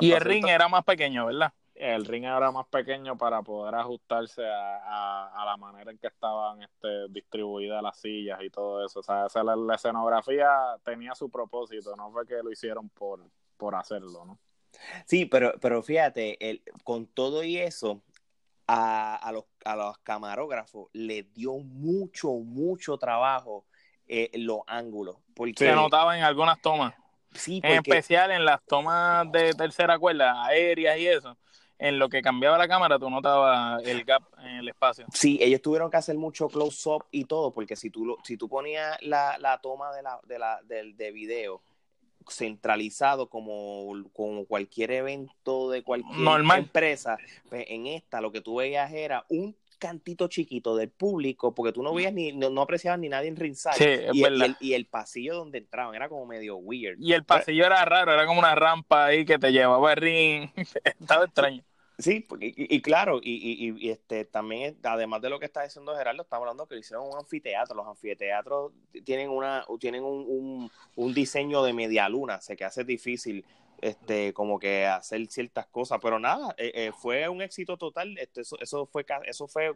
y 0.00 0.12
el 0.12 0.20
ring 0.20 0.46
era 0.46 0.68
más 0.68 0.84
pequeño, 0.84 1.26
¿verdad? 1.26 1.52
el 1.78 2.04
ring 2.04 2.24
era 2.24 2.50
más 2.50 2.66
pequeño 2.66 3.16
para 3.16 3.42
poder 3.42 3.74
ajustarse 3.74 4.42
a, 4.44 5.44
la 5.44 5.56
manera 5.56 5.90
en 5.90 5.98
que 5.98 6.08
estaban 6.08 6.62
este, 6.62 7.08
distribuidas 7.08 7.82
las 7.82 7.98
sillas 7.98 8.40
y 8.42 8.50
todo 8.50 8.84
eso. 8.84 9.00
O 9.00 9.02
sea, 9.02 9.28
la, 9.44 9.74
escenografía 9.74 10.48
tenía 10.84 11.14
su 11.14 11.30
propósito, 11.30 11.94
no 11.96 12.10
fue 12.10 12.26
que 12.26 12.42
lo 12.42 12.50
hicieron 12.50 12.88
por, 12.88 13.20
por 13.56 13.74
hacerlo, 13.74 14.24
¿no? 14.24 14.38
Sí, 15.06 15.24
pero, 15.24 15.54
pero 15.60 15.82
fíjate, 15.82 16.50
el, 16.50 16.62
con 16.84 17.06
todo 17.06 17.42
y 17.42 17.58
eso, 17.58 18.02
a, 18.66 19.16
a, 19.16 19.32
los, 19.32 19.44
a 19.64 19.76
los 19.76 19.98
camarógrafos 19.98 20.88
le 20.92 21.22
dio 21.22 21.54
mucho, 21.58 22.32
mucho 22.32 22.98
trabajo 22.98 23.64
eh, 24.06 24.30
los 24.34 24.60
ángulos. 24.66 25.16
Porque... 25.34 25.64
Se 25.64 25.74
notaba 25.74 26.18
en 26.18 26.24
algunas 26.24 26.60
tomas. 26.60 26.94
Sí, 27.34 27.60
En 27.62 27.76
especial 27.76 28.30
en 28.30 28.44
las 28.44 28.64
tomas 28.64 29.30
de 29.30 29.52
tercera 29.54 29.98
cuerda, 29.98 30.44
aéreas 30.44 30.98
y 30.98 31.06
eso. 31.06 31.36
En 31.78 31.98
lo 31.98 32.08
que 32.08 32.22
cambiaba 32.22 32.58
la 32.58 32.66
cámara, 32.66 32.98
tú 32.98 33.08
notabas 33.08 33.84
el 33.86 34.04
gap 34.04 34.22
en 34.38 34.56
el 34.56 34.68
espacio. 34.68 35.06
Sí, 35.12 35.38
ellos 35.40 35.62
tuvieron 35.62 35.90
que 35.90 35.96
hacer 35.96 36.16
mucho 36.16 36.48
close-up 36.48 37.04
y 37.12 37.24
todo, 37.24 37.52
porque 37.52 37.76
si 37.76 37.88
tú, 37.88 38.16
si 38.24 38.36
tú 38.36 38.48
ponías 38.48 39.00
la, 39.02 39.38
la 39.38 39.58
toma 39.58 39.94
de, 39.94 40.02
la, 40.02 40.18
de, 40.24 40.38
la, 40.40 40.60
del 40.64 40.96
de 40.96 41.12
video 41.12 41.62
centralizado 42.30 43.28
como, 43.28 43.92
como 44.12 44.44
cualquier 44.46 44.90
evento 44.90 45.70
de 45.70 45.82
cualquier 45.82 46.40
empresa, 46.56 47.16
pues 47.48 47.64
en 47.68 47.86
esta 47.86 48.20
lo 48.20 48.32
que 48.32 48.40
tú 48.40 48.56
veías 48.56 48.92
era 48.92 49.24
un 49.28 49.56
cantito 49.78 50.28
chiquito 50.28 50.76
del 50.76 50.90
público, 50.90 51.54
porque 51.54 51.72
tú 51.72 51.82
no 51.82 51.94
veías 51.94 52.12
ni, 52.12 52.32
no, 52.32 52.60
apreciabas 52.60 53.00
ni 53.00 53.08
nadie 53.08 53.28
en 53.28 53.36
ringside. 53.36 54.10
y, 54.12 54.24
el, 54.24 54.56
y, 54.60 54.74
el, 54.74 54.86
pasillo 54.86 55.36
donde 55.36 55.58
entraban 55.58 55.94
era 55.94 56.08
como 56.08 56.26
medio 56.26 56.56
weird. 56.56 56.98
Y 57.00 57.12
el 57.12 57.24
pasillo 57.24 57.64
era 57.64 57.84
raro, 57.84 58.12
era 58.12 58.26
como 58.26 58.40
una 58.40 58.54
rampa 58.54 59.06
ahí 59.06 59.24
que 59.24 59.38
te 59.38 59.52
llevaba 59.52 59.92
al 59.92 59.96
ring. 59.96 60.50
Estaba 60.84 61.24
extraño. 61.24 61.62
Sí, 61.98 62.24
y, 62.38 62.80
claro, 62.80 63.18
y, 63.20 63.74
y, 63.76 63.90
este 63.90 64.24
también, 64.24 64.78
además 64.84 65.20
de 65.20 65.30
lo 65.30 65.40
que 65.40 65.46
está 65.46 65.64
diciendo 65.64 65.96
Gerardo, 65.96 66.22
estamos 66.22 66.44
hablando 66.44 66.68
que 66.68 66.78
hicieron 66.78 67.08
un 67.08 67.18
anfiteatro. 67.18 67.74
Los 67.74 67.88
anfiteatros 67.88 68.72
tienen 69.04 69.30
una 69.30 69.64
tienen 69.80 70.04
un, 70.04 70.70
un, 70.94 71.14
diseño 71.14 71.60
de 71.64 71.72
media 71.72 72.08
luna, 72.08 72.40
sé 72.40 72.54
que 72.54 72.64
hace 72.64 72.84
difícil 72.84 73.44
este 73.80 74.32
como 74.32 74.58
que 74.58 74.86
hacer 74.86 75.26
ciertas 75.28 75.66
cosas, 75.66 75.98
pero 76.02 76.18
nada, 76.18 76.54
eh, 76.58 76.72
eh, 76.74 76.92
fue 76.96 77.28
un 77.28 77.42
éxito 77.42 77.76
total. 77.76 78.16
Este, 78.18 78.42
eso, 78.42 78.58
eso 78.60 78.86
fue 78.86 79.04
eso 79.24 79.48
fue 79.48 79.74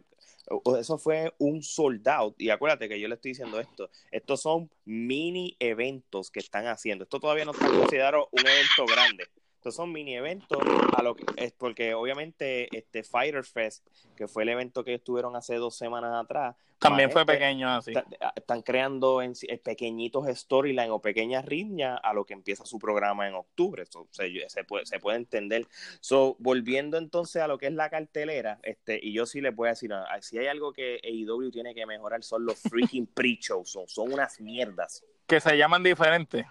eso 0.79 0.97
fue 0.97 1.33
un 1.37 1.63
soldado. 1.63 2.35
Y 2.37 2.49
acuérdate 2.49 2.89
que 2.89 2.99
yo 2.99 3.07
le 3.07 3.15
estoy 3.15 3.31
diciendo 3.31 3.59
esto, 3.59 3.89
estos 4.11 4.41
son 4.41 4.69
mini 4.85 5.55
eventos 5.59 6.29
que 6.31 6.39
están 6.39 6.67
haciendo. 6.67 7.03
Esto 7.03 7.19
todavía 7.19 7.45
no 7.45 7.51
está 7.51 7.67
considerado 7.67 8.27
un 8.31 8.41
evento 8.41 8.85
grande. 8.85 9.27
Estos 9.63 9.75
son 9.75 9.93
mini 9.93 10.13
eventos 10.13 10.59
a 10.93 11.01
lo 11.01 11.15
que 11.15 11.23
es 11.37 11.53
porque 11.53 11.93
obviamente 11.93 12.67
este 12.77 13.01
Fighter 13.01 13.45
Fest, 13.45 13.87
que 14.13 14.27
fue 14.27 14.43
el 14.43 14.49
evento 14.49 14.83
que 14.83 14.95
estuvieron 14.95 15.37
hace 15.37 15.55
dos 15.55 15.77
semanas 15.77 16.21
atrás, 16.21 16.57
también 16.79 17.09
fue 17.09 17.25
pequeño 17.25 17.69
así. 17.69 17.93
están 18.35 18.61
creando 18.61 19.21
en, 19.21 19.31
pequeñitos 19.63 20.27
storylines 20.37 20.89
o 20.89 20.99
pequeñas 20.99 21.45
riñas 21.45 21.97
a 22.03 22.13
lo 22.13 22.25
que 22.25 22.33
empieza 22.33 22.65
su 22.65 22.77
programa 22.77 23.25
en 23.25 23.35
octubre. 23.35 23.85
se, 23.85 24.63
puede, 24.65 24.85
se 24.85 24.99
puede 24.99 25.15
entender. 25.15 25.65
So, 26.01 26.35
volviendo 26.39 26.97
entonces 26.97 27.41
a 27.41 27.47
lo 27.47 27.57
que 27.57 27.67
es 27.67 27.73
la 27.73 27.89
cartelera, 27.89 28.59
este, 28.63 28.99
y 29.01 29.13
yo 29.13 29.25
sí 29.25 29.39
les 29.39 29.55
voy 29.55 29.67
a 29.67 29.71
decir, 29.71 29.93
ah, 29.93 30.05
si 30.19 30.39
hay 30.39 30.47
algo 30.47 30.73
que 30.73 30.99
AEW 31.01 31.51
tiene 31.51 31.73
que 31.73 31.85
mejorar 31.85 32.21
son 32.21 32.45
los 32.45 32.59
freaking 32.59 33.07
pre-shows, 33.15 33.69
son, 33.69 33.87
son 33.87 34.11
unas 34.11 34.41
mierdas. 34.41 35.05
Que 35.25 35.39
se 35.39 35.57
llaman 35.57 35.83
diferentes. 35.83 36.45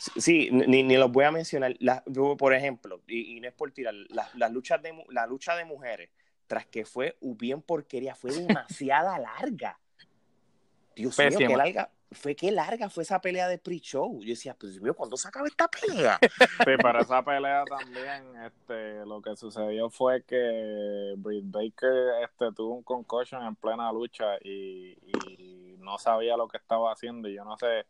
Sí, 0.00 0.48
ni, 0.50 0.82
ni 0.82 0.96
los 0.96 1.12
voy 1.12 1.24
a 1.24 1.30
mencionar. 1.30 1.76
por 2.38 2.54
ejemplo, 2.54 3.02
y, 3.06 3.38
no 3.38 3.48
es 3.48 3.54
por 3.54 3.70
tirar, 3.70 3.94
las 4.08 4.50
luchas 4.50 4.80
de, 4.80 5.04
la 5.10 5.26
lucha 5.26 5.54
de 5.56 5.66
mujeres, 5.66 6.10
tras 6.46 6.66
que 6.66 6.86
fue 6.86 7.18
bien 7.20 7.60
porquería, 7.60 8.14
fue 8.14 8.30
demasiada 8.32 9.18
larga. 9.18 9.78
Dios 10.96 11.18
mío, 11.18 11.38
qué 11.38 11.56
larga, 11.56 11.90
fue 12.12 12.34
qué 12.34 12.50
larga 12.50 12.88
fue 12.88 13.02
esa 13.02 13.20
pelea 13.20 13.46
de 13.46 13.58
pre-show. 13.58 14.20
Yo 14.22 14.30
decía, 14.30 14.56
pues 14.58 14.80
mío, 14.80 14.94
¿cuándo 14.94 15.18
se 15.18 15.28
acaba 15.28 15.46
esta 15.46 15.68
pelea? 15.68 16.18
Sí, 16.66 16.76
para 16.82 17.02
esa 17.02 17.22
pelea 17.22 17.64
también, 17.68 18.42
este, 18.44 19.04
lo 19.04 19.20
que 19.20 19.36
sucedió 19.36 19.90
fue 19.90 20.22
que 20.24 21.14
Britt 21.18 21.44
Baker 21.44 22.24
este, 22.24 22.52
tuvo 22.56 22.74
un 22.74 22.82
concussion 22.82 23.44
en 23.46 23.54
plena 23.54 23.92
lucha 23.92 24.38
y, 24.42 24.96
y 25.02 25.76
no 25.78 25.98
sabía 25.98 26.38
lo 26.38 26.48
que 26.48 26.56
estaba 26.56 26.90
haciendo. 26.90 27.28
Y 27.28 27.34
yo 27.34 27.44
no 27.44 27.58
sé 27.58 27.84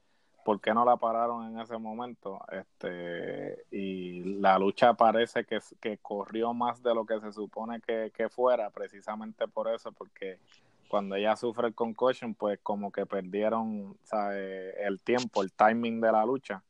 por 0.45 0.61
qué 0.61 0.73
no 0.75 0.85
la 0.85 0.97
pararon 0.97 1.53
en 1.53 1.61
ese 1.61 1.77
momento. 1.79 2.41
Este, 2.51 3.65
y 3.71 4.41
la 4.41 4.59
lucha 4.59 4.95
parece 4.95 5.45
que, 5.45 5.59
que 5.81 5.99
corrió 5.99 6.55
más 6.55 6.83
de 6.83 6.95
lo 6.95 7.05
que 7.07 7.21
se 7.21 7.33
supone 7.33 7.81
que, 7.81 8.29
fuera, 8.29 8.71
precisamente 8.71 9.49
por 9.49 9.69
eso, 9.69 9.93
porque 9.93 10.39
cuando 10.89 11.15
ella 11.15 11.37
sufre 11.37 11.69
el 11.69 11.75
concussion, 11.75 12.35
pues 12.35 12.59
como 12.63 12.91
que 12.91 13.07
perdieron 13.07 13.97
el 14.13 15.01
tiempo, 15.03 15.43
el 15.43 15.53
timing 15.53 16.01
de 16.01 16.13
la 16.13 16.25
lucha, 16.25 16.63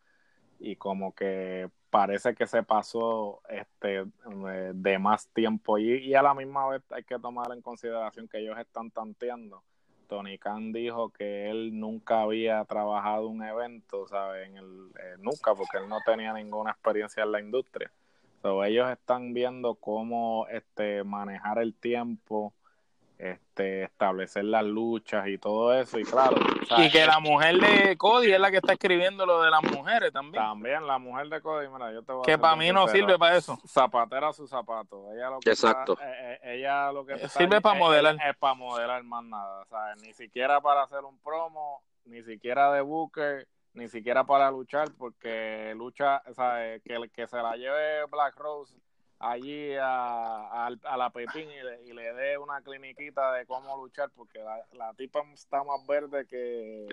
y 0.59 0.77
como 0.77 1.15
que 1.15 1.71
parece 1.89 2.35
que 2.35 2.47
se 2.47 2.63
pasó 2.63 3.41
este 3.49 4.05
de 4.75 4.99
más 4.99 5.29
tiempo 5.29 5.79
y, 5.79 6.07
y 6.07 6.15
a 6.15 6.23
la 6.23 6.35
misma 6.35 6.69
vez 6.69 6.83
hay 6.93 7.03
que 7.03 7.19
tomar 7.19 7.51
en 7.53 7.63
consideración 7.63 8.29
que 8.29 8.39
ellos 8.39 8.59
están 8.59 8.91
tanteando 8.91 9.65
Tony 10.11 10.39
Khan 10.39 10.73
dijo 10.73 11.11
que 11.11 11.49
él 11.49 11.79
nunca 11.79 12.23
había 12.23 12.65
trabajado 12.65 13.29
un 13.29 13.45
evento, 13.45 14.09
¿sabes? 14.09 14.49
En 14.49 14.57
el, 14.57 14.91
eh, 14.99 15.15
nunca, 15.19 15.55
porque 15.55 15.79
él 15.79 15.89
no 15.89 15.99
tenía 16.05 16.33
ninguna 16.33 16.73
experiencia 16.73 17.23
en 17.23 17.31
la 17.31 17.41
industria. 17.41 17.93
So, 18.43 18.65
ellos 18.65 18.91
están 18.91 19.33
viendo 19.35 19.77
cómo 19.77 20.49
este, 20.49 21.05
manejar 21.05 21.59
el 21.59 21.75
tiempo, 21.75 22.53
este, 23.21 23.85
establecer 23.85 24.45
las 24.45 24.65
luchas 24.65 25.29
y 25.29 25.37
todo 25.37 25.75
eso. 25.75 25.99
Y 25.99 26.05
claro. 26.05 26.37
Y 26.79 26.91
que 26.91 27.07
la 27.07 27.21
mujer 27.21 27.57
de 27.59 27.97
Cody 27.99 28.33
es 28.33 28.41
la 28.41 28.51
que 28.51 28.57
está 28.57 28.73
escribiendo 28.73 29.27
lo 29.27 29.43
de 29.43 29.51
las 29.51 29.63
mujeres 29.63 30.13
también. 30.13 30.43
También, 30.43 30.87
la 30.87 30.99
mujer 30.99 31.29
de 31.29 31.41
Cody, 31.43 31.69
mira, 31.69 31.93
yo 31.93 32.03
te 32.03 32.13
voy 32.13 32.25
Que 32.25 32.39
para 32.39 32.57
mí 32.57 32.73
no 32.73 32.89
sirve 32.89 33.19
para 33.19 33.37
eso. 33.37 33.59
Zapatera 33.67 34.33
su 34.33 34.47
zapato. 34.47 35.13
Ella 35.13 35.31
lo 35.31 35.41
que 35.41 35.51
Exacto. 35.51 35.99
Eh, 36.01 36.39
eh, 36.43 36.55
ella 36.55 36.91
lo 36.93 37.05
que 37.05 37.29
sirve 37.29 37.61
para 37.61 37.79
modelar. 37.79 38.17
Es, 38.27 38.37
para 38.39 38.55
modelar 38.55 39.03
más 39.05 39.25
nada. 39.25 39.65
¿sabes? 39.67 40.03
Ni 40.03 40.15
siquiera 40.15 40.61
para 40.61 40.83
hacer 40.83 41.05
un 41.05 41.19
promo, 41.19 41.83
ni 42.07 42.23
siquiera 42.23 42.73
de 42.73 42.81
Booker 42.81 43.47
ni 43.73 43.89
siquiera 43.89 44.25
para 44.25 44.51
luchar, 44.51 44.89
porque 44.99 45.73
lucha, 45.77 46.23
¿sabes? 46.35 46.83
Que, 46.83 46.99
que 47.15 47.29
se 47.29 47.37
la 47.37 47.55
lleve 47.55 48.05
Black 48.07 48.37
Rose 48.37 48.75
allí 49.21 49.75
a, 49.75 50.67
a, 50.67 50.97
la 50.97 51.11
Pepín 51.11 51.47
y 51.87 51.93
le, 51.93 52.13
dé 52.15 52.39
una 52.39 52.63
cliniquita 52.63 53.35
de 53.35 53.47
cómo 53.47 53.77
luchar, 53.77 54.11
porque 54.17 54.41
la, 54.73 54.95
tipa 54.95 55.23
está 55.33 55.63
más 55.63 55.87
verde 55.87 56.27
que, 56.27 56.87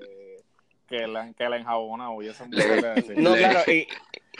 que, 0.87 1.07
la, 1.07 1.33
que 1.33 1.49
la 1.49 1.57
enjabonada, 1.57 2.11
y 2.21 2.27
eso. 2.27 2.45
No, 3.15 3.33
claro, 3.33 3.71
y, 3.71 3.87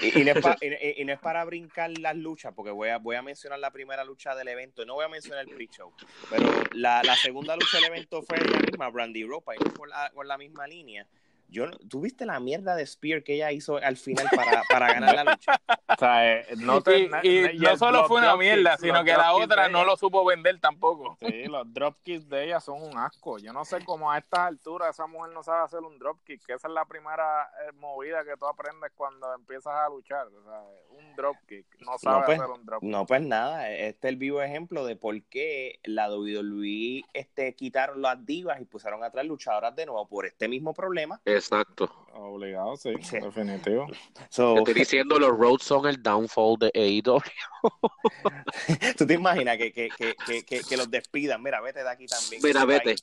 y, 0.02 0.24
no 0.26 0.32
es 0.32 0.42
para, 0.42 0.58
y, 0.62 1.06
no 1.06 1.14
es 1.14 1.20
para 1.20 1.46
brincar 1.46 1.98
las 1.98 2.16
luchas, 2.18 2.54
porque 2.54 2.72
voy 2.72 2.90
a, 2.90 2.98
voy 2.98 3.16
a 3.16 3.22
mencionar 3.22 3.60
la 3.60 3.72
primera 3.72 4.04
lucha 4.04 4.36
del 4.36 4.50
evento, 4.50 4.84
y 4.84 4.86
no 4.86 4.96
voy 4.96 5.06
a 5.06 5.10
mencionar 5.10 5.48
el 5.48 5.56
pre-show, 5.56 5.94
pero 6.30 6.46
la, 6.74 7.02
la 7.04 7.16
segunda 7.16 7.56
lucha 7.56 7.78
del 7.78 7.86
evento 7.86 8.22
fue 8.22 8.38
la 8.38 8.60
misma, 8.60 8.90
Brandy 8.90 9.24
Ropa, 9.24 9.56
y 9.56 9.60
por 9.70 9.88
la, 9.88 10.12
por 10.14 10.26
la 10.26 10.38
misma 10.38 10.68
línea 10.68 11.08
yo 11.50 11.70
¿Tuviste 11.90 12.26
la 12.26 12.40
mierda 12.40 12.76
de 12.76 12.86
Spear 12.86 13.24
que 13.24 13.36
ella 13.36 13.52
hizo 13.52 13.78
al 13.78 13.98
final 13.98 14.28
para, 14.36 14.64
para 14.70 14.94
ganar 14.94 15.16
la 15.16 15.24
lucha? 15.24 15.54
O 15.90 15.96
sea, 15.98 16.40
eh, 16.42 16.46
no 16.58 16.84
y, 17.24 17.58
no 17.58 17.78
solo 17.78 18.06
fue 18.08 18.20
una 18.20 18.36
mierda, 18.36 18.78
sino 18.78 19.06
que 19.06 19.14
la 19.14 19.34
otra 19.34 19.70
no 19.70 19.86
lo 19.86 19.96
supo 19.96 20.26
vender 20.26 20.60
tampoco. 20.60 21.18
Sí, 21.22 21.46
los 21.46 21.74
dropkicks 21.74 22.28
de 22.28 22.44
ella 22.44 22.60
son 22.60 22.84
un 22.84 22.98
asco. 22.98 23.40
Yo 23.40 23.54
no 23.54 23.64
sé 23.64 23.84
cómo 23.86 24.12
a 24.12 24.18
estas 24.18 24.42
alturas 24.42 24.90
esa 24.90 25.08
mujer 25.08 25.34
no 25.34 25.44
sabe 25.44 25.64
hacer 25.64 25.80
un 25.80 25.98
dropkick, 25.98 26.46
que 26.46 26.54
esa 26.54 26.68
es 26.68 26.74
la 26.74 26.86
primera 26.86 27.50
eh, 27.66 27.72
movida 27.74 28.26
que 28.26 28.36
tú 28.38 28.46
aprendes 28.46 28.92
cuando 28.96 29.34
empiezas 29.34 29.74
a 29.74 29.88
luchar. 29.90 30.28
O 30.28 30.44
sea, 30.44 30.62
un 30.92 31.16
dropkick, 31.16 31.66
no 31.80 31.98
sabe 31.98 32.26
pues, 32.26 32.40
hacer 32.40 32.52
un 32.52 32.66
dropkick. 32.66 32.90
No, 32.90 33.06
pues 33.06 33.22
nada, 33.22 33.70
este 33.72 34.08
es 34.08 34.12
el 34.12 34.18
vivo 34.18 34.42
ejemplo 34.42 34.86
de 34.86 34.98
por 34.98 35.22
qué 35.24 35.80
la 35.84 36.10
WWE 36.12 37.04
este, 37.14 37.56
quitaron 37.56 38.02
las 38.02 38.26
divas 38.26 38.60
y 38.60 38.66
pusieron 38.66 39.04
a 39.04 39.10
traer 39.10 39.28
luchadoras 39.28 39.76
de 39.76 39.86
nuevo 39.86 40.08
por 40.08 40.26
este 40.26 40.48
mismo 40.48 40.74
problema. 40.74 41.22
Exacto. 41.38 42.08
Obligado, 42.14 42.76
sí, 42.78 42.94
definitivo. 43.12 43.88
estoy 44.20 44.74
diciendo 44.74 45.20
los 45.20 45.38
roads 45.38 45.64
son 45.64 45.88
el 45.88 46.02
downfall 46.02 46.58
de 46.58 46.72
AEW. 46.74 47.22
¿Tú 48.98 49.06
te 49.06 49.14
imaginas 49.14 49.58
que, 49.58 49.72
que, 49.72 49.90
que, 49.90 50.44
que, 50.44 50.62
que 50.62 50.78
los 50.78 50.90
despidan? 50.90 51.44
Mira, 51.44 51.62
vete 51.62 51.84
de 51.84 51.90
aquí 51.90 52.08
también. 52.08 52.42
Mira, 52.44 52.66
vete. 52.66 52.96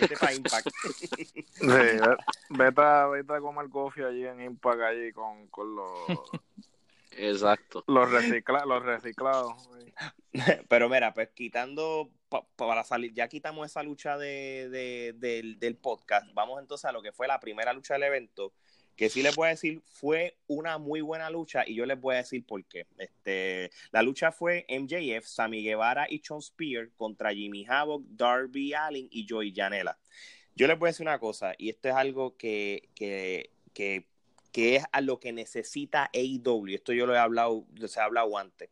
Vete 0.00 0.16
para 0.16 0.34
Impact. 0.34 0.68
sí, 0.96 1.44
vete, 2.50 2.80
a, 2.80 3.06
vete 3.06 3.32
a 3.34 3.40
comer 3.40 3.68
coffee 3.68 4.04
allí 4.04 4.26
en 4.26 4.40
Impact, 4.40 4.80
allí 4.80 5.12
con, 5.12 5.48
con 5.48 5.74
los... 5.74 6.08
Exacto. 7.16 7.84
Los, 7.86 8.10
recicla, 8.10 8.64
los 8.64 8.82
reciclados. 8.82 9.68
Pero 10.68 10.88
mira, 10.88 11.12
pues 11.12 11.30
quitando 11.30 12.10
para 12.56 12.84
salir, 12.84 13.12
ya 13.12 13.28
quitamos 13.28 13.66
esa 13.66 13.82
lucha 13.82 14.16
de, 14.16 15.12
del, 15.18 15.58
del, 15.58 15.76
podcast, 15.76 16.26
vamos 16.32 16.60
entonces 16.60 16.86
a 16.86 16.92
lo 16.92 17.02
que 17.02 17.12
fue 17.12 17.28
la 17.28 17.40
primera 17.40 17.74
lucha 17.74 17.94
del 17.94 18.04
evento, 18.04 18.54
que 18.96 19.10
sí 19.10 19.22
les 19.22 19.34
voy 19.34 19.48
a 19.48 19.50
decir, 19.50 19.82
fue 19.84 20.38
una 20.46 20.78
muy 20.78 21.00
buena 21.00 21.28
lucha 21.30 21.64
y 21.66 21.74
yo 21.74 21.86
les 21.86 22.00
voy 22.00 22.14
a 22.14 22.18
decir 22.18 22.44
por 22.46 22.64
qué. 22.64 22.86
Este, 22.98 23.70
la 23.90 24.02
lucha 24.02 24.32
fue 24.32 24.66
MJF, 24.68 25.26
Sammy 25.26 25.62
Guevara 25.62 26.06
y 26.08 26.20
Sean 26.20 26.40
Spear 26.40 26.90
contra 26.96 27.34
Jimmy 27.34 27.66
Havoc, 27.68 28.04
Darby 28.08 28.74
Allin 28.74 29.08
y 29.10 29.26
Joey 29.28 29.52
Janela. 29.54 29.98
Yo 30.54 30.66
les 30.66 30.78
voy 30.78 30.88
a 30.88 30.90
decir 30.90 31.06
una 31.06 31.18
cosa, 31.18 31.54
y 31.56 31.70
esto 31.70 31.88
es 31.88 31.94
algo 31.94 32.36
que, 32.36 32.90
que, 32.94 33.50
que, 33.72 34.06
que 34.52 34.76
es 34.76 34.84
a 34.92 35.00
lo 35.00 35.18
que 35.18 35.32
necesita 35.32 36.10
AEW. 36.14 36.74
Esto 36.74 36.92
yo 36.92 37.06
lo 37.06 37.14
he 37.14 37.18
hablado, 37.18 37.66
se 37.86 38.00
ha 38.00 38.04
hablado 38.04 38.38
antes 38.38 38.70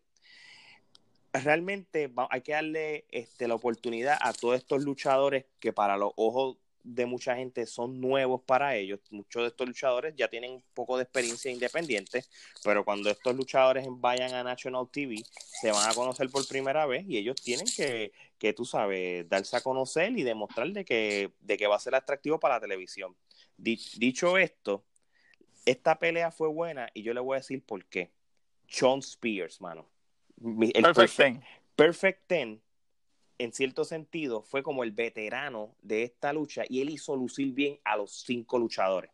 realmente 1.33 2.13
hay 2.31 2.41
que 2.41 2.53
darle 2.53 3.05
este, 3.11 3.47
la 3.47 3.55
oportunidad 3.55 4.19
a 4.21 4.33
todos 4.33 4.57
estos 4.57 4.83
luchadores 4.83 5.45
que 5.61 5.73
para 5.73 5.97
los 5.97 6.13
ojos 6.17 6.57
de 6.83 7.05
mucha 7.05 7.37
gente 7.37 7.67
son 7.67 8.01
nuevos 8.01 8.41
para 8.43 8.75
ellos. 8.77 9.01
Muchos 9.11 9.43
de 9.43 9.49
estos 9.49 9.69
luchadores 9.69 10.15
ya 10.17 10.29
tienen 10.29 10.53
un 10.53 10.65
poco 10.75 10.97
de 10.97 11.03
experiencia 11.05 11.51
independiente, 11.51 12.25
pero 12.65 12.85
cuando 12.85 13.11
estos 13.11 13.37
luchadores 13.37 13.87
vayan 13.91 14.33
a 14.35 14.43
National 14.43 14.89
TV, 14.91 15.23
se 15.61 15.71
van 15.71 15.89
a 15.89 15.95
conocer 15.95 16.31
por 16.31 16.47
primera 16.49 16.87
vez 16.87 17.05
y 17.07 17.19
ellos 17.19 17.37
tienen 17.37 17.67
que, 17.67 18.13
que 18.39 18.53
tú 18.55 18.65
sabes, 18.65 19.29
darse 19.29 19.57
a 19.57 19.61
conocer 19.61 20.19
y 20.19 20.23
demostrar 20.23 20.71
de 20.71 20.85
que, 20.85 21.33
de 21.41 21.57
que 21.57 21.67
va 21.67 21.77
a 21.77 21.81
ser 21.81 21.95
atractivo 21.95 22.41
para 22.41 22.55
la 22.55 22.61
televisión. 22.63 23.15
dicho 23.57 24.39
esto, 24.39 24.85
esta 25.65 25.99
pelea 25.99 26.31
fue 26.31 26.49
buena 26.49 26.89
y 26.95 27.03
yo 27.03 27.15
le 27.15 27.21
voy 27.21 27.37
a 27.37 27.41
decir 27.41 27.63
por 27.65 27.85
qué. 27.87 28.11
Sean 28.67 29.01
Spears, 29.01 29.61
mano. 29.61 29.89
El 30.43 30.83
Perfect 30.83 31.17
Ten. 31.17 31.45
Perfect 31.77 32.27
Ten 32.27 32.63
en 33.41 33.53
cierto 33.55 33.85
sentido, 33.85 34.43
fue 34.43 34.63
como 34.63 34.85
el 34.85 34.93
veterano 34.93 35.75
de 35.81 36.03
esta 36.03 36.33
lucha 36.35 36.65
y 36.69 36.83
él 36.83 36.91
hizo 36.91 37.17
lucir 37.17 37.55
bien 37.55 37.81
a 37.85 37.97
los 37.97 38.13
cinco 38.13 38.59
luchadores. 38.59 39.11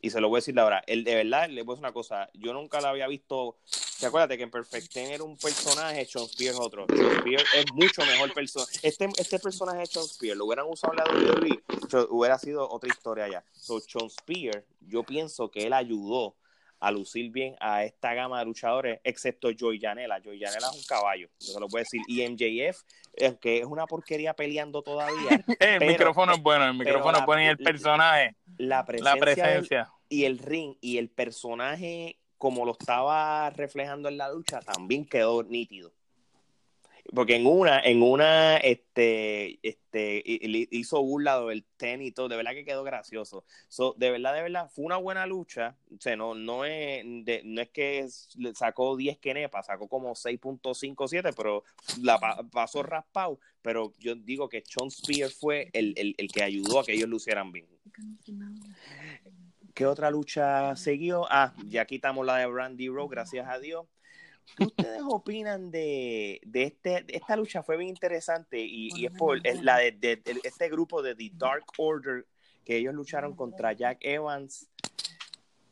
Y 0.00 0.10
se 0.10 0.20
lo 0.20 0.28
voy 0.28 0.38
a 0.38 0.40
decir 0.40 0.58
ahora, 0.58 0.82
él 0.86 1.04
de 1.04 1.14
verdad, 1.14 1.48
le 1.48 1.62
voy 1.62 1.72
a 1.72 1.76
decir 1.76 1.84
una 1.84 1.92
cosa, 1.92 2.28
yo 2.34 2.52
nunca 2.52 2.80
la 2.80 2.90
había 2.90 3.08
visto, 3.08 3.56
¿te 3.98 4.06
acuerdas 4.06 4.36
que 4.36 4.42
en 4.42 4.50
Perfect 4.50 4.92
Ten 4.92 5.10
era 5.10 5.24
un 5.24 5.36
personaje, 5.36 6.04
Sean 6.04 6.26
Spears 6.26 6.58
otro? 6.60 6.86
Sean 6.94 7.12
Spears 7.18 7.44
es 7.54 7.64
mucho 7.72 8.02
mejor 8.04 8.32
personaje. 8.34 8.78
Este, 8.82 9.08
este 9.16 9.38
personaje 9.38 9.78
de 9.78 9.86
Sean 9.86 10.04
Spears, 10.04 10.36
lo 10.36 10.44
hubieran 10.44 10.66
usado 10.68 10.92
en 10.92 10.98
la 10.98 11.34
WWE, 11.34 11.62
hubiera 12.10 12.38
sido 12.38 12.68
otra 12.68 12.88
historia 12.88 13.28
ya. 13.28 13.44
So, 13.52 13.80
Sean 13.80 14.06
Spears, 14.06 14.64
yo 14.80 15.02
pienso 15.02 15.50
que 15.50 15.66
él 15.66 15.72
ayudó 15.72 16.36
a 16.80 16.90
lucir 16.90 17.30
bien 17.30 17.56
a 17.60 17.84
esta 17.84 18.14
gama 18.14 18.38
de 18.38 18.44
luchadores, 18.44 19.00
excepto 19.04 19.50
Joy 19.50 19.80
Janela. 19.80 20.20
Joy 20.20 20.40
Janela 20.40 20.68
es 20.68 20.76
un 20.76 20.84
caballo, 20.84 21.28
yo 21.40 21.52
se 21.52 21.60
lo 21.60 21.68
puedo 21.68 21.82
decir. 21.82 22.00
Y 22.06 22.26
MJF, 22.28 22.82
que 23.40 23.58
es 23.58 23.64
una 23.64 23.86
porquería 23.86 24.34
peleando 24.34 24.82
todavía. 24.82 25.44
el 25.60 25.86
micrófono 25.86 26.34
es 26.34 26.42
bueno, 26.42 26.66
el 26.66 26.74
micrófono 26.74 27.18
es 27.18 27.26
bueno 27.26 27.42
y 27.42 27.46
el 27.46 27.58
personaje. 27.58 28.36
La 28.58 28.84
presencia, 28.84 29.90
y 30.08 30.24
el 30.24 30.38
ring 30.38 30.76
y 30.80 30.98
el 30.98 31.08
personaje, 31.08 32.18
como 32.38 32.64
lo 32.64 32.72
estaba 32.72 33.50
reflejando 33.50 34.08
en 34.08 34.18
la 34.18 34.30
lucha, 34.30 34.60
también 34.60 35.04
quedó 35.04 35.42
nítido 35.42 35.95
porque 37.14 37.36
en 37.36 37.46
una, 37.46 37.80
en 37.80 38.02
una, 38.02 38.56
este, 38.56 39.58
este, 39.62 40.22
hizo 40.24 41.02
burla 41.02 41.40
del 41.40 41.64
tenis 41.76 42.08
y 42.08 42.12
todo, 42.12 42.28
de 42.28 42.36
verdad 42.36 42.52
que 42.52 42.64
quedó 42.64 42.84
gracioso. 42.84 43.44
So, 43.68 43.94
de 43.96 44.10
verdad, 44.10 44.34
de 44.34 44.42
verdad, 44.42 44.70
fue 44.70 44.84
una 44.84 44.96
buena 44.96 45.26
lucha. 45.26 45.76
O 45.94 46.00
sea, 46.00 46.16
no, 46.16 46.34
no 46.34 46.64
es, 46.64 47.04
no 47.04 47.60
es 47.60 47.70
que 47.70 48.06
sacó 48.54 48.96
10 48.96 49.18
quenepas, 49.18 49.66
sacó 49.66 49.88
como 49.88 50.14
6.57, 50.14 51.34
pero 51.36 51.64
la 52.02 52.18
pasó 52.50 52.82
raspado. 52.82 53.38
Pero 53.62 53.92
yo 53.98 54.14
digo 54.14 54.48
que 54.48 54.62
Sean 54.66 54.90
Spear 54.90 55.30
fue 55.30 55.70
el, 55.72 55.94
el, 55.96 56.14
el 56.18 56.28
que 56.28 56.42
ayudó 56.42 56.80
a 56.80 56.84
que 56.84 56.92
ellos 56.92 57.08
lucieran 57.08 57.52
bien. 57.52 57.66
¿Qué 59.74 59.84
otra 59.84 60.10
lucha 60.10 60.74
siguió? 60.76 61.26
Ah, 61.30 61.52
ya 61.68 61.84
quitamos 61.84 62.24
la 62.24 62.38
de 62.38 62.46
Brandy 62.46 62.88
Rowe, 62.88 63.08
gracias 63.10 63.46
a 63.48 63.58
Dios. 63.58 63.86
¿Qué 64.56 64.64
ustedes 64.64 65.02
opinan 65.08 65.70
de, 65.70 66.40
de, 66.44 66.62
este, 66.64 67.04
esta 67.08 67.36
lucha? 67.36 67.62
Fue 67.62 67.76
bien 67.76 67.88
interesante 67.90 68.58
y, 68.60 69.04
es 69.04 69.12
por 69.12 69.40
la 69.62 69.78
de, 69.78 70.22
este 70.44 70.68
grupo 70.68 71.02
de 71.02 71.14
The 71.14 71.32
Dark 71.34 71.64
Order 71.78 72.26
que 72.64 72.76
ellos 72.76 72.94
lucharon 72.94 73.34
contra 73.34 73.72
Jack 73.72 73.98
Evans, 74.00 74.68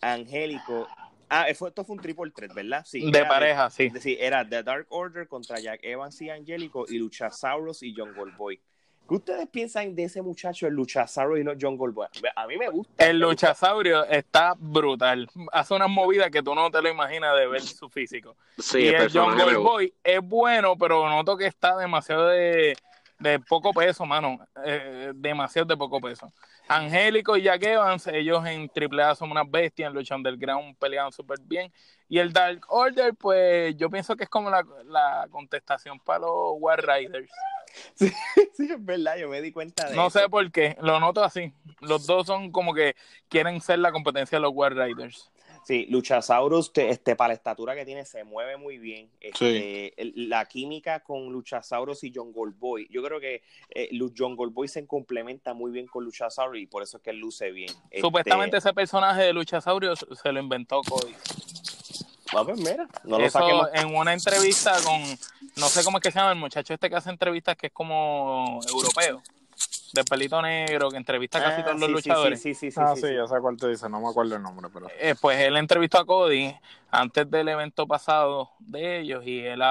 Angélico. 0.01 0.87
Ah, 1.29 1.47
fue, 1.57 1.69
esto 1.69 1.85
fue 1.85 1.97
un 1.97 2.03
triple 2.03 2.31
threat, 2.31 2.55
¿verdad? 2.55 2.85
Sí, 2.87 3.11
de 3.11 3.25
pareja, 3.25 3.71
sí. 3.71 3.91
Sí, 4.01 4.17
era 4.21 4.49
The 4.49 4.63
Dark 4.63 4.87
Order 4.91 5.27
contra 5.27 5.59
Jack 5.59 5.81
Evans 5.83 6.21
y 6.23 6.31
Angélico 6.31 6.85
y 6.89 6.99
Luchasaurus 6.99 7.83
y 7.83 7.95
John 7.97 8.15
Goldboy. 8.15 8.61
¿Qué 9.07 9.15
ustedes 9.15 9.47
piensan 9.49 9.95
de 9.95 10.05
ese 10.05 10.23
muchacho, 10.23 10.67
el 10.67 10.73
luchasaurio 10.73 11.37
y 11.37 11.45
no 11.45 11.53
John 11.61 11.77
Goldberg? 11.77 12.11
A 12.35 12.47
mí 12.47 12.57
me 12.57 12.71
gusta. 12.71 13.07
El 13.07 13.19
luchasaurio 13.19 14.05
está 14.07 14.55
brutal. 14.57 15.29
Hace 15.53 15.75
unas 15.75 15.91
movidas 15.91 16.31
que 16.31 16.43
tú 16.43 16.55
no 16.55 16.71
te 16.71 16.81
lo 16.81 16.89
imaginas 16.89 17.37
de 17.39 17.47
ver 17.47 17.61
su 17.61 17.91
físico. 17.91 18.35
Sí, 18.59 18.79
y 18.79 18.89
el 18.89 19.11
John 19.13 19.37
Goldboy 19.37 19.93
es 20.03 20.21
bueno, 20.23 20.77
pero 20.79 21.07
noto 21.07 21.37
que 21.37 21.47
está 21.47 21.77
demasiado 21.77 22.29
de, 22.29 22.75
poco 23.47 23.75
peso, 23.75 24.07
mano. 24.07 24.39
Eh, 24.65 25.13
demasiado 25.15 25.67
de 25.67 25.77
poco 25.77 26.01
peso. 26.01 26.33
Angélico 26.67 27.37
y 27.37 27.43
Jack 27.43 27.63
Evans, 27.63 28.07
ellos 28.07 28.43
en 28.47 28.71
AAA 28.75 29.17
son 29.17 29.31
unas 29.31 29.51
bestias, 29.51 29.89
en 29.89 29.95
lucha 29.95 30.17
underground 30.17 30.79
pelean 30.79 31.13
súper 31.13 31.39
bien. 31.43 31.71
Y 32.09 32.19
el 32.19 32.33
Dark 32.33 32.63
Order, 32.69 33.13
pues 33.15 33.77
yo 33.77 33.91
pienso 33.91 34.17
que 34.17 34.25
es 34.25 34.31
como 34.31 34.49
la, 34.49 34.65
la 34.87 35.27
contestación 35.31 36.01
para 36.01 36.21
los 36.21 36.55
War 36.59 36.83
Riders. 36.83 37.31
Sí, 37.95 38.11
sí, 38.55 38.69
es 38.71 38.85
verdad, 38.85 39.17
yo 39.17 39.29
me 39.29 39.41
di 39.41 39.53
cuenta 39.53 39.89
de 39.89 39.97
No 39.97 40.11
sé 40.11 40.29
por 40.29 40.51
qué, 40.51 40.77
lo 40.81 41.01
noto 41.01 41.23
así. 41.23 41.53
Los 41.81 42.07
dos 42.07 42.27
son 42.27 42.51
como 42.51 42.75
que 42.75 42.95
quieren 43.29 43.61
ser 43.61 43.79
la 43.79 43.93
competencia 43.93 44.39
de 44.39 44.43
los 44.43 44.53
War 44.55 44.75
Riders. 44.75 45.31
Sí, 45.65 45.87
Luchasaurus, 45.89 46.71
este, 46.75 47.17
para 47.17 47.29
la 47.29 47.35
estatura 47.35 47.75
que 47.75 47.87
tiene, 47.87 48.05
se 48.05 48.23
mueve 48.23 48.59
muy 48.59 48.77
bien. 48.77 49.09
Este, 49.19 49.95
la 50.15 50.45
química 50.45 51.01
con 51.01 51.33
Luchasaurus 51.33 52.05
y 52.05 52.13
John 52.15 52.33
Goldboy, 52.33 52.87
yo 52.91 53.03
creo 53.03 53.19
que 53.19 53.43
eh, 53.71 53.89
John 54.15 54.37
Goldboy 54.37 54.69
se 54.69 54.87
complementa 54.87 55.55
muy 55.55 55.73
bien 55.73 55.87
con 55.87 56.05
Luchasaurus 56.05 56.61
y 56.61 56.67
por 56.67 56.83
eso 56.83 56.99
es 56.99 57.03
que 57.03 57.11
él 57.11 57.19
luce 57.19 57.51
bien. 57.51 57.73
Supuestamente 57.99 58.59
este 58.59 58.69
ese 58.69 58.75
personaje 58.75 59.23
de 59.23 59.33
Luchasaurus 59.33 60.07
se 60.23 60.33
lo 60.33 60.41
inventó 60.41 60.83
Cody. 60.83 61.15
Ah, 62.37 62.45
pues 62.45 62.59
mira, 62.59 62.87
no 63.05 63.19
lo 63.19 63.25
Eso, 63.25 63.75
en 63.75 63.95
una 63.95 64.13
entrevista 64.13 64.75
con, 64.85 65.03
no 65.57 65.69
sé 65.69 65.85
cómo 65.85 65.99
es 65.99 66.03
que 66.03 66.11
se 66.11 66.19
llama 66.19 66.33
el 66.33 66.39
muchacho 66.39 66.75
este 66.75 66.91
que 66.91 66.97
hace 66.97 67.11
entrevistas 67.11 67.57
que 67.57 67.69
es 67.69 67.73
como 67.73 68.61
europeo, 68.69 69.23
de 69.93 70.05
pelito 70.05 70.43
negro, 70.43 70.91
que 70.91 70.97
entrevista 70.97 71.43
casi 71.43 71.61
ah, 71.61 71.65
todos 71.65 71.81
los 71.81 71.91
luchadores. 71.91 72.43
Sí, 72.43 72.55
sí, 72.55 72.71
sí, 72.71 72.81
ah, 72.83 72.95
sí, 72.97 73.15
ya 73.15 73.27
sé 73.27 73.41
cuál 73.41 73.57
te 73.57 73.69
dice, 73.69 73.89
no 73.89 74.01
me 74.01 74.09
acuerdo 74.09 74.37
el 74.37 74.43
nombre, 74.43 74.69
pero... 74.73 74.89
Eh, 74.99 75.15
pues 75.21 75.39
él 75.41 75.57
entrevistó 75.57 75.99
a 75.99 76.05
Cody 76.05 76.55
antes 76.91 77.31
del 77.31 77.49
evento 77.49 77.87
pasado 77.87 78.51
de 78.59 79.01
ellos 79.01 79.25
y 79.25 79.41
él 79.41 79.63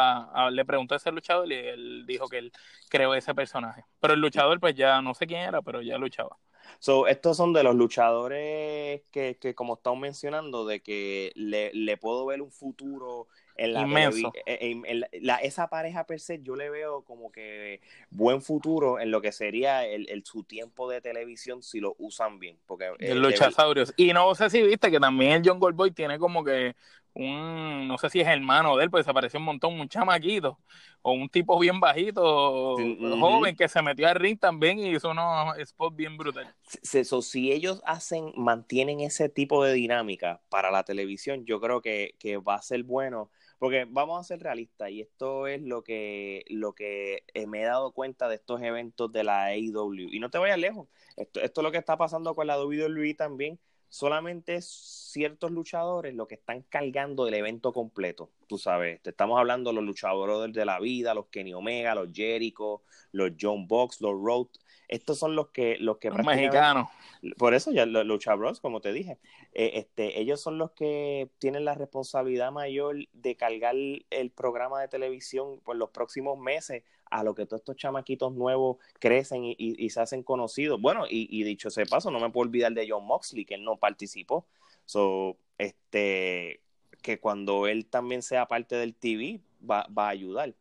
le 0.52 0.66
preguntó 0.66 0.94
a 0.94 0.98
ese 0.98 1.12
luchador 1.12 1.52
y 1.52 1.56
él 1.56 2.06
dijo 2.08 2.28
que 2.30 2.38
él 2.38 2.54
creó 2.90 3.14
ese 3.14 3.36
personaje. 3.36 3.86
Pero 4.00 4.14
el 4.14 4.22
luchador 4.22 4.60
pues 4.60 4.76
ya 4.76 5.02
no 5.02 5.14
sé 5.14 5.28
quién 5.28 5.42
era, 5.42 5.62
pero 5.62 5.82
ya 5.82 5.98
luchaba. 5.98 6.38
So, 6.80 7.08
estos 7.08 7.38
son 7.38 7.52
de 7.54 7.64
los 7.64 7.76
luchadores 7.76 9.02
que, 9.12 9.38
que 9.40 9.54
como 9.54 9.76
estamos 9.76 10.00
mencionando, 10.00 10.66
de 10.66 10.82
que 10.82 11.32
le, 11.36 11.74
le 11.74 11.98
puedo 11.98 12.26
ver 12.26 12.42
un 12.42 12.52
futuro 12.52 13.28
en 13.56 13.74
la 13.74 13.82
Inmenso. 13.82 14.32
En, 14.46 15.04
la, 15.22 15.38
esa 15.38 15.68
pareja 15.68 16.06
per 16.06 16.20
se, 16.20 16.42
yo 16.42 16.56
le 16.56 16.70
veo 16.70 17.04
como 17.04 17.32
que 17.32 17.82
buen 18.10 18.42
futuro 18.42 19.00
en 19.00 19.12
lo 19.12 19.22
que 19.22 19.32
sería 19.32 19.86
el, 19.86 20.10
el 20.10 20.24
su 20.26 20.44
tiempo 20.44 20.90
de 20.90 21.02
televisión 21.02 21.62
si 21.62 21.80
lo 21.80 21.96
usan 22.00 22.40
bien. 22.40 22.58
Porque, 22.66 22.92
el 23.00 23.18
eh, 23.18 23.20
luchasaurios. 23.20 23.94
Y 23.98 24.14
no 24.14 24.34
sé 24.36 24.50
si 24.50 24.62
viste 24.62 24.92
que 24.92 25.00
también 25.00 25.34
el 25.34 25.42
John 25.46 25.60
Goldboy 25.60 25.92
tiene 25.92 26.18
como 26.20 26.44
que 26.44 26.76
un, 27.16 27.88
no 27.88 27.98
sé 27.98 28.10
si 28.10 28.22
es 28.22 28.28
hermano 28.28 28.76
de 28.76 28.86
él, 28.86 28.90
pues 28.90 29.06
se 29.06 29.14
pareció 29.14 29.40
un 29.40 29.46
montón, 29.46 29.80
un 29.80 29.88
chamaquito, 29.88 30.58
o 31.02 31.12
un 31.12 31.30
tipo 31.30 31.60
bien 31.60 31.80
bajito, 31.80 32.76
joven, 32.76 33.56
que 33.56 33.68
se 33.68 33.82
metió 33.82 34.08
al 34.08 34.16
ring 34.16 34.40
también 34.40 34.80
y 34.80 34.96
hizo 34.96 35.12
unos 35.12 35.56
spots 35.64 35.96
bien 35.96 36.18
brutales. 36.18 36.52
So, 36.82 37.22
si 37.22 37.52
ellos 37.52 37.82
hacen, 37.86 38.32
mantienen 38.36 39.02
ese 39.02 39.30
tipo 39.30 39.64
de 39.64 39.74
dinámica 39.74 40.42
para 40.50 40.72
la 40.72 40.84
televisión, 40.84 41.46
yo 41.46 41.60
creo 41.60 41.82
que, 41.82 42.16
que 42.18 42.38
va 42.38 42.56
a 42.56 42.62
ser 42.62 42.84
bueno, 42.84 43.30
porque 43.60 43.86
vamos 43.90 44.20
a 44.20 44.24
ser 44.24 44.40
realistas, 44.42 44.90
y 44.92 45.02
esto 45.02 45.48
es 45.48 45.62
lo 45.62 45.84
que, 45.84 46.46
lo 46.50 46.74
que 46.74 47.24
eh, 47.34 47.48
me 47.48 47.62
he 47.62 47.66
dado 47.66 47.92
cuenta 47.92 48.28
de 48.28 48.36
estos 48.36 48.62
eventos 48.62 49.12
de 49.12 49.24
la 49.24 49.46
AEW, 49.46 50.10
y 50.12 50.20
no 50.20 50.30
te 50.30 50.38
vayas 50.38 50.60
lejos, 50.60 50.88
esto, 51.18 51.42
esto 51.42 51.62
es 51.62 51.64
lo 51.64 51.72
que 51.72 51.78
está 51.78 51.98
pasando 51.98 52.36
con 52.36 52.48
la 52.48 52.62
WWE 52.62 53.14
también, 53.16 53.60
solamente 53.94 54.60
ciertos 54.60 55.52
luchadores 55.52 56.16
lo 56.16 56.28
que 56.28 56.34
están 56.34 56.64
cargando 56.64 57.28
el 57.28 57.36
evento 57.36 57.72
completo. 57.72 58.32
Tú 58.48 58.58
sabes, 58.58 59.00
te 59.04 59.12
estamos 59.12 59.38
hablando 59.38 59.70
de 59.70 59.76
los 59.76 59.84
luchadores 59.84 60.52
de 60.52 60.66
la 60.66 60.80
vida, 60.80 61.14
los 61.14 61.28
Kenny 61.28 61.54
Omega, 61.54 61.94
los 61.94 62.10
Jericho, 62.12 62.82
los 63.12 63.34
John 63.40 63.68
Box, 63.68 64.02
los 64.02 64.20
Road. 64.20 64.48
Estos 64.94 65.18
son 65.18 65.36
los 65.36 65.48
que 65.48 65.78
los 65.80 65.98
que 65.98 66.12
los 66.12 66.24
mexicanos. 66.24 66.88
Por 67.40 67.56
eso 67.56 67.72
ya 67.72 67.88
los 67.88 68.06
luchadores, 68.06 68.60
como 68.60 68.80
te 68.80 68.94
dije, 68.94 69.18
eh, 69.54 69.72
este, 69.76 70.20
ellos 70.20 70.40
son 70.40 70.60
los 70.60 70.72
que 70.74 71.32
tienen 71.40 71.66
la 71.66 71.74
responsabilidad 71.74 72.52
mayor 72.52 72.98
de 73.12 73.36
cargar 73.36 73.74
el 73.76 74.30
programa 74.30 74.80
de 74.82 74.88
televisión 74.88 75.60
por 75.64 75.78
los 75.78 75.90
próximos 75.90 76.38
meses 76.38 76.84
a 77.10 77.24
lo 77.24 77.34
que 77.34 77.48
todos 77.48 77.62
estos 77.62 77.76
chamaquitos 77.76 78.34
nuevos 78.34 78.78
crecen 79.00 79.42
y, 79.46 79.90
se 79.90 80.00
hacen 80.00 80.22
conocidos. 80.22 80.80
Bueno, 80.80 81.06
y, 81.10 81.44
dicho 81.44 81.70
ese 81.70 81.88
paso, 81.88 82.12
no 82.12 82.20
me 82.20 82.30
puedo 82.30 82.48
olvidar 82.48 82.74
de 82.74 82.88
John 82.88 83.06
Moxley, 83.06 83.46
que 83.46 83.56
él 83.56 83.64
no 83.64 83.78
participó. 83.78 84.46
So, 84.86 85.38
este, 85.58 86.62
que 87.02 87.20
cuando 87.20 87.66
él 87.66 87.88
también 87.88 88.22
sea 88.22 88.46
parte 88.48 88.76
del 88.76 88.94
TV, 88.94 89.42
va, 89.68 89.88
va 89.96 90.08
a 90.08 90.10
ayudar. 90.10 90.54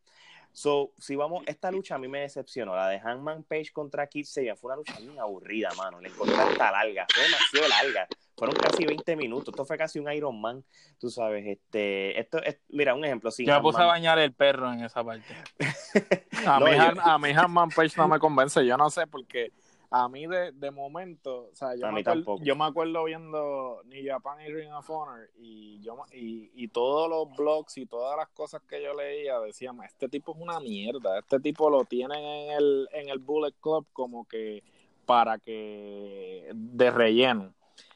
So, 0.55 0.91
si 0.99 1.15
vamos, 1.15 1.43
esta 1.47 1.71
lucha 1.71 1.95
a 1.95 1.97
mí 1.97 2.07
me 2.07 2.19
decepcionó. 2.21 2.75
La 2.75 2.87
de 2.87 2.99
Hangman 2.99 3.43
Page 3.43 3.71
contra 3.73 4.05
Kid 4.07 4.25
Sabian 4.25 4.55
fue 4.55 4.69
una 4.69 4.77
lucha 4.77 4.93
muy 4.99 5.17
aburrida, 5.17 5.69
mano. 5.75 5.99
Le 5.99 6.09
encontré 6.09 6.35
hasta 6.35 6.71
larga, 6.71 7.05
fue 7.13 7.23
demasiado 7.23 7.67
larga. 7.67 8.07
Fueron 8.37 8.55
casi 8.55 8.85
20 8.85 9.15
minutos. 9.15 9.49
Esto 9.53 9.65
fue 9.65 9.77
casi 9.77 9.99
un 9.99 10.11
Iron 10.11 10.39
Man, 10.39 10.63
tú 10.99 11.09
sabes. 11.09 11.45
Este, 11.47 12.19
esto 12.19 12.41
es, 12.43 12.59
mira, 12.69 12.93
un 12.93 13.03
ejemplo. 13.03 13.31
Si 13.31 13.45
Yo 13.45 13.53
me 13.55 13.61
puse 13.61 13.81
a 13.81 13.85
bañar 13.85 14.19
el 14.19 14.33
perro 14.33 14.71
en 14.71 14.83
esa 14.83 15.03
parte. 15.03 15.33
A 16.45 16.59
No, 16.59 16.65
mí, 16.65 16.71
yo- 16.75 17.01
a 17.01 17.17
mí 17.19 17.29
Hanman 17.31 17.69
Page 17.69 17.93
no 17.97 18.07
me 18.07 18.19
convence, 18.19 18.65
yo 18.65 18.75
no 18.77 18.89
sé, 18.89 19.07
porque 19.07 19.51
a 19.95 20.09
mí 20.09 20.25
de, 20.27 20.51
de 20.53 20.71
momento, 20.71 21.49
o 21.51 21.55
sea, 21.55 21.75
yo, 21.75 21.85
A 21.87 21.91
me 21.91 21.97
mí 21.97 22.01
acuerdo, 22.01 22.25
tampoco. 22.25 22.43
yo 22.43 22.55
me 22.55 22.65
acuerdo 22.65 23.03
viendo 23.03 23.81
New 23.85 24.03
Japan 24.05 24.41
y 24.41 24.51
Ring 24.51 24.73
of 24.73 24.89
Honor 24.89 25.29
y, 25.37 25.79
yo, 25.81 25.97
y, 26.11 26.51
y 26.55 26.67
todos 26.69 27.07
los 27.09 27.35
blogs 27.37 27.77
y 27.77 27.85
todas 27.85 28.17
las 28.17 28.27
cosas 28.29 28.61
que 28.63 28.81
yo 28.81 28.93
leía 28.95 29.39
decían, 29.39 29.81
este 29.83 30.09
tipo 30.09 30.33
es 30.33 30.41
una 30.41 30.59
mierda, 30.59 31.19
este 31.19 31.39
tipo 31.39 31.69
lo 31.69 31.85
tienen 31.85 32.17
en 32.25 32.51
el, 32.53 32.89
en 32.91 33.09
el 33.09 33.19
Bullet 33.19 33.53
Club 33.61 33.85
como 33.93 34.25
que 34.27 34.63
para 35.05 35.37
que 35.37 36.49
de 36.53 36.91
relleno. 36.91 37.53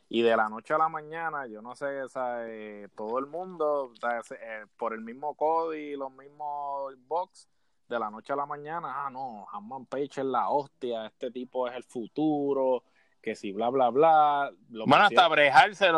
Y 0.09 0.21
de 0.21 0.37
la 0.37 0.47
noche 0.49 0.73
a 0.73 0.77
la 0.77 0.87
mañana, 0.89 1.47
yo 1.47 1.61
no 1.61 1.75
sé, 1.75 2.01
o 2.03 2.07
sea, 2.09 2.45
eh, 2.47 2.87
todo 2.95 3.19
el 3.19 3.25
mundo, 3.25 3.91
o 3.91 3.95
sea, 3.95 4.19
ese, 4.19 4.35
eh, 4.35 4.65
por 4.77 4.93
el 4.93 5.01
mismo 5.01 5.35
Cody 5.35 5.79
y 5.79 5.95
los 5.97 6.11
mismos 6.13 6.93
box, 7.07 7.49
de 7.87 7.99
la 7.99 8.09
noche 8.09 8.33
a 8.33 8.35
la 8.35 8.45
mañana, 8.45 9.05
ah, 9.05 9.09
no, 9.09 9.47
Hanman 9.51 9.85
Page 9.85 10.21
es 10.21 10.25
la 10.25 10.49
hostia, 10.49 11.05
este 11.05 11.31
tipo 11.31 11.67
es 11.67 11.75
el 11.75 11.83
futuro, 11.83 12.83
que 13.21 13.35
si 13.35 13.51
bla, 13.51 13.69
bla, 13.69 13.89
bla. 13.89 14.51
Lo 14.71 14.85
Bueno, 14.85 15.05
hasta 15.05 15.27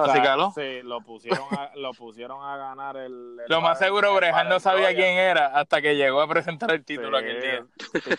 o 0.02 0.06
sea, 0.14 0.24
caló. 0.24 0.52
Sí, 0.52 0.82
lo 0.84 1.02
pusieron 1.02 1.44
a, 1.52 1.72
lo 1.76 1.94
pusieron 1.94 2.44
a 2.44 2.58
ganar 2.58 2.98
el... 2.98 3.40
el 3.40 3.50
Lo 3.50 3.62
más 3.62 3.78
seguro, 3.78 4.16
Brejal 4.16 4.50
no 4.50 4.60
sabía 4.60 4.96
quién 4.96 5.18
era 5.18 5.48
hasta 5.48 5.82
que 5.82 5.96
llegó 5.96 6.22
a 6.22 6.28
presentar 6.28 6.72
el 6.72 6.84
título 6.86 7.20
Sí, 7.20 7.24
aquel 7.26 7.42
día. 7.42 7.66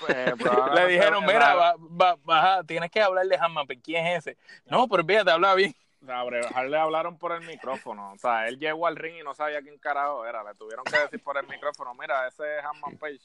eh, 0.08 0.34
Le 0.74 0.86
dijeron, 0.86 1.24
mira, 1.26 1.54
va, 1.54 1.74
va- 1.76 2.16
baja, 2.24 2.64
tienes 2.64 2.90
que 2.90 3.00
hablar 3.00 3.26
de 3.26 3.36
Hanman, 3.36 3.66
Page. 3.66 3.80
¿quién 3.82 4.06
es 4.06 4.26
ese? 4.26 4.38
No, 4.66 4.86
pero 4.88 5.04
fíjate, 5.04 5.30
habla 5.30 5.54
bien. 5.54 5.74
O 6.02 6.06
sea, 6.06 6.20
a 6.20 6.24
Brevard 6.24 6.66
le 6.68 6.76
hablaron 6.78 7.18
por 7.18 7.32
el 7.32 7.42
micrófono. 7.46 8.12
O 8.12 8.18
sea, 8.18 8.46
él 8.48 8.58
llegó 8.58 8.86
al 8.86 8.96
ring 8.96 9.16
y 9.20 9.22
no 9.22 9.34
sabía 9.34 9.60
quién 9.60 9.78
carajo 9.78 10.24
era. 10.24 10.42
Le 10.42 10.54
tuvieron 10.54 10.84
que 10.84 10.98
decir 10.98 11.22
por 11.22 11.36
el 11.36 11.46
micrófono, 11.46 11.94
mira, 11.94 12.26
ese 12.26 12.58
es 12.58 12.64
Hanman 12.64 12.96
Page. 12.96 13.20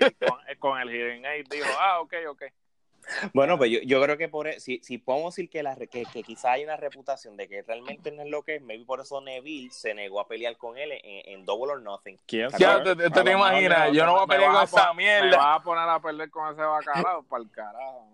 Y, 0.00 0.04
y 0.04 0.10
con, 0.14 0.38
con 0.58 0.80
el 0.80 0.90
hearing 0.90 1.24
aid 1.26 1.46
dijo, 1.48 1.68
ah, 1.78 2.00
ok, 2.00 2.14
ok. 2.28 2.42
Bueno, 3.34 3.58
pues 3.58 3.68
yo, 3.70 3.80
yo 3.84 4.00
creo 4.00 4.16
que 4.16 4.28
por 4.28 4.46
e- 4.46 4.60
si, 4.60 4.78
si 4.82 4.98
podemos 4.98 5.34
decir 5.34 5.50
que, 5.50 5.62
la, 5.64 5.74
que, 5.74 6.04
que 6.12 6.22
quizá 6.22 6.52
hay 6.52 6.62
una 6.64 6.76
reputación 6.76 7.36
de 7.36 7.48
que 7.48 7.62
realmente 7.62 8.12
no 8.12 8.22
es 8.22 8.28
lo 8.28 8.42
que 8.44 8.56
es, 8.56 8.62
maybe 8.62 8.84
por 8.84 9.00
eso 9.00 9.20
Neville 9.20 9.70
se 9.72 9.92
negó 9.92 10.20
a 10.20 10.28
pelear 10.28 10.56
con 10.56 10.78
él 10.78 10.92
en, 10.92 11.00
en 11.32 11.44
Double 11.44 11.72
or 11.72 11.82
Nothing. 11.82 12.16
¿Quién 12.26 12.48
Ya, 12.50 12.58
sabe? 12.78 12.84
te- 12.94 12.96
te- 13.02 13.10
te 13.10 13.24
mejor 13.24 13.48
imaginas, 13.48 13.92
yo 13.92 14.06
no 14.06 14.12
voy 14.14 14.22
a 14.22 14.26
pelear 14.26 14.52
con 14.52 14.62
esa 14.62 14.94
mierda. 14.94 15.30
Me 15.30 15.36
vas 15.36 15.60
a 15.60 15.62
poner 15.64 15.88
a 15.88 16.00
perder 16.00 16.30
con 16.30 16.52
ese 16.52 16.62
bacalao 16.62 17.22
para 17.24 17.42
el 17.42 17.50
carajo. 17.50 18.08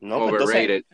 No, 0.00 0.18
pues 0.20 0.32
entonces. 0.32 0.70
Eh, 0.70 0.84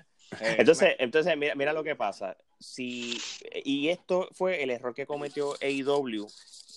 entonces, 0.40 0.96
entonces 0.98 1.36
mira, 1.36 1.54
mira 1.54 1.72
lo 1.72 1.84
que 1.84 1.96
pasa. 1.96 2.36
Si, 2.58 3.18
y 3.64 3.88
esto 3.88 4.28
fue 4.32 4.62
el 4.62 4.70
error 4.70 4.94
que 4.94 5.06
cometió 5.06 5.54
AEW 5.60 6.26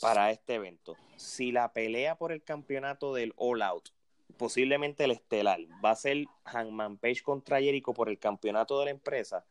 para 0.02 0.32
este 0.32 0.56
evento. 0.56 0.96
Si 1.16 1.52
la 1.52 1.72
pelea 1.72 2.16
por 2.16 2.32
el 2.32 2.44
campeonato 2.44 3.14
del 3.14 3.34
All 3.38 3.62
Out, 3.62 3.90
posiblemente 4.38 5.04
el 5.04 5.12
estelar, 5.12 5.60
va 5.84 5.92
a 5.92 5.96
ser 5.96 6.26
Hangman 6.46 6.98
Page 6.98 7.22
contra 7.24 7.62
Jericho 7.62 7.94
por 7.94 8.10
el 8.10 8.20
campeonato 8.20 8.80
de 8.80 8.86
la 8.86 8.92
empresa, 8.92 9.46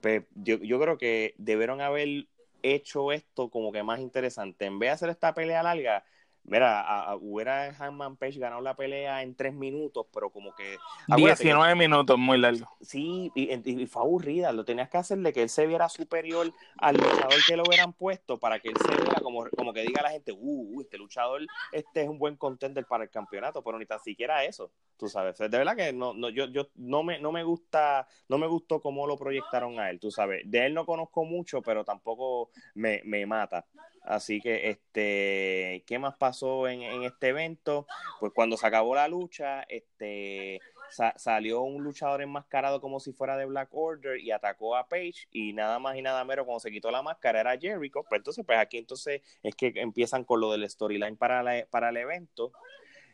pues 0.00 0.24
yo, 0.34 0.56
yo 0.56 0.80
creo 0.80 0.98
que 0.98 1.34
debieron 1.38 1.80
haber 1.80 2.26
hecho 2.62 3.12
esto 3.12 3.50
como 3.50 3.72
que 3.72 3.82
más 3.82 4.00
interesante. 4.00 4.64
En 4.66 4.78
vez 4.78 4.88
de 4.88 4.92
hacer 4.92 5.08
esta 5.10 5.34
pelea 5.34 5.62
larga, 5.62 6.04
mira, 6.44 6.80
a- 6.80 7.10
a- 7.12 7.16
hubiera 7.16 7.72
Hangman 7.74 8.16
Page 8.16 8.38
ganado 8.38 8.60
la 8.62 8.74
pelea 8.74 9.22
en 9.22 9.34
tres 9.34 9.54
minutos, 9.54 10.06
pero 10.12 10.30
como 10.30 10.54
que... 10.54 10.76
acuérdate 11.08 11.42
que- 11.42 11.48
19 11.48 11.74
minutos, 11.74 12.18
muy 12.18 12.38
largo. 12.38 12.66
Sí, 12.80 13.30
y, 13.34 13.52
y- 13.54 13.82
y 13.82 13.86
fue 13.86 14.02
aburrida. 14.02 14.52
Lo 14.52 14.64
tenías 14.64 14.88
que 14.90 14.98
hacer 14.98 15.18
de 15.18 15.32
que 15.32 15.42
él 15.42 15.48
se 15.48 15.66
viera 15.66 15.88
superior 15.88 16.52
al 16.78 16.96
luchador 16.96 17.34
que 17.46 17.56
lo 17.56 17.62
hubieran 17.64 17.92
puesto 17.92 18.38
para 18.38 18.58
que 18.58 18.68
él 18.68 18.74
se 18.84 18.94
viera 18.96 19.20
como, 19.20 19.44
como 19.56 19.72
que 19.72 19.82
diga 19.82 20.00
a 20.00 20.04
la 20.04 20.10
gente, 20.10 20.32
uh, 20.32 20.38
uh, 20.76 20.80
este 20.80 20.98
luchador 20.98 21.42
este 21.72 22.02
es 22.02 22.08
un 22.08 22.18
buen 22.18 22.36
contender 22.36 22.84
para 22.86 23.04
el 23.04 23.10
campeonato, 23.10 23.62
pero 23.62 23.78
ni 23.78 23.86
tan 23.86 24.00
siquiera 24.00 24.44
eso, 24.44 24.70
tú 24.96 25.08
sabes. 25.08 25.38
De 25.38 25.48
verdad 25.48 25.76
que 25.76 25.92
no, 25.92 26.12
no, 26.14 26.28
yo, 26.28 26.46
yo 26.46 26.68
no 26.76 27.02
me, 27.02 27.18
no 27.20 27.32
me 27.32 27.42
gusta, 27.44 28.06
no 28.28 28.38
me 28.38 28.46
gustó 28.46 28.80
cómo 28.80 29.06
lo 29.06 29.16
proyectaron 29.16 29.78
a 29.78 29.90
él, 29.90 30.00
tú 30.00 30.10
sabes. 30.10 30.42
De 30.44 30.66
él 30.66 30.74
no 30.74 30.84
conozco 30.84 31.24
mucho, 31.24 31.62
pero 31.62 31.84
tampoco 31.84 32.50
me, 32.74 33.00
me 33.04 33.24
mata. 33.26 33.64
Así 34.04 34.40
que, 34.40 34.70
este, 34.70 35.84
¿qué 35.86 35.98
más 35.98 36.16
pasó 36.16 36.66
en, 36.68 36.82
en 36.82 37.04
este 37.04 37.28
evento? 37.28 37.86
Pues 38.20 38.32
cuando 38.34 38.56
se 38.56 38.66
acabó 38.66 38.94
la 38.94 39.06
lucha, 39.08 39.62
este, 39.68 40.60
sa- 40.90 41.14
salió 41.16 41.62
un 41.62 41.82
luchador 41.84 42.20
enmascarado 42.20 42.80
como 42.80 42.98
si 43.00 43.12
fuera 43.12 43.36
de 43.36 43.44
Black 43.46 43.68
Order 43.72 44.18
y 44.20 44.30
atacó 44.32 44.76
a 44.76 44.88
Page 44.88 45.28
y 45.30 45.52
nada 45.52 45.78
más 45.78 45.96
y 45.96 46.02
nada 46.02 46.24
menos 46.24 46.44
cuando 46.44 46.60
se 46.60 46.70
quitó 46.70 46.90
la 46.90 47.02
máscara 47.02 47.40
era 47.40 47.56
Jericho. 47.58 48.02
Pues 48.08 48.18
entonces, 48.18 48.44
pues 48.44 48.58
aquí 48.58 48.78
entonces 48.78 49.22
es 49.42 49.54
que 49.54 49.72
empiezan 49.76 50.24
con 50.24 50.40
lo 50.40 50.50
del 50.52 50.68
storyline 50.68 51.16
para, 51.16 51.42
la- 51.42 51.66
para 51.70 51.90
el 51.90 51.96
evento. 51.96 52.52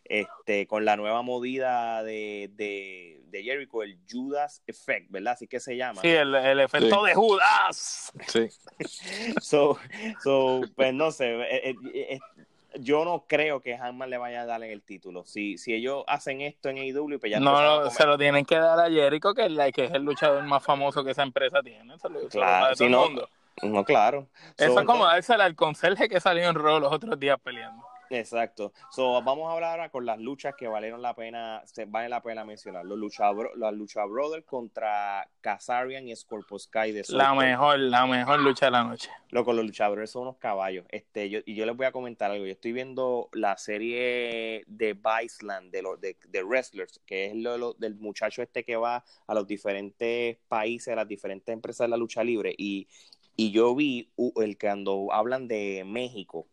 Este, 0.09 0.66
con 0.66 0.86
la 0.86 0.96
nueva 0.96 1.20
movida 1.20 2.02
de, 2.02 2.50
de, 2.54 3.20
de 3.26 3.42
Jericho, 3.42 3.82
el 3.82 3.98
Judas 4.11 4.62
Effect, 4.66 5.11
¿verdad? 5.11 5.34
Así 5.34 5.46
que 5.46 5.61
se 5.61 5.76
llama. 5.76 6.00
Sí, 6.00 6.09
el, 6.09 6.34
el 6.34 6.61
efecto 6.61 7.02
Sí. 7.02 7.09
de 7.09 7.14
Judas. 7.14 8.12
Sí. 8.26 8.48
So, 9.42 9.78
so, 10.22 10.62
pues 10.74 10.94
no 10.94 11.11
sé, 11.11 11.34
eh, 11.40 11.70
eh, 11.70 11.74
eh, 11.94 12.20
yo 12.80 13.04
no 13.04 13.24
creo 13.26 13.61
que 13.61 13.74
Hanman 13.74 14.11
le 14.11 14.18
vaya 14.18 14.42
a 14.42 14.46
dar 14.46 14.62
el 14.62 14.82
título. 14.82 15.24
Si, 15.24 15.59
si 15.59 15.74
ellos 15.74 16.04
hacen 16.06 16.40
esto 16.40 16.68
en 16.68 16.78
AEW, 16.78 17.18
pues 17.18 17.32
ya 17.32 17.40
No, 17.40 17.61
no, 17.82 17.90
se 17.90 18.06
lo 18.06 18.16
tienen 18.16 18.44
que 18.44 18.56
dar 18.56 18.78
a 18.78 18.90
Jericho, 18.90 19.34
que 19.34 19.46
es, 19.46 19.50
la, 19.50 19.70
que 19.72 19.84
es 19.86 19.92
el 19.92 20.02
luchador 20.02 20.42
más 20.44 20.62
famoso 20.62 21.02
que 21.04 21.11
esa 21.12 21.22
empresa 21.22 21.62
tiene. 21.62 21.98
Se 21.98 22.09
lo, 22.09 22.28
Claro, 22.28 22.74
si 22.76 22.84
el 22.84 22.90
no, 22.92 23.04
mundo. 23.04 23.28
No, 23.62 23.84
claro. 23.84 24.28
So, 24.56 24.64
Eso 24.66 24.80
es 24.80 24.86
como 24.86 25.04
dársela 25.06 25.44
al 25.44 25.56
conserje 25.56 26.09
que 26.09 26.20
salió 26.20 26.48
en 26.48 26.54
Raw 26.54 26.78
los 26.78 26.92
otros 26.92 27.18
días 27.18 27.38
peleando. 27.42 27.84
Exacto. 28.11 28.72
So, 28.90 29.22
vamos 29.22 29.48
a 29.48 29.54
hablar 29.54 29.72
ahora 29.72 29.90
con 29.90 30.06
las 30.06 30.18
luchas 30.18 30.54
que 30.56 30.66
valieron 30.66 31.02
la 31.02 31.14
pena, 31.14 31.62
se 31.66 31.84
vale 31.84 32.09
la 32.09 32.22
pena 32.22 32.44
mencionar. 32.44 32.84
Los 32.84 32.98
Lucha, 32.98 33.30
los 33.32 33.74
Lucha 33.74 34.04
Brothers 34.04 34.44
contra 34.46 35.28
Kazarian 35.40 36.09
y 36.09 36.16
Scorpio 36.16 36.59
Sky 36.59 36.92
de 36.92 37.04
La 37.09 37.34
mejor, 37.34 37.78
la 37.78 38.06
mejor 38.06 38.40
lucha 38.40 38.66
de 38.66 38.72
la 38.72 38.84
noche. 38.84 39.11
Loco, 39.30 39.52
los 39.52 39.64
Lucha 39.64 39.88
Brothers 39.88 40.11
son 40.12 40.22
unos 40.22 40.36
caballos. 40.38 40.86
Este, 40.88 41.28
yo, 41.28 41.40
y 41.44 41.54
yo 41.54 41.66
les 41.66 41.76
voy 41.76 41.86
a 41.86 41.92
comentar 41.92 42.30
algo. 42.30 42.46
Yo 42.46 42.52
estoy 42.52 42.72
viendo 42.72 43.28
la 43.32 43.56
serie 43.59 44.64
de 44.66 44.94
Viceland 44.94 45.70
de 45.70 45.82
los 45.82 46.00
de, 46.00 46.16
de 46.28 46.42
Wrestlers, 46.42 47.00
que 47.04 47.26
es 47.26 47.36
lo, 47.36 47.59
lo- 47.59 47.74
del 47.74 47.94
muchacho 47.96 48.42
este 48.42 48.64
que 48.64 48.76
va 48.76 49.04
a 49.26 49.34
los 49.34 49.46
diferentes 49.46 50.38
países, 50.48 50.92
a 50.92 50.96
las 50.96 51.09
diferentes 51.09 51.52
empresas 51.52 51.84
de 51.86 51.90
la 51.90 51.96
lucha 51.96 52.24
libre. 52.24 52.54
Y, 52.56 52.88
y 53.36 53.50
yo 53.50 53.74
vi 53.74 54.11
uh, 54.16 54.40
el 54.40 54.56
que 54.56 54.68
cuando 54.68 55.12
hablan 55.12 55.46
de 55.48 55.84
México. 55.86 56.46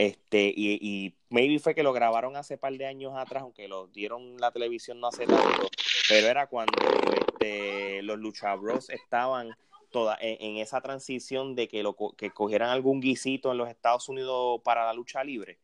Este, 0.00 0.50
y, 0.56 0.78
y 0.80 1.14
maybe 1.28 1.58
fue 1.58 1.74
que 1.74 1.82
lo 1.82 1.92
grabaron 1.92 2.34
hace 2.34 2.56
par 2.56 2.72
de 2.72 2.86
años 2.86 3.12
atrás, 3.14 3.42
aunque 3.42 3.68
lo 3.68 3.86
dieron 3.88 4.38
la 4.38 4.50
televisión 4.50 4.98
no 4.98 5.08
hace 5.08 5.26
tanto, 5.26 5.68
pero 6.08 6.26
era 6.26 6.46
cuando 6.46 6.72
este, 7.14 8.00
los 8.00 8.18
Lucha 8.18 8.54
Bros 8.54 8.88
estaban 8.88 9.50
toda, 9.90 10.16
en, 10.22 10.38
en 10.40 10.56
esa 10.56 10.80
transición 10.80 11.54
de 11.54 11.68
que, 11.68 11.82
lo, 11.82 11.94
que 12.16 12.30
cogieran 12.30 12.70
algún 12.70 13.02
guisito 13.02 13.52
en 13.52 13.58
los 13.58 13.68
Estados 13.68 14.08
Unidos 14.08 14.62
para 14.64 14.86
la 14.86 14.94
lucha 14.94 15.22
libre. 15.22 15.58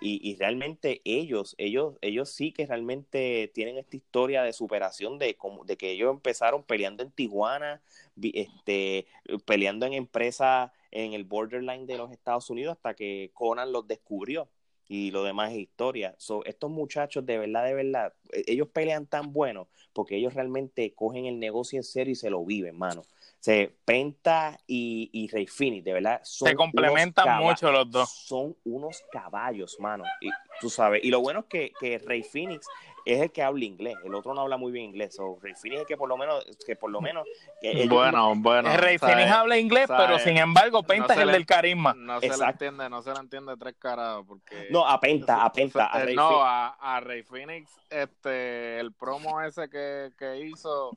Y, 0.00 0.20
y 0.28 0.36
realmente 0.36 1.02
ellos, 1.04 1.54
ellos, 1.58 1.96
ellos 2.00 2.30
sí 2.30 2.52
que 2.52 2.66
realmente 2.66 3.50
tienen 3.54 3.76
esta 3.76 3.96
historia 3.96 4.42
de 4.42 4.52
superación 4.52 5.18
de, 5.18 5.36
de 5.66 5.76
que 5.76 5.90
ellos 5.90 6.10
empezaron 6.10 6.62
peleando 6.62 7.02
en 7.02 7.10
Tijuana, 7.10 7.82
este, 8.20 9.06
peleando 9.44 9.86
en 9.86 9.92
empresas 9.92 10.70
en 10.90 11.12
el 11.12 11.24
borderline 11.24 11.86
de 11.86 11.98
los 11.98 12.10
Estados 12.10 12.50
Unidos 12.50 12.76
hasta 12.76 12.94
que 12.94 13.30
Conan 13.34 13.72
los 13.72 13.86
descubrió 13.86 14.48
y 14.92 15.12
lo 15.12 15.22
demás 15.22 15.52
es 15.52 15.58
historia. 15.58 16.16
So, 16.18 16.44
estos 16.44 16.68
muchachos 16.68 17.24
de 17.24 17.38
verdad, 17.38 17.64
de 17.64 17.74
verdad, 17.74 18.12
eh, 18.32 18.42
ellos 18.48 18.66
pelean 18.72 19.06
tan 19.06 19.32
bueno 19.32 19.68
porque 19.92 20.16
ellos 20.16 20.34
realmente 20.34 20.92
cogen 20.94 21.26
el 21.26 21.38
negocio 21.38 21.78
en 21.78 21.84
serio 21.84 22.10
y 22.10 22.16
se 22.16 22.28
lo 22.28 22.44
viven, 22.44 22.76
mano. 22.76 23.04
Se 23.38 23.72
Penta 23.84 24.58
y, 24.66 25.08
y 25.12 25.28
Rey 25.28 25.46
Phoenix, 25.46 25.84
de 25.84 25.92
verdad, 25.92 26.20
son 26.24 26.48
Se 26.48 26.56
complementan 26.56 27.38
mucho 27.38 27.70
los 27.70 27.88
dos. 27.88 28.10
Son 28.10 28.56
unos 28.64 29.04
caballos, 29.12 29.78
mano. 29.78 30.02
Y 30.20 30.28
tú 30.60 30.68
sabes. 30.68 31.04
Y 31.04 31.10
lo 31.10 31.20
bueno 31.20 31.40
es 31.40 31.46
que, 31.46 31.72
que 31.78 31.98
Rey 31.98 32.24
Phoenix 32.24 32.66
es 33.04 33.20
el 33.22 33.30
que 33.32 33.42
habla 33.42 33.64
inglés, 33.64 33.96
el 34.04 34.14
otro 34.14 34.34
no 34.34 34.42
habla 34.42 34.56
muy 34.56 34.72
bien 34.72 34.86
inglés. 34.86 35.18
O 35.20 35.38
Rey 35.40 35.54
Phoenix 35.54 35.82
es 35.82 35.86
que 35.86 35.96
por 35.96 36.08
lo 36.08 36.16
menos, 36.16 36.44
que 36.66 36.76
por 36.76 36.90
lo 36.90 37.00
menos. 37.00 37.26
que 37.60 37.86
Bueno, 37.88 38.34
bueno. 38.36 38.68
Rey 38.76 38.98
¿sabes? 38.98 39.14
Phoenix 39.16 39.32
habla 39.36 39.58
inglés, 39.58 39.86
pero 39.88 40.18
sin 40.18 40.36
embargo, 40.36 40.82
Penta 40.82 41.08
No 41.08 41.12
es 41.14 41.20
el 41.20 41.26
le- 41.28 41.32
del 41.32 41.46
carisma. 41.46 41.94
No 41.94 42.20
se 42.20 42.26
le 42.28 42.32
Exacto. 42.34 42.52
entiende, 42.64 42.88
no 42.90 43.02
se 43.02 43.12
le 43.12 43.20
entiende 43.20 43.56
tres 43.56 43.74
carados 43.78 44.24
porque 44.26 44.68
No, 44.70 44.86
a 44.86 44.98
Penta, 45.00 45.44
a 45.44 45.52
Penta. 45.52 45.86
a 45.86 46.00
Eh, 46.02 46.04
Rey 46.06 46.16
no, 46.16 46.28
Phoenix. 46.28 46.44
a, 46.46 46.96
a 46.96 47.00
Rey 47.00 47.22
Phoenix, 47.22 47.80
este, 47.90 48.80
el 48.80 48.92
promo 48.92 49.40
ese 49.42 49.68
que, 49.70 50.10
que 50.18 50.40
hizo, 50.46 50.92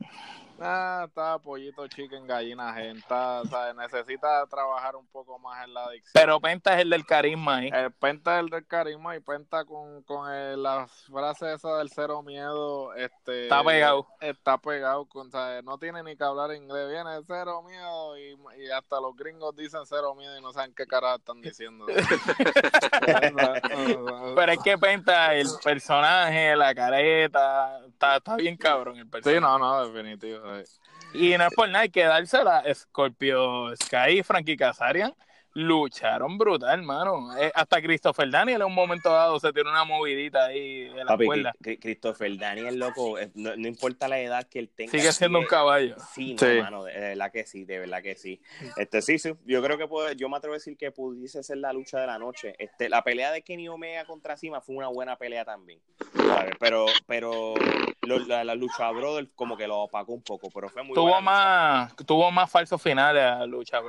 ah, 0.60 1.04
está 1.08 1.38
pollito 1.38 1.86
chicken, 1.88 2.26
gallina 2.26 2.72
gente, 2.74 2.98
está, 3.00 3.42
¿sabes? 3.50 3.74
necesita 3.74 4.46
trabajar 4.46 4.96
un 4.96 5.06
poco 5.08 5.38
más 5.38 5.64
en 5.64 5.74
la 5.74 5.84
adicción. 5.84 6.10
Pero 6.14 6.40
Penta 6.40 6.74
es 6.74 6.80
el 6.82 6.90
del 6.90 7.04
carisma 7.04 7.56
ahí. 7.56 7.70
el 7.72 7.92
Penta 7.92 8.34
es 8.36 8.40
el 8.44 8.50
del 8.50 8.66
carisma 8.66 9.16
y 9.16 9.20
Penta 9.20 9.64
con, 9.64 10.02
con 10.02 10.30
el- 10.32 10.62
la 10.62 10.86
frase 10.86 11.52
esa 11.52 11.76
del 11.78 11.90
cero 11.90 12.22
miedo, 12.22 12.94
este, 12.94 13.44
Está 13.44 13.62
pegado. 13.64 14.06
Está 14.20 14.58
pegado, 14.58 15.06
con, 15.06 15.30
¿sabes? 15.30 15.62
no 15.64 15.78
tiene 15.78 16.02
ni 16.02 16.16
que 16.16 16.24
hablar 16.24 16.52
inglés, 16.54 16.88
viene 16.90 17.10
cero 17.26 17.62
miedo 17.62 18.16
y, 18.18 18.36
y 18.62 18.70
hasta 18.70 19.00
los 19.00 19.14
gringos 19.16 19.54
dicen 19.56 19.80
cero 19.86 20.14
miedo 20.14 20.36
y 20.38 20.40
no 20.42 20.52
saben 20.52 20.74
qué 20.74 20.86
carajo 20.86 21.16
están 21.16 21.40
diciendo. 21.42 21.86
Pero 24.36 24.52
es 24.52 24.58
que 24.64 24.78
Penta, 24.78 25.34
el 25.34 25.48
personaje, 25.62 26.56
la 26.56 26.74
careta, 26.74 27.80
está, 27.86 28.16
está 28.16 28.36
bien 28.36 28.56
cabrón 28.56 28.96
el 28.96 29.04
Sí, 29.04 29.10
personaje. 29.10 29.40
no, 29.40 29.58
no, 29.58 29.86
definitivo. 29.88 30.40
sí. 30.64 30.80
Y 31.14 31.38
no 31.38 31.46
es 31.46 31.54
por 31.54 31.68
nada, 31.68 31.80
hay 31.82 31.90
que 31.90 32.04
dársela. 32.04 32.62
Scorpio 32.74 33.74
Sky 33.76 34.18
y 34.18 34.22
Frankie 34.22 34.56
Kazarian 34.56 35.14
lucharon 35.54 36.36
brutal, 36.36 36.80
hermano. 36.80 37.36
Eh, 37.38 37.50
hasta 37.54 37.80
Christopher 37.80 38.28
Daniel 38.30 38.60
en 38.62 38.66
un 38.66 38.74
momento 38.74 39.10
dado 39.12 39.38
se 39.38 39.52
tiró 39.52 39.70
una 39.70 39.84
movidita 39.84 40.46
ahí 40.46 40.88
de 40.88 41.04
la 41.04 41.06
Papi, 41.12 41.26
cuerda. 41.26 41.54
Cri- 41.62 41.78
Christopher 41.80 42.36
Daniel, 42.36 42.78
loco, 42.78 43.18
eh, 43.18 43.30
no, 43.34 43.54
no 43.56 43.68
importa 43.68 44.08
la 44.08 44.18
edad 44.18 44.44
que 44.48 44.58
él 44.58 44.68
tenga. 44.68 44.90
Sigue 44.90 45.12
siendo 45.12 45.38
un 45.38 45.46
caballo. 45.46 45.96
Sí, 46.12 46.34
no, 46.34 46.38
Sí. 46.40 46.60
mano, 46.60 46.84
de 46.84 46.92
de 46.92 47.00
verdad 47.10 47.30
que 47.32 47.46
sí, 47.46 47.64
de 47.64 47.78
verdad 47.78 48.02
que 48.02 48.16
sí. 48.16 48.40
Este, 48.76 49.00
sí, 49.00 49.18
sí, 49.18 49.32
yo 49.44 49.62
creo 49.62 49.78
que 49.78 49.86
puede, 49.86 50.16
yo 50.16 50.28
me 50.28 50.36
atrevo 50.36 50.54
a 50.54 50.58
decir 50.58 50.76
que 50.76 50.90
pudiese 50.90 51.42
ser 51.42 51.58
la 51.58 51.72
lucha 51.72 52.00
de 52.00 52.06
la 52.08 52.18
noche. 52.18 52.54
Este, 52.58 52.88
la 52.88 53.02
pelea 53.02 53.30
de 53.30 53.42
Kenny 53.42 53.68
Omega 53.68 54.04
contra 54.04 54.36
Cima 54.36 54.60
fue 54.60 54.74
una 54.76 54.88
buena 54.88 55.16
pelea 55.16 55.44
también, 55.44 55.80
¿sabes? 56.16 56.54
Pero, 56.58 56.86
pero 57.06 57.54
lo- 58.02 58.18
la, 58.20 58.42
la 58.44 58.54
lucha 58.56 58.90
Brother 58.90 59.28
como 59.36 59.56
que 59.56 59.66
lo 59.68 59.78
opacó 59.82 60.12
un 60.12 60.22
poco, 60.22 60.48
pero 60.52 60.68
fue 60.68 60.82
muy 60.82 60.94
Tuvo 60.94 61.04
buena 61.12 61.20
lucha. 61.20 61.94
más, 61.96 62.06
tuvo 62.06 62.30
más 62.32 62.50
falsos 62.50 62.82
finales 62.82 63.22
a 63.22 63.46
Lucha 63.46 63.80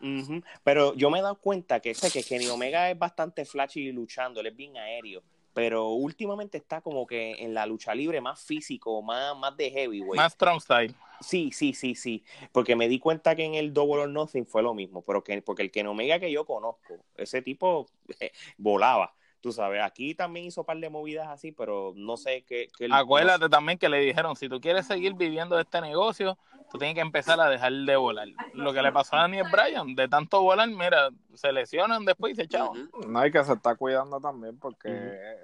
Ujú. 0.00 0.42
Pero 0.62 0.94
yo 0.94 1.10
me 1.10 1.18
he 1.18 1.22
dado 1.22 1.36
cuenta 1.36 1.80
que 1.80 1.94
sé 1.94 2.10
que 2.10 2.22
Kenny 2.22 2.46
Omega 2.48 2.90
es 2.90 2.98
bastante 2.98 3.44
flashy 3.44 3.92
luchando, 3.92 4.40
él 4.40 4.46
es 4.46 4.56
bien 4.56 4.76
aéreo. 4.76 5.22
Pero 5.54 5.90
últimamente 5.90 6.58
está 6.58 6.80
como 6.80 7.06
que 7.06 7.32
en 7.44 7.54
la 7.54 7.64
lucha 7.64 7.94
libre 7.94 8.20
más 8.20 8.42
físico, 8.42 9.00
más, 9.02 9.36
más 9.36 9.56
de 9.56 9.70
heavyweight. 9.70 10.16
Más 10.16 10.32
strong 10.32 10.60
style. 10.60 10.94
Sí, 11.20 11.52
sí, 11.52 11.74
sí, 11.74 11.94
sí. 11.94 12.24
Porque 12.50 12.74
me 12.74 12.88
di 12.88 12.98
cuenta 12.98 13.36
que 13.36 13.44
en 13.44 13.54
el 13.54 13.72
Double 13.72 14.02
or 14.02 14.08
Nothing 14.08 14.46
fue 14.46 14.62
lo 14.62 14.74
mismo. 14.74 15.02
Pero 15.02 15.22
que, 15.22 15.40
porque 15.42 15.62
el 15.62 15.70
Kenny 15.70 15.88
Omega 15.88 16.18
que 16.18 16.30
yo 16.30 16.44
conozco, 16.44 16.98
ese 17.16 17.40
tipo 17.40 17.86
eh, 18.18 18.32
volaba. 18.58 19.14
Tú 19.44 19.52
sabes, 19.52 19.82
aquí 19.82 20.14
también 20.14 20.46
hizo 20.46 20.62
un 20.62 20.64
par 20.64 20.78
de 20.78 20.88
movidas 20.88 21.28
así, 21.28 21.52
pero 21.52 21.92
no 21.96 22.16
sé 22.16 22.44
qué. 22.48 22.70
qué 22.78 22.88
Acuérdate 22.90 23.50
también 23.50 23.76
que 23.76 23.90
le 23.90 23.98
dijeron, 23.98 24.36
si 24.36 24.48
tú 24.48 24.58
quieres 24.58 24.86
seguir 24.86 25.12
viviendo 25.12 25.56
de 25.56 25.64
este 25.64 25.82
negocio, 25.82 26.38
tú 26.72 26.78
tienes 26.78 26.94
que 26.94 27.02
empezar 27.02 27.38
a 27.38 27.50
dejar 27.50 27.70
de 27.70 27.94
volar. 27.94 28.28
Lo 28.54 28.72
que 28.72 28.80
le 28.80 28.90
pasó 28.90 29.16
a 29.16 29.20
Daniel 29.20 29.44
Bryan, 29.52 29.94
de 29.94 30.08
tanto 30.08 30.40
volar, 30.40 30.66
mira, 30.70 31.10
se 31.34 31.52
lesionan 31.52 32.06
después 32.06 32.32
y 32.32 32.36
se 32.36 32.44
echaban. 32.44 32.88
No 33.06 33.18
hay 33.18 33.30
que 33.30 33.44
se 33.44 33.52
está 33.52 33.74
cuidando 33.74 34.18
también 34.18 34.58
porque 34.58 34.88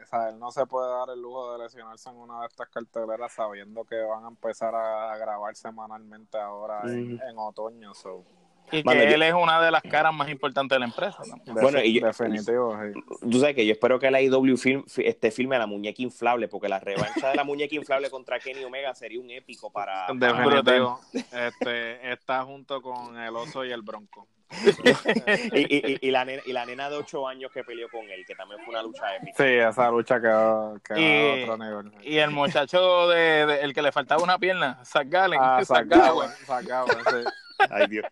o 0.02 0.06
sea, 0.06 0.30
él 0.30 0.38
no 0.38 0.50
se 0.50 0.64
puede 0.64 0.88
dar 0.88 1.10
el 1.10 1.20
lujo 1.20 1.52
de 1.52 1.64
lesionarse 1.64 2.08
en 2.08 2.16
una 2.16 2.40
de 2.40 2.46
estas 2.46 2.70
carteleras 2.70 3.34
sabiendo 3.34 3.84
que 3.84 4.00
van 4.00 4.24
a 4.24 4.28
empezar 4.28 4.74
a, 4.74 5.14
grabar 5.18 5.54
semanalmente 5.54 6.38
ahora 6.38 6.80
en 6.86 7.36
otoño. 7.36 7.92
So. 7.92 8.24
Y 8.72 8.78
que 8.78 8.84
Mano, 8.84 9.02
yo- 9.02 9.08
él 9.14 9.22
es 9.22 9.34
una 9.34 9.60
de 9.62 9.70
las 9.70 9.82
caras 9.82 10.12
más 10.14 10.28
importantes 10.28 10.76
de 10.76 10.80
la 10.80 10.86
empresa. 10.86 11.18
¿no? 11.26 11.54
Bueno, 11.54 11.80
y 11.82 12.00
yo- 12.00 12.06
definitivo, 12.06 12.76
sí. 12.82 13.00
Tú 13.30 13.40
sabes 13.40 13.54
que 13.54 13.66
yo 13.66 13.72
espero 13.72 13.98
que 13.98 14.10
la 14.10 14.20
IW 14.20 14.56
film, 14.56 14.84
fi- 14.86 15.06
este 15.06 15.30
filme 15.30 15.56
a 15.56 15.60
la 15.60 15.66
muñeca 15.66 16.02
inflable, 16.02 16.48
porque 16.48 16.68
la 16.68 16.78
revancha 16.80 17.30
de 17.30 17.34
la 17.36 17.44
muñeca 17.44 17.74
inflable 17.74 18.10
contra 18.10 18.38
Kenny 18.38 18.64
Omega 18.64 18.94
sería 18.94 19.20
un 19.20 19.30
épico 19.30 19.70
para. 19.70 20.06
para- 20.06 20.32
Definitivo. 20.32 21.00
Este, 21.12 22.12
está 22.12 22.42
junto 22.44 22.80
con 22.82 23.18
el 23.18 23.34
oso 23.36 23.64
y 23.64 23.72
el 23.72 23.82
bronco. 23.82 24.26
y, 25.54 25.58
y- 25.60 25.92
y- 25.92 25.98
y 26.08 26.10
la 26.10 26.24
nena, 26.24 26.42
y 26.44 26.52
la 26.52 26.66
nena 26.66 26.90
de 26.90 26.96
8 26.96 27.28
años 27.28 27.52
que 27.52 27.62
peleó 27.62 27.88
con 27.88 28.02
él, 28.10 28.24
que 28.26 28.34
también 28.34 28.60
fue 28.64 28.72
una 28.74 28.82
lucha 28.82 29.14
épica. 29.14 29.32
Sí, 29.36 29.44
esa 29.44 29.90
lucha 29.90 30.20
quedó, 30.20 30.76
quedó 30.84 30.98
Y- 30.98 31.40
a 31.40 31.52
otro 31.52 31.56
nivel. 31.64 31.92
Y 32.02 32.18
el 32.18 32.30
muchacho 32.30 33.08
de, 33.08 33.46
de- 33.46 33.60
el 33.60 33.72
que 33.72 33.82
le 33.82 33.92
faltaba 33.92 34.22
una 34.22 34.38
pierna, 34.38 34.84
Zach 34.84 35.06
Gallen, 35.08 35.38
Ah, 35.40 35.60
Zach 35.64 35.86
Gowen. 35.88 36.30
sacado, 36.46 36.86
sí. 36.88 37.24
Ay, 37.70 37.86
Dios. 37.88 38.06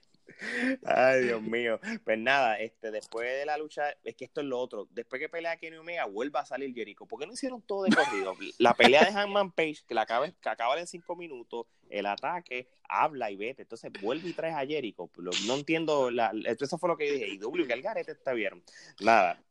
Ay, 0.84 1.24
Dios 1.24 1.42
mío. 1.42 1.80
Pues 2.04 2.18
nada, 2.18 2.58
este, 2.58 2.90
después 2.90 3.28
de 3.28 3.46
la 3.46 3.58
lucha, 3.58 3.94
es 4.04 4.14
que 4.14 4.24
esto 4.24 4.40
es 4.40 4.46
lo 4.46 4.58
otro. 4.58 4.88
Después 4.90 5.20
que 5.20 5.28
pelea 5.28 5.56
Kenny 5.56 5.76
Omega, 5.76 6.04
vuelve 6.06 6.38
a 6.38 6.44
salir 6.44 6.74
Jericho. 6.74 7.06
¿Por 7.06 7.20
qué 7.20 7.26
no 7.26 7.32
hicieron 7.32 7.62
todo 7.62 7.84
de 7.84 7.94
corrido? 7.94 8.34
La 8.58 8.74
pelea 8.74 9.04
de 9.04 9.12
Hangman 9.12 9.52
Page, 9.52 9.78
que 9.86 9.94
la 9.94 10.02
acaba, 10.02 10.30
que 10.30 10.48
acaba 10.48 10.78
en 10.78 10.86
cinco 10.86 11.16
minutos, 11.16 11.66
el 11.90 12.06
ataque, 12.06 12.68
habla 12.88 13.30
y 13.30 13.36
vete. 13.36 13.62
Entonces 13.62 13.90
vuelve 14.00 14.28
y 14.28 14.32
traes 14.32 14.54
a 14.54 14.66
Jericho. 14.66 15.10
No 15.46 15.54
entiendo. 15.54 16.10
La, 16.10 16.32
eso 16.44 16.78
fue 16.78 16.88
lo 16.88 16.96
que 16.96 17.06
yo 17.06 17.12
dije. 17.14 17.28
Y 17.28 17.38
W, 17.38 17.66
que 17.66 17.72
el 17.72 17.82
garete 17.82 18.12
está 18.12 18.32
bien. 18.32 18.62
Nada. 19.00 19.42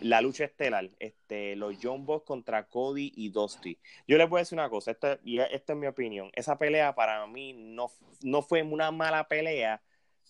La 0.00 0.20
lucha 0.20 0.44
estelar, 0.44 0.90
este, 1.00 1.56
los 1.56 1.76
John 1.82 2.06
contra 2.24 2.68
Cody 2.68 3.12
y 3.16 3.30
Dusty. 3.30 3.78
Yo 4.06 4.16
les 4.16 4.28
voy 4.28 4.38
a 4.38 4.42
decir 4.42 4.56
una 4.56 4.70
cosa, 4.70 4.92
esta 4.92 5.18
es 5.24 5.76
mi 5.76 5.86
opinión. 5.86 6.30
Esa 6.34 6.56
pelea 6.56 6.94
para 6.94 7.26
mí 7.26 7.52
no, 7.52 7.90
no 8.22 8.42
fue 8.42 8.62
una 8.62 8.90
mala 8.92 9.26
pelea, 9.26 9.82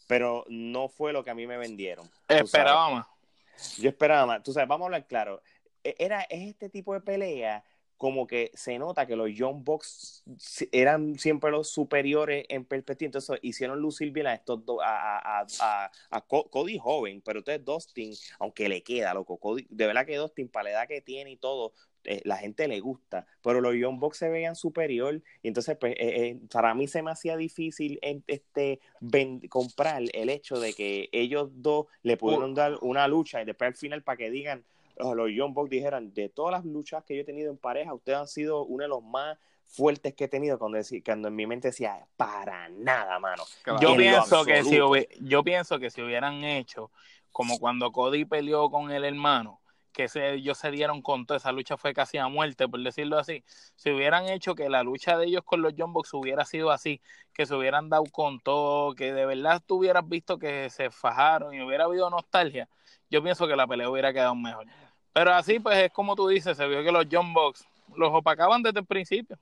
pero 0.06 0.44
no 0.48 0.88
fue 0.88 1.12
lo 1.12 1.24
que 1.24 1.30
a 1.30 1.34
mí 1.34 1.46
me 1.46 1.56
vendieron. 1.56 2.08
Esperaba 2.28 2.90
más. 2.90 3.06
Yo 3.78 3.88
esperaba 3.88 4.26
más. 4.26 4.42
Tú 4.42 4.52
sabes, 4.52 4.68
vamos 4.68 4.84
a 4.84 4.86
hablar 4.86 5.06
claro. 5.06 5.42
E- 5.84 5.96
Era, 5.98 6.22
es 6.22 6.48
este 6.48 6.68
tipo 6.68 6.94
de 6.94 7.00
pelea 7.00 7.64
como 8.02 8.26
que 8.26 8.50
se 8.52 8.80
nota 8.80 9.06
que 9.06 9.14
los 9.14 9.32
Young 9.32 9.62
Bucks 9.62 10.24
eran 10.72 11.16
siempre 11.20 11.52
los 11.52 11.68
superiores 11.68 12.44
en 12.48 12.64
perspectiva. 12.64 13.06
Entonces 13.06 13.38
hicieron 13.42 13.78
lucir 13.78 14.10
bien 14.10 14.26
a 14.26 14.34
estos 14.34 14.66
dos, 14.66 14.80
a, 14.82 15.18
a, 15.18 15.40
a, 15.42 15.46
a- 15.60 15.90
a 16.10 16.20
Co- 16.22 16.50
Cody 16.50 16.78
joven, 16.78 17.22
pero 17.24 17.38
entonces 17.38 17.64
Dustin, 17.64 18.12
aunque 18.40 18.68
le 18.68 18.82
queda, 18.82 19.14
loco, 19.14 19.36
Cody, 19.36 19.68
de 19.70 19.86
verdad 19.86 20.04
que 20.04 20.16
Dustin, 20.16 20.48
para 20.48 20.64
la 20.64 20.70
edad 20.72 20.88
que 20.88 21.00
tiene 21.00 21.30
y 21.30 21.36
todo, 21.36 21.74
eh, 22.02 22.20
la 22.24 22.38
gente 22.38 22.66
le 22.66 22.80
gusta, 22.80 23.24
pero 23.40 23.60
los 23.60 23.76
Young 23.76 24.00
Bucks 24.00 24.16
se 24.18 24.28
veían 24.28 24.56
superior 24.56 25.22
y 25.40 25.46
entonces 25.46 25.76
pues 25.78 25.92
eh, 25.92 25.98
eh, 26.00 26.38
para 26.52 26.74
mí 26.74 26.88
se 26.88 27.02
me 27.02 27.12
hacía 27.12 27.36
difícil 27.36 28.00
en- 28.02 28.24
este 28.26 28.80
ven- 28.98 29.46
comprar 29.48 30.02
el 30.12 30.28
hecho 30.28 30.58
de 30.58 30.72
que 30.74 31.08
ellos 31.12 31.50
dos 31.52 31.86
le 32.02 32.16
pudieron 32.16 32.52
dar 32.54 32.78
una 32.80 33.06
lucha 33.06 33.40
y 33.40 33.44
después 33.44 33.68
al 33.68 33.76
final 33.76 34.02
para 34.02 34.16
que 34.16 34.28
digan 34.32 34.64
oh, 34.64 34.81
los 35.14 35.30
Young 35.30 35.54
Bucks 35.54 35.70
dijeran 35.70 36.12
de 36.14 36.28
todas 36.28 36.52
las 36.52 36.64
luchas 36.64 37.04
que 37.04 37.14
yo 37.14 37.22
he 37.22 37.24
tenido 37.24 37.50
en 37.50 37.58
pareja 37.58 37.94
ustedes 37.94 38.18
han 38.18 38.28
sido 38.28 38.64
uno 38.64 38.82
de 38.82 38.88
los 38.88 39.02
más 39.02 39.38
fuertes 39.66 40.14
que 40.14 40.24
he 40.24 40.28
tenido 40.28 40.58
cuando, 40.58 40.78
cuando 41.04 41.28
en 41.28 41.36
mi 41.36 41.46
mente 41.46 41.68
decía 41.68 42.06
para 42.16 42.68
nada 42.68 43.18
mano 43.18 43.42
Claro. 43.62 43.80
Yo 43.80 43.96
pienso 43.96 44.44
que 44.44 44.62
si 44.64 44.78
yo 45.20 45.42
pienso 45.42 45.78
que 45.78 45.90
si 45.90 46.02
hubieran 46.02 46.44
hecho 46.44 46.90
como 47.32 47.58
cuando 47.58 47.90
Cody 47.92 48.24
peleó 48.24 48.70
con 48.70 48.90
el 48.90 49.04
hermano, 49.04 49.60
que 49.92 50.08
se, 50.08 50.34
ellos 50.34 50.58
se 50.58 50.70
dieron 50.70 51.02
con 51.02 51.26
todo, 51.26 51.36
esa 51.36 51.52
lucha 51.52 51.76
fue 51.76 51.92
casi 51.92 52.18
a 52.18 52.28
muerte, 52.28 52.68
por 52.68 52.80
decirlo 52.82 53.18
así. 53.18 53.44
Si 53.76 53.90
hubieran 53.90 54.28
hecho 54.28 54.54
que 54.54 54.68
la 54.68 54.82
lucha 54.82 55.16
de 55.16 55.26
ellos 55.26 55.42
con 55.44 55.62
los 55.62 55.74
John 55.76 55.92
Box 55.92 56.14
hubiera 56.14 56.44
sido 56.44 56.70
así, 56.70 57.00
que 57.32 57.46
se 57.46 57.54
hubieran 57.54 57.88
dado 57.88 58.04
con 58.10 58.40
todo, 58.40 58.94
que 58.94 59.12
de 59.12 59.26
verdad 59.26 59.62
tú 59.64 59.76
hubieras 59.76 60.08
visto 60.08 60.38
que 60.38 60.70
se 60.70 60.90
fajaron 60.90 61.54
y 61.54 61.62
hubiera 61.62 61.84
habido 61.84 62.08
nostalgia, 62.10 62.68
yo 63.10 63.22
pienso 63.22 63.46
que 63.46 63.56
la 63.56 63.66
pelea 63.66 63.90
hubiera 63.90 64.12
quedado 64.12 64.34
mejor. 64.34 64.66
Pero 65.12 65.32
así, 65.32 65.58
pues 65.60 65.76
es 65.78 65.92
como 65.92 66.16
tú 66.16 66.28
dices, 66.28 66.56
se 66.56 66.66
vio 66.66 66.82
que 66.82 66.92
los 66.92 67.06
John 67.10 67.34
Box 67.34 67.64
los 67.96 68.10
opacaban 68.12 68.62
desde 68.62 68.80
el 68.80 68.86
principio. 68.86 69.38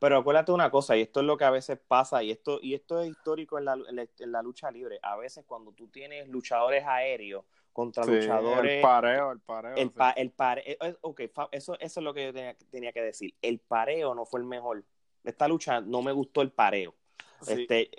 Pero 0.00 0.18
acuérdate 0.18 0.50
una 0.52 0.70
cosa, 0.70 0.96
y 0.96 1.02
esto 1.02 1.20
es 1.20 1.26
lo 1.26 1.36
que 1.36 1.44
a 1.44 1.50
veces 1.50 1.78
pasa, 1.86 2.22
y 2.22 2.30
esto, 2.30 2.58
y 2.60 2.74
esto 2.74 3.00
es 3.00 3.10
histórico 3.10 3.58
en 3.58 3.66
la, 3.66 3.74
en 3.74 3.96
la- 3.96 4.06
en 4.18 4.32
la 4.32 4.42
lucha 4.42 4.70
libre. 4.70 4.98
A 5.02 5.16
veces 5.16 5.44
cuando 5.46 5.72
tú 5.72 5.86
tienes 5.88 6.28
luchadores 6.28 6.84
aéreos 6.84 7.44
contra 7.72 8.02
Sí, 8.04 8.10
luchadores... 8.12 8.72
el 8.76 8.82
pareo, 8.82 9.32
el 9.32 9.40
pareo. 9.40 9.76
El, 9.76 9.88
sí. 9.88 9.94
pa, 9.94 10.10
el 10.12 10.30
pare, 10.30 10.62
eh, 10.72 10.78
eh, 10.80 10.96
ok, 11.02 11.20
eso, 11.52 11.78
eso 11.78 12.00
es 12.00 12.04
lo 12.04 12.14
que 12.14 12.24
yo 12.24 12.32
tenía, 12.32 12.56
tenía 12.70 12.92
que 12.92 13.02
decir. 13.02 13.34
El 13.42 13.58
pareo 13.60 14.14
no 14.14 14.24
fue 14.24 14.40
el 14.40 14.46
mejor. 14.46 14.82
Esta 15.22 15.46
lucha 15.46 15.80
no 15.80 16.02
me 16.02 16.10
gustó 16.12 16.40
el 16.40 16.50
pareo. 16.50 16.94
Sí. 17.42 17.52
Este, 17.52 17.90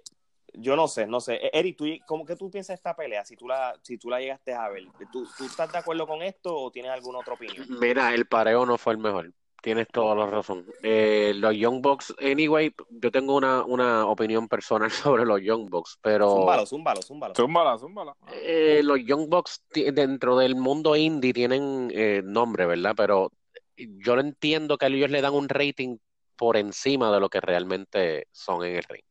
yo 0.60 0.76
no 0.76 0.88
sé, 0.88 1.06
no 1.08 1.20
sé. 1.20 1.36
Eh, 1.36 1.50
Eric, 1.54 1.78
¿tú, 1.78 1.86
¿cómo 2.06 2.26
que 2.26 2.36
tú 2.36 2.50
piensas 2.50 2.70
de 2.70 2.76
esta 2.76 2.96
pelea? 2.96 3.24
Si 3.26 3.36
tú 3.36 3.48
la, 3.48 3.78
si 3.82 3.98
tú 3.98 4.10
la 4.10 4.20
llegaste 4.20 4.54
a 4.54 4.68
ver, 4.70 4.84
¿tú, 5.12 5.28
¿tú 5.38 5.46
estás 5.46 5.72
de 5.72 5.78
acuerdo 5.78 6.08
con 6.08 6.22
esto 6.22 6.56
o 6.56 6.72
tienes 6.72 6.92
alguna 6.92 7.20
otra 7.20 7.34
opinión? 7.34 7.66
Mira, 7.80 8.14
el 8.14 8.26
pareo 8.26 8.66
no 8.66 8.78
fue 8.78 8.94
el 8.94 9.00
mejor. 9.00 9.32
Tienes 9.62 9.88
toda 9.88 10.16
la 10.16 10.28
razón. 10.28 10.66
Eh, 10.84 11.34
los 11.36 11.56
Young 11.56 11.82
Bucks, 11.82 12.14
anyway, 12.22 12.72
yo 12.90 13.12
tengo 13.12 13.36
una, 13.36 13.64
una 13.66 14.06
opinión 14.06 14.48
personal 14.48 14.90
sobre 14.92 15.26
los 15.26 15.42
Young 15.42 15.68
Bucks, 15.70 15.98
pero 16.02 16.30
Zúmbalo, 16.30 16.66
zúmbalo, 16.66 17.02
zúmbalo. 17.02 17.36
Zúmbala, 17.36 17.78
zúmbala. 17.78 18.16
eh, 18.34 18.82
los 18.84 19.00
Young 19.04 19.28
Bucks 19.30 19.66
dentro 19.74 20.38
del 20.38 20.56
mundo 20.56 20.96
indie 20.96 21.34
tienen 21.34 21.92
eh, 21.94 22.22
nombre, 22.24 22.66
¿verdad? 22.68 22.94
Pero 22.96 23.32
yo 23.76 24.16
lo 24.16 24.22
entiendo 24.22 24.78
que 24.78 24.86
a 24.86 24.90
ellos 24.90 25.10
le 25.10 25.22
dan 25.22 25.34
un 25.34 25.50
rating 25.50 25.98
por 26.36 26.56
encima 26.56 27.12
de 27.12 27.20
lo 27.20 27.30
que 27.30 27.42
realmente 27.42 28.28
son 28.32 28.64
en 28.64 28.76
el 28.76 28.84
ring. 28.84 29.04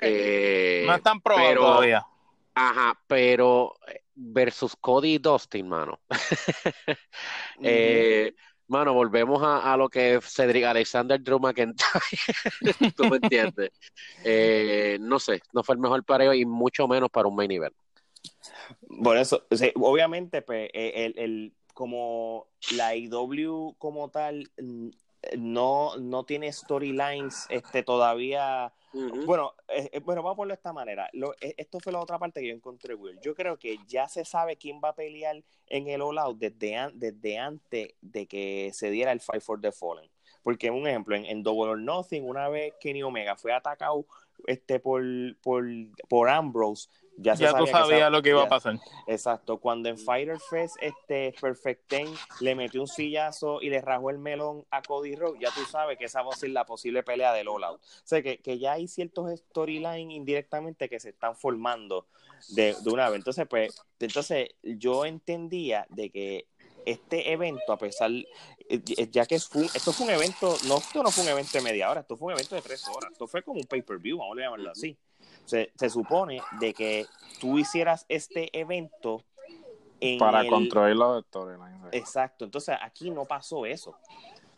Eh, 0.00 0.84
no 0.86 0.94
están 0.94 1.20
probados 1.20 1.54
todavía. 1.56 2.06
Ajá, 2.54 2.98
pero 3.06 3.74
eh, 3.86 4.02
versus 4.14 4.76
Cody 4.76 5.14
y 5.14 5.18
Dustin, 5.18 5.68
mano. 5.68 6.00
eh, 7.62 8.34
mano, 8.66 8.92
volvemos 8.92 9.40
a, 9.42 9.76
lo 9.76 9.88
que 9.88 10.20
Cedric 10.22 10.64
Alexander 10.64 11.22
Drew 11.22 11.38
McIntyre. 11.38 12.00
¿Tú 12.96 13.04
me 13.04 13.16
entiendes? 13.16 13.70
Eh, 14.24 14.98
no 15.00 15.18
sé, 15.18 15.40
no 15.52 15.62
fue 15.62 15.74
el 15.74 15.80
mejor 15.80 16.04
pareo 16.04 16.34
y 16.34 16.44
mucho 16.44 16.86
menos 16.86 17.10
para 17.10 17.28
un 17.28 17.36
main 17.36 17.50
event. 17.50 17.74
Por 19.02 19.16
eso, 19.16 19.46
obviamente, 19.76 20.42
pues, 20.42 20.68
el, 20.74 21.18
el, 21.18 21.54
como 21.72 22.48
la 22.72 22.94
IW 22.94 23.74
como 23.78 24.10
tal 24.10 24.50
no, 25.36 25.96
no 25.96 26.24
tiene 26.24 26.52
storylines 26.52 27.46
este, 27.48 27.82
todavía. 27.82 28.72
Bueno, 28.92 29.54
eh, 29.68 29.88
eh, 29.92 30.00
bueno, 30.00 30.22
vamos 30.22 30.34
a 30.34 30.36
ponerlo 30.36 30.54
de 30.54 30.58
esta 30.58 30.72
manera. 30.72 31.08
Eh, 31.40 31.54
esto 31.56 31.78
fue 31.78 31.92
la 31.92 32.00
otra 32.00 32.18
parte 32.18 32.40
que 32.40 32.48
yo 32.48 32.54
encontré, 32.54 32.94
Will. 32.94 33.20
Yo 33.22 33.34
creo 33.34 33.58
que 33.58 33.78
ya 33.86 34.08
se 34.08 34.24
sabe 34.24 34.56
quién 34.56 34.80
va 34.82 34.90
a 34.90 34.94
pelear 34.94 35.42
en 35.68 35.88
el 35.88 36.02
All 36.02 36.18
Out 36.18 36.38
desde, 36.38 36.90
desde 36.94 37.38
antes 37.38 37.94
de 38.00 38.26
que 38.26 38.70
se 38.72 38.90
diera 38.90 39.12
el 39.12 39.20
Fight 39.20 39.42
for 39.42 39.60
the 39.60 39.70
Fallen. 39.70 40.10
Porque, 40.42 40.70
un 40.70 40.88
ejemplo, 40.88 41.14
en, 41.14 41.24
en 41.26 41.42
Double 41.42 41.70
or 41.70 41.78
Nothing, 41.78 42.24
una 42.24 42.48
vez 42.48 42.74
Kenny 42.80 43.02
Omega 43.02 43.36
fue 43.36 43.52
atacado 43.52 44.06
este, 44.46 44.80
por, 44.80 45.02
por, 45.42 45.64
por 46.08 46.28
Ambrose, 46.28 46.88
ya, 47.16 47.34
tú 47.56 47.66
sabías 47.66 48.10
lo 48.10 48.22
que 48.22 48.30
iba 48.30 48.42
a 48.42 48.48
pasar. 48.48 48.78
Exacto. 49.06 49.58
Cuando 49.58 49.88
en 49.88 49.98
Fighter 49.98 50.38
Fest 50.50 50.76
este 50.80 51.34
Perfect 51.40 51.88
Ten 51.88 52.08
le 52.40 52.54
metió 52.54 52.80
un 52.80 52.88
sillazo 52.88 53.60
y 53.60 53.68
le 53.68 53.80
rajó 53.80 54.10
el 54.10 54.18
melón 54.18 54.64
a 54.70 54.82
Cody 54.82 55.14
Rock, 55.16 55.38
ya 55.40 55.50
tú 55.50 55.64
sabes 55.66 55.98
que 55.98 56.06
esa 56.06 56.22
va 56.22 56.32
a 56.32 56.36
ser 56.36 56.50
la 56.50 56.64
posible 56.64 57.02
pelea 57.02 57.32
del 57.32 57.48
All 57.48 57.64
Out. 57.64 57.80
O 57.80 58.02
sea, 58.04 58.22
que, 58.22 58.38
que 58.38 58.58
ya 58.58 58.72
hay 58.72 58.88
ciertos 58.88 59.38
storylines 59.38 60.14
indirectamente 60.14 60.88
que 60.88 61.00
se 61.00 61.10
están 61.10 61.36
formando 61.36 62.06
de, 62.50 62.74
de 62.80 62.90
una 62.90 63.08
vez. 63.10 63.18
Entonces, 63.18 63.46
pues, 63.48 63.74
entonces 63.98 64.48
yo 64.62 65.04
entendía 65.04 65.86
de 65.90 66.10
que 66.10 66.46
este 66.86 67.32
evento, 67.32 67.72
a 67.72 67.76
pesar, 67.78 68.10
eh, 68.10 69.08
ya 69.10 69.26
que 69.26 69.34
es 69.34 69.50
esto 69.74 69.92
fue 69.92 70.06
un 70.06 70.12
evento, 70.12 70.56
no, 70.66 70.78
esto 70.78 71.02
no 71.02 71.10
fue 71.10 71.24
un 71.24 71.30
evento 71.30 71.50
de 71.52 71.60
media 71.60 71.90
hora, 71.90 72.00
esto 72.00 72.16
fue 72.16 72.28
un 72.28 72.38
evento 72.38 72.54
de 72.54 72.62
tres 72.62 72.88
horas, 72.88 73.12
esto 73.12 73.26
fue 73.26 73.42
como 73.42 73.60
un 73.60 73.66
pay-per-view, 73.66 74.16
vamos 74.16 74.38
a 74.38 74.40
llamarlo 74.40 74.70
así 74.70 74.96
se, 75.50 75.90
supone 75.90 76.42
de 76.60 76.72
que 76.74 77.06
tú 77.40 77.58
hicieras 77.58 78.06
este 78.08 78.56
evento 78.58 79.24
para 80.18 80.46
controlar 80.46 80.96
los 80.96 81.24
storylines. 81.26 81.80
Exacto, 81.92 82.44
entonces 82.44 82.76
aquí 82.80 83.10
no 83.10 83.24
pasó 83.24 83.66
eso. 83.66 83.94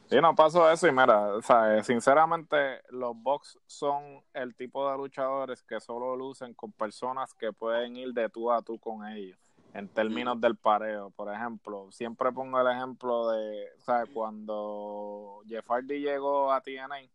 Sí, 0.09 0.21
no 0.21 0.35
pasó 0.35 0.71
eso 0.71 0.87
y 0.87 0.93
mira, 0.93 1.37
o 1.37 1.43
sinceramente 1.83 2.83
los 2.91 3.17
box 3.17 3.59
son 3.67 4.23
el 4.35 4.55
tipo 4.55 4.91
de 4.91 4.97
luchadores 4.99 5.63
que 5.63 5.81
solo 5.81 6.15
lucen 6.17 6.53
con 6.53 6.71
personas 6.73 7.33
que 7.33 7.53
pueden 7.53 7.97
ir 7.97 8.13
de 8.13 8.29
tú 8.29 8.53
a 8.53 8.61
tú 8.61 8.79
con 8.79 9.07
ellos 9.07 9.39
en 9.75 9.89
términos 9.89 10.41
del 10.41 10.57
pareo. 10.57 11.11
Por 11.11 11.33
ejemplo, 11.33 11.91
siempre 11.91 12.31
pongo 12.33 12.61
el 12.61 12.77
ejemplo 12.77 13.31
de, 13.31 13.69
¿sabes? 13.79 14.11
Cuando 14.13 15.43
Jeff 15.47 15.67
Hardy 15.69 16.01
llegó 16.01 16.53
a 16.53 16.61
TNA, 16.61 17.09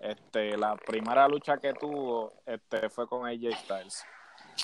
este, 0.00 0.56
la 0.56 0.76
primera 0.76 1.28
lucha 1.28 1.58
que 1.58 1.72
tuvo 1.74 2.32
este, 2.44 2.88
fue 2.88 3.08
con 3.08 3.26
AJ 3.26 3.56
Styles. 3.64 4.04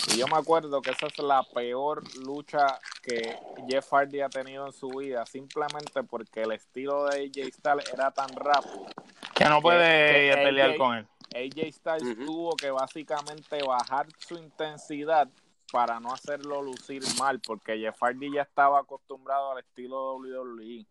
Y 0.09 0.19
yo 0.19 0.27
me 0.27 0.37
acuerdo 0.37 0.81
que 0.81 0.91
esa 0.91 1.07
es 1.07 1.19
la 1.19 1.43
peor 1.43 2.03
lucha 2.25 2.79
que 3.03 3.39
Jeff 3.69 3.93
Hardy 3.93 4.21
ha 4.21 4.29
tenido 4.29 4.67
en 4.67 4.73
su 4.73 4.89
vida, 4.89 5.27
simplemente 5.27 6.03
porque 6.03 6.43
el 6.43 6.53
estilo 6.53 7.05
de 7.05 7.25
AJ 7.25 7.53
Styles 7.53 7.93
era 7.93 8.11
tan 8.11 8.29
rápido. 8.35 8.87
Que 9.35 9.45
no 9.45 9.61
puede 9.61 10.35
pelear 10.35 10.77
con 10.77 10.97
él. 10.97 11.09
AJ 11.35 11.73
Styles 11.73 12.27
tuvo 12.27 12.57
que 12.57 12.71
básicamente 12.71 13.63
bajar 13.63 14.07
su 14.19 14.37
intensidad 14.37 15.29
para 15.71 16.01
no 16.01 16.13
hacerlo 16.13 16.63
lucir 16.63 17.03
mal, 17.19 17.41
porque 17.41 17.79
Jeff 17.79 17.97
Hardy 18.01 18.33
ya 18.33 18.43
estaba 18.43 18.81
acostumbrado 18.81 19.53
al 19.53 19.59
estilo 19.61 20.17
WWE. 20.17 20.87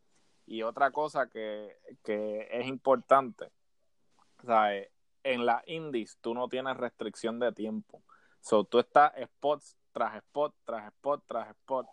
Y 0.48 0.64
otra 0.64 0.92
cosa 0.92 1.28
que, 1.30 1.78
que 2.04 2.48
es 2.52 2.68
importante, 2.68 3.52
¿sabes? 4.46 4.90
En 5.24 5.46
la 5.46 5.64
indies 5.68 6.18
tú 6.22 6.34
no 6.34 6.48
tienes 6.50 6.78
restricción 6.78 7.40
de 7.40 7.52
tiempo. 7.52 8.04
So, 8.42 8.64
tú 8.64 8.80
estás 8.80 9.14
spots 9.24 9.78
tras 9.92 10.16
spot, 10.18 10.56
tras 10.66 10.88
spot, 10.88 11.24
tras 11.28 11.50
spot. 11.50 11.88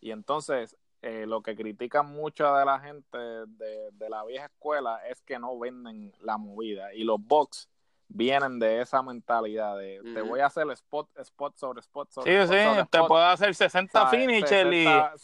Y 0.00 0.10
entonces, 0.10 0.76
eh, 1.02 1.26
lo 1.26 1.42
que 1.42 1.56
critican 1.56 2.06
mucha 2.06 2.58
de 2.58 2.64
la 2.64 2.80
gente 2.80 3.18
de, 3.18 3.90
de, 3.92 4.10
la 4.10 4.24
vieja 4.24 4.46
escuela 4.46 5.06
es 5.08 5.20
que 5.22 5.38
no 5.38 5.58
venden 5.58 6.12
la 6.20 6.36
movida. 6.36 6.92
Y 6.94 7.04
los 7.04 7.18
box 7.20 7.68
vienen 8.14 8.60
de 8.60 8.80
esa 8.80 9.02
mentalidad 9.02 9.76
de 9.76 10.00
te 10.14 10.22
voy 10.22 10.38
a 10.38 10.46
hacer 10.46 10.70
spot, 10.70 11.08
spot 11.18 11.56
sobre 11.56 11.80
spot 11.80 12.12
sobre 12.12 12.46
sí, 12.46 12.52
sí, 12.52 12.86
te 12.88 12.98
puedo 13.00 13.22
hacer 13.24 13.52
60 13.54 14.06
finishes 14.06 14.66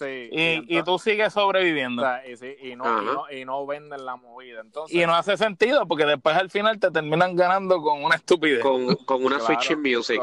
y, 0.01 0.77
y, 0.77 0.83
tú 0.83 0.99
sigues 0.99 1.33
sobreviviendo. 1.33 2.05
y, 2.61 2.75
no, 2.75 3.31
y, 3.31 3.45
no, 3.45 3.65
venden 3.65 4.05
la 4.05 4.17
movida. 4.17 4.61
Entonces, 4.61 4.95
y 4.95 5.07
no 5.07 5.15
hace 5.15 5.37
sentido 5.37 5.87
porque 5.87 6.05
después 6.05 6.37
al 6.37 6.51
final 6.51 6.81
te 6.81 6.91
terminan 6.91 7.37
ganando 7.37 7.81
con 7.81 8.03
una 8.03 8.17
estupidez. 8.17 8.61
Con, 8.61 8.97
con 8.97 9.25
una 9.25 9.39
switching 9.39 9.81
music. 9.81 10.21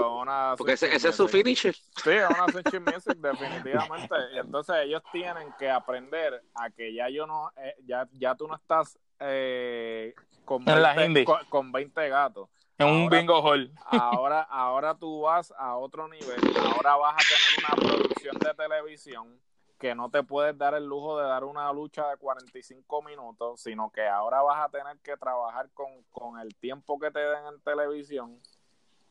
porque 0.58 0.74
ese, 0.74 0.94
ese 0.94 1.10
es 1.10 1.16
su 1.16 1.28
finisher. 1.30 1.74
Sí, 1.74 2.10
es 2.10 2.30
una 2.30 2.52
switching 2.52 2.84
music 2.84 3.16
definitivamente. 3.18 4.16
Y 4.36 4.40
entonces 4.40 4.76
ellos 4.84 5.02
tienen 5.14 5.54
que 5.58 5.72
aprender 5.72 6.44
a 6.54 6.70
que 6.70 6.94
ya 6.94 7.08
yo 7.10 7.26
no, 7.26 7.50
eh, 7.56 7.76
ya, 7.86 8.08
ya 8.12 8.36
tú 8.36 8.46
no 8.46 8.56
estás 8.56 9.00
eh, 9.20 10.14
con, 10.46 10.64
20, 10.64 11.26
con, 11.50 11.72
20 11.72 12.10
gatos. 12.10 12.50
En 12.78 12.88
un 12.88 13.10
bingo 13.10 13.42
hall. 13.42 13.72
Ahora, 13.86 14.42
ahora 14.42 14.96
tú 14.96 15.22
vas 15.22 15.54
a 15.58 15.78
otro 15.78 16.08
nivel. 16.08 16.40
Ahora 16.64 16.96
vas 16.96 17.16
a 17.16 17.26
tener 17.28 17.66
una 17.66 17.90
producción 17.90 18.38
de 18.38 18.54
televisión 18.54 19.40
que 19.80 19.96
no 19.96 20.10
te 20.10 20.24
puedes 20.24 20.58
dar 20.58 20.74
el 20.74 20.86
lujo 20.86 21.20
de 21.20 21.28
dar 21.28 21.44
una 21.44 21.72
lucha 21.72 22.10
de 22.10 22.18
45 22.18 23.02
minutos, 23.04 23.62
sino 23.62 23.92
que 23.92 24.08
ahora 24.08 24.42
vas 24.42 24.66
a 24.66 24.70
tener 24.70 24.98
que 25.00 25.18
trabajar 25.18 25.70
con, 25.74 26.40
el 26.40 26.56
tiempo 26.56 27.00
que 27.00 27.12
te 27.12 27.20
den 27.20 27.46
en 27.54 27.62
televisión 27.62 28.40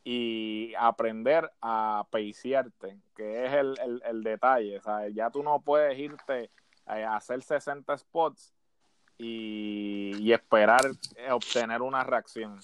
y 0.05 0.72
aprender 0.78 1.51
a 1.60 2.06
peiciarte, 2.10 2.98
que 3.14 3.47
es 3.47 3.52
el, 3.52 4.01
el, 4.05 4.22
detalle. 4.22 4.80
Ya 5.12 5.30
tú 5.30 5.43
no 5.43 5.60
puedes 5.60 5.98
irte 5.98 6.51
a 6.84 7.16
hacer 7.16 7.43
60 7.43 7.98
spots 7.98 8.52
y, 9.18 10.32
esperar 10.32 10.82
eh, 11.16 11.32
obtener 11.32 11.82
una 11.82 12.05
reacción. 12.05 12.60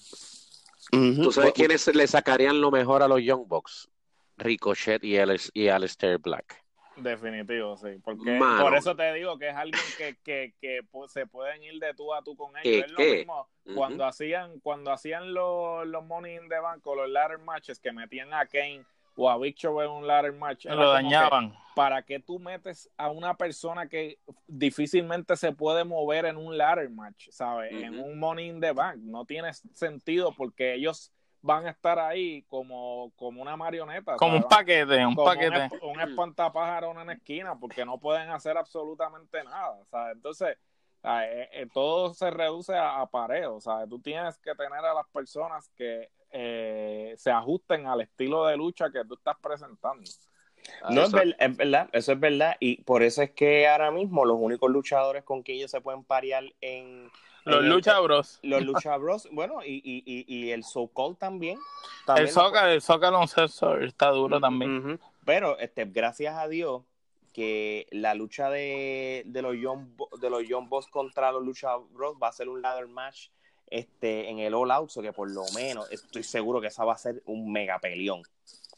¿Tú 0.91 1.31
sabes 1.31 1.53
quiénes 1.53 1.87
le 1.93 2.07
sacarían 2.07 2.59
lo 2.59 2.71
mejor 2.71 3.03
a 3.03 3.07
los 3.07 3.21
Young 3.21 3.47
Bucks? 3.47 3.89
Ricochet 4.37 5.03
y, 5.03 5.17
Al 5.17 5.39
y 5.53 5.67
Alistair 5.67 6.17
Black. 6.17 6.63
Definitivo, 6.95 7.75
sí. 7.77 7.99
Porque 8.03 8.39
por 8.39 8.75
eso 8.75 8.95
te 8.95 9.13
digo 9.13 9.37
que 9.39 9.49
es 9.49 9.55
alguien 9.55 9.81
que, 9.97 10.15
que, 10.23 10.53
que 10.61 10.81
se 11.07 11.25
pueden 11.25 11.63
ir 11.63 11.79
de 11.79 11.93
tú 11.93 12.13
a 12.13 12.21
tú 12.21 12.35
con 12.35 12.51
ellos. 12.63 12.85
Es 12.85 12.91
lo 12.91 12.99
mismo 12.99 13.49
cuando 13.73 14.05
hacían, 14.05 14.59
cuando 14.59 14.91
hacían 14.91 15.33
los, 15.33 15.87
los 15.87 16.05
Money 16.05 16.35
in 16.35 16.49
the 16.49 16.59
Bank 16.59 16.85
o 16.85 16.95
los 16.95 17.09
ladder 17.09 17.39
matches 17.39 17.79
que 17.79 17.91
metían 17.91 18.33
a 18.33 18.45
Kane 18.45 18.85
o 19.15 19.29
a 19.29 19.37
Victor 19.37 19.83
en 19.83 19.91
un 19.91 20.07
ladder 20.07 20.33
match. 20.33 20.65
Lo 20.65 20.91
dañaban. 20.91 21.53
¿Para 21.75 22.03
qué 22.03 22.19
tú 22.19 22.39
metes 22.39 22.89
a 22.97 23.09
una 23.09 23.35
persona 23.35 23.87
que 23.87 24.19
difícilmente 24.47 25.35
se 25.35 25.51
puede 25.51 25.83
mover 25.83 26.25
en 26.25 26.37
un 26.37 26.57
ladder 26.57 26.89
match, 26.89 27.29
¿sabes? 27.31 27.71
En 27.73 27.99
un 27.99 28.19
Money 28.19 28.47
in 28.47 28.61
the 28.61 28.71
Bank. 28.71 28.97
No 28.97 29.25
tiene 29.25 29.53
sentido 29.53 30.33
porque 30.35 30.75
ellos 30.75 31.11
van 31.41 31.65
a 31.65 31.71
estar 31.71 31.99
ahí 31.99 32.43
como, 32.43 33.11
como 33.15 33.41
una 33.41 33.57
marioneta. 33.57 34.15
Como 34.15 34.37
un 34.37 34.43
paquete, 34.43 35.05
un 35.05 35.15
paquete. 35.15 35.69
Un, 35.81 35.99
espantapájaro 35.99 36.91
en 36.91 36.97
una 36.97 37.13
esquina 37.13 37.59
porque 37.59 37.85
no 37.85 37.97
pueden 37.99 38.29
hacer 38.29 38.57
absolutamente 38.57 39.43
nada, 39.43 39.83
¿sabes? 39.89 40.15
Entonces, 40.15 40.57
eh, 41.03 41.49
eh, 41.51 41.67
todo 41.73 42.13
se 42.13 42.31
reduce 42.31 42.73
a, 42.73 43.01
a 43.01 43.07
pareo, 43.07 43.59
¿sabes? 43.59 43.89
Tú 43.89 43.99
tienes 43.99 44.37
que 44.37 44.55
tener 44.55 44.85
a 44.85 44.93
las 44.93 45.07
personas 45.07 45.69
que 45.75 46.09
eh, 46.33 47.13
se 47.17 47.31
ajusten 47.31 47.85
al 47.85 48.01
estilo 48.01 48.45
de 48.47 48.57
lucha 48.57 48.91
que 48.91 49.05
tú 49.05 49.13
estás 49.13 49.37
presentando. 49.41 50.03
No, 50.89 51.03
es, 51.03 51.11
verdad, 51.11 51.89
eso 51.91 52.13
es 52.13 52.19
verdad. 52.19 52.55
Y 52.59 52.81
por 52.83 53.03
eso 53.03 53.21
es 53.21 53.31
que 53.31 53.67
ahora 53.67 53.91
mismo 53.91 54.25
los 54.25 54.37
únicos 54.39 54.71
luchadores 54.71 55.23
con 55.23 55.43
que 55.43 55.53
ellos 55.53 55.69
se 55.69 55.81
pueden 55.81 56.03
parear 56.03 56.43
en. 56.61 57.11
Los 57.45 57.63
Lucha 57.63 57.99
Bros. 57.99 58.39
Los 58.43 58.63
Lucha 58.63 58.95
Bros, 58.97 59.27
bueno, 59.31 59.59
y, 59.63 59.81
y, 59.83 60.25
y, 60.27 60.51
el 60.51 60.63
So 60.63 60.87
Call 60.87 61.17
también, 61.17 61.59
El 62.15 62.29
Soca, 62.29 62.71
el 62.71 62.81
Soca 62.81 63.11
está 63.81 64.09
duro 64.09 64.39
también. 64.39 64.99
Pero 65.25 65.59
este, 65.59 65.85
gracias 65.85 66.35
a 66.37 66.47
Dios 66.47 66.83
que 67.33 67.87
la 67.91 68.13
lucha 68.13 68.49
de, 68.49 69.23
de 69.25 69.41
los 69.41 69.55
Young 69.57 69.87
de 70.21 70.29
los 70.29 70.47
Young 70.47 70.69
Boss 70.69 70.87
contra 70.87 71.31
los 71.31 71.43
Lucha 71.43 71.75
Bros 71.75 72.15
va 72.21 72.29
a 72.29 72.31
ser 72.31 72.47
un 72.47 72.61
ladder 72.61 72.87
match 72.87 73.29
este, 73.73 74.29
en 74.29 74.37
el 74.37 74.53
All 74.53 74.69
Out, 74.69 74.91
so 74.91 75.01
que 75.01 75.11
por 75.11 75.31
lo 75.31 75.43
menos 75.55 75.91
estoy 75.91 76.21
seguro 76.21 76.61
que 76.61 76.67
esa 76.67 76.85
va 76.85 76.93
a 76.93 76.97
ser 76.97 77.23
un 77.25 77.51
mega 77.51 77.79
peleón. 77.79 78.21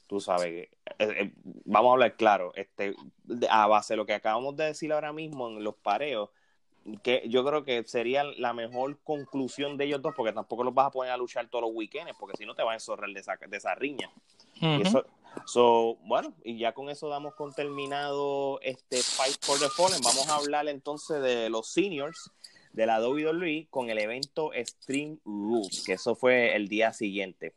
Tú 0.08 0.22
sabes, 0.22 0.54
eh, 0.54 0.70
eh, 1.00 1.34
vamos 1.66 1.90
a 1.90 1.94
hablar 1.94 2.16
claro, 2.16 2.54
este, 2.56 2.96
a 3.50 3.68
base 3.68 3.94
de 3.94 3.98
lo 3.98 4.06
que 4.06 4.14
acabamos 4.14 4.56
de 4.56 4.68
decir 4.68 4.94
ahora 4.94 5.12
mismo 5.12 5.50
en 5.50 5.66
los 5.66 5.76
pareos, 5.76 6.30
que 7.04 7.24
yo 7.28 7.44
creo 7.44 7.66
que 7.66 7.84
sería 7.84 8.24
la 8.24 8.54
mejor 8.54 8.98
conclusión 9.04 9.76
de 9.76 9.84
ellos 9.84 10.02
dos, 10.02 10.14
porque 10.16 10.32
tampoco 10.32 10.64
los 10.64 10.74
vas 10.74 10.88
a 10.88 10.92
poner 10.92 11.12
a 11.12 11.18
luchar 11.18 11.50
todos 11.50 11.64
los 11.64 11.72
weekends, 11.74 12.14
porque 12.18 12.38
si 12.38 12.46
no 12.46 12.56
te 12.56 12.64
van 12.64 12.72
a 12.72 12.76
ensorrar 12.76 13.10
de 13.10 13.20
esa, 13.20 13.36
de 13.36 13.58
esa 13.58 13.76
riña. 13.76 14.10
Y 14.62 14.82
eso, 14.82 15.06
so, 15.46 15.98
bueno, 16.04 16.34
y 16.46 16.58
ya 16.58 16.74
con 16.74 16.90
eso 16.90 17.10
damos 17.10 17.36
con 17.36 17.54
terminado 17.54 18.62
este 18.62 19.04
Fight 19.04 19.44
for 19.44 19.60
the 19.60 19.68
Fallen. 19.68 20.00
Vamos 20.02 20.30
a 20.30 20.36
hablar 20.36 20.70
entonces 20.70 21.22
de 21.22 21.50
los 21.50 21.68
seniors 21.68 22.32
de 22.76 22.86
la 22.86 23.00
WWE 23.00 23.68
con 23.70 23.90
el 23.90 23.98
evento 24.00 24.52
Stream 24.54 25.18
Rules, 25.24 25.84
que 25.86 25.94
eso 25.94 26.14
fue 26.16 26.56
el 26.56 26.68
día 26.68 26.92
siguiente. 26.94 27.54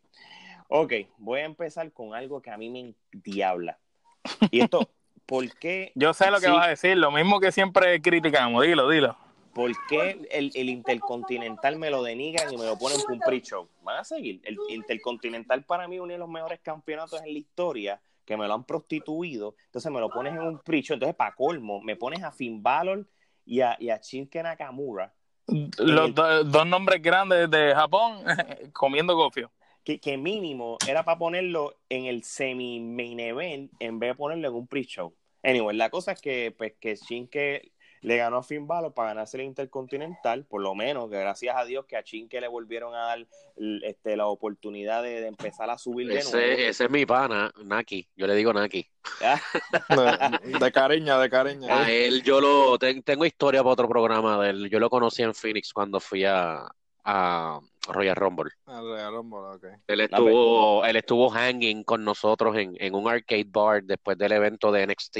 Ok, 0.69 0.93
voy 1.17 1.41
a 1.41 1.45
empezar 1.45 1.91
con 1.93 2.15
algo 2.15 2.41
que 2.41 2.51
a 2.51 2.57
mí 2.57 2.71
me 2.71 2.95
diabla. 3.13 3.79
Y 4.51 4.61
esto, 4.61 4.89
¿por 5.27 5.51
qué? 5.59 5.91
Yo 5.95 6.15
sé 6.15 6.31
lo 6.31 6.39
que 6.39 6.47
Sí. 6.47 6.53
vas 6.53 6.67
a 6.67 6.71
decir, 6.71 6.97
lo 6.97 7.11
mismo 7.11 7.41
que 7.41 7.51
siempre 7.51 8.01
criticamos. 8.01 8.65
Dilo, 8.65 8.89
dilo. 8.89 9.17
¿Por 9.55 9.73
qué 9.89 10.29
el, 10.31 10.53
el 10.55 10.69
Intercontinental 10.69 11.77
me 11.77 11.91
lo 11.91 12.03
denigran 12.05 12.53
y 12.53 12.57
me 12.57 12.65
lo 12.65 12.79
ponen 12.79 12.99
un 13.11 13.19
pre-show? 13.19 13.69
Van 13.83 13.99
a 13.99 14.05
seguir. 14.05 14.41
El 14.45 14.57
Intercontinental 14.69 15.65
para 15.65 15.89
mí 15.89 15.99
uno 15.99 16.13
de 16.13 16.19
los 16.19 16.29
mejores 16.29 16.61
campeonatos 16.61 17.21
en 17.23 17.33
la 17.33 17.39
historia 17.41 18.01
que 18.25 18.37
me 18.37 18.47
lo 18.47 18.55
han 18.55 18.63
prostituido. 18.65 19.57
Entonces 19.65 19.91
me 19.91 19.99
lo 19.99 20.11
pones 20.11 20.35
en 20.35 20.41
un 20.43 20.59
pre-show. 20.61 20.95
Entonces, 20.95 21.17
para 21.17 21.35
colmo, 21.35 21.81
me 21.81 21.97
pones 21.97 22.23
a 22.23 22.31
Finn 22.31 22.63
Balor 22.63 23.05
y 23.49 23.61
a, 23.63 23.77
y 23.81 23.91
a 23.91 23.97
Shinsuke 23.97 24.43
Nakamura, 24.43 25.13
Los 25.79 26.15
do- 26.15 26.45
dos 26.45 26.67
nombres 26.67 27.01
grandes 27.03 27.51
de 27.51 27.75
Japón 27.75 28.23
comiendo 28.73 29.17
gofio. 29.17 29.51
que, 29.83 29.99
que 29.99 30.19
mínimo 30.19 30.77
era 30.87 31.03
para 31.05 31.19
ponerlo 31.19 31.75
en 31.89 32.05
el 32.05 32.23
semi-main 32.23 33.19
event 33.21 33.73
en 33.81 33.99
vez 33.99 34.11
de 34.11 34.15
ponerlo 34.15 34.49
en 34.49 34.55
un 34.55 34.67
pre-show. 34.67 35.15
Anyway, 35.43 35.75
la 35.77 35.89
cosa 35.89 36.13
es 36.13 36.21
que, 36.21 36.55
pues, 36.57 36.75
que 36.79 36.97
Shinsuke 36.97 37.73
le 38.03 38.17
ganó 38.17 38.39
a 38.39 38.43
Finn 38.43 38.67
Balor 38.67 38.93
para 38.95 39.09
ganarse 39.11 39.37
el 39.37 39.45
Intercontinental, 39.45 40.45
por 40.45 40.63
lo 40.63 40.75
menos, 40.75 41.11
que 41.11 41.19
gracias 41.19 41.57
a 41.57 41.65
Dios 41.65 41.85
que 41.87 41.97
a 41.97 42.03
Shinsuke 42.03 42.41
le 42.41 42.49
volvieron 42.49 42.95
a 42.95 42.99
dar 43.07 43.27
este, 43.83 44.17
la 44.17 44.27
oportunidad 44.27 45.03
de, 45.03 45.21
de 45.21 45.27
empezar 45.27 45.69
a 45.71 45.79
subir 45.79 46.07
de 46.09 46.15
nuevo. 46.15 46.29
Ese, 46.29 46.69
ese 46.69 46.85
es 46.85 46.91
mi 46.91 47.05
pana, 47.07 47.53
Naki. 47.65 48.09
Yo 48.17 48.27
le 48.27 48.35
digo 48.35 48.53
Naki. 48.53 48.87
Ah, 49.23 49.41
De, 49.89 50.59
de 50.59 50.73
cariño, 50.73 51.19
de 51.19 51.31
cariño. 51.31 51.67
A 51.75 51.91
él 51.91 52.23
yo 52.23 52.41
lo 52.41 52.79
ten- 52.79 53.03
tengo 53.03 53.25
historia 53.25 53.63
para 53.63 53.73
otro 53.73 53.89
programa 53.89 54.43
de 54.43 54.51
él. 54.51 54.71
Yo 54.71 54.79
lo 54.79 54.91
conocí 54.91 55.23
en 55.23 55.35
Phoenix 55.35 55.73
cuando 55.73 55.99
fui 55.99 56.25
a, 56.25 56.69
a 57.05 57.61
Royal 57.89 58.17
Rumble. 58.17 58.51
El 58.67 58.93
Real 58.93 59.13
Rumble, 59.15 59.39
ok. 59.39 59.65
Él 59.87 60.01
estuvo, 60.03 60.85
él 60.85 60.97
estuvo 60.97 61.31
hanging 61.31 61.83
con 61.85 62.05
nosotros 62.05 62.57
en, 62.57 62.77
en 62.79 62.95
un 62.95 63.09
arcade 63.09 63.47
bar 63.49 63.83
después 63.83 64.17
del 64.19 64.33
evento 64.33 64.71
de 64.71 64.87
NXT. 64.87 65.17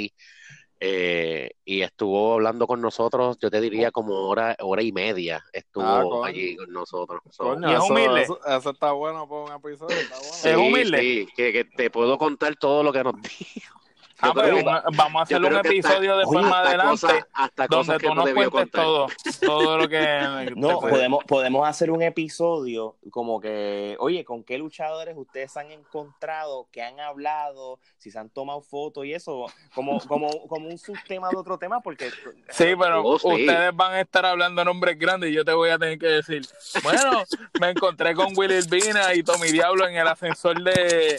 Eh, 0.81 1.51
y 1.65 1.83
estuvo 1.83 2.35
hablando 2.35 2.67
con 2.67 2.81
nosotros, 2.81 3.37
yo 3.41 3.51
te 3.51 3.61
diría 3.61 3.91
como 3.91 4.15
hora, 4.29 4.57
hora 4.61 4.83
y 4.83 4.93
media 4.93 5.45
estuvo 5.53 5.85
Ah, 5.85 6.03
coño. 6.03 6.25
allí 6.25 6.57
con 6.57 6.73
nosotros. 6.73 7.21
So, 7.31 7.45
Coño, 7.45 7.69
Y 7.71 7.73
es 7.75 7.79
eso, 7.85 7.93
humilde. 7.93 8.23
Eso, 8.23 8.41
eso 8.47 8.71
está 8.71 8.93
bueno 8.93 9.29
por 9.29 9.51
un 9.51 9.57
episodio. 9.57 9.97
Está 9.97 10.17
bueno. 10.19 10.33
sí, 10.35 10.49
es 10.49 10.57
humilde. 10.57 11.01
sí, 11.01 11.29
que, 11.37 11.53
que 11.53 11.65
te 11.65 11.91
puedo 11.91 12.17
contar 12.19 12.55
todo 12.57 12.83
lo 12.83 12.93
que 12.93 13.03
nos 13.05 13.15
dijo. 13.23 13.78
Ah, 14.21 14.33
que- 14.35 14.53
una- 14.53 14.83
vamos 14.97 15.21
a 15.21 15.23
hacer 15.23 15.37
un 15.37 15.49
que 15.49 15.57
hasta- 15.57 15.69
episodio 15.69 16.17
después 16.17 16.39
oye, 16.41 16.49
más 16.51 16.59
hasta 16.67 16.69
adelante 17.09 17.27
hasta 17.33 17.67
donde 17.69 17.99
tú 17.99 18.09
no 18.09 18.15
nos 18.17 18.25
cuentes 18.31 18.51
contar. 18.51 18.85
todo, 18.85 19.07
todo 19.41 19.79
lo 19.79 19.89
que 19.89 19.99
No, 20.57 20.81
podemos, 20.81 21.25
podemos 21.25 21.69
hacer 21.69 21.91
un 21.91 22.03
episodio 22.03 22.97
como 23.11 23.41
que, 23.41 23.97
oye, 24.01 24.25
¿con 24.25 24.43
qué 24.43 24.59
luchadores 24.59 25.15
ustedes 25.17 25.53
se 25.53 25.61
han 25.61 25.71
encontrado, 25.71 26.69
que 26.73 26.83
han 26.83 26.99
hablado, 27.01 27.79
si 27.97 28.11
se 28.11 28.19
han 28.19 28.29
tomado 28.31 28.61
fotos 28.61 29.05
y 29.05 29.15
eso? 29.15 29.47
Como, 29.75 30.01
como, 30.01 30.29
como 30.49 30.69
un 30.69 30.79
subtema 30.79 31.29
de 31.31 31.37
otro 31.37 31.57
tema, 31.59 31.81
porque... 31.81 32.11
Sí, 32.51 32.75
pero 32.79 33.03
Oh, 33.05 33.19
sí. 33.19 33.29
ustedes 33.29 33.75
van 33.75 33.93
a 33.93 34.01
estar 34.01 34.27
hablando 34.27 34.65
nombres 34.65 34.99
grandes 34.99 35.31
y 35.31 35.35
yo 35.35 35.45
te 35.45 35.53
voy 35.53 35.71
a 35.71 35.79
tener 35.79 35.99
que 35.99 36.07
decir, 36.09 36.43
bueno, 36.83 37.23
me 37.61 37.71
encontré 37.71 38.15
con 38.15 38.33
Willy 38.37 38.59
Urbina 38.59 39.15
y 39.15 39.23
Tommy 39.23 39.53
Diablo 39.53 39.87
en 39.87 39.97
el 39.97 40.09
ascensor 40.09 40.61
de, 40.63 41.17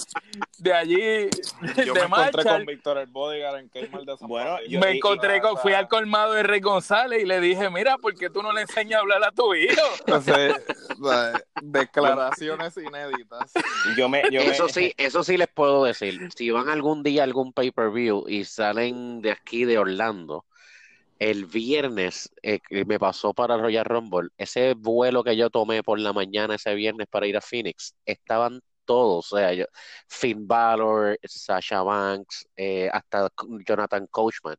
de 0.57 0.73
allí, 0.73 1.30
Yo 1.85 1.93
de 1.93 1.99
me 2.01 2.05
encontré 2.05 2.43
con 2.43 2.65
Víctor 2.90 2.98
el 2.98 3.07
Bodyguard 3.11 3.60
en 3.60 3.70
Kmart 3.70 4.06
de 4.06 4.18
San 4.18 4.28
Bueno, 4.28 4.57
yo- 4.68 4.80
Me 4.80 4.94
y- 4.94 4.98
encontré 4.98 5.41
con, 5.41 5.57
fui 5.57 5.74
al 5.74 5.88
colmado 5.88 6.34
de 6.34 6.44
Rey 6.44 6.60
González 6.60 7.22
y 7.24 7.26
le 7.26 7.40
dije, 7.40 7.70
mira, 7.70 7.98
¿por 7.98 8.16
qué 8.16 8.30
tú 8.30 8.41
no 8.44 8.52
le 8.52 8.61
enseñas 8.61 8.98
a 8.98 9.02
hablar 9.02 9.24
a 9.24 9.32
tu 9.32 9.53
hijo? 9.53 9.82
Entonces, 10.07 10.56
de- 10.98 11.44
declaraciones 11.61 12.76
inéditas. 12.78 13.52
Yo 13.98 14.10
me, 14.10 14.24
yo 14.32 14.41
me- 14.41 14.48
Eso 14.52 14.68
sí, 14.70 14.94
eso 14.98 15.24
sí 15.24 15.38
les 15.38 15.48
puedo 15.48 15.84
decir. 15.84 16.30
Si 16.36 16.49
van 16.52 16.70
algún 16.70 17.03
día 17.03 17.22
a 17.22 17.26
algún 17.26 17.53
pay-per-view 17.53 18.26
y 18.28 18.44
salen 18.45 19.22
de 19.22 19.32
aquí 19.32 19.66
de 19.66 19.78
Orlando, 19.78 20.45
el 21.20 21.45
viernes 21.45 22.32
eh, 22.44 22.60
me 22.86 22.98
pasó 22.98 23.34
para 23.34 23.57
Royal 23.57 23.84
Rumble, 23.86 24.30
ese 24.38 24.74
vuelo 24.74 25.24
que 25.24 25.36
yo 25.36 25.49
tomé 25.49 25.84
por 25.84 25.99
la 25.99 26.14
mañana 26.14 26.56
ese 26.56 26.74
viernes 26.76 27.07
para 27.10 27.28
ir 27.28 27.36
a 27.36 27.41
Phoenix, 27.41 27.94
estaban 28.06 28.61
todos, 28.90 29.32
o 29.32 29.38
sea, 29.38 29.53
yo- 29.53 29.66
Finn 30.07 30.48
Balor, 30.48 31.18
Sasha 31.24 31.84
Banks, 31.84 32.48
eh, 32.56 32.90
hasta 32.91 33.30
Jonathan 33.68 34.07
Coachman. 34.07 34.56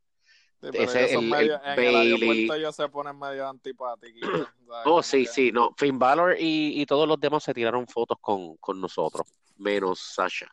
Sí, 0.62 0.68
pero 0.72 0.84
Ese, 0.84 1.14
el- 1.14 1.22
medio- 1.22 1.54
el 1.64 1.70
en 1.70 1.76
Bailey. 1.76 1.86
el 1.88 1.96
aeropuerto 1.96 2.54
ellos 2.54 2.76
se 2.76 2.88
ponen 2.88 3.18
medio 3.18 3.48
antipáticos. 3.48 4.20
Oh, 4.84 5.02
sí, 5.02 5.24
que- 5.24 5.32
sí, 5.32 5.50
no, 5.52 5.74
Finn 5.76 5.98
Balor 5.98 6.36
y, 6.38 6.80
y 6.80 6.86
todos 6.86 7.08
los 7.08 7.18
demás 7.18 7.42
se 7.42 7.52
tiraron 7.52 7.88
fotos 7.88 8.18
con, 8.20 8.56
con 8.58 8.80
nosotros, 8.80 9.26
menos 9.56 9.98
Sasha. 9.98 10.46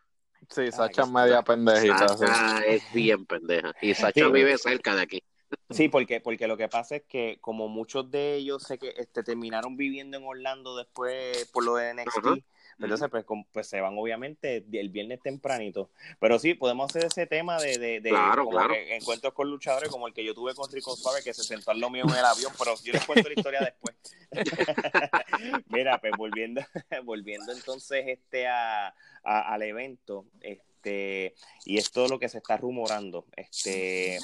Sí, 0.50 0.62
Ah, 0.70 0.72
Sacha 0.72 1.02
que- 1.04 1.08
es 1.08 1.14
media 1.14 1.42
pendejita. 1.44 2.08
sí. 2.10 2.18
Sasha 2.26 2.66
es 2.66 2.82
bien 2.94 3.26
pendeja. 3.28 3.74
Y 3.82 3.94
Sasha 3.94 4.26
Sí. 4.26 4.32
vive 4.32 4.58
cerca 4.58 4.96
de 4.96 5.02
aquí. 5.04 5.24
Sí, 5.70 5.88
porque, 5.88 6.20
porque 6.20 6.46
lo 6.48 6.58
que 6.58 6.68
pasa 6.68 6.96
es 6.98 7.04
que 7.08 7.38
como 7.42 7.68
muchos 7.70 8.10
de 8.12 8.36
ellos 8.36 8.64
sé 8.64 8.78
que 8.78 8.94
este, 8.98 9.24
terminaron 9.24 9.78
viviendo 9.78 10.18
en 10.18 10.24
Orlando 10.26 10.76
después 10.76 11.46
por 11.54 11.64
lo 11.64 11.76
de 11.76 11.92
NXT. 11.94 12.44
Entonces 12.80 13.10
pues, 13.10 13.26
com- 13.26 13.46
pues 13.52 13.68
se 13.68 13.82
van 13.82 13.98
obviamente 13.98 14.64
el 14.72 14.90
viernes 14.90 15.22
tempranito. 15.22 15.90
Pero 16.20 16.38
sí, 16.40 16.54
podemos 16.54 16.90
hacer 16.90 17.06
ese 17.06 17.26
tema 17.28 17.60
de, 17.60 17.78
de, 17.78 18.00
de 18.02 18.10
Claro, 18.10 18.46
como 18.46 18.58
claro. 18.58 18.74
que 18.74 18.96
encuentros 18.96 19.34
con 19.34 19.50
luchadores 19.50 19.90
como 19.90 20.08
el 20.08 20.14
que 20.14 20.24
yo 20.24 20.34
tuve 20.34 20.54
con 20.54 20.72
Rico 20.72 20.96
Suave 20.96 21.24
que 21.24 21.34
se 21.34 21.44
sentó 21.44 21.72
al 21.72 21.80
lo 21.80 21.90
mío 21.90 22.04
en 22.08 22.16
el 22.16 22.26
avión, 22.26 22.52
pero 22.58 22.76
yo 22.84 22.94
les 22.94 23.06
cuento 23.06 23.28
la 23.30 23.34
historia 23.36 23.60
después. 23.62 23.96
Mira, 25.70 26.00
pues 26.00 26.14
volviendo, 26.18 26.62
volviendo 27.04 27.52
entonces 27.52 28.06
este 28.08 28.48
a, 28.48 28.88
a- 29.24 29.54
al 29.54 29.62
evento, 29.64 30.26
este, 30.42 31.34
y 31.66 31.78
esto 31.78 32.06
es 32.06 32.12
lo 32.12 32.20
que 32.20 32.30
se 32.30 32.38
está 32.38 32.58
rumorando. 32.58 33.26
Este, 33.36 34.20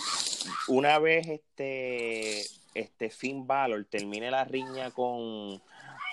una 0.67 0.99
vez 0.99 1.27
este, 1.27 2.41
este 2.73 3.09
Finn 3.09 3.45
Balor 3.47 3.85
termine 3.85 4.31
la 4.31 4.43
riña 4.45 4.91
con 4.91 5.61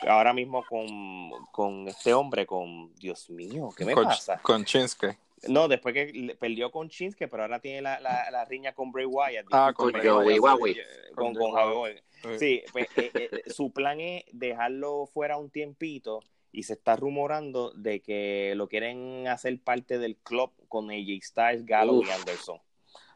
ahora 0.06 0.32
mismo 0.32 0.64
con, 0.68 1.30
con 1.52 1.88
este 1.88 2.14
hombre, 2.14 2.46
con 2.46 2.94
Dios 2.94 3.30
mío, 3.30 3.70
¿qué 3.76 3.84
me 3.84 3.94
con, 3.94 4.04
pasa? 4.04 4.38
Con 4.42 4.64
Chinske. 4.64 5.18
No, 5.48 5.68
después 5.68 5.94
que 5.94 6.36
perdió 6.38 6.70
con 6.70 6.88
Shinsuke, 6.88 7.28
pero 7.28 7.44
ahora 7.44 7.60
tiene 7.60 7.80
la, 7.80 7.98
la, 8.00 8.30
la 8.30 8.44
riña 8.44 8.72
con 8.72 8.92
Bray 8.92 9.06
Wyatt. 9.06 9.46
Ah, 9.50 9.72
con 9.74 9.90
Bray 9.90 10.06
Joey 10.06 10.38
Wyatt, 10.38 10.76
eh, 10.76 10.84
Con, 11.14 11.34
Con 11.34 11.52
con. 11.52 12.38
Sí. 12.38 12.62
Pues, 12.72 12.88
eh, 12.96 13.10
eh, 13.14 13.42
su 13.50 13.72
plan 13.72 14.00
es 14.00 14.24
dejarlo 14.32 15.06
fuera 15.06 15.38
un 15.38 15.50
tiempito 15.50 16.20
y 16.52 16.64
se 16.64 16.74
está 16.74 16.96
rumorando 16.96 17.72
de 17.72 18.00
que 18.02 18.52
lo 18.56 18.68
quieren 18.68 19.28
hacer 19.28 19.58
parte 19.60 19.98
del 19.98 20.16
club 20.16 20.52
con 20.68 20.90
AJ 20.90 21.22
Styles, 21.22 21.64
Gallows 21.64 22.06
y. 22.06 22.10
Anderson. 22.10 22.58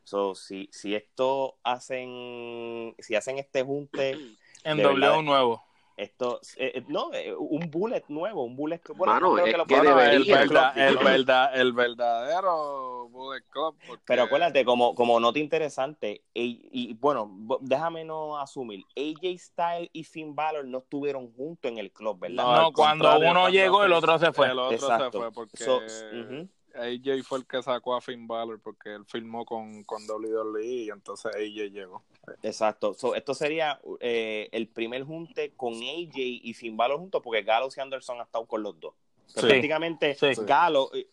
So, 0.04 0.34
si, 0.34 0.68
si 0.72 0.94
esto 0.94 1.58
hacen, 1.62 2.94
si 2.98 3.14
hacen 3.14 3.38
este 3.38 3.62
junte, 3.62 4.16
En 4.62 4.78
W 4.78 5.22
nuevo. 5.22 5.62
Esto, 5.96 6.40
eh, 6.56 6.72
eh, 6.76 6.84
no, 6.88 7.12
eh, 7.12 7.32
un 7.34 7.70
bullet 7.70 8.02
nuevo, 8.08 8.42
un 8.44 8.56
bullet, 8.56 8.80
bueno, 8.96 9.14
Mano, 9.14 9.28
no 9.28 9.34
creo 9.34 9.46
es 9.46 9.52
que 9.52 9.58
lo 9.58 9.66
que 9.66 9.74
el, 9.74 9.82
debería, 9.86 10.42
el, 10.42 10.48
club. 10.48 11.04
verda- 11.04 11.52
el 11.54 11.72
verdadero 11.72 13.08
Bullet 13.10 13.42
Club. 13.48 13.76
porque- 13.86 14.02
Pero 14.06 14.22
acuérdate, 14.24 14.64
como, 14.64 14.94
como 14.94 15.20
nota 15.20 15.38
interesante, 15.38 16.22
y, 16.34 16.68
y, 16.72 16.94
bueno, 16.94 17.30
déjame 17.60 18.04
no 18.04 18.38
asumir, 18.38 18.84
AJ 18.96 19.38
Styles 19.38 19.90
y 19.92 20.04
Finn 20.04 20.34
Balor 20.34 20.64
no 20.64 20.78
estuvieron 20.78 21.32
juntos 21.32 21.70
en 21.70 21.78
el 21.78 21.92
club, 21.92 22.18
¿verdad? 22.18 22.44
No, 22.62 22.72
cuando 22.72 23.16
uno 23.18 23.48
llegó, 23.48 23.84
el 23.84 23.92
otro 23.92 24.18
se 24.18 24.32
fue. 24.32 24.48
El 24.48 24.58
otro 24.58 24.74
Exacto. 24.74 25.12
se 25.12 25.18
fue 25.18 25.32
porque 25.32 25.56
So, 25.64 25.76
ujú. 25.76 26.48
AJ 26.74 27.22
fue 27.24 27.38
el 27.38 27.46
que 27.46 27.62
sacó 27.62 27.94
a 27.94 28.00
Finn 28.00 28.26
Balor 28.26 28.60
porque 28.60 28.94
él 28.94 29.04
firmó 29.06 29.44
con, 29.44 29.84
con 29.84 30.02
WWE 30.08 30.64
y 30.64 30.90
entonces 30.90 31.34
AJ 31.34 31.70
llegó. 31.70 32.02
Exacto. 32.42 32.94
So, 32.94 33.14
esto 33.14 33.34
sería 33.34 33.80
eh, 34.00 34.48
el 34.52 34.68
primer 34.68 35.04
junte 35.04 35.52
con 35.56 35.74
AJ 35.74 36.14
y 36.16 36.54
Finn 36.54 36.76
Balor 36.76 36.98
juntos, 36.98 37.22
porque 37.22 37.42
Gallows 37.42 37.76
y 37.76 37.80
Anderson 37.80 38.18
han 38.18 38.26
estado 38.26 38.46
con 38.46 38.62
los 38.62 38.78
dos. 38.80 38.94
Sí. 39.26 39.40
Prácticamente 39.40 40.14
Sí. 40.14 40.26
Eh, 40.26 41.06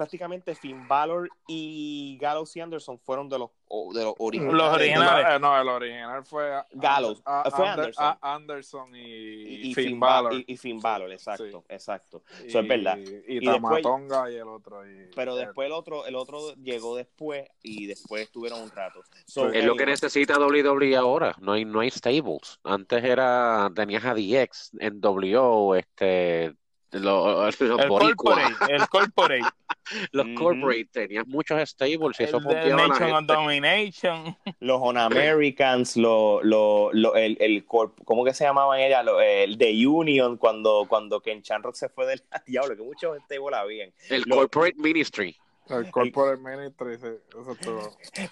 prácticamente 0.00 0.54
Finn 0.54 0.88
Balor 0.88 1.28
y 1.46 2.16
Gallows 2.18 2.56
y 2.56 2.60
Anderson 2.62 2.98
fueron 2.98 3.28
de 3.28 3.38
los, 3.38 3.50
de 3.92 4.02
los 4.02 4.14
originales. 4.16 4.54
Los 4.56 4.72
originales. 4.74 5.40
No, 5.42 5.60
el 5.60 5.68
original 5.68 6.24
fue 6.24 6.54
a- 6.54 6.66
Gallows. 6.72 7.20
a- 7.26 7.50
Fue 7.50 7.66
Ander- 7.68 7.80
Anderson. 7.84 8.04
a- 8.06 8.34
Anderson 8.34 8.96
y, 8.96 8.98
Y, 9.00 9.70
y 9.70 9.74
Finn 9.74 9.84
Finn 9.88 10.00
Balor. 10.00 10.32
Y, 10.32 10.44
y 10.48 10.56
Finn 10.56 10.80
Balor, 10.80 11.12
exacto, 11.12 11.44
Sí. 11.44 11.56
exacto. 11.68 12.22
Y, 12.42 12.46
Eso 12.48 12.60
es 12.60 12.68
verdad. 12.68 12.96
Y, 12.96 13.02
Y 13.36 13.40
después- 13.40 13.82
Tamatonga 13.82 14.30
y 14.30 14.36
el 14.36 14.48
otro. 14.48 14.90
y- 14.90 15.10
Pero 15.14 15.36
eh, 15.36 15.40
después 15.44 15.66
el 15.66 15.72
otro, 15.72 16.06
el 16.06 16.14
otro 16.16 16.54
llegó 16.54 16.96
después 16.96 17.46
y 17.62 17.84
después 17.84 18.22
estuvieron 18.22 18.62
un 18.62 18.70
rato. 18.70 19.02
So, 19.26 19.50
Es 19.52 19.62
lo 19.66 19.76
que 19.76 19.84
necesita 19.84 20.38
WWE 20.38 20.96
ahora. 20.96 21.34
No 21.42 21.52
hay, 21.52 21.66
no 21.66 21.80
hay 21.80 21.90
stables. 21.90 22.58
Antes 22.64 23.04
era, 23.04 23.70
tenías 23.74 24.02
a 24.06 24.14
DX 24.14 24.70
en 24.80 24.98
W, 24.98 25.78
este, 25.78 26.54
lo- 26.92 27.44
los, 27.60 27.60
El 27.60 27.88
boricua, 27.88 28.34
corporate, 28.34 28.74
el 28.74 28.88
corporate, 28.88 29.44
los 30.12 30.26
corporate, 30.36 30.84
tenías 30.92 31.26
muchos 31.26 31.68
stables 31.70 32.18
y 32.20 32.22
eso 32.24 32.38
el 32.38 32.76
Nation 32.76 33.12
of. 33.12 33.26
Domination. 33.26 34.36
los 34.60 34.78
On 34.82 34.96
Americans, 34.98 35.96
lo, 35.96 36.42
lo, 36.42 36.90
lo- 36.92 37.14
el, 37.16 37.36
el 37.40 37.66
corp- 37.66 37.94
¿cómo 38.04 38.24
que 38.24 38.34
se 38.34 38.44
llamaban 38.44 38.80
ella? 38.80 39.02
Lo- 39.02 39.20
el 39.20 39.56
The 39.58 39.86
Union, 39.86 40.36
cuando, 40.36 40.86
cuando 40.88 41.20
Ken 41.20 41.42
Shamrock 41.42 41.74
se 41.74 41.88
fue 41.88 42.06
del 42.06 42.22
diablo, 42.46 42.76
que 42.76 42.82
muchos 42.82 43.16
stables 43.24 43.58
habían. 43.58 43.92
El 44.08 44.22
Lo- 44.26 44.36
corporate 44.36 44.76
ministry. 44.78 45.36
El 45.68 45.88
Corporate 45.92 46.42
Ministry, 46.42 46.98
sí, 46.98 47.06
eso. 47.30 47.56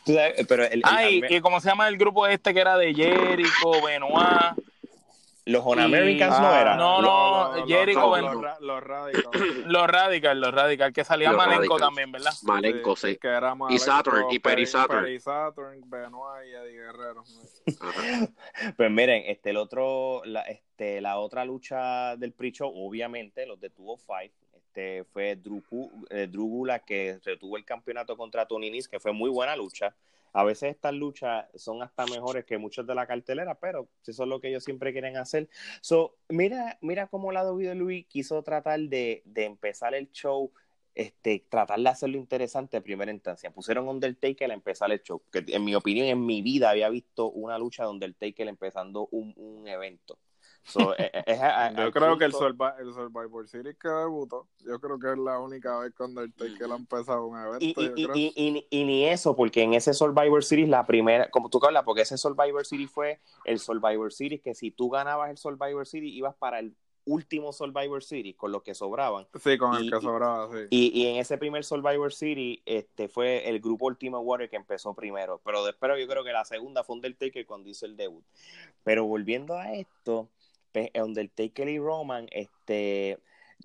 Tú 0.05 0.13
sabes, 0.13 0.45
pero 0.49 0.65
el- 0.65 0.83
el- 0.85 1.13
y, 1.13 1.19
el- 1.25 1.33
y 1.35 1.41
cómo 1.41 1.61
se 1.61 1.69
llama 1.69 1.87
el 1.87 1.97
grupo 1.97 2.27
este 2.27 2.53
que 2.53 2.59
era 2.61 2.77
de 2.77 2.93
Jericho, 2.93 3.71
Benoit. 3.87 4.59
Los 5.49 5.63
On 5.65 5.79
y- 5.79 5.83
Americans 5.83 6.41
no 6.41 6.49
Ah, 6.49 6.61
eran. 6.61 6.79
No, 6.79 7.01
no, 7.03 7.49
los- 7.49 7.57
los- 7.61 7.69
Jericho, 7.69 8.17
los, 8.17 8.35
los, 8.35 8.61
los 8.61 8.83
Radicals. 8.83 9.27
Los 9.67 9.87
Radical, 9.87 10.41
los 10.41 10.55
Radical, 10.55 10.93
que 10.93 11.05
salía 11.05 11.29
Los 11.29 11.37
Malenko 11.37 11.59
Radicals. 11.61 11.81
también, 11.83 12.13
¿verdad? 12.13 12.33
Malenko, 12.43 12.97
sí. 12.97 13.17
Que 13.17 13.29
era 13.29 13.55
Malenko, 13.55 13.85
Saturn, 13.85 14.27
y 14.31 14.39
Perry 14.39 14.67
Saturn. 14.67 15.01
Perry 15.05 15.21
Saturn, 15.21 15.81
Benoit 15.91 16.47
y 16.47 16.55
Eddie 16.55 16.73
Guerrero. 16.79 17.25
Pues 18.77 18.91
miren, 18.91 19.25
este, 19.27 19.51
el 19.51 19.57
otro, 19.57 20.23
la, 20.25 20.43
este, 20.43 21.01
la 21.01 21.19
otra 21.19 21.45
lucha 21.45 22.17
del 22.17 22.33
pre-show, 22.33 22.71
obviamente, 22.75 23.47
los 23.47 23.61
de 23.61 23.69
205, 23.71 24.35
este, 24.79 25.05
fue 25.05 25.31
eh, 25.31 25.37
Drew 26.27 26.47
Gulak, 26.47 26.85
que 26.85 27.19
retuvo 27.25 27.57
el 27.57 27.65
campeonato 27.65 28.17
contra 28.17 28.47
Tony 28.47 28.71
Nese, 28.71 28.89
que 28.89 29.01
fue 29.01 29.13
muy 29.13 29.31
buena 29.31 29.57
lucha. 29.57 29.95
A 30.33 30.45
veces 30.45 30.71
estas 30.71 30.95
luchas 30.95 31.47
son 31.55 31.83
hasta 31.83 32.07
mejores 32.07 32.45
que 32.45 32.59
muchas 32.59 32.87
de 32.87 32.95
la 32.95 33.07
cartelera, 33.07 33.55
pero 33.57 33.89
eso 34.07 34.23
es 34.23 34.29
lo 34.29 34.41
que 34.41 34.49
ellos 34.49 34.63
siempre 34.63 34.93
quieren 34.93 35.17
hacer. 35.17 35.49
So, 35.81 36.17
mira, 36.29 36.79
mira 36.81 37.09
cómo 37.09 37.33
la 37.33 37.51
WWE 37.51 38.05
quiso 38.05 38.43
tratar 38.43 38.79
de, 38.81 39.23
de 39.25 39.45
empezar 39.45 39.95
el 39.95 40.13
show, 40.13 40.53
este, 40.95 41.45
tratar 41.49 41.81
de 41.81 41.89
hacerlo 41.89 42.19
interesante 42.19 42.77
en 42.77 42.83
primera 42.83 43.11
instancia. 43.11 43.51
Pusieron 43.51 43.89
Undertaker 43.89 44.51
a 44.51 44.55
empezar 44.55 44.93
el 44.93 45.03
show, 45.03 45.23
que 45.33 45.45
en 45.49 45.65
mi 45.65 45.75
opinión, 45.75 46.07
en 46.07 46.25
mi 46.25 46.43
vida 46.43 46.71
había 46.71 46.89
visto 46.89 47.31
una 47.31 47.59
lucha 47.59 47.85
de 47.85 47.91
Undertaker 47.91 48.47
empezando 48.47 49.09
un, 49.11 49.33
un 49.37 49.67
evento. 49.67 50.19
So, 50.65 50.95
es 50.97 51.41
a- 51.41 51.67
a- 51.67 51.73
Yo 51.87 51.93
creo 51.93 52.19
que 52.19 52.25
el, 52.27 52.33
punto- 52.33 52.49
Survi- 52.51 52.75
el 52.81 52.93
Survivor 52.93 53.49
Series 53.49 53.77
que 53.79 53.89
debutó, 53.89 54.47
yo 54.67 54.79
creo 54.81 54.99
que 54.99 55.13
es 55.13 55.19
la 55.19 55.39
única 55.39 55.79
vez 55.79 55.95
que 55.95 56.03
Undertaker 56.03 56.71
ha 56.71 56.77
empezado 56.77 57.27
un 57.27 57.39
evento. 57.39 57.59
Y, 57.65 57.75
yo 57.75 57.93
y, 57.97 58.05
creo. 58.05 58.17
y, 58.17 58.33
y- 58.37 58.67
y 58.71 58.85
ni 58.85 59.05
eso, 59.07 59.35
porque 59.35 59.63
en 59.63 59.75
ese 59.75 59.95
Survivor 59.95 60.45
Series, 60.45 60.69
la 60.69 60.85
primera, 60.87 61.31
como 61.31 61.49
tú 61.49 61.59
que 61.59 61.67
hablas, 61.69 61.85
porque 61.85 62.03
ese 62.03 62.19
Survivor 62.19 62.67
Series 62.67 62.91
fue 62.91 63.21
el 63.45 63.59
Survivor 63.59 64.13
Series 64.13 64.43
que 64.43 64.55
si 64.55 64.71
tú 64.71 64.91
ganabas 64.91 65.31
el 65.31 65.39
Survivor 65.39 65.87
Series, 65.87 66.13
ibas 66.15 66.35
para 66.35 66.59
el 66.59 66.75
último 67.07 67.55
Survivor 67.55 68.05
Series 68.05 68.37
con 68.37 68.53
los 68.53 68.63
que 68.63 68.75
sobraban. 68.75 69.27
sí, 69.43 69.57
con 69.57 69.75
el 69.75 69.91
que 69.91 69.99
sobraba, 69.99 70.51
sí. 70.53 70.67
Y, 70.69 70.91
y 71.03 71.07
en 71.07 71.17
ese 71.17 71.39
primer 71.39 71.65
Survivor 71.65 72.13
Series, 72.13 72.59
este 72.67 73.09
fue 73.09 73.49
el 73.49 73.61
grupo 73.61 73.87
Ultimate 73.87 74.23
Warrior 74.23 74.51
que 74.51 74.57
empezó 74.57 74.93
primero. 74.93 75.41
Pero 75.43 75.65
después 75.65 75.91
yo 75.99 76.07
creo 76.07 76.23
que 76.23 76.33
la 76.33 76.45
segunda 76.45 76.85
fue 76.85 76.97
Undertaker 76.97 77.47
cuando 77.47 77.71
hizo 77.71 77.87
el 77.87 77.97
debut. 77.97 78.23
Pero 78.85 79.07
volviendo 79.07 79.55
a 79.57 79.73
esto, 79.73 80.29
pues, 80.93 81.05
Undertaker 81.05 81.69
y 81.69 81.79
Roman, 81.79 82.27
este, 82.31 83.11
eh, 83.11 83.19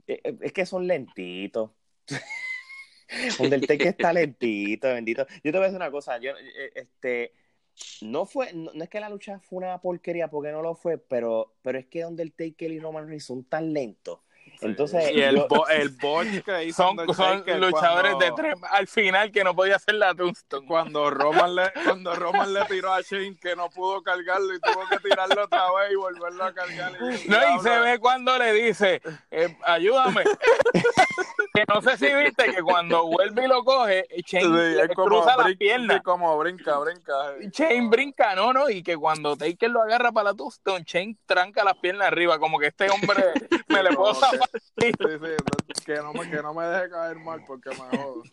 eh, 0.07 0.37
es 0.41 0.53
que 0.53 0.65
son 0.65 0.87
lentitos. 0.87 1.71
Undertaker 3.39 3.87
está 3.87 4.13
lentito, 4.13 4.87
bendito. 4.87 5.25
Yo 5.43 5.51
te 5.51 5.57
voy 5.57 5.61
a 5.61 5.67
decir 5.67 5.77
una 5.77 5.91
cosa, 5.91 6.17
yo, 6.19 6.31
eh, 6.31 6.71
este, 6.75 7.33
no 8.01 8.25
fue, 8.25 8.53
no, 8.53 8.71
es 8.71 8.89
que 8.89 8.99
la 8.99 9.09
lucha 9.09 9.39
fue 9.39 9.57
una 9.57 9.79
porquería 9.79 10.29
porque 10.29 10.51
no 10.51 10.61
lo 10.61 10.75
fue, 10.75 10.97
pero, 10.97 11.55
pero 11.61 11.77
es 11.77 11.85
que 11.87 12.05
Undertaker 12.05 12.71
y 12.71 12.79
Roman 12.79 13.19
son 13.19 13.43
tan 13.43 13.73
lentos. 13.73 14.19
Entonces, 14.63 15.11
y 15.11 15.21
el, 15.21 15.35
yo- 15.37 15.47
bo- 15.47 15.67
el 15.67 15.89
botch 15.89 16.43
que 16.43 16.65
hizo 16.65 16.83
Son, 16.83 16.97
son 17.15 17.43
luchadores 17.59 18.13
cuando- 18.15 18.19
de 18.19 18.31
tres 18.31 18.55
al 18.71 18.87
final 18.87 19.31
que 19.31 19.43
no 19.43 19.55
podía 19.55 19.75
hacer 19.75 19.95
la 19.95 20.13
Tombstone. 20.15 20.65
Cuando 20.67 21.09
Roman, 21.09 21.55
le, 21.55 21.71
cuando 21.83 22.15
Roman 22.15 22.53
le 22.53 22.65
tiró 22.65 22.93
a 22.93 23.01
Shane 23.01 23.37
que 23.41 23.55
no 23.55 23.69
pudo 23.69 24.01
cargarlo 24.01 24.53
y 24.53 24.59
tuvo 24.59 24.87
que 24.89 24.97
tirarlo 24.99 25.43
otra 25.43 25.65
vez 25.73 25.91
y 25.91 25.95
volverlo 25.95 26.43
a 26.45 26.53
cargar. 26.53 26.91
Y, 26.93 27.27
No, 27.29 27.37
y 27.55 27.59
se 27.61 27.79
ve 27.79 27.99
cuando 27.99 28.37
le 28.37 28.53
dice, 28.53 29.01
eh, 29.31 29.55
ayúdame. 29.63 30.23
que 31.53 31.63
no 31.67 31.81
sé 31.81 31.97
si 31.97 32.13
viste 32.13 32.45
que 32.53 32.61
cuando 32.63 33.05
vuelve 33.07 33.45
y 33.45 33.47
lo 33.47 33.63
coge, 33.63 34.05
Shane 34.25 34.43
Sí, 34.45 34.77
le 34.81 34.89
cruza 34.89 35.37
la 35.37 35.53
pierna. 35.57 36.01
como 36.01 36.37
brinca, 36.37 36.77
brinca. 36.79 37.13
Shane 37.51 37.87
brinca, 37.89 38.35
no, 38.35 38.53
no, 38.53 38.69
y 38.69 38.81
que 38.81 38.97
cuando 38.97 39.35
Taker 39.37 39.69
lo 39.69 39.81
agarra 39.81 40.11
para 40.11 40.31
la 40.31 40.35
Tombstone, 40.35 40.83
Shane 40.85 41.15
tranca 41.25 41.63
las 41.63 41.75
piernas 41.77 42.07
arriba, 42.07 42.39
como 42.39 42.57
que 42.59 42.67
este 42.67 42.89
hombre 42.89 43.23
me 43.67 43.83
le 43.83 43.91
puedo 43.93 44.13
zafar. 44.15 44.49
Sí, 44.53 44.91
sí, 44.91 45.83
que 45.85 45.95
no, 45.95 46.13
me, 46.13 46.29
que 46.29 46.41
no 46.41 46.53
me 46.53 46.65
deje 46.65 46.89
caer 46.89 47.17
mal 47.19 47.43
porque 47.45 47.69
me 47.71 47.75
jodo. 47.97 48.23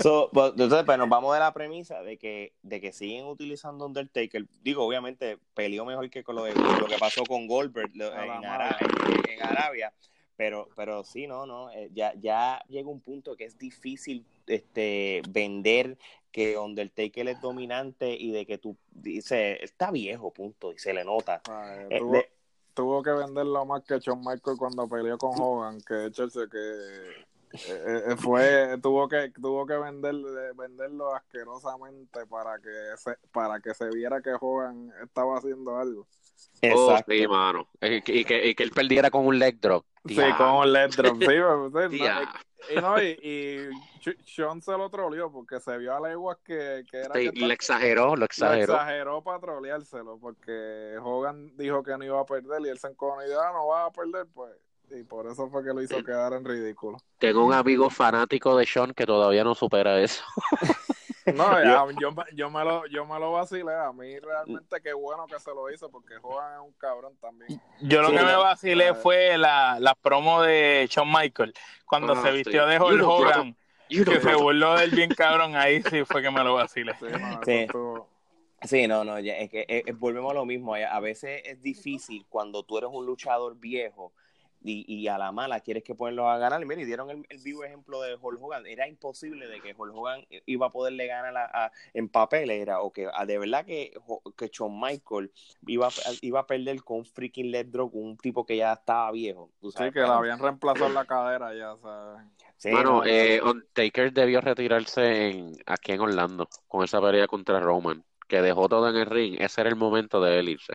So, 0.00 0.30
pues, 0.32 0.52
entonces, 0.52 0.84
pues 0.84 0.98
nos 0.98 1.08
vamos 1.08 1.34
de 1.34 1.40
la 1.40 1.52
premisa 1.52 2.00
de 2.02 2.16
que, 2.16 2.52
de 2.62 2.80
que 2.80 2.92
siguen 2.92 3.26
utilizando 3.26 3.86
Undertaker. 3.86 4.46
Digo, 4.62 4.84
obviamente, 4.86 5.38
peleó 5.54 5.84
mejor 5.84 6.08
que 6.10 6.22
con 6.22 6.36
lo, 6.36 6.44
de- 6.44 6.54
lo 6.54 6.86
que 6.86 6.96
pasó 6.98 7.24
con 7.24 7.48
Goldberg 7.48 7.90
lo- 7.94 8.14
en, 8.14 8.44
Ara- 8.44 8.76
en- 8.80 9.30
en 9.30 9.42
Arabia. 9.42 9.92
Pero, 10.36 10.68
pero 10.76 11.02
sí, 11.04 11.26
no, 11.26 11.46
no. 11.46 11.70
eh, 11.70 11.90
ya, 11.92 12.12
ya 12.14 12.60
llega 12.68 12.88
un 12.88 13.00
punto 13.00 13.36
que 13.36 13.44
es 13.44 13.56
difícil 13.58 14.24
este, 14.46 15.22
vender 15.28 15.96
que 16.32 16.58
Undertaker 16.58 17.28
es 17.28 17.40
dominante 17.40 18.10
y 18.12 18.32
de 18.32 18.44
que 18.44 18.58
tú 18.58 18.76
dices, 18.90 19.58
está 19.60 19.92
viejo, 19.92 20.32
punto, 20.32 20.72
y 20.72 20.78
se 20.78 20.92
le 20.92 21.04
nota. 21.04 21.40
Ay, 21.48 21.86
Eh, 21.90 22.00
de- 22.04 22.30
tuvo 22.74 23.02
que 23.02 23.10
venderlo 23.10 23.64
más 23.64 23.82
que 23.84 23.98
Shawn 23.98 24.20
Michaels 24.20 24.58
cuando 24.58 24.88
peleó 24.88 25.16
con 25.16 25.32
Hogan, 25.40 25.80
que 25.80 25.94
de 25.94 26.06
hecho 26.08 26.24
ese 26.24 26.48
que 26.50 26.58
eh, 27.54 28.02
eh, 28.08 28.16
fue 28.18 28.76
tuvo 28.82 29.08
que 29.08 29.30
tuvo 29.30 29.64
que 29.64 29.74
vender, 29.74 30.14
venderlo 30.56 31.14
asquerosamente 31.14 32.26
para 32.26 32.58
que 32.58 32.70
se, 32.96 33.16
para 33.32 33.60
que 33.60 33.72
se 33.74 33.88
viera 33.90 34.20
que 34.20 34.32
Hogan 34.38 34.92
estaba 35.02 35.38
haciendo 35.38 35.76
algo. 35.76 36.06
Oh, 36.62 36.90
Exacto. 36.90 37.12
sí, 37.12 37.26
mano. 37.28 37.68
Y 37.80 38.02
que, 38.02 38.14
y 38.14 38.24
que, 38.24 38.48
y 38.48 38.54
que 38.54 38.62
él 38.64 38.70
perdiera 38.70 39.10
con 39.10 39.26
un 39.26 39.38
leg 39.38 39.60
drop. 39.60 39.84
Sí, 40.06 40.16
con 40.36 40.48
un 40.50 40.72
let 40.72 40.88
drop, 40.90 41.16
sí, 41.18 41.26
pues, 41.72 41.92
y, 42.70 42.80
no, 42.80 43.02
y, 43.02 43.18
y 43.22 43.68
Shawn 44.24 44.60
se 44.62 44.72
lo 44.72 44.88
troleó 44.90 45.30
porque 45.30 45.60
se 45.60 45.76
vio 45.78 45.94
a 45.94 46.00
leguas 46.08 46.38
que, 46.44 46.84
que 46.90 46.98
era 46.98 47.14
Sí, 47.14 47.30
que 47.30 47.40
lo 47.46 47.52
exageró, 47.52 48.08
lo 48.10 48.16
Lo 48.16 48.24
exageró. 48.26 48.74
exageró 48.74 49.22
para 49.22 49.38
troleárselo, 49.40 50.18
porque 50.18 50.96
Hogan 51.02 51.56
dijo 51.56 51.82
que 51.82 51.96
no 51.96 52.04
iba 52.04 52.20
a 52.20 52.26
perder 52.26 52.62
y 52.66 52.68
él 52.68 52.78
se 52.78 52.88
encojonó 52.88 53.22
y 53.24 53.28
dijo, 53.28 53.40
ah, 53.40 53.52
no 53.52 53.66
va 53.68 53.86
a 53.86 53.90
perder, 53.92 54.26
pues. 54.32 54.52
Y 54.90 55.02
por 55.02 55.26
eso 55.26 55.48
fue 55.48 55.64
que 55.64 55.72
lo 55.72 55.82
hizo 55.82 56.02
quedar 56.04 56.34
en 56.34 56.44
ridículo. 56.44 56.98
Tengo 57.18 57.44
un 57.44 57.54
amigo 57.54 57.88
fanático 57.88 58.56
de 58.56 58.66
Sean 58.66 58.92
que 58.92 59.06
todavía 59.06 59.42
no 59.42 59.54
supera 59.54 60.00
eso. 60.00 60.22
No, 61.26 61.62
ya, 61.64 61.86
yo, 62.00 62.12
me- 62.12 62.24
yo, 62.34 62.50
me 62.50 62.64
lo, 62.64 62.86
yo 62.86 63.06
me 63.06 63.18
lo 63.18 63.32
vacilé. 63.32 63.74
A 63.74 63.92
mí 63.92 64.18
realmente 64.18 64.80
qué 64.82 64.92
bueno 64.92 65.26
que 65.26 65.38
se 65.40 65.50
lo 65.50 65.70
hizo, 65.70 65.90
porque 65.90 66.14
Hogan 66.22 66.54
es 66.54 66.60
un 66.60 66.72
cabrón 66.74 67.16
también. 67.20 67.60
Yo 67.80 68.02
lo 68.02 68.10
Sí, 68.10 68.16
que 68.16 68.22
me 68.22 68.36
vacilé 68.36 68.88
Ah. 68.88 68.94
fue 68.94 69.38
la, 69.38 69.78
la 69.80 69.94
promo 69.94 70.42
de 70.42 70.86
Shawn 70.90 71.10
Michaels, 71.10 71.54
cuando 71.86 72.12
Ah, 72.14 72.22
se 72.22 72.30
vistió 72.32 72.64
sí. 72.64 72.70
de 72.70 72.80
Hulk. 72.80 73.02
Hogan, 73.02 73.56
que 73.88 74.20
se 74.20 74.34
burló 74.34 74.74
del 74.76 74.90
bien 74.90 75.10
cabrón, 75.10 75.56
ahí 75.56 75.82
sí 75.82 76.04
fue 76.04 76.20
que 76.22 76.30
me 76.30 76.42
lo 76.44 76.54
vacilé. 76.54 76.94
Sí, 76.98 77.06
no, 77.10 77.40
Sí. 77.44 77.52
estuvo- 77.52 78.08
Sí, 78.62 78.86
no, 78.88 79.04
no, 79.04 79.18
ya, 79.20 79.36
es 79.36 79.50
que 79.50 79.60
eh, 79.68 79.82
eh, 79.86 79.92
volvemos 79.92 80.30
a 80.30 80.34
lo 80.34 80.46
mismo. 80.46 80.74
A 80.74 80.78
a 80.86 80.98
veces 81.00 81.42
es 81.44 81.60
difícil 81.60 82.24
cuando 82.30 82.62
tú 82.62 82.78
eres 82.78 82.88
un 82.90 83.04
luchador 83.04 83.56
viejo 83.58 84.12
y, 84.64 84.84
y 84.88 85.06
a 85.08 85.18
la 85.18 85.30
mala 85.30 85.60
quieres 85.60 85.84
que 85.84 85.94
ponerlos 85.94 86.26
a 86.26 86.38
ganar. 86.38 86.62
Y 86.62 86.64
mira, 86.64 86.80
y 86.80 86.86
dieron 86.86 87.10
el, 87.10 87.26
el 87.28 87.38
vivo 87.38 87.64
ejemplo 87.64 88.00
de 88.00 88.16
Hulk 88.20 88.42
Hogan. 88.42 88.66
Era 88.66 88.88
imposible 88.88 89.46
de 89.46 89.60
que 89.60 89.74
Hulk 89.76 89.94
Hogan 89.94 90.26
iba 90.46 90.66
a 90.66 90.70
poderle 90.70 91.06
ganar 91.06 91.36
a- 91.36 91.66
a- 91.66 91.72
en 91.92 92.08
papel. 92.08 92.50
Era, 92.50 92.80
o 92.80 92.90
que 92.90 93.06
de 93.26 93.38
verdad 93.38 93.66
que, 93.66 93.92
que 94.36 94.48
Shawn 94.48 94.80
Michael 94.80 95.30
iba, 95.66 95.88
a- 95.88 95.90
iba 96.22 96.40
a 96.40 96.46
perder 96.46 96.82
con 96.82 96.98
un 96.98 97.04
freaking 97.04 97.50
leg 97.50 97.70
drop, 97.70 97.94
un 97.94 98.16
tipo 98.16 98.46
que 98.46 98.56
ya 98.56 98.72
estaba 98.72 99.12
viejo. 99.12 99.50
tú 99.60 99.70
Sí, 99.70 99.76
sabes, 99.78 99.92
que 99.92 100.00
la 100.00 100.16
habían 100.16 100.38
reemplazado 100.38 100.86
en 100.86 100.94
la 100.94 101.04
cadera 101.04 101.54
ya, 101.54 101.76
¿sabes? 101.82 102.26
Sí, 102.56 102.70
Mano, 102.70 103.00
no, 103.00 103.04
eh, 103.04 103.42
Undertaker 103.42 104.12
debió 104.12 104.40
retirarse 104.40 105.28
en, 105.28 105.52
aquí 105.66 105.92
en 105.92 106.00
Orlando 106.00 106.48
con 106.68 106.82
esa 106.82 107.00
pelea 107.02 107.26
contra 107.26 107.60
Roman, 107.60 108.02
que 108.26 108.40
dejó 108.40 108.68
todo 108.68 108.88
en 108.88 108.96
el 108.96 109.06
ring. 109.06 109.36
Ese 109.38 109.60
era 109.60 109.68
el 109.68 109.76
momento 109.76 110.20
de 110.22 110.38
él 110.38 110.48
irse. 110.48 110.72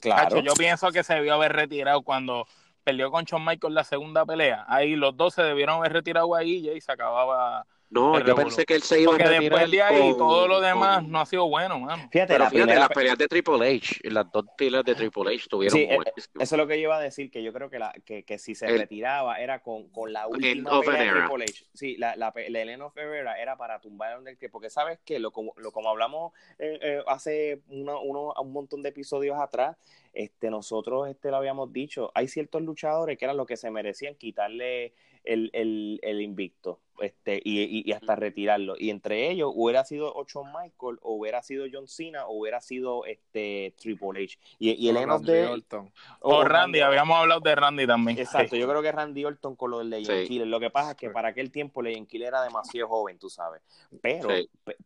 claro. 0.00 0.40
Yo 0.40 0.54
pienso 0.54 0.90
que 0.90 1.04
se 1.04 1.14
debió 1.14 1.34
haber 1.34 1.52
retirado 1.52 2.02
cuando 2.02 2.46
perdió 2.84 3.10
con 3.10 3.24
Shawn 3.24 3.44
Michaels 3.44 3.74
la 3.74 3.84
segunda 3.84 4.24
pelea. 4.24 4.64
Ahí 4.68 4.96
los 4.96 5.16
dos 5.16 5.34
se 5.34 5.42
debieron 5.42 5.76
haber 5.76 5.92
retirado 5.92 6.34
ahí 6.34 6.68
y 6.70 6.80
se 6.80 6.92
acababa 6.92 7.66
no, 7.92 8.18
yo 8.24 8.34
pensé 8.34 8.64
que 8.64 8.74
él 8.74 8.82
se 8.82 9.00
iba 9.00 9.10
Porque 9.12 9.24
a 9.24 9.28
retirar 9.28 9.60
después 9.60 9.70
de 9.70 9.82
ahí 9.82 10.00
con- 10.10 10.18
todo 10.18 10.48
lo 10.48 10.60
demás 10.60 10.98
con- 11.02 11.10
no 11.12 11.20
ha 11.20 11.26
sido 11.26 11.48
bueno, 11.48 11.78
mano. 11.78 12.08
Fíjate, 12.10 12.32
Pero 12.32 12.44
la 12.44 12.50
fíjate, 12.50 12.62
primera 12.64 12.80
las 12.80 12.88
pe- 12.88 12.94
peleas 12.94 13.18
de 13.18 13.28
Triple 13.28 13.76
H, 13.76 14.00
las 14.10 14.32
dos 14.32 14.44
peleas 14.56 14.84
de 14.84 14.94
Triple 14.94 15.34
H 15.34 15.46
tuvieron 15.48 15.78
Sí, 15.78 15.84
buenísimas. 15.86 16.28
Eso 16.40 16.54
es 16.54 16.58
lo 16.58 16.66
que 16.66 16.76
yo 16.76 16.82
iba 16.84 16.96
a 16.96 17.00
decir, 17.00 17.30
que 17.30 17.42
yo 17.42 17.52
creo 17.52 17.68
que, 17.70 17.78
la, 17.78 17.92
que, 18.04 18.24
que 18.24 18.38
si 18.38 18.54
se 18.54 18.66
El- 18.66 18.78
retiraba 18.78 19.40
era 19.40 19.60
con, 19.62 19.88
con 19.90 20.12
la 20.12 20.22
End 20.24 20.32
última 20.34 20.70
of 20.78 20.86
pelea 20.86 21.00
an 21.00 21.06
de 21.06 21.12
era. 21.12 21.26
Triple 21.26 21.44
H. 21.44 21.64
Sí, 21.74 21.96
la, 21.98 22.16
la, 22.16 22.32
la 22.48 22.84
of 22.86 22.96
an 22.96 23.28
era 23.38 23.56
para 23.56 23.80
tumbar 23.80 24.12
a 24.14 24.18
Undertaker, 24.18 24.50
porque 24.50 24.70
sabes 24.70 24.98
que 25.04 25.18
lo 25.18 25.30
como, 25.30 25.52
lo 25.56 25.70
como 25.70 25.88
hablamos 25.90 26.32
eh, 26.58 26.78
eh, 26.82 27.02
hace 27.06 27.60
una- 27.68 27.98
uno, 27.98 28.32
un 28.40 28.52
montón 28.52 28.82
de 28.82 28.88
episodios 28.88 29.38
atrás, 29.38 29.76
este, 30.14 30.50
nosotros 30.50 31.08
este, 31.08 31.30
lo 31.30 31.36
habíamos 31.36 31.72
dicho, 31.72 32.10
hay 32.14 32.28
ciertos 32.28 32.62
luchadores 32.62 33.18
que 33.18 33.24
eran 33.24 33.36
los 33.36 33.46
que 33.46 33.56
se 33.56 33.70
merecían 33.70 34.14
quitarle 34.14 34.92
el, 35.24 35.50
el, 35.52 36.00
el 36.02 36.20
invicto 36.20 36.80
este, 37.00 37.40
y, 37.44 37.60
y, 37.62 37.82
y 37.84 37.92
hasta 37.92 38.14
retirarlo. 38.16 38.74
Y 38.78 38.90
entre 38.90 39.30
ellos 39.30 39.50
hubiera 39.54 39.84
sido 39.84 40.14
o 40.14 40.24
Shawn 40.24 40.48
Michael, 40.52 40.98
o 41.02 41.14
hubiera 41.14 41.42
sido 41.42 41.64
John 41.72 41.88
Cena, 41.88 42.26
o 42.26 42.38
hubiera 42.38 42.60
sido 42.60 43.04
este 43.06 43.74
Triple 43.78 44.24
H. 44.24 44.38
Y, 44.58 44.70
y 44.72 44.88
el 44.88 44.96
Randy 45.04 45.26
the- 45.26 45.46
Orton. 45.46 45.92
O 46.20 46.44
Randy, 46.44 46.80
habíamos 46.80 47.16
hablado 47.18 47.40
de 47.40 47.54
Randy 47.54 47.86
también. 47.86 48.18
Exacto, 48.18 48.54
yo 48.56 48.68
creo 48.68 48.82
que 48.82 48.92
Randy 48.92 49.24
Orton 49.24 49.56
con 49.56 49.70
lo 49.72 49.78
del 49.78 49.90
Legend 49.90 50.22
Sí. 50.22 50.28
Killer. 50.28 50.46
Lo 50.46 50.60
que 50.60 50.70
pasa 50.70 50.92
es 50.92 50.96
que 50.96 51.08
Sí. 51.08 51.12
para 51.12 51.28
aquel 51.28 51.50
tiempo 51.50 51.82
Legend 51.82 52.06
Killer 52.06 52.28
era 52.28 52.42
demasiado 52.42 52.88
joven, 52.88 53.18
tú 53.18 53.28
sabes. 53.30 53.62
Pero, 54.00 54.28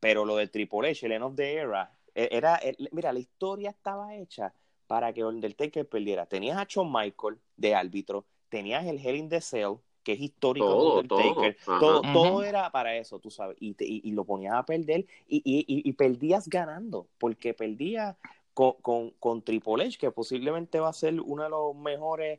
pero 0.00 0.24
lo 0.24 0.36
del 0.36 0.50
Triple 0.50 0.90
H, 0.90 1.04
el 1.06 1.12
End 1.12 1.24
of 1.24 1.34
the 1.36 1.54
Era, 1.54 1.90
e- 2.14 2.28
era, 2.32 2.60
mira, 2.92 3.12
la 3.12 3.18
historia 3.18 3.70
estaba 3.70 4.14
hecha 4.14 4.54
para 4.86 5.12
que 5.12 5.24
Undertaker 5.24 5.86
perdiera. 5.86 6.24
Tenías 6.26 6.56
a 6.56 6.64
Shawn 6.66 6.90
Michael 6.90 7.36
de 7.56 7.74
árbitro, 7.74 8.24
tenías 8.48 8.86
el 8.86 8.98
Hell 9.04 9.16
in 9.16 9.28
the 9.28 9.40
Cell, 9.40 9.74
que 10.06 10.12
es 10.12 10.20
histórico 10.20 10.68
Todo, 10.68 10.94
de 10.94 11.00
Undertaker. 11.00 11.56
todo. 11.64 11.80
Todo, 11.80 12.02
todo 12.12 12.42
era 12.44 12.70
para 12.70 12.94
eso, 12.96 13.18
tú 13.18 13.28
sabes. 13.28 13.56
Y, 13.58 13.74
te- 13.74 13.84
y, 13.84 14.02
y 14.04 14.12
lo 14.12 14.24
ponías 14.24 14.54
a 14.54 14.64
perder 14.64 15.04
y, 15.26 15.38
y, 15.38 15.64
y- 15.66 15.82
y 15.88 15.92
perdías 15.94 16.48
ganando, 16.48 17.08
porque 17.18 17.54
perdías 17.54 18.14
con, 18.54 18.74
con, 18.82 19.10
con 19.18 19.42
Triple 19.42 19.84
H, 19.84 19.98
que 19.98 20.12
posiblemente 20.12 20.78
va 20.78 20.90
a 20.90 20.92
ser 20.92 21.20
uno 21.20 21.42
de 21.42 21.48
los 21.50 21.74
mejores 21.74 22.38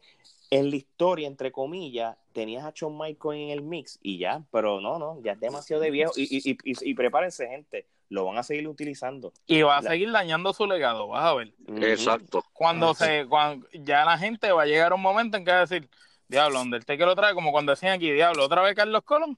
en 0.50 0.70
la 0.70 0.78
historia, 0.78 1.28
entre 1.28 1.52
comillas, 1.52 2.16
tenías 2.32 2.64
a 2.64 2.72
Shawn 2.74 2.98
Michaels 2.98 3.38
en 3.38 3.50
el 3.50 3.62
mix 3.62 4.00
y 4.02 4.18
ya, 4.18 4.42
pero 4.50 4.80
no, 4.80 4.98
no, 4.98 5.20
ya 5.22 5.34
es 5.34 5.40
demasiado 5.42 5.82
de 5.82 5.92
viejo. 5.92 6.14
Y, 6.16 6.24
y, 6.24 6.52
y, 6.52 6.58
y- 6.64 6.90
y 6.92 6.94
prepárense, 6.94 7.50
gente, 7.50 7.86
lo 8.08 8.24
van 8.24 8.38
a 8.38 8.44
seguir 8.44 8.66
utilizando. 8.70 9.34
Y 9.46 9.62
va 9.64 9.80
a 9.80 9.82
La- 9.82 9.90
seguir 9.90 10.10
dañando 10.14 10.54
su 10.54 10.66
legado, 10.66 11.10
vas 11.10 11.26
a 11.26 11.34
ver. 11.34 11.54
Exacto. 11.82 12.46
Cuando 12.54 12.94
se, 12.94 13.26
cuando 13.28 13.68
ya 13.74 14.06
la 14.06 14.18
gente 14.18 14.54
va 14.54 14.62
a 14.64 14.66
llegar 14.66 14.94
a 14.94 14.96
un 14.96 15.02
momento 15.02 15.36
en 15.36 15.44
que 15.44 15.52
va 15.52 15.58
a 15.58 15.66
decir, 15.66 15.90
diablo, 16.28 16.62
Undertaker 16.62 17.06
lo 17.06 17.16
trae, 17.16 17.34
como 17.34 17.52
cuando 17.52 17.72
decían 17.72 17.94
aquí, 17.94 18.12
diablo, 18.12 18.46
otra 18.46 18.62
vez 18.62 18.76
Carlos 18.76 19.02
Colón. 19.04 19.38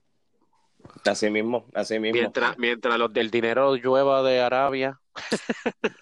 Así 1.04 1.28
mismo, 1.30 1.66
así 1.74 1.98
mismo. 1.98 2.18
Mientras, 2.18 2.58
mientras 2.58 2.98
los 2.98 3.12
del 3.12 3.30
dinero 3.30 3.74
llueva 3.76 4.22
de 4.22 4.40
Arabia, 4.40 4.98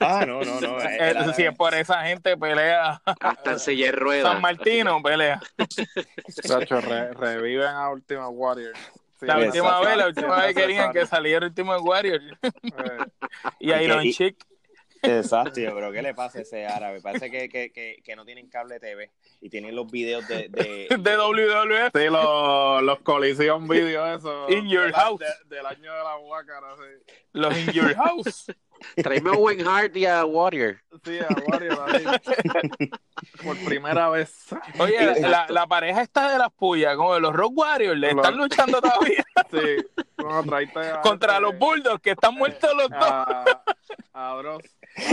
Ah, 0.01 0.25
no, 0.27 0.41
no, 0.43 0.61
no. 0.61 0.79
Si 1.35 1.43
es 1.43 1.57
por 1.57 1.75
esa 1.75 2.03
gente, 2.05 2.37
pelea 2.37 3.01
hasta 3.05 3.53
en 3.53 3.59
silla 3.59 3.87
de 3.87 3.93
ruedas. 3.93 4.33
San 4.33 4.41
Martino, 4.41 5.03
pelea. 5.03 5.41
Chacho, 6.47 6.81
re- 6.81 7.13
reviven 7.15 7.67
a 7.69 7.91
Ultimate 7.91 8.29
Warrior. 8.29 8.77
Sí, 9.19 9.27
La 9.27 9.39
última 9.39 9.81
vez, 9.81 9.97
la 9.97 10.07
última 10.07 10.37
vez 10.43 10.55
querían 10.55 10.93
que 10.93 11.05
saliera 11.07 11.39
el 11.47 11.51
último 11.51 11.75
Warrior 11.79 12.21
Eh, 12.43 12.71
y 13.59 13.73
Iron 13.73 14.05
Y- 14.07 14.13
Chick. 14.13 14.37
Exacto, 15.03 15.61
yo 15.61 15.75
creo 15.77 15.93
que 15.93 16.03
le 16.03 16.15
pasa 16.15 16.39
a 16.39 16.43
ese 16.43 16.67
árabe. 16.67 17.01
Parece 17.01 17.31
que, 17.31 17.49
que, 17.49 17.71
que, 17.73 18.01
que 18.05 18.17
no 18.17 18.25
tienen 18.25 18.49
cable 18.49 18.81
TV 18.81 19.11
y 19.41 19.49
tienen 19.49 19.75
los 19.77 19.91
videos 19.91 20.27
de, 20.29 20.49
de, 20.49 20.87
de 20.99 21.17
WWF. 21.17 21.91
Sí, 21.95 22.05
los, 22.11 22.83
los 22.83 22.99
colisión 23.01 23.69
videos 23.69 24.19
esos. 24.19 24.51
In 24.51 24.69
your 24.69 24.93
house. 24.93 25.21
de- 25.21 25.57
del 25.57 25.67
año 25.67 25.93
de 25.93 26.03
la 26.05 26.17
guácara, 26.17 26.69
sí. 26.77 27.13
Los 27.33 27.57
In 27.59 27.73
Your 27.73 27.95
House. 27.95 28.47
Tráeme 29.03 29.31
a 29.31 29.33
Owen 29.35 29.67
Hart 29.67 29.97
y 29.97 30.07
a 30.07 30.25
Warrior. 30.25 30.81
Sí, 31.05 31.19
a 31.19 31.27
Warrior. 31.47 32.21
Por 33.45 33.57
primera 33.65 34.09
vez. 34.11 34.47
Oye, 34.79 35.21
la, 35.21 35.47
la, 35.49 35.67
pareja 35.67 36.03
está 36.03 36.31
de 36.33 36.39
las 36.39 36.53
puyas, 36.53 36.97
como 36.97 37.15
de 37.15 37.21
los 37.21 37.33
Rock 37.35 37.53
Warriors, 37.57 37.99
le 37.99 38.11
están 38.11 38.37
Los- 38.37 38.49
luchando 38.49 38.81
todavía 38.81 39.25
Sí. 39.51 39.85
A 40.19 41.01
contra 41.03 41.33
este- 41.35 41.41
los 41.41 41.59
Bulldogs, 41.59 42.01
que 42.03 42.11
están 42.11 42.35
muertos 42.35 42.71
los 42.77 42.89
dos. 42.91 42.99
A, 43.01 43.45
a 44.13 44.35
Dross. 44.37 44.63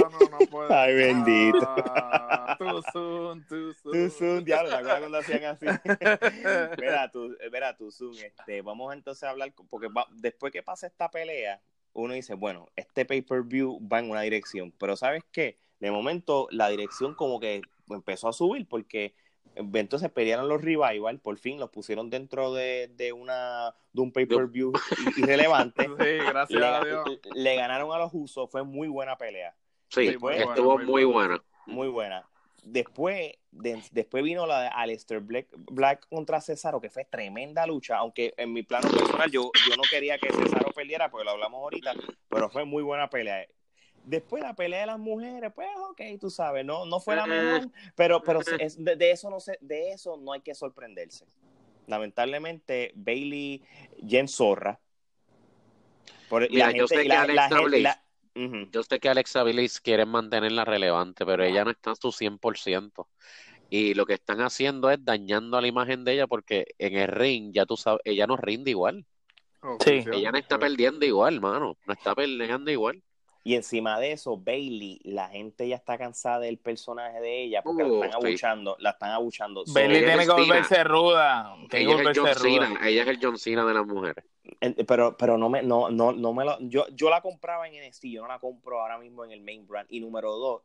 No, 0.02 0.10
no, 0.10 0.20
no 0.32 0.38
puedo. 0.50 0.74
Ay, 0.76 0.96
bendito. 0.96 1.60
Ah, 1.78 2.56
too 2.58 2.82
soon, 2.92 3.46
too 3.48 3.74
soon. 3.74 3.94
Too 3.94 4.10
soon, 4.10 4.44
diablo, 4.44 4.70
¿te 4.70 4.76
acuerdas 4.76 5.00
cuando 5.00 5.18
hacían 5.20 5.44
así? 5.46 5.66
Mira, 6.82 7.76
tú, 7.78 7.92
Zoom, 7.92 8.16
este, 8.18 8.62
vamos 8.64 8.94
entonces 8.94 9.24
a 9.24 9.30
hablar, 9.30 9.54
porque 9.70 9.88
va- 9.90 10.08
después 10.12 10.52
que 10.52 10.64
pasa 10.64 10.88
esta 10.88 11.10
pelea, 11.10 11.62
uno 11.96 12.14
dice, 12.14 12.36
bueno, 12.36 12.68
este 12.76 13.06
pay-per-view 13.06 13.80
va 13.92 14.00
en 14.00 14.12
una 14.12 14.22
dirección, 14.22 14.74
pero 14.78 14.96
¿sabes 14.96 15.24
qué? 15.32 15.58
De 15.80 15.92
momento 15.92 16.48
la 16.52 16.70
dirección 16.70 17.16
como 17.16 17.40
que 17.40 17.62
empezó 17.90 18.28
a 18.28 18.34
subir 18.34 18.68
porque 18.68 19.16
entonces 19.56 20.12
pelearon 20.12 20.50
los 20.50 20.62
revival, 20.62 21.20
por 21.20 21.38
fin 21.38 21.60
los 21.60 21.70
pusieron 21.70 22.10
dentro 22.10 22.54
de, 22.54 22.92
de 22.96 23.14
una 23.14 23.74
de 23.94 24.02
un 24.02 24.12
pay-per-view 24.12 24.74
irrelevante. 25.18 25.86
Sí, 25.86 26.18
gracias 26.28 26.64
a 26.64 26.84
Dios. 26.84 27.10
Le, 27.34 27.42
le 27.42 27.56
ganaron 27.56 27.92
a 27.94 27.98
los 27.98 28.14
Usos, 28.14 28.50
fue 28.52 28.64
muy 28.64 28.88
buena 28.90 29.18
pelea. 29.18 29.56
Sí, 29.90 30.08
estuvo 30.08 30.78
muy 30.80 31.06
buena. 31.06 31.42
Muy 31.66 31.88
buena. 31.88 32.28
Después, 32.68 33.34
de- 33.52 33.82
después 33.92 34.24
vino 34.24 34.48
la 34.48 34.62
de 34.64 34.68
Aleister 34.70 35.20
Black, 35.20 35.48
Black 35.56 36.08
contra 36.10 36.42
Cesaro, 36.42 36.82
que 36.82 36.90
fue 36.90 37.06
tremenda 37.06 37.66
lucha, 37.68 37.98
aunque 37.98 38.34
en 38.38 38.52
mi 38.54 38.64
plano 38.64 38.90
personal 38.90 39.30
yo, 39.30 39.52
yo 39.70 39.76
no 39.78 39.84
quería 39.90 40.18
que 40.18 40.32
Cesaro 40.34 40.72
perdiera, 40.72 41.10
porque 41.12 41.26
lo 41.26 41.32
hablamos 41.32 41.60
ahorita, 41.60 41.94
pero 42.28 42.50
fue 42.50 42.66
muy 42.66 42.82
buena 42.82 43.08
pelea. 43.10 43.46
Después 44.04 44.42
la 44.44 44.56
pelea 44.56 44.82
de 44.82 44.86
las 44.88 45.00
mujeres, 45.00 45.52
pues 45.54 45.68
ok, 45.92 46.02
tú 46.20 46.30
sabes, 46.32 46.66
no, 46.66 46.86
no 46.86 47.00
fue 47.00 47.16
la 47.16 47.28
mejor, 47.28 47.70
pero, 47.96 48.22
pero 48.24 48.40
es- 48.60 48.84
de, 48.84 48.96
de 48.96 49.12
eso 49.12 49.30
no 49.30 49.40
se, 49.40 49.58
de 49.62 49.92
eso 49.92 50.18
no 50.18 50.34
hay 50.34 50.42
que 50.42 50.56
sorprenderse. 50.56 51.26
Lamentablemente, 51.88 52.92
Bailey, 52.96 53.62
Jen 54.08 54.28
Zorra. 54.28 54.80
Por, 56.30 56.50
Mira, 56.50 56.68
la 56.68 56.72
yo 56.72 56.88
gente- 56.88 56.96
sé 56.96 57.02
y 57.02 57.04
que 57.04 57.10
la- 57.10 57.26
la 57.28 57.50
gente- 57.50 57.80
Yo 58.72 58.84
sé 58.84 59.00
que 59.00 59.10
Alexa 59.10 59.44
Bliss 59.44 59.80
quiere 59.82 60.06
mantenerla 60.06 60.66
relevante, 60.66 61.26
pero 61.26 61.44
ella 61.44 61.64
no 61.64 61.72
está 61.72 61.92
a 61.92 61.96
su 61.96 62.12
100%. 62.12 63.08
Y 63.70 63.94
lo 63.94 64.06
que 64.06 64.14
están 64.16 64.42
haciendo 64.42 64.90
es 64.92 65.04
dañando 65.04 65.58
a 65.58 65.62
la 65.62 65.68
imagen 65.68 66.04
de 66.04 66.14
ella 66.14 66.28
porque 66.28 66.66
en 66.78 66.96
el 66.98 67.08
ring, 67.08 67.52
ya 67.54 67.66
tú 67.66 67.78
sabes, 67.78 68.02
ella 68.06 68.28
no 68.28 68.38
rinde 68.38 68.72
igual. 68.72 69.06
Oficial. 69.62 70.14
Ella 70.14 70.32
no 70.32 70.38
está 70.38 70.60
perdiendo 70.60 71.06
igual, 71.06 71.42
mano. 71.42 71.78
No 71.86 71.94
está 71.94 72.14
peleando 72.16 72.72
igual. 72.72 73.04
Y 73.44 73.54
encima 73.56 74.00
de 74.00 74.12
eso, 74.14 74.38
Bailey, 74.38 75.00
la 75.04 75.30
gente 75.30 75.68
ya 75.68 75.76
está 75.76 75.98
cansada 75.98 76.40
del 76.40 76.58
personaje 76.58 77.20
de 77.22 77.44
ella 77.44 77.64
porque 77.64 77.84
Uh, 77.84 77.88
la 78.00 78.08
están 78.08 78.12
sí. 78.12 78.18
abuchando, 78.28 78.76
la 78.80 78.90
están 78.92 79.12
abuchando. 79.12 79.64
Bailey 79.68 80.04
tiene 80.04 80.26
que 80.26 80.34
volverse 80.34 80.84
ruda. 80.84 81.56
Tiene 81.70 81.86
que 81.86 81.92
Ella 81.92 81.96
es 81.96 82.02
el 82.02 82.10
volverse 82.10 82.20
John 82.20 82.36
ruda. 82.36 82.68
Cena. 82.68 82.80
Ella 82.84 83.02
es 83.04 83.08
el 83.10 83.20
John 83.22 83.38
Cena 83.38 83.66
de 83.66 83.74
las 83.74 83.86
mujeres. 83.86 84.26
Pero, 84.88 85.16
pero 85.18 85.38
no 85.38 85.50
me, 85.50 85.62
no, 85.64 85.90
no, 85.90 86.12
no 86.12 86.34
me 86.34 86.46
lo, 86.46 86.60
yo, 86.62 86.88
yo 86.90 87.10
la 87.10 87.22
compraba 87.22 87.68
en 87.68 87.76
NXT, 87.76 88.06
yo 88.06 88.22
no 88.22 88.28
la 88.28 88.40
compro 88.40 88.82
ahora 88.82 88.98
mismo 88.98 89.24
en 89.26 89.32
el 89.32 89.42
main 89.42 89.68
brand. 89.68 89.88
Y 89.92 90.00
número 90.00 90.32
dos, 90.32 90.62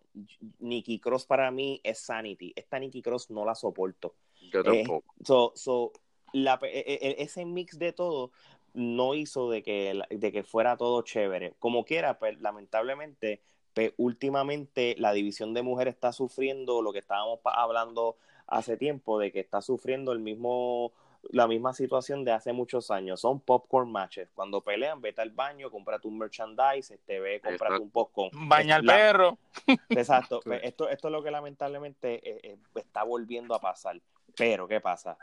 Nikki 0.59 0.99
Cross 0.99 1.27
para 1.27 1.51
mí 1.51 1.81
es 1.83 1.99
Sanity. 1.99 2.53
Esta 2.57 2.79
Nikki 2.79 3.03
Cross 3.03 3.31
no 3.31 3.45
la 3.45 3.55
soporto. 3.55 4.15
Yo 4.53 4.61
Eh, 4.61 4.85
tampoco. 4.85 5.15
So, 5.25 5.53
so, 5.55 5.93
la, 6.33 6.59
e- 6.63 6.99
e- 7.01 7.23
ese 7.23 7.45
mix 7.45 7.79
de 7.79 7.93
todo 7.93 8.31
no 8.73 9.15
hizo 9.15 9.51
de 9.51 9.63
que, 9.63 10.01
de 10.11 10.33
que 10.33 10.43
fuera 10.43 10.77
todo 10.77 11.03
chévere. 11.03 11.55
Como 11.59 11.85
quiera, 11.85 12.19
pues 12.19 12.41
lamentablemente, 12.41 13.41
pues, 13.75 13.93
últimamente 13.97 14.95
la 14.99 15.13
división 15.13 15.55
de 15.55 15.63
mujeres 15.63 15.95
está 15.95 16.13
sufriendo 16.13 16.83
lo 16.83 16.93
que 16.93 17.01
estábamos 17.01 17.41
hablando 17.45 18.17
hace 18.47 18.77
tiempo, 18.77 19.19
de 19.19 19.33
que 19.33 19.41
está 19.41 19.61
sufriendo 19.63 20.13
el 20.13 20.19
mismo 20.19 20.93
la 21.31 21.47
misma 21.47 21.73
situación 21.75 22.25
de 22.25 22.33
hace 22.33 22.53
muchos 22.53 22.91
años. 22.91 23.21
Son 23.21 23.41
popcorn 23.41 23.91
matches. 23.93 24.31
Cuando 24.35 24.63
pelean, 24.63 25.01
vete 25.01 25.21
al 25.21 25.31
baño, 25.31 25.71
cómprate 25.71 26.09
un 26.09 26.19
merchandise, 26.19 26.95
este, 26.95 27.21
ve, 27.21 27.41
cómprate 27.41 27.65
Exacto. 27.75 27.83
un 27.83 27.91
popcorn. 27.91 28.49
Baña 28.49 28.77
al 28.77 28.85
perro. 28.85 29.39
Exacto. 29.91 30.41
Pues 30.45 30.61
Esto, 30.65 30.89
esto 30.89 31.09
es 31.09 31.13
lo 31.13 31.23
que 31.23 31.31
lamentablemente 31.31 32.15
eh, 32.29 32.41
eh, 32.43 32.59
está 32.75 33.03
volviendo 33.05 33.55
a 33.55 33.61
pasar. 33.61 34.01
Pero, 34.37 34.67
¿qué 34.67 34.81
pasa? 34.81 35.19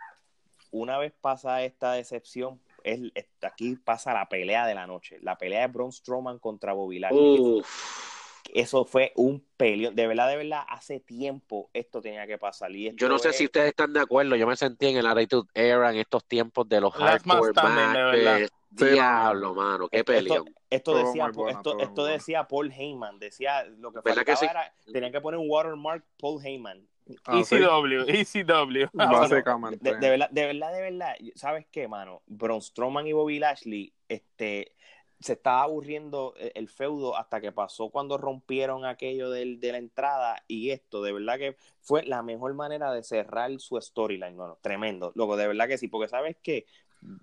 Una 0.72 0.98
vez 0.98 1.14
pasa 1.20 1.64
esta 1.64 1.94
decepción, 1.94 2.60
es, 2.84 3.00
es- 3.16 3.28
aquí 3.42 3.76
pasa 3.76 4.14
la 4.14 4.28
pelea 4.30 4.68
de 4.68 4.76
la 4.76 4.86
noche. 4.86 5.18
La 5.22 5.38
pelea 5.38 5.62
de 5.62 5.68
Braun 5.68 5.92
Strowman 5.92 6.40
contra 6.40 6.74
Bobby 6.74 7.00
Lashley. 7.00 7.40
Uf. 7.40 8.17
Eso 8.54 8.86
fue 8.86 9.12
un 9.16 9.44
peleón. 9.58 9.96
De 9.96 10.08
verdad, 10.08 10.28
de 10.30 10.38
verdad, 10.38 10.64
hace 10.68 11.00
tiempo 11.00 11.70
esto 11.74 12.02
tenía 12.02 12.26
que 12.28 12.38
pasar. 12.38 12.72
Y 12.76 12.94
Yo 12.96 13.10
no 13.10 13.18
sé 13.20 13.30
es- 13.30 13.38
si 13.38 13.46
ustedes 13.46 13.70
están 13.70 13.94
de 13.94 14.00
acuerdo. 14.00 14.36
Yo 14.36 14.48
me 14.48 14.56
sentí 14.56 14.88
en 14.88 14.98
el 14.98 15.08
Attitude 15.08 15.48
Era 15.54 15.92
en 15.92 15.98
estos 15.98 16.26
tiempos 16.26 16.68
de 16.70 16.82
los 16.82 16.94
hardcore 16.94 17.52
verdad. 17.54 18.14
matches. 18.14 18.50
Sí, 18.78 18.86
Diablo, 18.86 19.54
mano. 19.56 19.88
Qué 19.90 19.98
Esto- 20.00 20.12
peleón. 20.12 20.54
Esto 20.70 20.98
decía, 20.98 21.32
esto, 21.50 21.80
esto 21.80 22.06
decía 22.06 22.44
Paul 22.48 22.72
Heyman, 22.72 23.18
decía 23.20 23.64
lo 23.64 23.92
que 23.94 24.02
¿Verdad 24.04 24.26
que 24.26 24.36
faltaba 24.36 24.64
sí? 24.64 24.72
era, 24.86 24.94
tenían 24.94 25.12
que 25.14 25.22
poner 25.22 25.40
un 25.40 25.50
watermark 25.50 26.04
Paul 26.20 26.46
Heyman. 26.46 26.86
Ah, 27.24 27.42
sí, 27.46 27.56
ECW, 27.56 28.04
ECW. 28.06 28.90
Básicamente. 28.92 29.78
De, 29.94 29.98
de 29.98 30.10
verdad, 30.10 30.30
de 30.30 30.46
verdad, 30.46 30.74
de 30.74 30.82
verdad, 30.82 31.16
¿sabes 31.36 31.66
qué, 31.72 31.88
mano? 31.88 32.22
Braun 32.26 32.62
Strowman 32.62 33.08
y 33.08 33.14
Bobby 33.14 33.40
Lashley, 33.40 33.94
este, 34.10 34.74
se 35.20 35.34
estaba 35.34 35.64
aburriendo 35.64 36.34
el, 36.38 36.52
el 36.56 36.70
feudo 36.70 37.18
hasta 37.18 37.42
que 37.42 37.52
pasó 37.52 37.90
cuando 37.90 38.18
rompieron 38.18 38.86
aquello 38.86 39.30
del, 39.30 39.60
de 39.60 39.72
la 39.72 39.78
entrada 39.78 40.44
y 40.48 40.70
esto, 40.70 41.02
de 41.02 41.12
verdad 41.14 41.38
que 41.38 41.58
fue 41.82 42.04
la 42.04 42.22
mejor 42.22 42.54
manera 42.54 42.92
de 42.92 43.04
cerrar 43.04 43.52
su 43.60 43.80
storyline, 43.80 44.36
mano, 44.36 44.58
tremendo, 44.62 45.12
loco, 45.16 45.38
de 45.38 45.48
verdad 45.48 45.68
que 45.68 45.78
sí, 45.78 45.88
porque 45.88 46.08
sabes 46.08 46.38
que 46.42 46.66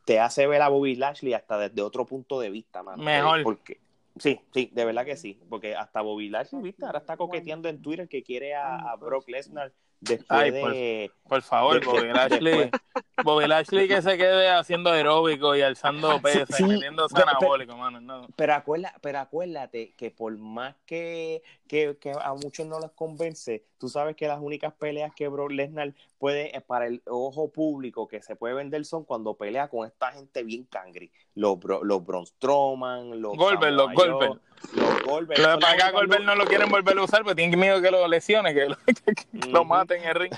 te 0.05 0.21
hace 0.21 0.47
ver 0.47 0.63
a 0.63 0.69
Bobby 0.69 0.97
Lashley 0.97 1.35
hasta 1.35 1.59
desde 1.59 1.83
otro 1.83 2.07
punto 2.07 2.41
de 2.41 2.51
vista, 2.51 2.83
mano. 2.83 3.03
Mejor. 3.03 3.43
Porque, 3.43 3.81
sí, 4.17 4.41
sí, 4.53 4.71
de 4.73 4.85
verdad 4.85 5.05
que 5.05 5.17
sí, 5.17 5.41
porque 5.49 5.75
hasta 5.75 6.01
Bobby 6.01 6.29
Lashley, 6.29 6.63
viste, 6.63 6.85
ahora 6.85 7.01
está 7.01 7.17
coqueteando 7.17 7.69
en 7.69 7.83
Twitter 7.83 8.09
que 8.09 8.23
quiere 8.23 8.55
a, 8.55 8.77
a 8.77 8.97
Brock 8.97 9.29
Lesnar 9.29 9.73
después 10.05 10.27
Ay, 10.29 10.51
de... 10.51 11.11
Por 11.29 11.41
favor, 11.43 11.85
Bobby 11.85 12.09
Lashley. 12.13 12.59
después. 12.59 12.83
Bobby 13.25 13.47
Lashley 13.49 13.89
que 13.89 14.03
se 14.03 14.17
quede 14.19 14.51
haciendo 14.51 14.91
aeróbico 14.91 15.57
y 15.57 15.63
alzando 15.63 16.21
pesas 16.21 16.49
sí, 16.57 16.63
y 16.63 16.67
metiéndose 16.67 17.15
pero- 17.15 17.29
anabólico, 17.29 17.77
mano. 17.77 18.01
No. 18.01 18.27
Pero, 18.37 18.55
acuerda, 18.55 18.95
pero 19.01 19.19
acuérdate 19.21 19.95
que 19.97 20.11
por 20.11 20.37
más 20.37 20.75
que, 20.87 21.43
que, 21.67 21.97
que 21.99 22.13
a 22.13 22.35
muchos 22.35 22.67
no 22.67 22.79
les 22.79 22.91
convence, 22.91 23.65
tú 23.79 23.89
sabes 23.89 24.15
que 24.17 24.29
las 24.29 24.41
únicas 24.41 24.73
peleas 24.75 25.13
que 25.15 25.29
Brock 25.29 25.51
Lesnar 25.53 25.95
puede, 26.19 26.57
eh, 26.57 26.61
para 26.61 26.87
el 26.87 27.03
ojo 27.07 27.51
público 27.51 28.07
que 28.07 28.23
se 28.23 28.37
puede 28.37 28.55
vender 28.55 28.85
son 28.85 29.05
cuando 29.05 29.35
pelea 29.35 29.69
con 29.69 29.87
esta 29.87 30.13
gente 30.13 30.43
bien 30.43 30.65
cangri. 30.65 31.11
Los, 31.35 31.59
Bro- 31.59 31.83
los 31.85 32.05
Braun 32.05 32.27
Strowman, 32.27 33.21
los 33.23 33.37
Goldberg, 33.37 33.73
los 33.75 33.93
Goldberg. 33.95 34.41
Los 34.75 35.03
Goldberg. 35.03 35.41
Lo 35.41 35.49
acá 35.51 35.67
únicas 35.69 35.93
Goldberg 35.93 36.25
no 36.25 36.35
lo 36.35 36.45
quieren 36.47 36.69
volver 36.69 36.99
a 36.99 37.03
usar 37.03 37.23
porque 37.23 37.37
tienen 37.37 37.59
miedo 37.61 37.81
que 37.83 37.91
lo 37.91 38.07
lesione, 38.09 38.55
que 38.55 38.67
lo, 38.67 38.77
que 39.63 39.65
maten 39.65 40.03
en 40.03 40.09
el 40.09 40.15
ring. 40.15 40.33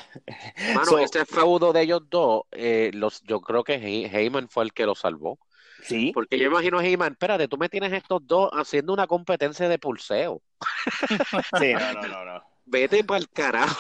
Mano, 0.74 0.84
So- 0.86 0.98
ese 0.98 1.24
feudo 1.24 1.72
de 1.72 1.82
ellos 1.82 2.02
dos, 2.10 2.42
eh, 2.52 2.90
los, 2.94 3.22
yo 3.22 3.40
creo 3.40 3.64
que 3.64 3.74
He- 3.74 4.06
Heyman 4.06 4.48
fue 4.48 4.64
el 4.64 4.72
que 4.72 4.84
lo 4.86 4.94
salvó. 4.94 5.38
Sí, 5.82 6.10
Porque 6.12 6.36
yo 6.38 6.46
imagino 6.46 6.78
a 6.80 6.84
Heyman, 6.84 7.12
espérate, 7.12 7.46
tú 7.46 7.56
me 7.58 7.68
tienes 7.68 7.92
estos 7.92 8.26
dos 8.26 8.50
haciendo 8.52 8.92
una 8.92 9.06
competencia 9.06 9.68
de 9.68 9.78
pulseo. 9.78 10.42
sí, 11.60 11.72
no, 11.78 11.92
no, 11.92 12.02
no, 12.08 12.24
no. 12.24 12.42
Vete 12.64 13.04
para 13.04 13.18
el 13.18 13.28
carajo. 13.30 13.76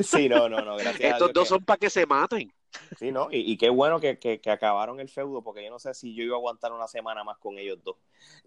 Sí, 0.00 0.28
no, 0.28 0.48
no, 0.50 0.60
no, 0.60 0.76
gracias 0.76 1.00
a 1.00 1.14
Estos 1.14 1.28
Dios 1.28 1.32
dos 1.32 1.44
que- 1.44 1.48
son 1.48 1.64
para 1.64 1.78
que 1.78 1.88
se 1.88 2.04
maten. 2.04 2.52
Sí, 2.94 3.12
¿no? 3.12 3.28
Y, 3.30 3.50
y 3.50 3.56
qué 3.56 3.70
bueno 3.70 4.00
que, 4.00 4.18
que, 4.18 4.40
que 4.40 4.50
acabaron 4.50 5.00
el 5.00 5.08
feudo, 5.08 5.42
porque 5.42 5.64
yo 5.64 5.70
no 5.70 5.78
sé 5.78 5.94
si 5.94 6.14
yo 6.14 6.22
iba 6.24 6.34
a 6.36 6.38
aguantar 6.38 6.72
una 6.72 6.86
semana 6.88 7.24
más 7.24 7.38
con 7.38 7.58
ellos 7.58 7.78
dos. 7.82 7.96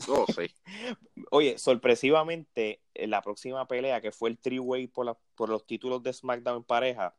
Oh, 0.07 0.25
sí. 0.27 0.53
Oye, 1.31 1.57
sorpresivamente, 1.57 2.81
en 2.93 3.09
la 3.09 3.21
próxima 3.21 3.67
pelea, 3.67 4.01
que 4.01 4.11
fue 4.11 4.29
el 4.29 4.37
three-way 4.37 4.87
por, 4.87 5.05
la- 5.05 5.17
por 5.35 5.49
los 5.49 5.65
títulos 5.65 6.03
de 6.03 6.13
SmackDown 6.13 6.57
en 6.57 6.63
pareja, 6.63 7.15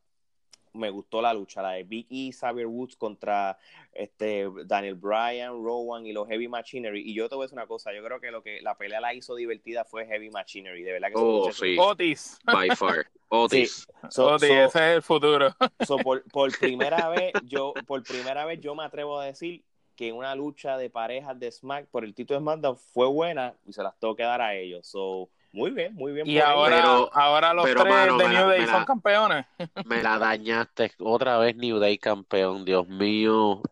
me 0.74 0.90
gustó 0.90 1.22
la 1.22 1.32
lucha, 1.32 1.62
la 1.62 1.70
de 1.72 1.84
Big 1.84 2.06
E, 2.10 2.32
Xavier 2.32 2.66
Woods 2.66 2.96
contra 2.96 3.56
este 3.92 4.48
Daniel 4.66 4.94
Bryan, 4.96 5.52
Rowan 5.52 6.04
y 6.06 6.12
los 6.12 6.28
Heavy 6.28 6.48
Machinery. 6.48 7.02
Y 7.08 7.14
yo 7.14 7.28
te 7.28 7.34
voy 7.36 7.44
a 7.44 7.46
decir 7.46 7.58
una 7.58 7.66
cosa, 7.66 7.92
yo 7.94 8.02
creo 8.04 8.20
que 8.20 8.30
lo 8.30 8.42
que 8.42 8.60
la 8.60 8.76
pelea 8.76 9.00
la 9.00 9.14
hizo 9.14 9.34
divertida 9.36 9.84
fue 9.84 10.06
Heavy 10.06 10.30
Machinery, 10.30 10.82
de 10.82 10.92
verdad 10.92 11.08
que 11.08 11.14
Oh, 11.16 11.50
sí. 11.52 11.76
Otis. 11.78 12.38
By 12.44 12.70
far. 12.76 13.06
Otis. 13.28 13.86
So- 14.10 14.26
Otis, 14.34 14.48
so- 14.48 14.54
ese 14.64 14.66
es 14.90 14.96
el 14.96 15.02
futuro. 15.02 15.54
So, 15.86 15.96
por, 15.98 16.22
por 16.24 16.50
primera 16.58 17.08
vez, 17.08 17.32
yo, 17.44 17.72
por 17.86 18.02
primera 18.02 18.44
vez, 18.44 18.60
yo 18.60 18.74
me 18.74 18.84
atrevo 18.84 19.18
a 19.20 19.26
decir 19.26 19.62
que 19.96 20.12
una 20.12 20.34
lucha 20.34 20.76
de 20.76 20.90
parejas 20.90 21.38
de 21.38 21.50
Smack 21.52 21.86
por 21.86 22.04
el 22.04 22.14
título 22.14 22.40
de 22.40 22.42
SmackDown 22.44 22.76
fue 22.76 23.06
buena 23.06 23.54
y 23.64 23.72
se 23.72 23.82
las 23.82 23.96
tengo 24.00 24.16
que 24.16 24.24
dar 24.24 24.40
a 24.40 24.56
ellos. 24.56 24.86
So, 24.88 25.30
muy 25.54 25.70
bien, 25.70 25.94
muy 25.94 26.12
bien. 26.12 26.28
Y 26.28 26.38
ahora. 26.38 26.76
Pero- 26.76 27.10
ahora 27.14 27.54
los 27.54 27.64
pero, 27.64 27.82
tres 27.82 27.94
mano, 27.94 28.18
de 28.18 28.24
la- 28.24 28.30
New 28.40 28.48
Day 28.48 28.66
la- 28.66 28.72
son 28.72 28.84
campeones. 28.84 29.46
Me 29.86 30.02
la 30.02 30.18
dañaste. 30.18 30.92
Otra 30.98 31.38
vez 31.38 31.56
New 31.56 31.78
Day 31.78 31.96
campeón. 31.96 32.64
Dios 32.64 32.86
mío. 32.88 33.62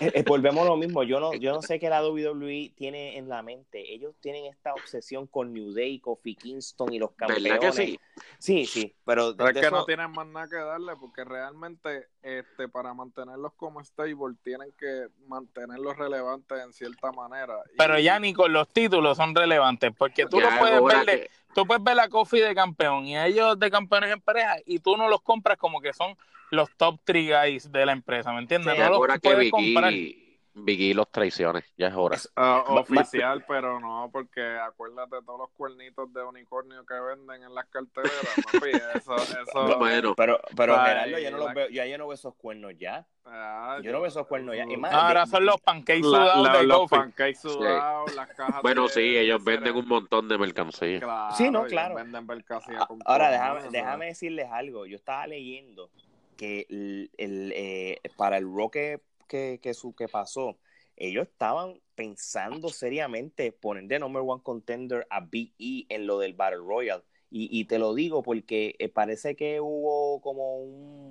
Eh, 0.00 0.10
eh, 0.14 0.24
volvemos 0.26 0.64
a 0.64 0.70
lo 0.70 0.76
mismo. 0.76 1.02
Yo 1.02 1.20
no, 1.20 1.34
yo 1.34 1.52
no 1.52 1.62
sé 1.62 1.78
qué 1.78 1.88
la 1.88 2.02
WWE 2.06 2.72
tiene 2.76 3.16
en 3.18 3.28
la 3.28 3.42
mente. 3.42 3.92
Ellos 3.92 4.14
tienen 4.20 4.46
esta 4.46 4.72
obsesión 4.74 5.26
con 5.26 5.52
New 5.52 5.72
Day, 5.72 5.98
Kofi 6.00 6.34
Kingston 6.34 6.92
y 6.92 6.98
los 6.98 7.12
campeones. 7.12 7.44
¿Verdad 7.44 7.60
que 7.60 7.72
sí? 7.72 8.00
Sí, 8.38 8.66
sí, 8.66 8.94
pero, 9.04 9.34
Pero 9.36 9.48
es 9.50 9.54
que 9.54 9.60
eso- 9.66 9.70
no 9.76 9.84
tienen 9.84 10.10
más 10.10 10.26
nada 10.26 10.48
que 10.48 10.56
darle 10.56 10.92
porque 11.00 11.24
realmente 11.24 12.08
este 12.22 12.68
para 12.68 12.94
mantenerlos 12.94 13.52
como 13.54 13.82
stable 13.82 14.34
tienen 14.42 14.72
que 14.78 15.06
mantenerlos 15.26 15.96
relevantes 15.96 16.58
en 16.62 16.72
cierta 16.72 17.10
manera. 17.12 17.54
Y- 17.72 17.76
Pero 17.76 17.98
ya 17.98 18.18
ni 18.18 18.32
con 18.32 18.52
los 18.52 18.68
títulos 18.68 19.16
son 19.16 19.34
relevantes, 19.34 19.92
porque 19.96 20.26
tú 20.26 20.38
Ya 20.40 20.50
lo 20.50 20.58
puedes 20.58 20.76
es 20.76 20.80
hora 20.82 20.96
ver 20.98 21.06
de- 21.06 21.20
que- 21.22 21.30
tú 21.54 21.66
puedes 21.66 21.82
ver 21.82 21.98
a 22.00 22.08
Kofi 22.08 22.40
de 22.40 22.54
campeón 22.54 23.06
y 23.06 23.18
ellos 23.18 23.58
de 23.58 23.70
campeones 23.70 24.12
en 24.12 24.20
pareja 24.20 24.56
y 24.66 24.78
tú 24.80 24.96
no 24.96 25.08
los 25.08 25.22
compras 25.22 25.56
como 25.56 25.80
que 25.80 25.92
son 25.92 26.16
los 26.50 26.70
top 26.76 27.00
three 27.04 27.28
guys 27.28 27.70
de 27.70 27.86
la 27.86 27.92
empresa, 27.92 28.32
¿me 28.32 28.40
entiendes? 28.40 28.74
Sí, 28.74 28.80
no 28.80 28.90
los 28.90 29.06
que 29.08 29.20
puedes 29.20 29.50
comprar. 29.50 29.92
Biggie 30.56 30.94
los 30.94 31.10
traiciones. 31.10 31.64
Ya 31.76 31.88
es 31.88 31.94
hora. 31.94 32.16
Ah, 32.36 32.64
oficial, 32.68 33.44
pero 33.46 33.80
no, 33.80 34.08
porque 34.12 34.40
acuérdate 34.40 35.16
todos 35.26 35.38
los 35.40 35.50
cuernitos 35.50 36.12
de 36.12 36.22
unicornio 36.22 36.86
que 36.86 36.94
venden 36.94 37.42
en 37.42 37.54
las 37.54 37.66
carteleras, 37.66 38.14
papi, 38.52 38.70
eso, 38.96 39.16
eso, 39.42 39.78
Bueno, 39.78 40.14
pero, 40.14 40.40
pero 40.56 40.78
Ay, 40.78 40.88
Gerardo, 40.88 41.18
yo 41.18 41.30
no 41.32 41.36
los 41.38 41.46
la- 41.48 41.54
veo, 41.54 41.68
ya 41.70 41.86
yo 41.86 41.98
no 41.98 42.06
veo 42.06 42.14
esos 42.14 42.34
cuernos 42.36 42.72
ya. 42.78 43.04
ah, 43.24 43.78
Yo 43.82 43.90
no 43.90 43.98
veo 44.00 44.06
esos 44.08 44.26
cuernos 44.28 44.54
ya. 44.56 44.64
Más, 44.78 44.92
Ahora 44.92 45.24
de- 45.24 45.30
son 45.32 45.44
los 45.44 45.60
pancakes 45.60 46.02
la- 46.02 46.08
sudados 46.08 46.44
la- 46.46 46.56
de 46.58 46.62
los 46.68 46.90
pancakes 46.90 47.40
sudados, 47.40 48.14
las 48.14 48.28
cajas 48.34 48.62
bueno, 48.62 48.82
de- 48.84 48.88
sí, 48.90 49.16
ellos 49.18 49.44
de 49.44 49.50
venden 49.52 49.74
un 49.76 49.88
montón 49.88 50.28
de 50.28 50.38
mercancía. 50.38 51.00
Claro, 51.00 51.34
Sí, 51.34 51.50
no, 51.50 51.64
claro. 51.64 51.96
Venden 51.96 52.26
mercancía 52.26 52.82
A- 52.82 52.86
con 52.86 53.00
Ahora, 53.04 53.30
déjame, 53.30 53.68
déjame 53.70 54.06
decirles 54.06 54.48
algo. 54.52 54.86
Yo 54.86 54.94
estaba 54.96 55.26
leyendo 55.26 55.90
que 56.36 56.66
el, 56.70 57.10
el, 57.16 57.52
eh, 57.56 58.00
para 58.16 58.38
el 58.38 58.44
rock 58.44 58.76
que, 59.34 59.58
que, 59.60 59.74
su, 59.74 59.96
que 59.96 60.06
pasó, 60.06 60.58
ellos 60.94 61.26
estaban 61.26 61.80
pensando 61.96 62.68
seriamente 62.68 63.50
poner 63.50 63.84
de 63.88 63.98
number 63.98 64.22
one 64.24 64.40
contender 64.44 65.08
a 65.10 65.20
BE 65.22 65.86
en 65.88 66.06
lo 66.06 66.20
del 66.20 66.34
Battle 66.34 66.58
Royale. 66.58 67.02
Y, 67.32 67.48
y 67.50 67.64
te 67.64 67.80
lo 67.80 67.94
digo 67.94 68.22
porque 68.22 68.76
eh, 68.78 68.88
parece 68.88 69.34
que 69.34 69.60
hubo 69.60 70.20
como 70.20 70.58
un 70.58 71.10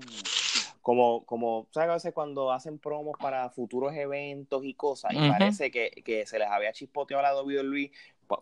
como, 0.81 1.25
como, 1.25 1.67
¿sabes? 1.71 1.89
A 1.89 1.93
veces 1.93 2.13
cuando 2.13 2.51
hacen 2.51 2.77
promos 2.77 3.17
para 3.17 3.49
futuros 3.49 3.93
eventos 3.95 4.65
y 4.65 4.73
cosas, 4.73 5.13
y 5.13 5.17
parece 5.29 5.71
que, 5.71 5.89
que 6.03 6.25
se 6.25 6.37
les 6.39 6.47
había 6.49 6.73
chispoteado 6.73 7.19
a 7.25 7.29
la 7.29 7.33
pa- 7.33 7.43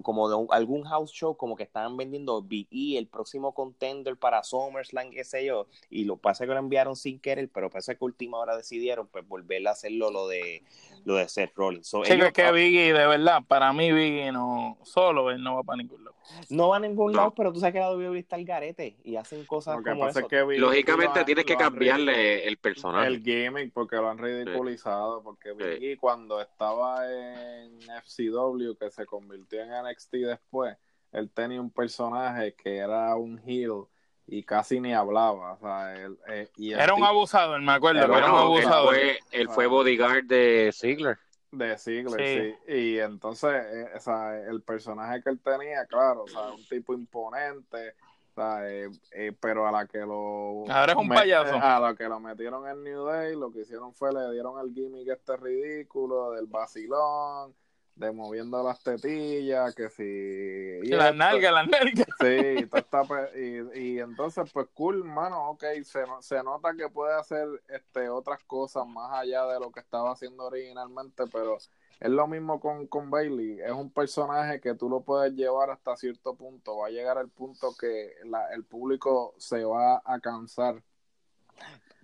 como 0.03 0.29
de 0.29 0.35
un- 0.35 0.47
algún 0.51 0.83
house 0.83 1.11
show, 1.11 1.35
como 1.35 1.55
que 1.55 1.63
estaban 1.63 1.97
vendiendo 1.97 2.41
BE, 2.41 2.97
el 2.97 3.07
próximo 3.07 3.53
contender 3.53 4.15
para 4.17 4.43
SummerSlam, 4.43 5.09
qué 5.11 5.23
sé 5.23 5.45
yo, 5.45 5.67
y 5.89 6.05
lo 6.05 6.17
pasa 6.17 6.45
que 6.45 6.51
lo 6.53 6.59
enviaron 6.59 6.95
sin 6.95 7.19
querer, 7.19 7.49
pero 7.53 7.69
parece 7.69 7.93
que 7.95 8.03
a 8.03 8.05
última 8.05 8.37
hora 8.37 8.55
decidieron 8.55 9.07
pues 9.07 9.27
volver 9.27 9.67
a 9.67 9.71
hacerlo 9.71 10.11
lo 10.11 10.27
de 10.27 10.63
lo 11.03 11.15
de 11.15 11.27
Seth 11.27 11.53
Rollins. 11.55 11.87
So, 11.87 12.05
Sí, 12.05 12.13
ellos, 12.13 12.27
es 12.27 12.33
que 12.33 12.51
Biggie, 12.51 12.93
de 12.93 13.07
verdad, 13.07 13.41
para 13.47 13.73
mí 13.73 13.91
Biggie 13.91 14.31
no, 14.31 14.77
solo 14.83 15.31
él 15.31 15.41
no 15.43 15.55
va 15.55 15.63
para 15.63 15.77
ningún 15.77 16.03
lado. 16.03 16.15
no 16.49 16.69
van 16.69 16.85
a 16.85 16.87
ningún 16.87 17.11
No. 17.11 17.17
lado, 17.17 17.33
pero 17.35 17.51
tú 17.51 17.59
sabes 17.59 17.73
que 17.73 17.79
la 17.79 17.91
WWE 17.91 18.19
está 18.19 18.35
al 18.35 18.45
garete 18.45 18.95
y 19.03 19.15
hacen 19.15 19.43
cosas 19.45 19.77
Lo 19.77 19.83
que 19.83 19.89
como 19.89 20.01
pasa 20.01 20.19
eso. 20.19 20.27
es 20.27 20.29
que 20.29 20.43
Biggie 20.43 20.59
Lógicamente 20.61 21.19
han- 21.19 21.25
tienes 21.25 21.43
que 21.45 21.57
cambiarle 21.57 22.47
el 22.47 22.57
personaje. 22.57 23.07
el 23.07 23.21
gimmick 23.23 23.73
porque 23.73 23.95
lo 23.95 24.09
han 24.09 24.19
ridiculizado 24.19 25.23
porque 25.23 25.53
Biggie 25.53 25.97
cuando 25.97 26.39
estaba 26.39 27.03
en 27.11 27.79
FCW 28.05 28.75
que 28.79 28.91
se 28.91 29.05
convirtió 29.05 29.61
en 29.63 29.71
NXT 29.83 30.13
después 30.13 30.77
él 31.11 31.29
tenía 31.31 31.59
un 31.59 31.71
personaje 31.71 32.53
que 32.53 32.77
era 32.77 33.15
un 33.15 33.39
heel 33.45 33.83
y 34.27 34.43
casi 34.43 34.79
ni 34.79 34.93
hablaba 34.93 35.53
o 35.53 35.59
sea, 35.59 35.93
él, 35.95 36.17
eh, 36.29 36.49
y 36.55 36.71
Era 36.73 36.93
un 36.93 37.03
abusador, 37.03 37.59
me 37.61 37.73
acuerdo, 37.73 37.99
Era 38.03 38.17
era 38.17 38.27
un 38.27 38.33
él 38.33 38.37
abusador. 38.45 38.89
fue, 38.95 39.19
él 39.31 39.49
fue 39.49 39.67
bodyguard 39.67 40.23
de 40.25 40.71
Ziggler. 40.73 41.17
de 41.51 41.77
Ziggler 41.77 42.19
Sí. 42.55 42.55
sí. 42.65 42.73
y 42.73 42.99
entonces 42.99 43.51
eh, 43.73 43.89
o 43.95 43.99
sea, 43.99 44.37
el 44.39 44.61
personaje 44.61 45.21
que 45.21 45.29
él 45.31 45.39
tenía 45.41 45.85
claro 45.85 46.23
o 46.23 46.27
sea, 46.27 46.51
un 46.53 46.65
tipo 46.69 46.93
imponente 46.93 47.95
o 48.31 48.33
sea, 48.33 48.69
eh, 48.71 48.89
eh, 49.11 49.33
pero 49.37 49.67
a 49.67 49.71
la 49.73 49.85
que 49.85 49.97
lo 49.97 50.63
Ahora 50.69 50.93
es 50.93 50.97
un 50.97 51.09
me- 51.09 51.15
payaso. 51.15 51.55
a 51.61 51.79
la 51.81 51.93
que 51.95 52.05
lo 52.05 52.17
metieron 52.21 52.65
en 52.69 52.81
New 52.81 53.03
Day 53.03 53.35
lo 53.35 53.51
que 53.51 53.61
hicieron 53.61 53.93
fue 53.93 54.13
le 54.13 54.31
dieron 54.31 54.57
el 54.65 54.73
gimmick 54.73 55.09
este 55.09 55.35
ridículo 55.35 56.31
del 56.31 56.45
vacilón 56.45 57.53
de 58.01 58.11
moviendo 58.11 58.61
las 58.63 58.81
tetillas 58.83 59.73
que 59.75 59.89
si 59.89 60.03
y 60.03 60.89
las 60.89 61.15
nalgas, 61.15 61.53
las 61.53 61.67
nalgas. 61.67 62.07
Sí, 62.19 62.65
pe- 62.65 63.39
y, 63.75 63.79
y 63.79 63.99
entonces, 63.99 64.49
pues 64.51 64.67
cool, 64.73 65.03
mano, 65.03 65.51
ok, 65.51 65.63
se, 65.83 66.01
no- 66.07 66.21
se 66.21 66.43
nota 66.43 66.73
que 66.75 66.89
puede 66.89 67.13
hacer 67.17 67.47
este 67.69 68.09
otras 68.09 68.43
cosas 68.43 68.85
más 68.87 69.11
allá 69.13 69.45
de 69.45 69.59
lo 69.59 69.71
que 69.71 69.79
estaba 69.79 70.11
haciendo 70.11 70.45
originalmente, 70.45 71.23
pero 71.31 71.57
es 71.57 72.09
lo 72.09 72.27
mismo 72.27 72.59
con, 72.59 72.87
con 72.87 73.09
Bailey, 73.11 73.59
es 73.59 73.71
un 73.71 73.91
personaje 73.91 74.59
que 74.59 74.73
tú 74.73 74.89
lo 74.89 75.01
puedes 75.01 75.33
llevar 75.33 75.69
hasta 75.69 75.95
cierto 75.95 76.33
punto, 76.35 76.77
va 76.77 76.87
a 76.87 76.91
llegar 76.91 77.17
al 77.19 77.29
punto 77.29 77.75
que 77.79 78.13
la- 78.25 78.51
el 78.53 78.63
público 78.63 79.35
se 79.37 79.63
va 79.63 80.01
a 80.03 80.19
cansar. 80.19 80.81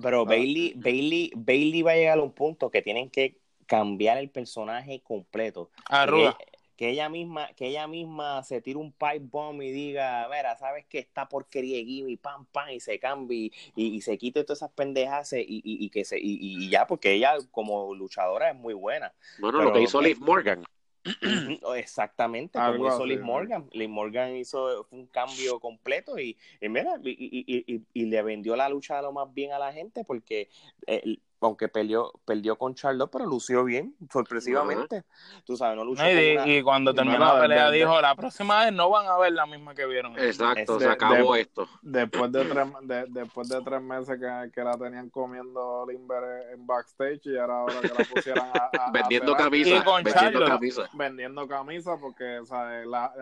Pero 0.01 0.21
Ah. 0.21 0.25
Bailey, 0.25 0.73
Bailey, 0.75 1.31
Bailey 1.35 1.81
va 1.81 1.91
a 1.93 1.95
llegar 1.95 2.19
a 2.19 2.21
un 2.21 2.31
punto 2.31 2.69
que 2.69 2.83
tienen 2.83 3.09
que 3.09 3.39
cambiar 3.68 4.18
el 4.18 4.30
personaje 4.30 5.02
completo. 5.02 5.69
A 5.85 6.06
Ruda. 6.06 6.35
Que, 6.38 6.57
que 6.77 6.89
ella 6.89 7.10
misma, 7.10 7.52
que 7.53 7.68
ella 7.68 7.88
misma 7.88 8.44
se 8.44 8.61
tire 8.61 8.77
un 8.77 8.91
pipe 8.91 9.19
bomb 9.19 9.61
y 9.64 9.72
diga, 9.72 10.27
mira, 10.30 10.56
sabes 10.57 10.85
que 10.85 10.99
está 10.99 11.27
porquería 11.27 11.80
y 11.80 12.15
pam, 12.18 12.45
pam, 12.45 12.69
y 12.69 12.80
se 12.80 12.99
cambie 12.99 13.52
y, 13.76 14.02
se 14.02 14.18
quite 14.18 14.44
todas 14.44 14.60
esas 14.60 14.72
pendejas 14.72 15.34
y, 15.34 15.45
y, 15.48 15.89
que 15.89 16.06
se, 16.06 16.19
y, 16.22 16.69
ya, 16.69 16.85
porque 16.85 17.14
ella 17.14 17.34
como 17.49 17.95
luchadora 17.95 18.52
es 18.52 18.56
muy 18.56 18.76
buena. 18.76 19.11
Bueno, 19.39 19.64
lo 19.64 19.73
que 19.73 19.81
hizo 19.81 19.99
Liv 19.99 20.19
Morgan. 20.22 20.64
Exactamente, 21.76 22.60
como 22.60 22.88
hizo 22.89 23.06
Liv 23.07 23.23
Morgan. 23.23 23.68
Liv 23.72 23.89
Morgan 23.89 24.35
hizo 24.35 24.88
un 24.91 25.07
cambio 25.07 25.60
completo 25.60 26.19
y, 26.19 26.38
mira, 26.61 26.99
y, 27.03 27.84
y, 27.91 28.06
le 28.06 28.22
vendió 28.22 28.56
la 28.56 28.69
lucha 28.69 29.02
lo 29.02 29.11
más 29.11 29.34
bien 29.34 29.52
a 29.52 29.57
la 29.57 29.73
gente 29.73 30.03
porque 30.03 30.49
eh, 30.85 31.18
aunque 31.41 31.68
perdió, 31.68 32.11
perdió 32.26 32.57
con 32.57 32.73
Charlotte, 32.73 33.09
pero 33.11 33.26
lució 33.26 33.64
bien, 33.64 33.95
sorpresivamente. 34.11 35.03
Tú 35.45 35.55
sabes, 35.55 35.77
no 35.77 35.85
lució 35.85 36.05
y, 36.45 36.64
cuando 36.64 36.93
terminó 36.93 37.19
la 37.19 37.39
pelea 37.39 37.69
dijo, 37.69 38.01
la 38.01 38.15
próxima 38.15 38.65
vez 38.65 38.73
no 38.73 38.89
van 38.89 39.07
a 39.07 39.18
ver 39.18 39.34
la 39.34 39.45
misma 39.45 39.76
que 39.76 39.85
vieron. 39.85 40.18
Exacto, 40.18 40.80
se 40.80 40.88
acabó 40.88 41.35
esto. 41.35 41.68
Después 41.81 42.31
de 42.31 42.45
tres, 42.45 42.68
después 43.09 43.49
de 43.49 43.61
tres 43.61 43.81
meses 43.81 44.19
que, 44.53 44.64
la 44.64 44.77
tenían 44.77 45.09
comiendo 45.09 45.85
Limber 45.88 46.51
en 46.53 46.65
backstage 46.65 47.27
y 47.27 47.38
ahora, 47.38 47.59
ahora 47.59 47.81
que 47.81 47.88
la 47.88 48.05
pusieran 48.14 48.51
a... 48.53 48.91
vendiendo 48.91 49.35
camisas, 49.35 49.85
vendiendo 50.03 50.45
camisas. 50.45 50.89
Vendiendo 50.93 51.47
camisas 51.47 51.99
porque, 51.99 52.41
La, 52.85 53.14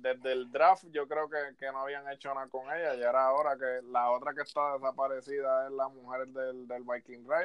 desde 0.00 0.32
el 0.32 0.50
draft 0.50 0.84
yo 0.92 1.06
creo 1.06 1.28
que, 1.28 1.56
que 1.58 1.70
no 1.72 1.80
habían 1.80 2.10
hecho 2.10 2.34
nada 2.34 2.48
con 2.48 2.62
ella 2.66 2.94
y 2.96 3.02
ahora 3.02 3.26
ahora 3.26 3.56
que 3.56 3.86
la 3.90 4.10
otra 4.10 4.34
que 4.34 4.42
está 4.42 4.74
desaparecida 4.74 5.66
es 5.66 5.72
la 5.72 5.88
mujer 5.88 6.26
del, 6.28 6.66
del 6.66 6.82
Viking 6.82 7.24
Ride 7.28 7.43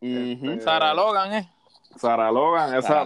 este, 0.00 0.60
Sara 0.60 0.94
Logan, 0.94 1.32
¿eh? 1.34 1.52
Sara 1.96 2.30
Logan, 2.30 2.74
esa, 2.74 3.04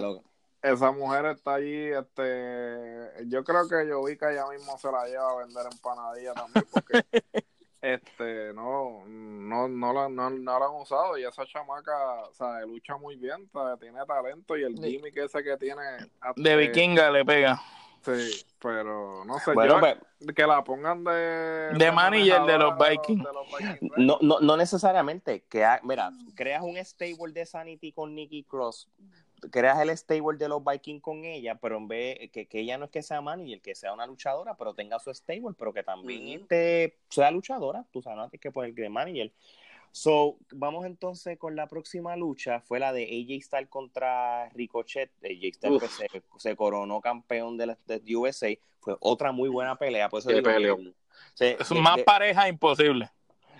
esa 0.61 0.91
mujer 0.91 1.25
está 1.25 1.55
allí, 1.55 1.87
este, 1.87 3.25
yo 3.27 3.43
creo 3.43 3.67
que 3.67 3.87
yo 3.87 4.03
vi 4.03 4.17
que 4.17 4.31
ella 4.31 4.45
mismo 4.47 4.77
se 4.77 4.91
la 4.91 5.05
lleva 5.05 5.31
a 5.31 5.35
vender 5.37 5.65
empanadillas 5.71 6.35
también, 6.35 6.65
porque 6.71 7.03
este, 7.81 8.53
no, 8.53 9.03
no, 9.05 9.67
no, 9.67 9.93
la, 9.93 10.09
no, 10.09 10.29
la 10.29 10.55
han 10.55 10.75
usado 10.81 11.17
y 11.17 11.25
esa 11.25 11.45
chamaca, 11.45 12.21
o 12.21 12.33
sea, 12.33 12.61
lucha 12.65 12.97
muy 12.97 13.15
bien, 13.15 13.49
tiene 13.79 14.05
talento 14.05 14.57
y 14.57 14.63
el 14.63 14.75
gimmick 14.75 15.17
ese 15.17 15.43
que 15.43 15.57
tiene. 15.57 15.81
de 16.35 16.55
vikinga 16.55 17.11
le 17.11 17.23
pega. 17.23 17.61
Sí, 18.01 18.45
pero 18.59 18.96
no 19.27 19.39
sé, 19.39 19.51
yo, 19.67 19.79
pues, 19.79 19.97
que 20.35 20.47
la 20.47 20.63
pongan 20.63 21.03
de... 21.03 21.73
De 21.77 21.91
manager 21.91 22.41
de 22.43 22.57
los 22.57 22.73
Vikings. 22.77 23.23
no, 23.97 24.17
no, 24.21 24.39
no 24.39 24.57
necesariamente. 24.57 25.43
Que, 25.49 25.65
mira, 25.83 26.11
creas 26.35 26.63
un 26.63 26.77
stable 26.77 27.33
de 27.33 27.45
Sanity 27.45 27.91
con 27.91 28.15
Nikki 28.15 28.43
Cross, 28.43 28.89
creas 29.51 29.79
el 29.79 29.89
stable 29.95 30.37
de 30.37 30.49
los 30.49 30.63
Vikings 30.63 31.01
con 31.01 31.23
ella, 31.23 31.55
pero 31.55 31.77
en 31.77 31.87
vez 31.87 32.31
que, 32.31 32.47
que 32.47 32.59
ella 32.59 32.77
no 32.77 32.85
es 32.85 32.91
que 32.91 33.03
sea 33.03 33.21
manager, 33.21 33.61
que 33.61 33.75
sea 33.75 33.93
una 33.93 34.07
luchadora, 34.07 34.55
pero 34.55 34.73
tenga 34.73 34.99
su 34.99 35.13
stable, 35.13 35.55
pero 35.57 35.73
que 35.73 35.83
también 35.83 36.41
este, 36.41 36.97
sea 37.09 37.31
luchadora, 37.31 37.85
tú 37.91 38.01
sabes, 38.01 38.17
no 38.17 38.29
tienes 38.29 38.41
que 38.41 38.51
poner 38.51 38.73
de 38.73 38.89
manager. 38.89 39.31
So, 39.91 40.37
vamos 40.51 40.85
entonces 40.85 41.37
con 41.37 41.55
la 41.55 41.67
próxima 41.67 42.15
lucha. 42.15 42.61
Fue 42.61 42.79
la 42.79 42.93
de 42.93 43.03
AJ 43.03 43.43
Styles 43.43 43.69
contra 43.69 44.49
Ricochet. 44.49 45.11
AJ 45.23 45.55
Styles 45.55 45.79
pues, 45.79 46.21
se, 46.37 46.55
coronó 46.55 47.01
campeón 47.01 47.57
de 47.57 47.67
la 47.67 47.77
USA. 48.15 48.49
Fue 48.79 48.95
otra 48.99 49.31
muy 49.31 49.49
buena 49.49 49.75
pelea. 49.77 50.09
Por 50.09 50.19
eso 50.19 50.29
es 51.39 51.71
más 51.71 51.99
pareja 52.03 52.47
imposible. 52.47 53.09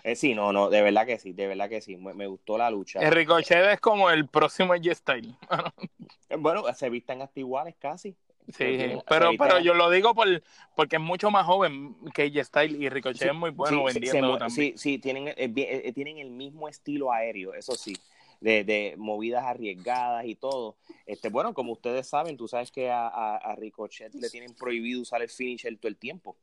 Eh, 0.04 0.16
sí, 0.16 0.34
no, 0.34 0.54
no, 0.54 0.70
de 0.70 0.82
verdad 0.82 1.06
que 1.06 1.20
sí, 1.20 1.34
de 1.34 1.48
verdad 1.48 1.68
que 1.68 1.82
sí. 1.82 1.98
Me, 1.98 2.28
gustó 2.28 2.58
la 2.58 2.70
lucha. 2.70 3.00
El 3.00 3.12
Ricochet 3.12 3.74
es 3.74 3.80
como 3.80 4.10
el 4.10 4.28
próximo 4.28 4.74
AJ 4.74 4.96
Styles. 4.96 5.36
bueno, 6.40 6.64
se 6.74 6.90
visten 6.90 7.22
hasta 7.22 7.40
iguales 7.40 7.76
casi. 7.78 8.16
Sí, 8.56 8.78
pero, 9.08 9.32
pero 9.38 9.60
yo 9.60 9.74
lo 9.74 9.90
digo 9.90 10.16
por, 10.16 10.42
porque 10.76 10.96
es 10.96 11.02
mucho 11.02 11.30
más 11.30 11.46
joven 11.46 11.96
que 12.14 12.24
ella 12.24 12.44
Style 12.44 12.82
y 12.82 12.88
Ricochet 12.88 13.30
es 13.30 13.36
muy 13.36 13.50
bueno 13.50 13.84
vendiendo 13.84 14.38
también. 14.38 14.52
Sí, 14.52 14.74
sí, 14.78 15.00
tienen, 15.00 15.28
eh, 15.30 15.36
eh, 15.38 15.92
tienen 15.94 16.18
el 16.20 16.30
mismo 16.30 16.70
estilo 16.70 17.12
aéreo, 17.12 17.54
eso 17.54 17.76
sí. 17.76 17.94
De, 18.40 18.64
de, 18.64 18.94
movidas 18.98 19.44
arriesgadas 19.44 20.26
y 20.26 20.36
todo. 20.36 20.78
Este, 21.08 21.30
bueno, 21.30 21.56
como 21.56 21.74
ustedes 21.74 22.08
saben, 22.08 22.38
tú 22.38 22.48
sabes 22.48 22.72
que 22.72 22.90
a, 22.90 23.08
a, 23.08 23.56
Ricochet 23.56 24.14
le 24.14 24.30
tienen 24.30 24.54
prohibido 24.54 25.02
usar 25.02 25.24
el 25.24 25.30
finisher 25.30 25.76
todo 25.78 25.90
el 25.90 25.98
tiempo. 25.98 26.38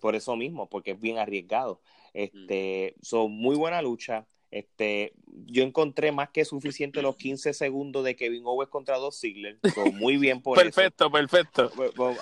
Por 0.00 0.14
eso 0.14 0.34
mismo, 0.36 0.66
porque 0.66 0.92
es 0.92 1.00
bien 1.00 1.18
arriesgado. 1.18 1.80
Este, 2.14 2.94
son 3.02 3.32
muy 3.32 3.56
buena 3.56 3.82
lucha. 3.82 4.24
Este, 4.54 5.12
yo 5.46 5.64
encontré 5.64 6.12
más 6.12 6.30
que 6.30 6.44
suficiente 6.44 7.02
los 7.02 7.16
15 7.16 7.52
segundos 7.54 8.04
de 8.04 8.14
Kevin 8.14 8.44
Owens 8.46 8.70
contra 8.70 8.98
dos 8.98 9.18
Ziggler. 9.18 9.58
muy 9.94 10.16
bien 10.16 10.40
por 10.40 10.56
perfecto, 10.56 11.10
Perfecto, 11.10 11.72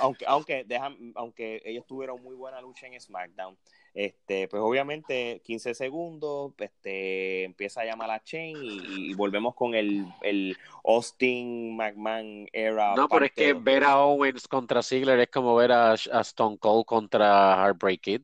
Aunque, 0.00 0.24
aunque, 0.26 0.64
dejan, 0.64 1.12
aunque 1.14 1.60
ellos 1.66 1.84
tuvieron 1.86 2.22
muy 2.22 2.34
buena 2.34 2.62
lucha 2.62 2.86
en 2.86 2.98
SmackDown. 2.98 3.58
Este, 3.92 4.48
pues 4.48 4.62
obviamente 4.62 5.42
15 5.44 5.74
segundos, 5.74 6.54
este, 6.56 7.44
empieza 7.44 7.82
a 7.82 7.84
llamar 7.84 8.10
a 8.10 8.22
Chain 8.22 8.56
y, 8.62 9.12
volvemos 9.12 9.54
con 9.54 9.74
el, 9.74 10.06
el, 10.22 10.56
Austin 10.84 11.76
McMahon 11.76 12.48
era. 12.50 12.94
No, 12.94 13.10
pero 13.10 13.26
es 13.26 13.32
que 13.32 13.52
ver 13.52 13.84
a 13.84 13.98
Owens 13.98 14.48
contra 14.48 14.82
Ziggler 14.82 15.20
es 15.20 15.28
como 15.28 15.54
ver 15.54 15.72
a, 15.72 15.92
a 15.92 16.20
Stone 16.22 16.56
Cold 16.56 16.86
contra 16.86 17.56
Heartbreak 17.56 18.00
Kid 18.00 18.22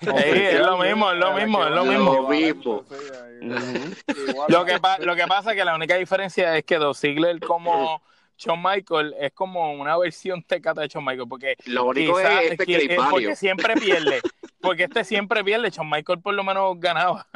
es 0.00 0.60
lo 0.60 0.78
mismo, 0.78 1.12
es 1.12 1.18
lo 1.18 1.32
mismo, 1.34 1.64
es 1.64 1.70
lo 1.70 1.84
mismo. 1.84 2.84
Lo 4.48 4.64
que, 4.64 4.78
lo 5.00 5.16
que 5.16 5.26
pasa 5.26 5.50
es 5.50 5.56
que 5.56 5.64
la 5.64 5.74
única 5.74 5.96
diferencia 5.96 6.56
es 6.56 6.64
que 6.64 6.76
Dos 6.76 7.00
Ziggler 7.00 7.40
como 7.40 8.02
Shawn 8.38 8.62
Michael 8.62 9.14
es 9.18 9.32
como 9.32 9.72
una 9.72 9.96
versión 9.96 10.42
tecata 10.42 10.82
de 10.82 10.88
Shawn 10.88 11.04
Michael, 11.04 11.28
porque 11.28 11.56
lo 11.66 11.86
único 11.86 12.20
es 12.20 12.52
este 12.52 12.66
que, 12.66 12.96
porque 13.10 13.36
siempre 13.36 13.74
pierde, 13.76 14.20
porque 14.60 14.84
este 14.84 15.04
siempre 15.04 15.42
pierde, 15.42 15.70
Shawn 15.70 15.88
Michael 15.88 16.20
por 16.20 16.34
lo 16.34 16.44
menos 16.44 16.78
ganaba. 16.78 17.26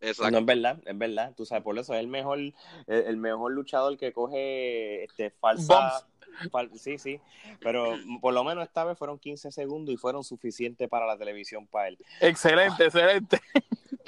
Exacto. 0.00 0.30
No, 0.30 0.38
es 0.38 0.46
verdad, 0.46 0.78
es 0.84 0.98
verdad, 0.98 1.32
tú 1.36 1.44
sabes, 1.44 1.64
por 1.64 1.78
eso 1.78 1.92
es 1.94 2.00
el 2.00 2.08
mejor, 2.08 2.38
el, 2.86 3.16
mejor 3.16 3.52
luchador 3.52 3.96
que 3.96 4.12
coge 4.12 5.04
este 5.04 5.30
falsa 5.30 6.06
Sí, 6.76 6.98
sí, 6.98 7.20
pero 7.60 7.96
por 8.20 8.34
lo 8.34 8.44
menos 8.44 8.64
esta 8.64 8.84
vez 8.84 8.98
fueron 8.98 9.18
15 9.18 9.50
segundos 9.50 9.94
y 9.94 9.96
fueron 9.96 10.24
suficientes 10.24 10.88
para 10.88 11.06
la 11.06 11.16
televisión 11.16 11.66
para 11.66 11.88
él. 11.88 11.98
Excelente, 12.20 12.84
excelente. 12.84 13.40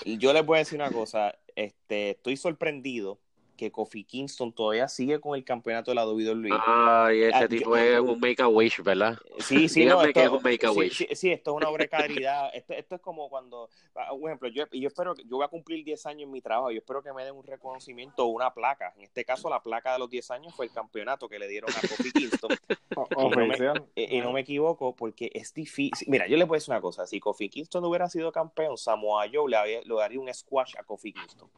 Yo 0.05 0.33
les 0.33 0.45
voy 0.45 0.57
a 0.57 0.59
decir 0.61 0.81
una 0.81 0.91
cosa, 0.91 1.35
este, 1.55 2.11
estoy 2.11 2.37
sorprendido 2.37 3.19
que 3.61 3.71
Kofi 3.71 4.05
Kingston 4.05 4.55
todavía 4.55 4.89
sigue 4.89 5.21
con 5.21 5.37
el 5.37 5.45
campeonato 5.45 5.91
de 5.91 5.95
la 5.97 6.07
WWE. 6.07 6.49
Ay, 6.67 7.25
ese 7.25 7.37
ah, 7.37 7.47
tipo 7.47 7.77
es 7.77 8.01
un 8.01 8.19
make 8.19 8.41
a 8.41 8.49
wish, 8.49 8.83
¿verdad? 8.83 9.19
Sí, 9.39 9.69
sí, 9.69 9.85
no, 9.85 10.03
esto, 10.03 10.19
es 10.19 10.29
un 10.31 10.43
make 10.43 10.65
a 10.65 10.73
wish. 10.73 11.07
Sí, 11.15 11.31
esto 11.31 11.51
es 11.51 11.57
una 11.59 11.69
obra 11.69 11.85
de 11.85 11.91
caridad. 11.91 12.49
esto, 12.55 12.73
esto 12.73 12.95
es 12.95 13.03
como 13.03 13.29
cuando, 13.29 13.69
ah, 13.95 14.09
por 14.19 14.31
ejemplo, 14.31 14.49
yo, 14.49 14.65
yo 14.73 14.89
espero 14.89 15.15
que 15.15 15.25
yo 15.25 15.37
voy 15.37 15.45
a 15.45 15.49
cumplir 15.49 15.85
10 15.85 16.07
años 16.07 16.23
en 16.23 16.31
mi 16.31 16.41
trabajo, 16.41 16.71
yo 16.71 16.79
espero 16.79 17.03
que 17.03 17.13
me 17.13 17.23
den 17.23 17.35
un 17.35 17.45
reconocimiento 17.45 18.25
o 18.25 18.29
una 18.29 18.55
placa. 18.55 18.95
En 18.97 19.03
este 19.03 19.27
caso, 19.27 19.51
la 19.51 19.63
placa 19.63 19.93
de 19.93 19.99
los 19.99 20.09
10 20.09 20.31
años 20.31 20.55
fue 20.55 20.65
el 20.65 20.73
campeonato 20.73 21.29
que 21.29 21.39
le 21.39 21.47
dieron 21.47 21.71
a 21.71 21.81
Kofi 21.83 22.13
Kingston. 22.13 22.51
y, 22.71 23.29
no 23.29 23.29
me, 23.29 23.85
y, 23.95 24.21
no 24.23 24.33
me, 24.33 24.41
equivoco 24.41 24.97
porque 24.97 25.31
es 25.35 25.53
difícil. 25.53 26.09
Mira, 26.09 26.27
yo 26.27 26.39
les 26.39 26.49
voy 26.49 26.57
a 26.57 26.61
decir 26.61 26.73
una 26.73 26.81
cosa, 26.81 27.07
si 27.07 27.21
Kofi 27.21 27.51
Kingston 27.51 27.83
no 27.83 27.91
hubiera 27.91 28.09
sido 28.09 28.33
campeón, 28.33 28.79
Samoa 28.79 29.27
Joe 29.31 29.51
le, 29.51 29.83
le 29.85 29.95
daría 29.95 30.19
un 30.19 30.33
squash 30.33 30.73
a 30.79 30.83
Kofi 30.83 31.13
Kingston. 31.13 31.51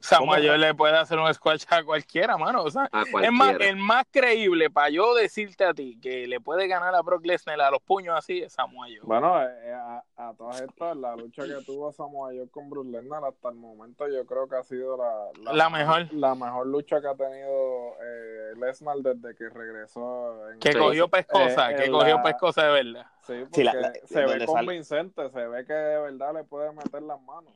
Samuel 0.00 0.60
le 0.60 0.74
puede 0.74 0.96
hacer 0.96 1.18
un 1.18 1.32
squash 1.32 1.64
a 1.68 1.84
cualquiera, 1.84 2.36
mano. 2.36 2.62
O 2.62 2.70
sea, 2.70 2.90
es 3.22 3.32
más, 3.32 3.56
el 3.60 3.76
más 3.76 4.04
creíble 4.10 4.70
para 4.70 4.90
yo 4.90 5.14
decirte 5.14 5.64
a 5.64 5.74
ti 5.74 5.98
que 6.00 6.26
le 6.26 6.40
puede 6.40 6.66
ganar 6.66 6.94
a 6.94 7.02
Brock 7.02 7.24
Lesnar 7.24 7.60
a 7.60 7.70
los 7.70 7.82
puños 7.82 8.16
así 8.16 8.40
es 8.40 8.52
Samuel 8.52 9.00
Bueno, 9.02 9.40
eh, 9.42 9.72
a, 9.72 10.02
a, 10.16 10.34
todas 10.34 10.60
estas, 10.60 10.96
la 10.96 11.14
lucha 11.16 11.44
que 11.44 11.62
tuvo 11.64 11.92
Samuel 11.92 12.50
con 12.50 12.70
Brock 12.70 12.86
Lesnar 12.86 13.24
hasta 13.24 13.50
el 13.50 13.56
momento 13.56 14.08
yo 14.08 14.24
creo 14.26 14.48
que 14.48 14.56
ha 14.56 14.62
sido 14.62 14.96
la, 14.96 15.52
la, 15.52 15.70
mejor 15.70 16.12
la 16.12 16.34
mejor 16.34 16.66
lucha 16.66 17.00
que 17.00 17.08
ha 17.08 17.14
tenido 17.14 17.94
eh, 18.02 18.54
Lesnar 18.56 18.96
desde 18.98 19.34
que 19.36 19.48
regresó. 19.48 20.38
que 20.60 20.74
cogió 20.74 21.08
pescosa, 21.08 21.72
eh, 21.72 21.76
que 21.76 21.90
cogió 21.90 22.22
pescosa 22.22 22.64
de 22.64 22.72
verdad. 22.72 23.06
Sí, 23.22 23.34
porque 23.50 24.00
se 24.06 24.24
ve 24.24 24.46
convincente, 24.46 25.30
se 25.30 25.46
ve 25.46 25.64
que 25.64 25.72
de 25.72 25.98
verdad 26.00 26.34
le 26.34 26.44
puede 26.44 26.72
meter 26.72 27.02
las 27.02 27.20
manos. 27.22 27.52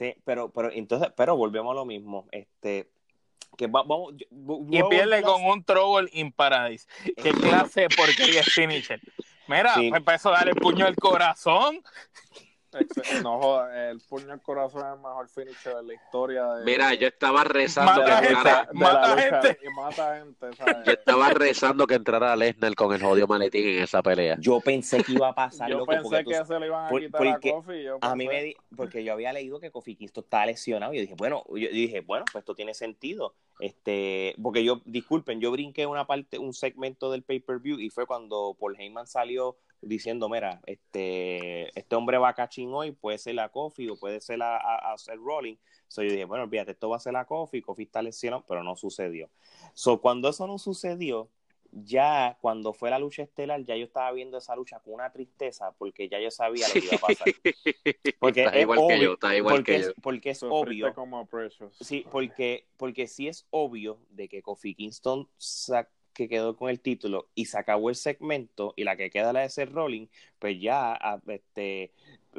Sí, 0.00 0.14
pero, 0.24 0.50
pero 0.50 0.72
entonces, 0.72 1.12
pero 1.14 1.36
volvemos 1.36 1.72
a 1.72 1.74
lo 1.74 1.84
mismo. 1.84 2.26
Este, 2.32 2.90
que 3.58 3.66
vamos, 3.66 4.14
y 4.70 4.82
pierde 4.84 5.20
con 5.20 5.44
un 5.44 5.62
Trouble 5.62 6.08
in 6.14 6.32
Paradise. 6.32 6.88
¿Qué 7.22 7.32
clase 7.32 7.82
de 7.82 7.88
porquería 7.90 8.40
es 8.40 8.50
finisher? 8.50 8.98
Mira, 9.46 9.74
sí. 9.74 9.90
pues 9.90 10.02
para 10.02 10.16
eso 10.16 10.30
darle 10.30 10.52
el 10.52 10.56
puño 10.56 10.86
al 10.86 10.96
corazón. 10.96 11.82
No, 13.22 13.68
el 13.70 14.00
puño 14.00 14.32
al 14.32 14.40
corazón 14.40 14.86
es 14.86 14.94
el 14.94 15.00
mejor 15.00 15.28
finisher 15.28 15.76
de 15.76 15.82
la 15.82 15.94
historia. 15.94 16.46
De, 16.54 16.64
Mira, 16.64 16.94
yo 16.94 17.08
estaba 17.08 17.44
rezando 17.44 18.04
que 18.04 18.26
entrara. 18.28 18.68
Mata 18.72 19.16
gente. 19.16 19.58
Y 19.62 19.74
mata 19.74 20.18
gente 20.18 20.46
Yo 20.86 20.92
estaba 20.92 21.30
rezando 21.30 21.86
que 21.86 21.94
entrara 21.94 22.36
Lesnar 22.36 22.74
con 22.74 22.94
el 22.94 23.02
jodido 23.02 23.26
maletín 23.26 23.66
en 23.66 23.82
esa 23.82 24.02
pelea. 24.02 24.36
Yo 24.38 24.60
pensé 24.60 25.02
que 25.02 25.12
iba 25.12 25.28
a 25.28 25.34
pasar. 25.34 25.68
yo 25.68 25.84
pensé 25.84 26.24
que 26.24 26.44
se 26.44 26.60
le 26.60 26.66
iban 26.66 26.86
a 26.86 26.98
quitar 26.98 27.26
a 27.26 27.40
Kofi. 27.40 27.86
a 28.00 28.14
mí 28.14 28.28
me 28.28 28.42
di, 28.42 28.56
porque 28.76 29.02
yo 29.04 29.12
había 29.12 29.32
leído 29.32 29.58
que 29.60 29.70
Kofi 29.70 29.96
Kingston 29.96 30.24
estaba 30.24 30.46
lesionado. 30.46 30.92
Y 30.94 30.96
yo 30.96 31.02
dije, 31.02 31.14
bueno, 31.16 31.44
yo 31.48 31.68
dije, 31.68 32.00
bueno, 32.00 32.24
pues 32.30 32.42
esto 32.42 32.54
tiene 32.54 32.74
sentido. 32.74 33.34
Este, 33.60 34.34
porque 34.42 34.64
yo, 34.64 34.80
disculpen, 34.84 35.40
yo 35.40 35.50
brinqué 35.50 35.86
una 35.86 36.06
parte, 36.06 36.38
un 36.38 36.54
segmento 36.54 37.10
del 37.10 37.22
pay-per-view 37.22 37.78
y 37.78 37.90
fue 37.90 38.06
cuando 38.06 38.56
Paul 38.58 38.76
Heyman 38.78 39.06
salió 39.06 39.56
diciendo, 39.82 40.28
mira, 40.28 40.60
este, 40.66 41.78
este 41.78 41.96
hombre 41.96 42.18
va 42.18 42.30
a 42.30 42.34
cachín 42.34 42.72
hoy, 42.72 42.92
puede 42.92 43.18
ser 43.18 43.34
la 43.34 43.50
Coffee 43.50 43.90
o 43.90 43.96
puede 43.96 44.20
ser 44.20 44.42
a, 44.42 44.56
a, 44.56 44.92
hacer 44.92 45.18
Rolling. 45.18 45.56
So 45.88 46.02
yo 46.02 46.10
dije, 46.10 46.24
bueno, 46.24 46.44
olvídate, 46.44 46.72
esto 46.72 46.88
va 46.88 46.96
a 46.96 47.00
ser 47.00 47.12
la 47.12 47.24
Coffee, 47.24 47.62
Coffee 47.62 47.84
está 47.84 48.02
lesionado, 48.02 48.44
pero 48.46 48.62
no 48.62 48.76
sucedió. 48.76 49.30
So 49.74 50.00
cuando 50.00 50.28
eso 50.28 50.46
no 50.46 50.58
sucedió, 50.58 51.28
ya 51.72 52.36
cuando 52.40 52.72
fue 52.72 52.90
la 52.90 52.98
lucha 52.98 53.22
estelar, 53.22 53.64
ya 53.64 53.76
yo 53.76 53.84
estaba 53.84 54.10
viendo 54.12 54.38
esa 54.38 54.56
lucha 54.56 54.80
con 54.80 54.94
una 54.94 55.12
tristeza 55.12 55.72
porque 55.72 56.08
ya 56.08 56.18
yo 56.20 56.30
sabía 56.30 56.66
lo 56.68 56.74
que 56.74 56.86
iba 56.86 56.96
a 56.96 57.00
pasar. 57.00 57.28
Porque 58.18 58.44
está 58.44 58.56
es 58.56 58.62
igual 58.62 58.78
obvio, 58.78 58.96
que 58.98 59.04
yo, 59.04 59.12
está 59.14 59.36
igual 59.36 59.54
porque 59.56 59.72
que 59.72 59.78
es, 59.78 59.86
yo. 59.86 59.92
porque 60.02 60.30
es 60.30 60.42
obvio. 60.42 60.94
como. 60.94 61.28
Sí, 61.80 62.04
porque, 62.10 62.66
porque 62.76 63.06
sí 63.06 63.28
es 63.28 63.46
obvio 63.50 63.98
de 64.10 64.28
que 64.28 64.42
Kofi 64.42 64.74
Kingston 64.74 65.28
que 66.12 66.28
quedó 66.28 66.56
con 66.56 66.68
el 66.70 66.80
título 66.80 67.28
y 67.34 67.46
se 67.46 67.58
acabó 67.58 67.88
el 67.88 67.96
segmento 67.96 68.74
y 68.76 68.84
la 68.84 68.96
que 68.96 69.10
queda 69.10 69.32
la 69.32 69.40
de 69.40 69.48
ser 69.48 69.72
Rolling, 69.72 70.08
pues 70.38 70.60
ya, 70.60 70.92
ah, 70.92 71.20
este, 71.28 71.92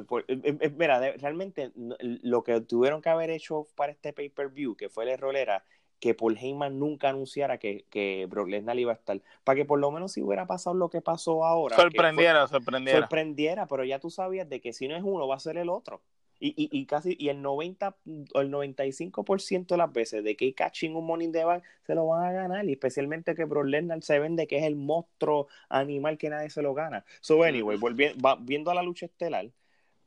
por- 0.08 0.26
eh, 0.28 0.40
eh, 0.44 0.70
mira, 0.78 1.00
de- 1.00 1.14
realmente 1.14 1.72
lo 1.76 2.44
que 2.44 2.62
tuvieron 2.62 3.02
que 3.02 3.10
haber 3.10 3.30
hecho 3.30 3.68
para 3.76 3.92
este 3.94 4.14
pay-per-view, 4.14 4.76
que 4.76 4.90
fue 4.90 5.06
el 5.06 5.10
error 5.12 5.36
era 5.36 5.64
que 6.02 6.14
Paul 6.16 6.36
Heyman 6.38 6.80
nunca 6.80 7.10
anunciara 7.10 7.60
que, 7.60 7.86
que 7.90 8.26
Brock 8.28 8.50
Lesnar 8.50 8.78
iba 8.78 8.92
a 8.92 8.96
estar, 8.96 9.22
para 9.46 9.56
que 9.56 9.66
por 9.66 9.80
lo 9.80 9.92
menos 9.92 10.12
si 10.12 10.22
hubiera 10.22 10.48
pasado 10.48 10.76
lo 10.76 10.90
que 10.90 11.00
pasó 11.00 11.46
ahora, 11.46 11.76
fue- 11.76 11.86
Sorprendiera, 11.86 12.48
sorprendiera. 12.48 13.00
sorprendiera, 13.02 13.68
pero 13.68 13.84
ya 13.86 14.00
tú 14.00 14.10
sabías 14.10 14.50
de 14.50 14.60
que 14.60 14.74
si 14.74 14.88
no 14.90 14.98
es 14.98 15.04
uno, 15.04 15.28
va 15.28 15.36
a 15.36 15.40
ser 15.40 15.58
el 15.58 15.70
otro. 15.70 16.02
Y, 16.44 16.50
y, 16.58 16.70
y 16.76 16.88
casi, 16.88 17.16
y 17.20 17.30
el 17.30 17.40
90, 17.44 17.96
o 18.34 18.42
el 18.42 18.50
95% 18.50 19.76
de 19.76 19.78
las 19.78 19.94
veces 19.94 20.24
de 20.24 20.36
que 20.36 20.52
catching 20.56 20.96
un 20.96 21.32
the 21.32 21.44
Bank 21.44 21.64
se 21.86 21.94
lo 21.94 22.08
van 22.08 22.26
a 22.26 22.32
ganar, 22.32 22.66
y 22.68 22.72
especialmente 22.72 23.36
que 23.36 23.46
Brock 23.46 23.66
Lesnar 23.68 24.02
se 24.02 24.18
vende 24.18 24.48
que 24.48 24.58
es 24.58 24.64
el 24.64 24.76
monstruo 24.76 25.50
animal 25.70 26.18
que 26.18 26.30
nadie 26.30 26.50
se 26.50 26.64
lo 26.64 26.74
gana. 26.74 27.06
So, 27.20 27.44
anyway, 27.44 27.78
volviendo, 27.78 28.20
va- 28.28 28.38
viendo 28.42 28.72
a 28.72 28.74
la 28.74 28.82
lucha 28.82 29.06
estelar, 29.06 29.52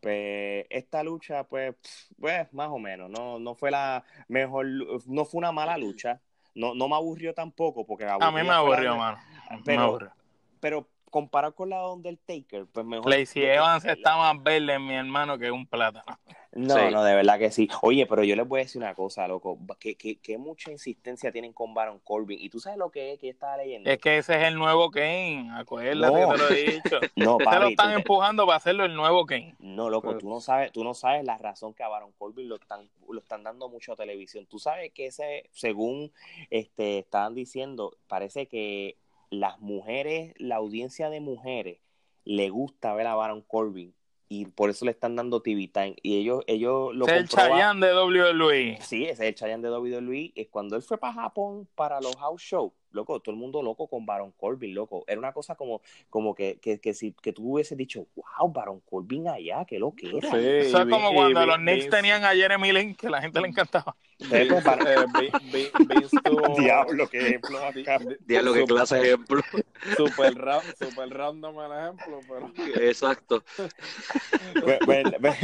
pues 0.05 0.67
esta 0.69 1.03
lucha, 1.03 1.45
pues, 1.45 1.75
pues, 2.21 2.53
más 2.53 2.69
o 2.69 2.79
menos, 2.79 3.11
no, 3.11 3.39
no 3.39 3.55
fue 3.55 3.71
la 3.71 4.05
mejor, 4.29 4.67
no 5.07 5.25
fue 5.25 5.39
una 5.39 5.51
mala 5.51 5.79
lucha, 5.79 6.21
no, 6.55 6.75
no 6.75 6.89
me 6.89 6.95
aburrió 6.95 7.33
tampoco, 7.33 7.87
porque 7.87 8.05
A 8.07 8.19
mí 8.31 8.43
me 8.43 8.51
aburrió, 8.51 8.97
mano. 8.97 9.19
Me 9.51 9.63
Pero- 9.65 9.81
aburrió. 9.83 10.13
pero 10.61 10.87
comparado 11.15 11.55
con 11.55 11.70
la 11.70 11.78
de 11.78 11.86
Undertaker, 11.93 12.66
pues 12.73 12.85
mejor. 12.85 13.09
Lacey 13.09 13.45
Evans 13.45 13.85
está 13.85 14.16
más 14.16 14.43
verde, 14.43 14.81
mi 14.81 14.95
hermano, 14.95 15.39
que 15.39 15.49
un 15.49 15.65
plátano. 15.65 16.05
No, 16.51 16.74
Sí. 16.74 16.81
no, 16.93 17.05
de 17.05 17.15
verdad 17.15 17.39
que 17.39 17.51
sí. 17.53 17.69
Oye, 17.82 18.05
pero 18.07 18.24
yo 18.24 18.35
les 18.35 18.47
voy 18.49 18.61
a 18.61 18.65
decir 18.65 18.81
una 18.82 18.95
cosa, 18.95 19.27
loco, 19.28 19.57
que, 19.78 19.95
que, 19.97 20.16
que 20.19 20.39
mucha 20.39 20.73
insistencia 20.73 21.31
tienen 21.31 21.53
con 21.53 21.73
Baron 21.73 22.01
Corbin. 22.01 22.39
¿Y 22.41 22.49
tú 22.49 22.59
sabes 22.59 22.78
lo 22.78 22.91
que 22.91 23.12
es 23.12 23.20
que 23.20 23.27
yo 23.28 23.32
estaba 23.32 23.57
leyendo? 23.59 23.89
Es 23.89 23.99
que 23.99 24.19
ese 24.19 24.36
es 24.36 24.43
el 24.45 24.57
nuevo 24.57 24.91
Kane, 24.91 25.51
acuérdate 25.55 25.97
No. 25.97 26.31
que 26.31 26.36
te 26.36 26.39
lo 26.39 26.49
he 26.51 26.73
dicho. 26.73 27.01
No, 27.16 27.36
Ese 27.39 27.45
lo 27.45 27.51
papi, 27.61 27.70
están 27.70 27.93
tú- 27.93 27.99
empujando 27.99 28.45
para 28.47 28.57
hacerlo 28.57 28.85
el 28.85 28.95
nuevo 28.97 29.24
Kane. 29.24 29.55
no, 29.61 29.91
loco, 29.91 30.19
tú 30.19 30.28
no 30.28 30.41
sabes, 30.41 30.73
tú 30.73 30.82
no 30.82 30.95
sabes 30.95 31.24
la 31.24 31.39
razón 31.39 31.74
que 31.74 31.85
a 31.85 31.89
Baron 31.89 32.11
Corbin 32.19 32.49
lo 32.49 32.57
están, 32.57 32.89
lo 33.09 33.20
están 33.20 33.45
dando 33.45 33.69
mucho 33.69 33.93
a 33.93 33.97
televisión. 33.97 34.47
Tú 34.47 34.59
sabes 34.59 34.93
que 34.93 35.07
ese, 35.07 35.49
según 35.53 36.12
este 36.51 36.99
estaban 36.99 37.35
diciendo, 37.35 37.97
parece 38.09 38.47
que 38.47 38.97
las 39.40 39.61
mujeres, 39.61 40.35
la 40.39 40.56
audiencia 40.56 41.11
de 41.11 41.20
mujeres, 41.20 41.81
le 42.24 42.48
gusta 42.51 42.94
ver 42.94 43.06
a 43.06 43.15
Baron 43.15 43.43
Corbin 43.43 43.94
y 44.28 44.47
por 44.47 44.70
eso 44.70 44.85
le 44.85 44.90
están 44.90 45.16
dando 45.16 45.43
TV 45.43 45.69
time. 45.69 45.97
Y 46.02 46.16
ellos, 46.16 46.43
ellos 46.47 46.94
lo 46.94 47.06
es 47.06 47.12
el 47.12 47.28
Chayanne 47.28 47.86
de 47.86 47.94
WWE. 47.94 48.78
Sí, 48.81 49.05
ese 49.05 49.12
es 49.12 49.20
el 49.20 49.35
Chayanne 49.35 49.62
de 49.62 49.70
WWE. 49.77 50.32
Es 50.35 50.48
cuando 50.48 50.77
él 50.77 50.82
fue 50.82 50.98
para 50.98 51.12
Japón 51.12 51.69
para 51.74 52.01
los 52.01 52.16
house 52.16 52.43
shows, 52.43 52.73
loco, 52.95 53.21
todo 53.21 53.35
el 53.35 53.39
mundo 53.41 53.62
loco 53.62 53.87
con 53.89 54.07
Baron 54.07 54.33
Corbin, 54.33 54.75
loco. 54.75 55.05
Era 55.07 55.19
una 55.19 55.33
cosa 55.33 55.55
como, 55.57 55.83
como 56.09 56.35
que, 56.35 56.59
que, 56.61 56.79
que 56.81 56.95
si 56.95 57.12
que 57.12 57.33
tú 57.33 57.53
hubieses 57.55 57.77
dicho, 57.77 58.07
wow, 58.15 58.51
Baron 58.53 58.81
Corbin 58.81 59.29
allá, 59.29 59.65
qué 59.66 59.79
lo 59.79 59.93
que 59.93 60.09
era. 60.16 60.31
Sí, 60.31 60.37
Eso 60.69 60.81
es 60.83 60.87
como 60.89 61.12
cuando 61.12 61.45
los 61.45 61.57
Knicks 61.57 61.85
Vince- 61.87 61.91
tenían 61.91 62.25
a 62.25 62.31
Jeremy 62.35 62.73
Lin, 62.73 62.95
que 62.95 63.07
a 63.09 63.11
la 63.11 63.21
gente 63.21 63.41
le 63.41 63.49
encantaba. 63.49 63.97
Vince, 64.19 64.37
eh, 64.47 65.05
Vi- 65.21 65.31
Vi- 65.53 65.71
Vince 65.87 66.16
tuvo- 66.25 66.57
Diablo, 66.59 67.09
qué 67.09 67.19
ejemplo 67.19 67.59
Diablo, 68.27 68.53
qué 68.55 68.61
super- 68.61 68.75
clase 68.75 68.95
de 68.97 69.07
ejemplo. 69.09 69.43
Super, 69.97 70.35
ra- 70.37 70.62
super 70.79 71.11
random 71.11 71.61
el 71.61 71.73
ejemplo, 71.73 72.21
pero 72.29 72.53
Exacto. 72.83 73.43
Pues, 74.62 74.79
pues, 74.85 75.05
pues, 75.21 75.37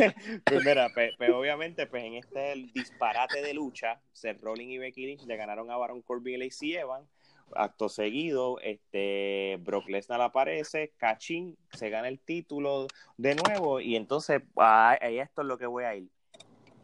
pues 0.44 0.64
mira, 0.64 0.88
pues, 0.94 1.12
pues 1.18 1.30
obviamente, 1.30 1.86
pues 1.86 2.04
en 2.04 2.14
este 2.14 2.54
disparate 2.72 3.42
de 3.42 3.52
lucha, 3.54 4.00
Seth 4.12 4.40
Rollins 4.40 4.72
y 4.72 4.78
Becky 4.78 5.06
Lynch 5.06 5.24
le 5.26 5.36
ganaron 5.36 5.70
a 5.70 5.76
Baron 5.76 6.00
Corbin 6.02 6.34
y 6.34 6.44
Lacey 6.44 6.74
Evans. 6.74 7.08
Acto 7.54 7.88
seguido, 7.88 8.58
este 8.60 9.58
Brock 9.62 9.88
Lesnar 9.88 10.20
aparece, 10.20 10.92
Cachín 10.96 11.56
se 11.72 11.90
gana 11.90 12.08
el 12.08 12.20
título 12.20 12.86
de 13.16 13.34
nuevo 13.34 13.80
y 13.80 13.96
entonces 13.96 14.42
ah, 14.56 14.96
esto 15.00 15.42
es 15.42 15.46
lo 15.46 15.58
que 15.58 15.66
voy 15.66 15.84
a 15.84 15.94
ir. 15.96 16.08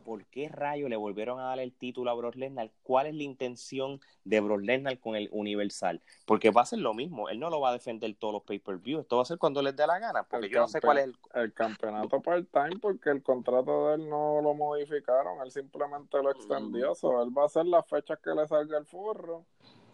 ¿Por 0.06 0.24
qué 0.26 0.48
rayo 0.48 0.88
le 0.88 0.94
volvieron 0.94 1.40
a 1.40 1.47
dar 1.47 1.59
el 1.59 1.72
título 1.72 2.12
a 2.12 2.14
Brock 2.14 2.36
Lesnar? 2.36 2.70
¿Cuál 2.84 3.09
es 3.09 3.14
la 3.16 3.24
intención 3.24 4.01
de 4.22 4.38
Brock 4.38 4.60
Lesnar 4.60 5.01
con 5.01 5.16
el 5.16 5.28
Universal? 5.32 6.01
Porque 6.24 6.52
va 6.52 6.60
a 6.60 6.66
ser 6.66 6.78
lo 6.78 6.94
mismo. 6.94 7.28
Él 7.28 7.40
no 7.40 7.51
lo 7.51 7.60
va 7.60 7.70
a 7.70 7.72
defender 7.72 8.14
todos 8.16 8.34
los 8.34 8.44
pay-per-view. 8.44 9.01
Esto 9.01 9.16
va 9.16 9.22
a 9.22 9.24
ser 9.24 9.38
cuando 9.38 9.60
les 9.62 9.74
dé 9.74 9.84
la 9.84 9.98
gana. 9.98 10.22
Porque 10.22 10.47
El 10.47 10.52
yo 10.52 10.60
no 10.60 10.68
sé 10.68 10.80
cuál 10.80 10.98
es 10.98 11.05
el, 11.06 11.16
el 11.34 11.52
campeonato 11.52 12.22
part-time 12.22 12.78
porque 12.80 13.10
el 13.10 13.20
contrato 13.20 13.88
de 13.88 13.97
él 13.97 14.09
no 14.09 14.40
lo 14.40 14.55
modificaron, 14.55 15.40
él 15.43 15.51
simplemente 15.51 16.22
lo 16.22 16.30
extendió, 16.30 16.94
so, 16.94 17.20
él 17.20 17.36
va 17.36 17.43
a 17.43 17.47
hacer 17.47 17.66
las 17.66 17.84
fechas 17.88 18.20
que 18.20 18.30
le 18.30 18.47
salga 18.47 18.78
el 18.78 18.86
forro. 18.86 19.44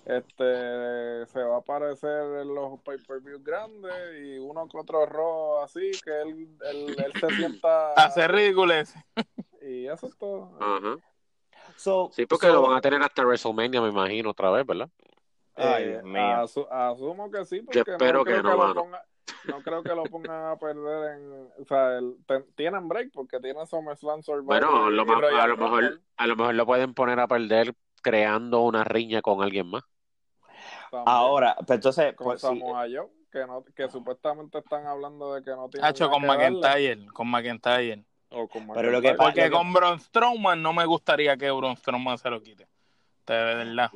Este 0.04 1.26
se 1.26 1.42
va 1.42 1.56
a 1.56 1.58
aparecer 1.58 2.40
en 2.40 2.54
los 2.54 2.80
pay-per-view 2.80 3.40
grandes 3.42 3.92
y 4.20 4.38
uno 4.38 4.66
que 4.68 4.78
otro 4.78 5.06
rojo 5.06 5.62
así 5.62 5.92
que 6.04 6.22
él, 6.22 6.48
él, 6.70 6.96
él 7.04 7.12
se 7.20 7.30
sienta 7.36 7.92
Hacer 7.96 8.32
ridículo 8.32 8.72
ese. 8.74 8.98
y 9.60 9.86
eso 9.86 10.06
es 10.08 10.18
todo. 10.18 10.58
Ajá. 10.60 10.98
So, 11.76 12.10
Sí, 12.12 12.26
porque 12.26 12.48
so- 12.48 12.54
lo 12.54 12.62
van 12.62 12.76
a 12.78 12.80
tener 12.80 13.00
hasta 13.02 13.22
WrestleMania, 13.24 13.80
me 13.80 13.88
imagino, 13.90 14.30
otra 14.30 14.50
vez, 14.50 14.66
¿verdad? 14.66 14.88
Ay, 15.54 15.84
Eh, 15.84 15.88
Dios 15.90 16.04
mío. 16.04 16.20
asu- 16.20 16.68
asumo 16.70 17.30
que 17.30 17.44
sí, 17.44 17.62
porque 17.62 17.78
espero 17.80 18.18
no 18.20 18.24
que 18.24 18.30
creo 18.32 18.42
no, 18.42 18.50
que, 18.50 18.56
lo 18.56 18.74
ponga- 18.74 19.04
no 19.44 19.62
creo 19.62 19.82
que 19.84 19.94
lo 19.94 20.02
pongan 20.04 20.46
a 20.50 20.56
perder 20.56 21.12
en, 21.18 21.48
o 21.60 21.64
sea, 21.64 21.98
el- 21.98 22.16
ten- 22.26 22.46
tienen 22.56 22.88
break 22.88 23.10
porque 23.12 23.38
tienen 23.38 23.66
SummerSlam 23.68 24.22
Survivor 24.22 24.44
Bueno, 24.46 24.90
lo 24.90 25.02
a 25.02 25.46
lo 25.46 25.56
mejor, 25.56 26.00
a 26.16 26.26
lo 26.26 26.36
mejor 26.36 26.54
lo 26.54 26.66
pueden 26.66 26.92
poner 26.94 27.20
a 27.20 27.28
perder 27.28 27.74
creando 28.02 28.62
una 28.62 28.82
riña 28.82 29.22
con 29.22 29.42
alguien 29.42 29.68
más. 29.70 29.84
También. 30.92 31.16
Ahora, 31.16 31.56
pero 31.66 31.74
entonces, 31.74 32.14
con 32.14 32.24
pues, 32.26 32.40
sí, 32.40 32.46
Samoa 32.46 32.82
Joe, 32.92 33.08
que 33.32 33.46
no 33.46 33.64
que 33.74 33.88
supuestamente 33.88 34.58
están 34.58 34.86
hablando 34.86 35.34
de 35.34 35.42
que 35.42 35.50
no 35.50 35.68
tiene 35.68 35.86
Hacho, 35.86 36.10
con 36.10 36.22
McIntyre, 36.24 37.06
con 37.06 37.28
McIntyre. 37.28 38.04
o 38.28 38.46
con 38.48 38.66
Pero 38.68 38.90
lo 38.90 39.00
que 39.00 39.08
McIntyre. 39.08 39.16
pasa- 39.16 39.28
Porque 39.30 39.40
lo 39.40 39.46
que- 39.46 39.56
con 39.56 39.72
Braun 39.72 40.00
Strowman 40.00 40.62
no 40.62 40.72
me 40.72 40.84
gustaría 40.86 41.36
que 41.36 41.50
Braun 41.50 41.76
Strowman 41.76 42.18
se 42.18 42.30
lo 42.30 42.42
quite. 42.42 42.68
De 43.26 43.34
verdad. 43.34 43.90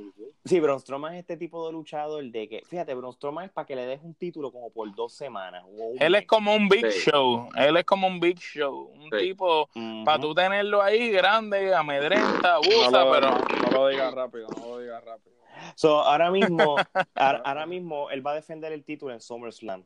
sí, 0.44 0.60
Braun 0.60 0.78
Strowman 0.78 1.14
es 1.14 1.20
este 1.20 1.36
tipo 1.36 1.66
de 1.66 1.72
luchador 1.72 2.24
de 2.24 2.48
que, 2.48 2.62
fíjate, 2.64 2.94
Braun 2.94 3.12
Strowman 3.12 3.46
es 3.46 3.50
para 3.50 3.66
que 3.66 3.74
le 3.74 3.84
des 3.86 4.00
un 4.02 4.14
título 4.14 4.52
como 4.52 4.70
por 4.70 4.94
dos 4.94 5.12
semanas. 5.14 5.64
Él 5.98 6.14
es 6.14 6.26
como 6.26 6.54
un 6.54 6.68
Big 6.68 6.86
Sí. 6.92 7.10
Show. 7.10 7.48
Él 7.56 7.76
es 7.76 7.84
como 7.84 8.06
un 8.06 8.20
Big 8.20 8.38
Show. 8.38 8.90
Un 8.94 9.10
Sí. 9.10 9.18
tipo, 9.30 9.68
para 10.04 10.20
tú 10.20 10.32
tenerlo 10.34 10.80
ahí 10.82 11.10
grande, 11.10 11.74
amedrenta, 11.74 12.40
no 12.40 12.48
abusa, 12.54 13.04
lo, 13.04 13.12
pero... 13.12 13.30
no, 13.30 13.38
no 13.38 13.70
lo 13.70 13.88
digas 13.88 14.14
rápido, 14.14 14.48
no 14.60 14.66
lo 14.68 14.78
digas 14.78 15.04
rápido. 15.04 15.34
So, 15.74 16.00
ahora 16.02 16.30
mismo, 16.30 16.76
ahora, 17.14 17.38
ahora 17.44 17.66
mismo 17.66 18.10
él 18.10 18.24
va 18.24 18.32
a 18.32 18.34
defender 18.34 18.72
el 18.72 18.84
título 18.84 19.12
en 19.12 19.20
SummerSlam. 19.20 19.84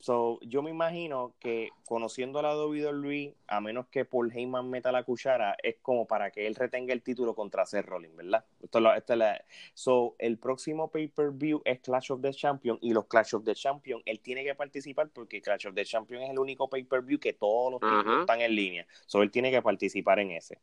So, 0.00 0.38
yo 0.42 0.62
me 0.62 0.70
imagino 0.70 1.34
que 1.40 1.70
conociendo 1.84 2.38
a 2.38 2.42
la 2.42 2.54
WWE, 2.56 3.34
a 3.48 3.60
menos 3.60 3.88
que 3.88 4.04
Paul 4.04 4.30
Heyman 4.32 4.70
meta 4.70 4.92
la 4.92 5.02
cuchara, 5.02 5.56
es 5.60 5.76
como 5.82 6.06
para 6.06 6.30
que 6.30 6.46
él 6.46 6.54
retenga 6.54 6.92
el 6.92 7.02
título 7.02 7.34
contra 7.34 7.66
Seth 7.66 7.84
Rollins, 7.84 8.14
¿verdad? 8.14 8.44
Esto 8.62 8.78
es 8.78 8.84
lo- 8.84 8.94
esto 8.94 9.12
es 9.14 9.18
la- 9.18 9.44
so, 9.74 10.14
el 10.20 10.38
próximo 10.38 10.88
pay-per-view 10.88 11.62
es 11.64 11.80
Clash 11.80 12.12
of 12.12 12.20
the 12.22 12.32
Champions 12.32 12.78
y 12.80 12.92
los 12.92 13.06
Clash 13.06 13.34
of 13.34 13.42
the 13.44 13.56
Champions, 13.56 14.02
él 14.06 14.20
tiene 14.20 14.44
que 14.44 14.54
participar 14.54 15.08
porque 15.10 15.42
Clash 15.42 15.66
of 15.66 15.74
the 15.74 15.84
Champions 15.84 16.24
es 16.24 16.30
el 16.30 16.38
único 16.38 16.68
pay-per-view 16.70 17.18
que 17.18 17.32
todos 17.32 17.72
los 17.72 17.80
títulos 17.80 18.20
están 18.20 18.40
en 18.40 18.54
línea. 18.54 18.86
So, 19.06 19.22
él 19.22 19.32
tiene 19.32 19.50
que 19.50 19.62
participar 19.62 20.20
en 20.20 20.30
ese. 20.30 20.58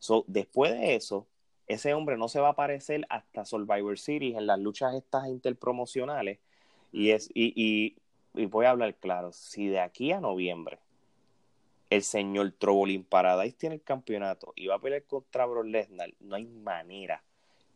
So, 0.00 0.24
después 0.26 0.72
de 0.72 0.96
eso, 0.96 1.28
ese 1.68 1.94
hombre 1.94 2.16
no 2.16 2.26
se 2.26 2.40
va 2.40 2.48
a 2.48 2.52
aparecer 2.52 3.06
hasta 3.08 3.44
Survivor 3.44 3.96
Series 3.96 4.36
en 4.36 4.48
las 4.48 4.58
luchas 4.58 4.94
estas 4.94 5.28
interpromocionales. 5.28 6.40
Y, 6.92 7.10
es, 7.10 7.30
y, 7.32 7.52
y, 7.54 7.94
y 8.34 8.46
voy 8.46 8.66
a 8.66 8.70
hablar 8.70 8.94
claro, 8.94 9.32
si 9.32 9.68
de 9.68 9.80
aquí 9.80 10.12
a 10.12 10.20
noviembre 10.20 10.78
el 11.90 12.02
señor 12.02 12.52
Trobolín 12.56 13.04
Paradise 13.04 13.56
tiene 13.56 13.74
el 13.76 13.82
campeonato 13.82 14.52
y 14.54 14.68
va 14.68 14.76
a 14.76 14.78
pelear 14.78 15.02
contra 15.04 15.46
Brock 15.46 15.66
Lesnar, 15.66 16.10
no 16.20 16.36
hay 16.36 16.46
manera 16.46 17.22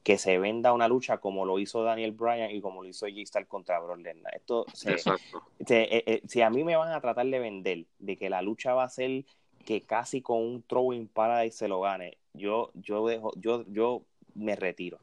que 0.05 0.19
se 0.19 0.39
venda 0.39 0.73
una 0.73 0.87
lucha 0.87 1.19
como 1.19 1.45
lo 1.47 1.59
hizo 1.59 1.83
Daniel 1.83 2.13
Bryan 2.13 2.51
y 2.51 2.61
como 2.61 2.83
lo 2.83 2.89
hizo 2.89 3.07
G-Star 3.07 3.47
contra 3.47 3.81
Brock 3.81 3.99
Lesnar. 3.99 4.37
Esto 4.37 4.67
se, 4.73 4.93
eh, 4.93 6.05
eh, 6.07 6.23
si 6.29 6.43
a 6.43 6.51
mí 6.51 6.63
me 6.63 6.77
van 6.77 6.93
a 6.93 7.01
tratar 7.01 7.27
de 7.27 7.39
vender 7.39 7.87
de 7.99 8.17
que 8.17 8.31
la 8.31 8.43
lucha 8.43 8.75
va 8.75 8.85
a 8.85 8.89
ser 8.89 9.25
que 9.65 9.81
casi 9.81 10.21
con 10.21 10.39
un 10.43 10.95
in 10.95 11.09
paradise 11.09 11.57
se 11.57 11.69
lo 11.69 11.81
gane, 11.81 12.19
yo, 12.35 12.71
yo 12.75 13.07
dejo, 13.07 13.33
yo, 13.37 13.65
yo 13.69 14.03
me 14.35 14.55
retiro. 14.57 14.99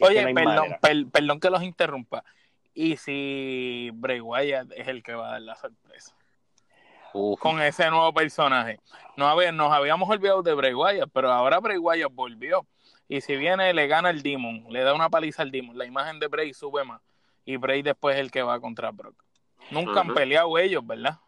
Oye, 0.00 0.32
perdón, 0.32 1.10
perdón 1.10 1.40
que 1.40 1.50
los 1.50 1.62
interrumpa. 1.62 2.24
¿Y 2.74 2.96
si 2.96 3.90
Bray 3.94 4.20
Wyatt 4.20 4.72
es 4.76 4.88
el 4.88 5.02
que 5.02 5.14
va 5.14 5.28
a 5.28 5.32
dar 5.32 5.42
la 5.42 5.54
sorpresa? 5.56 6.14
Con 7.12 7.60
ese 7.60 7.90
nuevo 7.90 8.12
personaje. 8.14 8.78
No, 9.16 9.28
a 9.28 9.52
nos 9.52 9.72
habíamos 9.72 10.08
olvidado 10.08 10.42
de 10.42 10.54
Bray 10.54 10.74
Wyatt, 10.74 11.10
pero 11.12 11.32
ahora 11.32 11.58
Bray 11.58 11.78
Wyatt 11.78 12.12
volvió. 12.12 12.66
Y 13.08 13.20
si 13.20 13.34
viene, 13.36 13.74
le 13.74 13.88
gana 13.88 14.10
el 14.10 14.22
Demon, 14.22 14.66
le 14.70 14.84
da 14.84 14.94
una 14.94 15.10
paliza 15.10 15.42
al 15.42 15.50
Demon. 15.50 15.76
La 15.76 15.84
imagen 15.84 16.20
de 16.20 16.28
Bray 16.28 16.54
sube 16.54 16.84
más. 16.84 17.00
Y 17.44 17.56
Bray 17.56 17.82
después 17.82 18.14
es 18.14 18.20
el 18.20 18.30
que 18.30 18.42
va 18.42 18.60
contra 18.60 18.92
Brock. 18.92 19.16
Nunca 19.70 20.00
han 20.00 20.14
peleado 20.14 20.56
ellos, 20.58 20.86
¿verdad? 20.86 21.18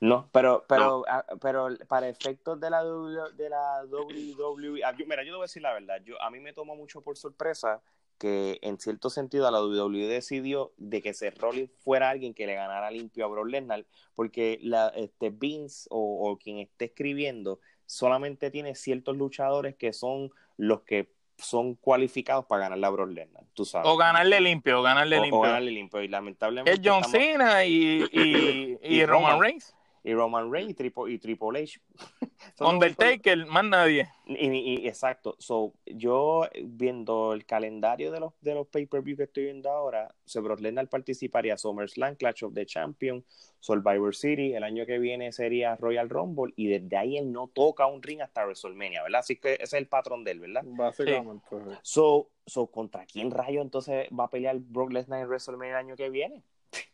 No, 0.00 0.28
pero, 0.32 0.64
pero, 0.68 1.04
ah, 1.08 1.24
pero 1.40 1.68
para 1.88 2.08
efectos 2.08 2.58
de 2.60 2.70
la, 2.70 2.82
de 2.82 3.48
la 3.50 3.84
WWE, 3.84 4.82
ah, 4.84 4.92
mira, 5.06 5.22
yo 5.22 5.32
te 5.32 5.36
voy 5.36 5.40
a 5.40 5.42
decir 5.42 5.62
la 5.62 5.74
verdad, 5.74 6.00
yo, 6.02 6.20
a 6.22 6.30
mí 6.30 6.40
me 6.40 6.52
tomó 6.52 6.74
mucho 6.74 7.02
por 7.02 7.16
sorpresa 7.16 7.82
que 8.18 8.58
en 8.62 8.78
cierto 8.78 9.10
sentido 9.10 9.50
la 9.50 9.62
WWE 9.62 10.06
decidió 10.06 10.72
de 10.76 11.02
que 11.02 11.14
Seth 11.14 11.38
Rollins 11.38 11.70
fuera 11.78 12.10
alguien 12.10 12.34
que 12.34 12.46
le 12.46 12.54
ganara 12.54 12.90
limpio 12.90 13.24
a 13.24 13.28
Brock 13.28 13.48
Lesnar, 13.48 13.84
porque 14.14 14.58
la, 14.62 14.88
este 14.88 15.30
Vince 15.30 15.88
o, 15.90 16.30
o, 16.30 16.38
quien 16.38 16.58
esté 16.58 16.86
escribiendo 16.86 17.60
solamente 17.84 18.50
tiene 18.50 18.74
ciertos 18.74 19.16
luchadores 19.16 19.76
que 19.76 19.92
son 19.92 20.30
los 20.56 20.82
que 20.82 21.14
son 21.38 21.74
cualificados 21.74 22.46
para 22.46 22.62
ganarle 22.62 22.86
a 22.86 22.90
Brock 22.90 23.10
Lesnar, 23.10 23.44
tú 23.52 23.64
sabes. 23.64 23.90
O 23.90 23.96
ganarle 23.96 24.40
limpio, 24.40 24.80
o 24.80 24.82
ganarle 24.82 25.20
limpio. 25.20 25.38
O 25.38 25.42
ganarle 25.42 25.70
limpio, 25.70 26.02
y 26.02 26.08
lamentablemente... 26.08 26.72
Es 26.72 26.80
John 26.82 27.04
Cena 27.04 27.64
y, 27.64 28.04
y, 28.10 28.78
y, 28.82 29.04
Roman 29.04 29.40
Reigns 29.40 29.74
y 30.06 30.14
Roman 30.14 30.52
Reigns 30.52 30.70
y 30.70 30.74
Triple, 30.74 31.12
y 31.12 31.18
Triple 31.18 31.62
H. 31.62 31.80
Undertaker, 32.60 33.44
más 33.46 33.64
nadie. 33.64 34.08
Y, 34.26 34.86
exacto. 34.86 35.34
So, 35.40 35.74
yo 35.84 36.48
viendo 36.62 37.32
el 37.32 37.44
calendario 37.44 38.12
de 38.12 38.20
los, 38.20 38.32
de 38.40 38.54
los 38.54 38.68
pay-per-view 38.68 39.16
que 39.16 39.24
estoy 39.24 39.44
viendo 39.44 39.68
ahora, 39.68 40.14
se 40.24 40.38
Brock 40.38 40.60
Lesnar 40.60 40.88
participaría 40.88 41.58
SummerSlam, 41.58 42.14
Clash 42.14 42.44
of 42.44 42.54
the 42.54 42.64
Champions, 42.64 43.24
Survivor 43.58 44.14
City, 44.14 44.54
el 44.54 44.62
año 44.62 44.86
que 44.86 45.00
viene 45.00 45.32
sería 45.32 45.74
Royal 45.74 46.08
Rumble 46.08 46.54
y 46.54 46.68
desde 46.68 46.96
ahí 46.96 47.18
él 47.18 47.32
no 47.32 47.48
toca 47.48 47.86
un 47.86 48.00
ring 48.00 48.20
hasta 48.20 48.44
WrestleMania, 48.44 49.02
¿verdad? 49.02 49.18
Así 49.18 49.34
que 49.34 49.54
ese 49.54 49.64
es 49.64 49.72
el 49.72 49.88
patrón 49.88 50.22
de 50.22 50.30
él, 50.30 50.38
¿verdad? 50.38 50.62
Básicamente. 50.64 51.48
So, 51.82 52.30
so, 52.46 52.68
¿contra 52.68 53.06
quién 53.06 53.32
rayo 53.32 53.60
entonces 53.60 54.06
va 54.16 54.24
a 54.24 54.30
pelear 54.30 54.56
Brock 54.60 54.92
Lesnar 54.92 55.20
en 55.20 55.26
WrestleMania 55.26 55.80
el 55.80 55.86
año 55.86 55.96
que 55.96 56.10
viene? 56.10 56.44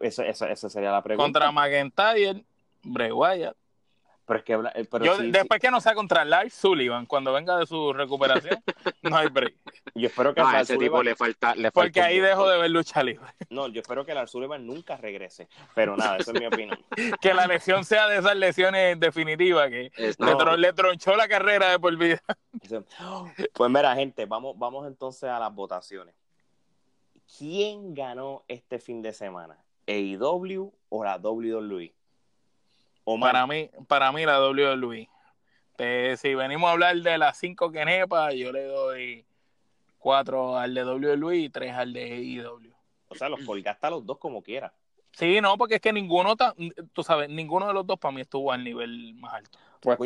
Eso, 0.00 0.24
eso, 0.24 0.46
esa 0.46 0.68
sería 0.68 0.90
la 0.90 1.00
pregunta. 1.00 1.24
Contra 1.24 1.52
McIntyre, 1.52 2.44
Bray 2.82 3.12
Wyatt. 3.12 3.56
Pero 4.30 4.38
es 4.38 4.44
que, 4.44 4.80
eh, 4.80 4.86
pero 4.88 5.04
Yo, 5.04 5.18
después 5.18 5.60
que 5.60 5.72
no 5.72 5.80
sea 5.80 5.92
contra 5.92 6.24
Lars 6.24 6.54
Sullivan, 6.54 7.04
cuando 7.04 7.32
venga 7.32 7.58
de 7.58 7.66
su 7.66 7.92
recuperación, 7.92 8.62
no 9.02 9.16
hay 9.16 9.26
break. 9.26 9.56
Yo 9.92 10.06
espero 10.06 10.32
que 10.32 10.40
a 10.40 10.60
ese 10.60 10.76
tipo 10.78 11.02
le 11.02 11.16
falta, 11.16 11.56
le 11.56 11.72
Porque 11.72 12.00
ahí 12.00 12.20
dejo 12.20 12.48
de 12.48 12.58
ver 12.58 12.70
lucha 12.70 13.02
libre. 13.02 13.26
No, 13.50 13.66
yo 13.66 13.80
espero 13.80 14.06
que 14.06 14.14
Lars 14.14 14.30
Sullivan 14.30 14.64
nunca 14.64 14.96
regrese. 14.96 15.48
Pero 15.74 15.96
nada, 15.96 16.18
esa 16.18 16.30
es 16.30 16.38
mi 16.38 16.46
opinión. 16.46 16.78
que 17.20 17.34
la 17.34 17.48
lesión 17.48 17.84
sea 17.84 18.06
de 18.06 18.18
esas 18.18 18.36
lesiones 18.36 19.00
definitivas 19.00 19.68
que 19.68 19.90
le, 20.56 20.72
tronchó 20.74 21.16
la 21.16 21.26
carrera 21.26 21.72
de 21.72 21.80
por 21.80 21.96
vida. 21.96 22.22
pues 23.52 23.70
mira, 23.70 23.96
gente, 23.96 24.26
vamos, 24.26 24.56
vamos 24.56 24.86
entonces 24.86 25.28
a 25.28 25.40
las 25.40 25.52
votaciones. 25.52 26.14
¿Quién 27.36 27.94
ganó 27.94 28.44
este 28.46 28.78
fin 28.78 29.02
de 29.02 29.12
semana? 29.12 29.58
¿AEW 29.88 30.72
o 30.88 31.04
la 31.04 31.16
WWE? 31.16 31.92
Para 33.04 33.46
mí, 33.46 33.70
para 33.88 34.12
mí 34.12 34.24
la 34.24 34.40
WWE. 34.40 35.08
si 36.16 36.34
venimos 36.34 36.68
a 36.68 36.72
hablar 36.72 36.96
de 36.96 37.18
las 37.18 37.38
cinco 37.38 37.70
que 37.70 37.84
nepa, 37.84 38.32
yo 38.32 38.52
le 38.52 38.64
doy 38.64 39.24
cuatro 39.98 40.56
al 40.56 40.74
de 40.74 40.84
WWE 40.84 41.36
y 41.36 41.48
tres 41.48 41.74
al 41.74 41.92
de 41.92 42.12
AEW. 42.12 42.72
O 43.08 43.14
sea, 43.14 43.28
los 43.28 43.40
colgaste 43.40 43.86
a 43.86 43.90
los 43.90 44.06
dos 44.06 44.18
como 44.18 44.42
quiera. 44.42 44.72
Sí, 45.12 45.40
no, 45.40 45.58
porque 45.58 45.76
es 45.76 45.80
que 45.80 45.92
ninguno, 45.92 46.36
tú 46.92 47.02
sabes, 47.02 47.28
ninguno 47.28 47.66
de 47.66 47.74
los 47.74 47.86
dos 47.86 47.98
para 47.98 48.14
mí 48.14 48.20
estuvo 48.20 48.52
al 48.52 48.62
nivel 48.62 49.14
más 49.14 49.34
alto. 49.34 49.58
Pues 49.80 49.98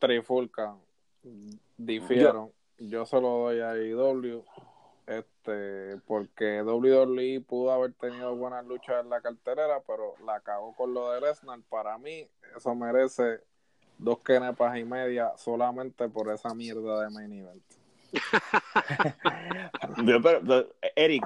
Trifulca 0.00 0.74
difieron. 1.76 2.50
Yo, 2.78 2.86
yo 2.88 3.06
solo 3.06 3.28
doy 3.28 3.60
a 3.60 3.70
AEW 3.70 4.44
este 5.08 5.96
porque 6.06 6.62
WWE 6.62 7.40
pudo 7.40 7.72
haber 7.72 7.94
tenido 7.94 8.36
buenas 8.36 8.64
luchas 8.66 9.02
en 9.02 9.10
la 9.10 9.20
carterera, 9.20 9.82
pero 9.86 10.14
la 10.24 10.40
cagó 10.40 10.74
con 10.76 10.94
lo 10.94 11.10
de 11.12 11.22
Lesnar. 11.22 11.60
Para 11.68 11.98
mí, 11.98 12.28
eso 12.56 12.74
merece 12.74 13.40
dos 13.98 14.20
kenepas 14.20 14.78
y 14.78 14.84
media 14.84 15.32
solamente 15.36 16.08
por 16.08 16.32
esa 16.32 16.54
mierda 16.54 17.02
de 17.02 17.10
main 17.10 17.32
event. 17.32 17.62
Eric, 20.96 21.24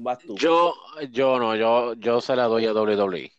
vas 0.00 0.18
tú. 0.18 0.36
Yo, 0.36 0.74
yo 1.10 1.38
no, 1.38 1.56
yo, 1.56 1.94
yo 1.94 2.20
se 2.20 2.36
la 2.36 2.44
doy 2.44 2.66
a 2.66 2.72
WWE. 2.72 3.32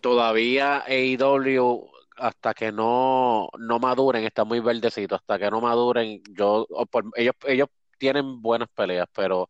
Todavía 0.00 0.84
AEW 0.86 1.90
hasta 2.16 2.54
que 2.54 2.72
no, 2.72 3.48
no 3.58 3.78
maduren, 3.78 4.24
está 4.24 4.44
muy 4.44 4.60
verdecito, 4.60 5.16
hasta 5.16 5.38
que 5.38 5.50
no 5.50 5.60
maduren, 5.60 6.22
yo, 6.30 6.66
por, 6.90 7.04
ellos, 7.16 7.34
ellos 7.46 7.68
tienen 8.02 8.42
buenas 8.42 8.68
peleas, 8.68 9.06
pero 9.14 9.48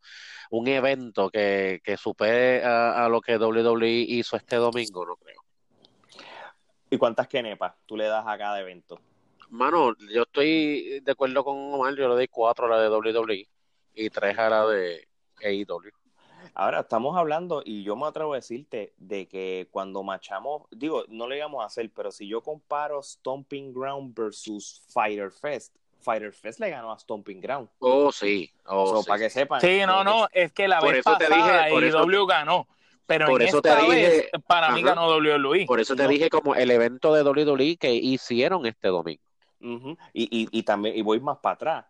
un 0.51 0.67
evento 0.67 1.31
que, 1.31 1.81
que 1.83 1.97
supere 1.97 2.63
a, 2.63 3.09
lo 3.09 3.19
que 3.19 3.35
WWE 3.35 3.89
hizo 3.89 4.37
este 4.37 4.57
domingo, 4.57 5.03
no 5.07 5.15
creo. 5.15 5.41
¿Y 6.87 6.99
cuántas 6.99 7.27
kenepas 7.27 7.73
tú 7.87 7.97
le 7.97 8.05
das 8.05 8.23
a 8.27 8.37
cada 8.37 8.61
evento? 8.61 9.01
Mano, 9.49 9.95
yo 10.13 10.21
estoy 10.21 10.99
de 10.99 11.11
acuerdo 11.11 11.43
con 11.43 11.57
Omar, 11.57 11.95
yo 11.95 12.07
le 12.07 12.13
doy 12.13 12.27
cuatro 12.27 12.67
a 12.67 12.69
la 12.69 12.79
de 12.79 12.89
WWE 12.89 13.49
y 13.95 14.09
tres 14.11 14.37
a 14.37 14.49
la 14.51 14.67
de 14.67 15.07
AEW. 15.43 15.91
Ahora 16.53 16.81
estamos 16.81 17.17
hablando, 17.17 17.63
y 17.65 17.81
yo 17.81 17.95
me 17.95 18.05
atrevo 18.05 18.33
a 18.33 18.35
decirte, 18.35 18.93
de 18.97 19.27
que 19.27 19.67
cuando 19.71 20.03
machamos, 20.03 20.67
digo, 20.69 21.05
no 21.07 21.27
le 21.27 21.37
íbamos 21.37 21.63
a 21.63 21.65
hacer, 21.65 21.91
pero 21.91 22.11
si 22.11 22.27
yo 22.27 22.43
comparo 22.43 23.01
Stomping 23.01 23.73
Ground 23.73 24.13
versus 24.15 24.83
Fighter 24.89 25.31
Fest, 25.31 25.75
Fighter 26.03 26.33
Fest 26.33 26.59
le 26.59 26.69
ganó 26.69 26.91
a 26.91 26.99
Stomping 26.99 27.39
Ground. 27.41 27.69
Oh, 27.79 28.11
sí. 28.11 28.51
Oh, 28.65 29.03
Para 29.07 29.19
que 29.19 29.29
sepan. 29.29 29.61
Sí, 29.61 29.81
no, 29.87 30.03
no, 30.03 30.27
es 30.31 30.51
que 30.51 30.67
la 30.67 30.81
vez 30.81 31.03
pasada 31.03 31.69
IW 31.69 32.25
ganó. 32.25 32.67
Pero 33.05 33.27
por 33.27 33.41
en 33.41 33.47
eso 33.49 33.57
esta 33.57 33.77
te 33.77 33.83
dije, 33.83 34.07
vez, 34.09 34.29
para 34.47 34.71
mí 34.71 34.81
ganó 34.81 35.07
WWE. 35.07 35.65
Por 35.65 35.79
eso 35.79 35.95
te 35.95 36.07
dije 36.07 36.29
como 36.29 36.55
el 36.55 36.71
evento 36.71 37.13
de 37.13 37.23
WWE 37.23 37.77
que 37.77 37.93
hicieron 37.93 38.65
este 38.65 38.87
domingo. 38.87 39.21
y, 39.59 39.97
y, 40.13 40.47
y, 40.51 40.63
también, 40.63 40.97
y 40.97 41.01
voy 41.01 41.19
más 41.19 41.37
para 41.39 41.55
atrás. 41.55 41.85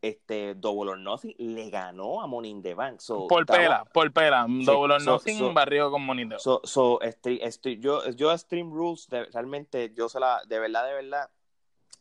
Este 0.00 0.54
Double 0.54 0.90
or 0.90 0.98
Nothing 0.98 1.34
le 1.38 1.70
ganó 1.70 2.20
a 2.20 2.26
Money 2.26 2.50
in 2.50 2.62
the 2.62 2.74
Bank. 2.74 3.00
por 3.06 3.46
pela, 3.46 3.84
por 3.86 4.12
pela. 4.12 4.46
Double 4.46 4.94
or 4.94 5.02
Nothing 5.02 5.54
barrió 5.54 5.90
con 5.90 6.04
Money 6.04 6.24
in 6.24 6.28
the 6.28 6.34
Bank. 6.34 6.42
So, 6.42 6.60
so, 6.64 7.00
este, 7.00 7.78
yo, 7.78 8.10
yo 8.10 8.36
Stream 8.36 8.70
Rules, 8.70 9.08
realmente, 9.32 9.92
yo 9.94 10.10
se 10.10 10.20
la, 10.20 10.42
de 10.46 10.58
verdad, 10.58 10.86
de 10.86 10.94
verdad, 10.94 11.30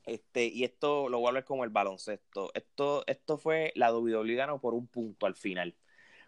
este, 0.06 0.46
y 0.46 0.64
esto 0.64 1.10
lo 1.10 1.20
voy 1.20 1.38
a 1.38 1.46
como 1.46 1.64
el 1.64 1.70
baloncesto. 1.70 2.52
Esto, 2.54 3.04
esto 3.08 3.38
fue 3.38 3.72
la 3.76 3.94
WWE 3.94 4.36
ganó 4.36 4.60
por 4.60 4.74
un 4.74 4.88
punto 4.88 5.26
al 5.26 5.36
final. 5.36 5.76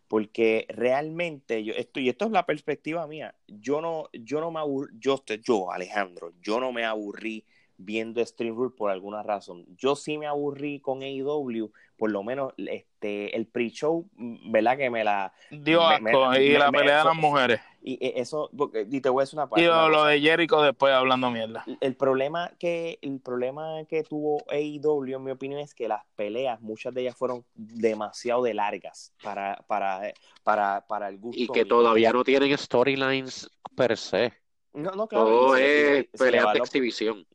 Porque 0.08 0.66
realmente, 0.70 1.64
yo, 1.64 1.74
esto, 1.74 2.00
y 2.00 2.10
esto 2.10 2.26
es 2.26 2.32
la 2.32 2.46
perspectiva 2.46 3.08
mía, 3.08 3.36
yo 3.48 3.82
no, 3.82 4.10
yo 4.14 4.40
no 4.40 4.52
me 4.52 4.60
aburrí, 4.60 4.94
yo, 5.00 5.24
yo, 5.44 5.72
Alejandro, 5.72 6.32
yo 6.42 6.60
no 6.60 6.72
me 6.72 6.86
aburrí 6.86 7.46
viendo 7.78 8.26
Stream 8.26 8.56
Rule 8.56 8.76
por 8.76 8.92
alguna 8.92 9.24
razón. 9.24 9.66
Yo 9.78 9.96
sí 9.96 10.18
me 10.18 10.28
aburrí 10.28 10.80
con 10.80 11.02
AEW, 11.02 11.72
por 11.98 12.12
lo 12.12 12.24
menos 12.24 12.54
este 12.58 13.36
el 13.36 13.48
pre-show, 13.48 14.08
mm, 14.16 14.52
¿verdad? 14.52 14.78
Que 14.78 14.90
me 14.90 15.04
la... 15.04 15.34
Dio 15.52 15.82
asco, 15.82 16.36
y 16.36 16.54
la 16.54 16.72
pelea 16.72 17.00
de 17.00 17.06
las 17.06 17.16
mujeres. 17.16 17.62
Y 17.82 18.04
e, 18.04 18.20
eso, 18.20 18.50
y 18.90 19.00
te 19.00 19.10
voy 19.10 19.22
a 19.22 19.24
decir 19.24 19.38
una 19.38 19.48
parte. 19.48 19.64
Y 19.64 19.68
lo, 19.68 20.06
de 20.06 20.20
Jericho 20.20 20.62
después 20.62 20.92
hablando 20.92 21.30
mierda. 21.30 21.64
El 21.82 21.96
problema 21.96 22.52
que, 22.58 22.98
el 23.02 23.20
problema 23.20 23.86
que 23.88 24.04
tuvo 24.04 24.44
AEW, 24.50 25.18
en 25.18 25.24
mi 25.24 25.32
opinión, 25.32 25.60
es 25.60 25.76
que 25.76 25.88
las 25.88 26.04
peleas, 26.16 26.60
muchas 26.62 26.94
de 26.94 27.02
ellas 27.02 27.16
fueron 27.16 27.46
demasiado 27.54 28.42
de 28.44 28.56
largas 28.56 29.14
para, 29.22 29.64
para, 29.68 30.14
para, 30.44 30.86
para 30.88 31.10
el 31.10 31.20
gusto. 31.20 31.42
Y 31.42 31.48
que 31.48 31.66
todavía 31.66 32.12
no 32.12 32.24
tienen 32.24 32.58
storylines 32.58 33.50
per 33.76 33.96
se. 33.98 34.34
No, 34.76 34.92
no, 34.92 35.08
claro. 35.08 35.26
Todo 35.26 35.56
es 35.56 36.06
pelea 36.18 36.52
de 36.52 36.60
exhibición. 36.60 37.26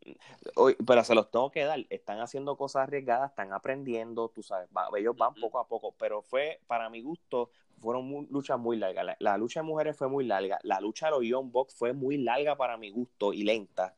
pero 0.86 1.04
se 1.04 1.14
los 1.14 1.30
tengo 1.30 1.50
que 1.50 1.64
dar. 1.64 1.80
Están 1.88 2.20
haciendo 2.20 2.56
cosas 2.56 2.82
arriesgadas, 2.82 3.30
están 3.30 3.52
aprendiendo, 3.52 4.28
tú 4.28 4.42
sabes. 4.42 4.68
ellos 4.96 5.16
van 5.16 5.34
poco 5.34 5.58
a 5.58 5.66
poco. 5.66 5.94
Pero 5.98 6.22
fue, 6.22 6.60
para 6.66 6.90
mi 6.90 7.00
gusto, 7.00 7.50
fueron 7.80 8.28
luchas 8.30 8.58
muy 8.58 8.76
largas. 8.76 9.16
La, 9.18 9.38
lucha 9.38 9.60
de 9.60 9.66
mujeres 9.66 9.96
fue 9.96 10.08
muy 10.08 10.26
larga. 10.26 10.58
La 10.62 10.80
lucha 10.80 11.06
de 11.06 11.12
los 11.12 11.22
Young 11.22 11.50
Bucks 11.50 11.74
fue 11.74 11.94
muy 11.94 12.18
larga 12.18 12.56
para 12.56 12.76
mi 12.76 12.90
gusto 12.90 13.32
y 13.32 13.42
lenta. 13.42 13.94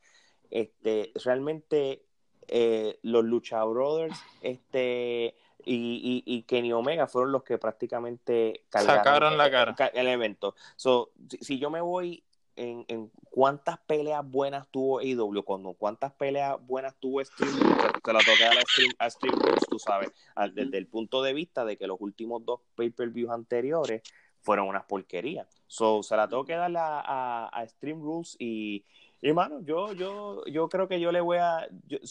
Este, 0.49 1.11
realmente, 1.25 2.05
eh, 2.47 2.99
los 3.01 3.25
Lucha 3.25 3.63
Brothers, 3.65 4.17
este. 4.41 5.35
Y, 5.65 6.23
y, 6.25 6.43
Kenny 6.43 6.73
Omega 6.73 7.07
fueron 7.07 7.31
los 7.31 7.43
que 7.43 7.57
prácticamente 7.57 8.65
sacaron 8.69 9.37
la 9.37 9.49
cara 9.49 9.73
el 9.93 10.07
evento. 10.07 10.55
So, 10.75 11.11
si 11.39 11.57
yo 11.57 11.69
me 11.69 11.79
voy 11.79 12.21
en, 12.55 12.85
en 12.87 13.11
cuántas 13.29 13.79
peleas 13.79 14.29
buenas 14.29 14.67
tuvo 14.69 14.99
AEW, 14.99 15.43
cuando 15.43 15.73
cuántas 15.73 16.11
peleas 16.13 16.57
buenas 16.65 16.95
tuvo 16.99 17.23
Stream 17.23 17.51
se, 17.51 18.13
la 18.13 18.19
toca 18.19 18.49
a, 18.49 18.61
Stream, 18.61 18.91
a 18.99 19.09
Stream 19.09 19.39
Rules, 19.39 19.63
tú 19.69 19.79
sabes, 19.79 20.11
desde 20.53 20.77
el 20.77 20.87
punto 20.87 21.21
de 21.23 21.33
vista 21.33 21.65
de 21.65 21.77
que 21.77 21.87
los 21.87 21.99
últimos 21.99 22.45
dos 22.45 22.61
pay-per-views 22.75 23.31
anteriores 23.31 24.03
fueron 24.41 24.67
unas 24.67 24.83
porquerías. 24.83 25.47
So, 25.67 26.03
se 26.03 26.15
la 26.15 26.27
tengo 26.27 26.45
que 26.45 26.53
dar 26.53 26.71
a, 26.77 27.47
a, 27.47 27.67
Stream 27.67 28.01
Rules 28.01 28.35
y, 28.37 28.85
hermano, 29.21 29.61
yo, 29.61 29.93
yo, 29.93 30.45
yo 30.45 30.69
creo 30.69 30.87
que 30.87 30.99
yo 30.99 31.11
le 31.11 31.21
voy 31.21 31.37
a, 31.37 31.67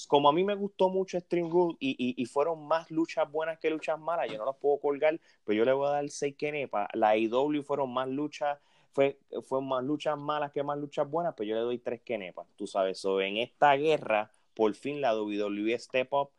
como 0.09 0.29
a 0.29 0.33
mí 0.33 0.43
me 0.43 0.55
gustó 0.55 0.89
mucho 0.89 1.21
Stream 1.21 1.51
Rules 1.51 1.77
y, 1.79 2.21
y, 2.21 2.27
fueron 2.27 2.67
más 2.67 2.91
luchas 2.91 3.31
buenas 3.31 3.59
que 3.59 3.71
luchas 3.71 4.01
malas, 4.01 4.31
yo 4.31 4.39
no 4.39 4.47
las 4.47 4.57
puedo 4.57 4.81
colgar, 4.81 5.21
pero 5.45 5.57
yo 5.57 5.65
le 5.65 5.73
voy 5.73 5.87
a 5.87 5.91
dar 5.91 6.09
6 6.09 6.35
kenepa. 6.37 6.89
La 6.95 7.17
IW 7.17 7.63
fueron 7.63 7.93
más 7.93 8.09
luchas 8.09 8.59
fue, 8.93 9.19
fue 9.49 9.63
más 9.63 9.83
luchas 9.85 10.19
malas 10.19 10.53
que 10.53 10.63
más 10.63 10.79
luchas 10.79 11.09
buenas, 11.09 11.35
pero 11.37 11.49
yo 11.49 11.55
le 11.57 11.63
doy 11.63 11.79
tres 11.79 12.03
kenepas, 12.03 12.47
tú 12.57 12.67
sabes. 12.67 12.99
So, 12.99 13.21
en 13.21 13.39
esta 13.39 13.75
guerra, 13.75 14.31
por 14.55 14.75
fin 14.75 15.01
la 15.01 15.17
WWE 15.17 15.79
Step 15.79 16.13
Up 16.13 16.31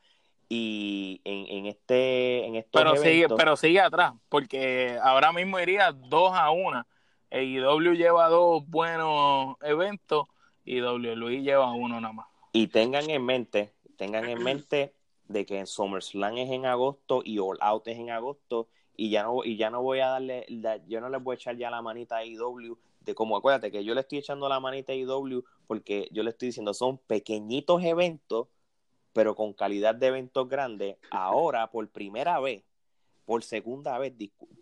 y 0.49 1.21
en, 1.23 1.45
en 1.47 1.65
este 1.65 2.45
en 2.45 2.55
estos 2.55 2.79
pero 2.79 2.95
sigue 2.95 3.27
pero 3.29 3.55
sigue 3.55 3.79
atrás 3.79 4.13
porque 4.29 4.99
ahora 5.01 5.31
mismo 5.31 5.59
iría 5.59 5.91
dos 5.91 6.31
a 6.33 6.51
una 6.51 6.85
EIW 7.31 7.93
lleva 7.93 8.27
dos 8.27 8.63
buenos 8.67 9.55
eventos 9.61 10.27
y 10.63 10.81
WWE 10.81 11.41
lleva 11.41 11.71
uno 11.71 11.99
nada 11.99 12.13
más 12.13 12.27
y 12.51 12.67
tengan 12.67 13.09
en 13.09 13.25
mente 13.25 13.73
tengan 13.97 14.29
en 14.29 14.43
mente 14.43 14.93
de 15.27 15.45
que 15.45 15.57
en 15.57 15.65
SummerSlam 15.65 16.37
es 16.37 16.51
en 16.51 16.65
agosto 16.65 17.21
y 17.25 17.39
All 17.39 17.57
Out 17.61 17.87
es 17.87 17.97
en 17.97 18.11
agosto 18.11 18.67
y 18.95 19.09
ya 19.09 19.23
no 19.23 19.43
y 19.43 19.57
ya 19.57 19.69
no 19.69 19.81
voy 19.81 19.99
a 19.99 20.07
darle 20.07 20.45
yo 20.87 21.01
no 21.01 21.09
les 21.09 21.23
voy 21.23 21.33
a 21.33 21.35
echar 21.35 21.57
ya 21.57 21.69
la 21.69 21.81
manita 21.81 22.17
a 22.17 22.25
IW 22.25 22.77
de 23.01 23.15
como 23.15 23.35
acuérdate 23.35 23.71
que 23.71 23.83
yo 23.83 23.93
le 23.93 24.01
estoy 24.01 24.19
echando 24.19 24.47
la 24.47 24.59
manita 24.59 24.93
a 24.93 24.95
IW 24.95 25.43
porque 25.67 26.07
yo 26.11 26.23
le 26.23 26.29
estoy 26.29 26.47
diciendo 26.47 26.73
son 26.73 26.97
pequeñitos 26.99 27.83
eventos 27.83 28.47
pero 29.13 29.35
con 29.35 29.53
calidad 29.53 29.93
de 29.93 30.07
eventos 30.07 30.49
grandes. 30.49 30.97
Ahora 31.11 31.69
por 31.69 31.87
primera 31.89 32.39
vez 32.39 32.63
por 33.25 33.43
segunda 33.43 33.97
vez 33.97 34.13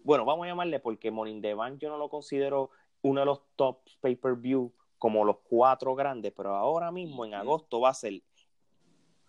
bueno 0.04 0.26
vamos 0.26 0.46
a 0.46 0.50
llamarle 0.50 0.80
porque 0.80 1.12
Morning 1.12 1.42
the 1.42 1.54
Bank 1.54 1.80
yo 1.80 1.90
no 1.90 1.98
lo 1.98 2.10
considero 2.10 2.70
uno 3.02 3.22
de 3.22 3.26
los 3.26 3.42
top 3.56 3.80
pay 4.00 4.16
per 4.16 4.36
view 4.36 4.72
como 4.98 5.26
los 5.26 5.38
cuatro 5.44 5.96
grandes 5.96 6.32
pero 6.36 6.56
ahora 6.56 6.92
mismo 6.92 7.26
en 7.26 7.34
agosto 7.34 7.80
va 7.80 7.90
a 7.90 7.94
ser 7.94 8.22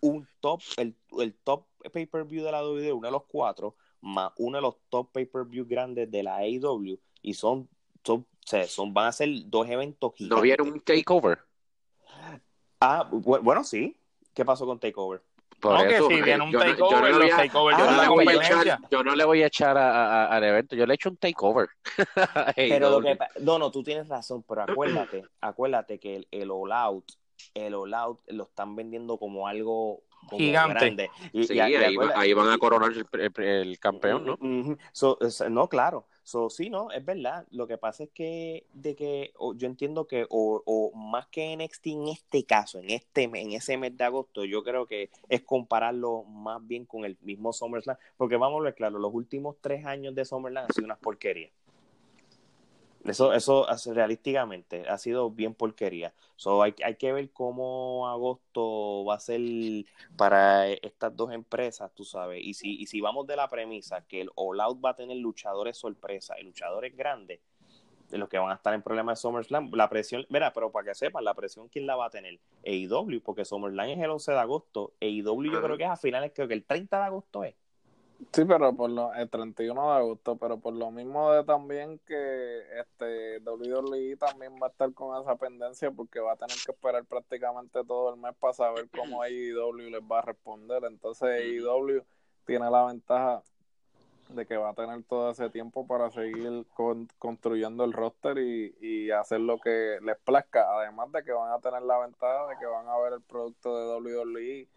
un 0.01 0.27
top 0.39 0.61
el, 0.77 0.95
el 1.17 1.33
top 1.33 1.65
pay 1.91 2.05
per 2.05 2.25
view 2.25 2.43
de 2.43 2.51
la 2.51 2.63
WWE 2.63 2.93
uno 2.93 3.07
de 3.07 3.11
los 3.11 3.23
cuatro 3.23 3.75
más 4.03 4.31
uno 4.37 4.57
de 4.57 4.61
los 4.61 4.75
top 4.89 5.11
pay-per-view 5.11 5.65
grandes 5.65 6.11
de 6.11 6.23
la 6.23 6.37
AEW 6.37 6.99
y 7.21 7.33
son, 7.33 7.69
son, 8.03 8.27
son, 8.67 8.93
van 8.93 9.07
a 9.07 9.11
ser 9.11 9.29
dos 9.45 9.67
eventos 9.69 10.13
gigantes. 10.15 10.37
¿No 10.37 10.41
vieron 10.41 10.71
un 10.73 10.81
takeover? 10.81 11.39
Ah, 12.79 13.07
bueno, 13.09 13.63
sí. 13.63 13.97
¿Qué 14.33 14.43
pasó 14.43 14.65
con 14.65 14.79
takeover? 14.79 15.21
Por 15.59 15.73
no, 15.73 15.85
eso, 15.85 16.09
que 16.09 16.15
si 16.15 16.21
viene 16.21 16.43
un 16.43 16.51
takeover, 16.51 16.77
yo, 16.77 17.19
no, 17.19 17.19
los 17.19 17.29
takeover 17.29 17.77
yo, 17.77 17.85
no 17.85 18.01
le 18.01 18.09
voy 18.09 18.27
a 18.27 18.33
echar, 18.33 18.79
yo 18.91 19.03
no 19.03 19.15
le 19.15 19.25
voy 19.25 19.43
a 19.43 19.47
echar 19.47 19.77
al 19.77 20.43
evento, 20.43 20.75
yo 20.75 20.85
le 20.85 20.93
echo 20.95 21.09
un 21.09 21.15
takeover. 21.15 21.69
pero 22.57 22.89
lo 22.89 23.01
que, 23.01 23.17
no, 23.39 23.57
no, 23.57 23.71
tú 23.71 23.81
tienes 23.83 24.09
razón, 24.09 24.43
pero 24.43 24.63
acuérdate, 24.63 25.23
acuérdate 25.39 25.99
que 25.99 26.17
el, 26.17 26.27
el 26.31 26.51
All 26.51 26.73
Out, 26.73 27.05
el 27.53 27.73
All 27.75 27.93
Out 27.93 28.19
lo 28.27 28.43
están 28.43 28.75
vendiendo 28.75 29.17
como 29.17 29.47
algo 29.47 30.03
gigante. 30.31 31.09
Y, 31.31 31.43
sí, 31.45 31.59
ahí, 31.59 32.33
van 32.33 32.49
a 32.49 32.57
coronar 32.57 32.91
el, 33.11 33.79
campeón, 33.79 34.25
¿no? 34.25 34.37
no, 35.49 35.69
claro. 35.69 36.05
So, 36.23 36.49
sí, 36.49 36.69
no, 36.69 36.89
es 36.91 37.03
verdad. 37.03 37.45
Lo 37.51 37.67
que 37.67 37.77
pasa 37.77 38.05
es 38.05 38.09
que, 38.11 38.65
de 38.73 38.95
que 38.95 39.33
yo 39.55 39.67
entiendo 39.67 40.07
que, 40.07 40.25
o, 40.29 40.91
más 40.95 41.27
que 41.27 41.55
NXT 41.55 41.87
en 41.87 42.07
este 42.07 42.45
caso, 42.45 42.79
en 42.79 42.91
este 42.91 43.23
en 43.23 43.51
ese 43.51 43.77
mes 43.77 43.97
de 43.97 44.05
agosto, 44.05 44.45
yo 44.45 44.63
creo 44.63 44.85
que 44.85 45.09
es 45.27 45.41
compararlo 45.41 46.23
más 46.23 46.65
bien 46.65 46.85
con 46.85 47.03
el 47.03 47.17
mismo 47.21 47.51
SummerSlam, 47.51 47.97
porque 48.15 48.37
vamos 48.37 48.61
a 48.61 48.63
ver 48.63 48.75
claro, 48.75 48.99
los 48.99 49.13
últimos 49.13 49.57
tres 49.59 49.85
años 49.85 50.15
de 50.15 50.23
SummerSlam 50.23 50.65
han 50.65 50.73
sido 50.73 50.85
unas 50.85 50.99
porquerías. 50.99 51.51
Eso, 53.05 53.33
eso 53.33 53.67
realísticamente 53.87 54.87
ha 54.87 54.97
sido 54.97 55.29
bien 55.29 55.53
porquería. 55.53 56.13
So, 56.37 56.63
hay, 56.63 56.73
hay 56.83 56.95
que 56.95 57.11
ver 57.11 57.31
cómo 57.31 58.07
agosto 58.07 59.03
va 59.05 59.15
a 59.15 59.19
ser 59.19 59.41
para 60.15 60.69
estas 60.69 61.15
dos 61.15 61.31
empresas, 61.33 61.91
tú 61.93 62.05
sabes. 62.05 62.41
Y 62.43 62.53
si, 62.53 62.81
y 62.81 62.85
si 62.87 63.01
vamos 63.01 63.27
de 63.27 63.35
la 63.35 63.49
premisa 63.49 64.05
que 64.07 64.21
el 64.21 64.29
All 64.35 64.61
Out 64.61 64.83
va 64.83 64.91
a 64.91 64.95
tener 64.95 65.17
luchadores 65.17 65.77
sorpresa 65.77 66.39
y 66.39 66.43
luchadores 66.43 66.95
grandes, 66.95 67.41
de 68.09 68.19
los 68.19 68.29
que 68.29 68.37
van 68.37 68.51
a 68.51 68.55
estar 68.55 68.73
en 68.73 68.83
problemas 68.83 69.17
de 69.17 69.21
SummerSlam, 69.21 69.71
la 69.73 69.89
presión, 69.89 70.25
mira, 70.29 70.53
pero 70.53 70.71
para 70.71 70.89
que 70.89 70.95
sepan, 70.95 71.23
la 71.23 71.33
presión, 71.33 71.67
¿quién 71.67 71.87
la 71.87 71.95
va 71.95 72.05
a 72.05 72.09
tener? 72.11 72.39
AEW, 72.63 73.21
porque 73.23 73.43
SummerSlam 73.43 73.89
es 73.89 73.99
el 73.99 74.09
11 74.11 74.31
de 74.31 74.39
agosto. 74.39 74.93
AEW 75.01 75.51
yo 75.51 75.61
creo 75.61 75.77
que 75.77 75.83
es 75.83 75.89
a 75.89 75.97
finales, 75.97 76.31
creo 76.33 76.47
que 76.47 76.53
el 76.53 76.63
30 76.63 76.97
de 76.97 77.03
agosto 77.03 77.43
es. 77.43 77.55
Sí, 78.31 78.45
pero 78.45 78.73
por 78.73 78.89
lo, 78.89 79.13
el 79.13 79.29
31 79.29 79.81
de 79.81 79.97
agosto, 79.97 80.35
pero 80.35 80.57
por 80.57 80.73
lo 80.73 80.91
mismo 80.91 81.31
de 81.31 81.43
también 81.43 81.99
que 82.05 82.61
este 82.79 83.39
WWE 83.39 84.17
también 84.17 84.53
va 84.61 84.67
a 84.67 84.69
estar 84.69 84.93
con 84.93 85.19
esa 85.21 85.35
pendencia 85.35 85.91
porque 85.91 86.19
va 86.19 86.33
a 86.33 86.35
tener 86.35 86.55
que 86.65 86.71
esperar 86.71 87.05
prácticamente 87.05 87.83
todo 87.83 88.13
el 88.13 88.19
mes 88.19 88.33
para 88.39 88.53
saber 88.53 88.89
cómo 88.89 89.21
AEW 89.23 89.89
les 89.89 90.01
va 90.01 90.19
a 90.19 90.21
responder. 90.23 90.83
Entonces 90.85 91.29
AEW 91.29 92.03
tiene 92.45 92.69
la 92.69 92.85
ventaja 92.85 93.41
de 94.29 94.45
que 94.45 94.57
va 94.57 94.69
a 94.69 94.73
tener 94.73 95.03
todo 95.03 95.31
ese 95.31 95.49
tiempo 95.49 95.85
para 95.85 96.09
seguir 96.09 96.65
construyendo 97.19 97.83
el 97.83 97.93
roster 97.93 98.37
y, 98.37 98.75
y 98.81 99.11
hacer 99.11 99.41
lo 99.41 99.59
que 99.59 99.99
les 100.01 100.17
plazca. 100.19 100.65
Además 100.77 101.11
de 101.11 101.23
que 101.23 101.31
van 101.31 101.51
a 101.51 101.59
tener 101.59 101.81
la 101.83 101.99
ventaja 101.99 102.47
de 102.47 102.57
que 102.57 102.65
van 102.65 102.87
a 102.87 102.97
ver 102.99 103.13
el 103.13 103.21
producto 103.21 104.01
de 104.01 104.21
WWE 104.21 104.67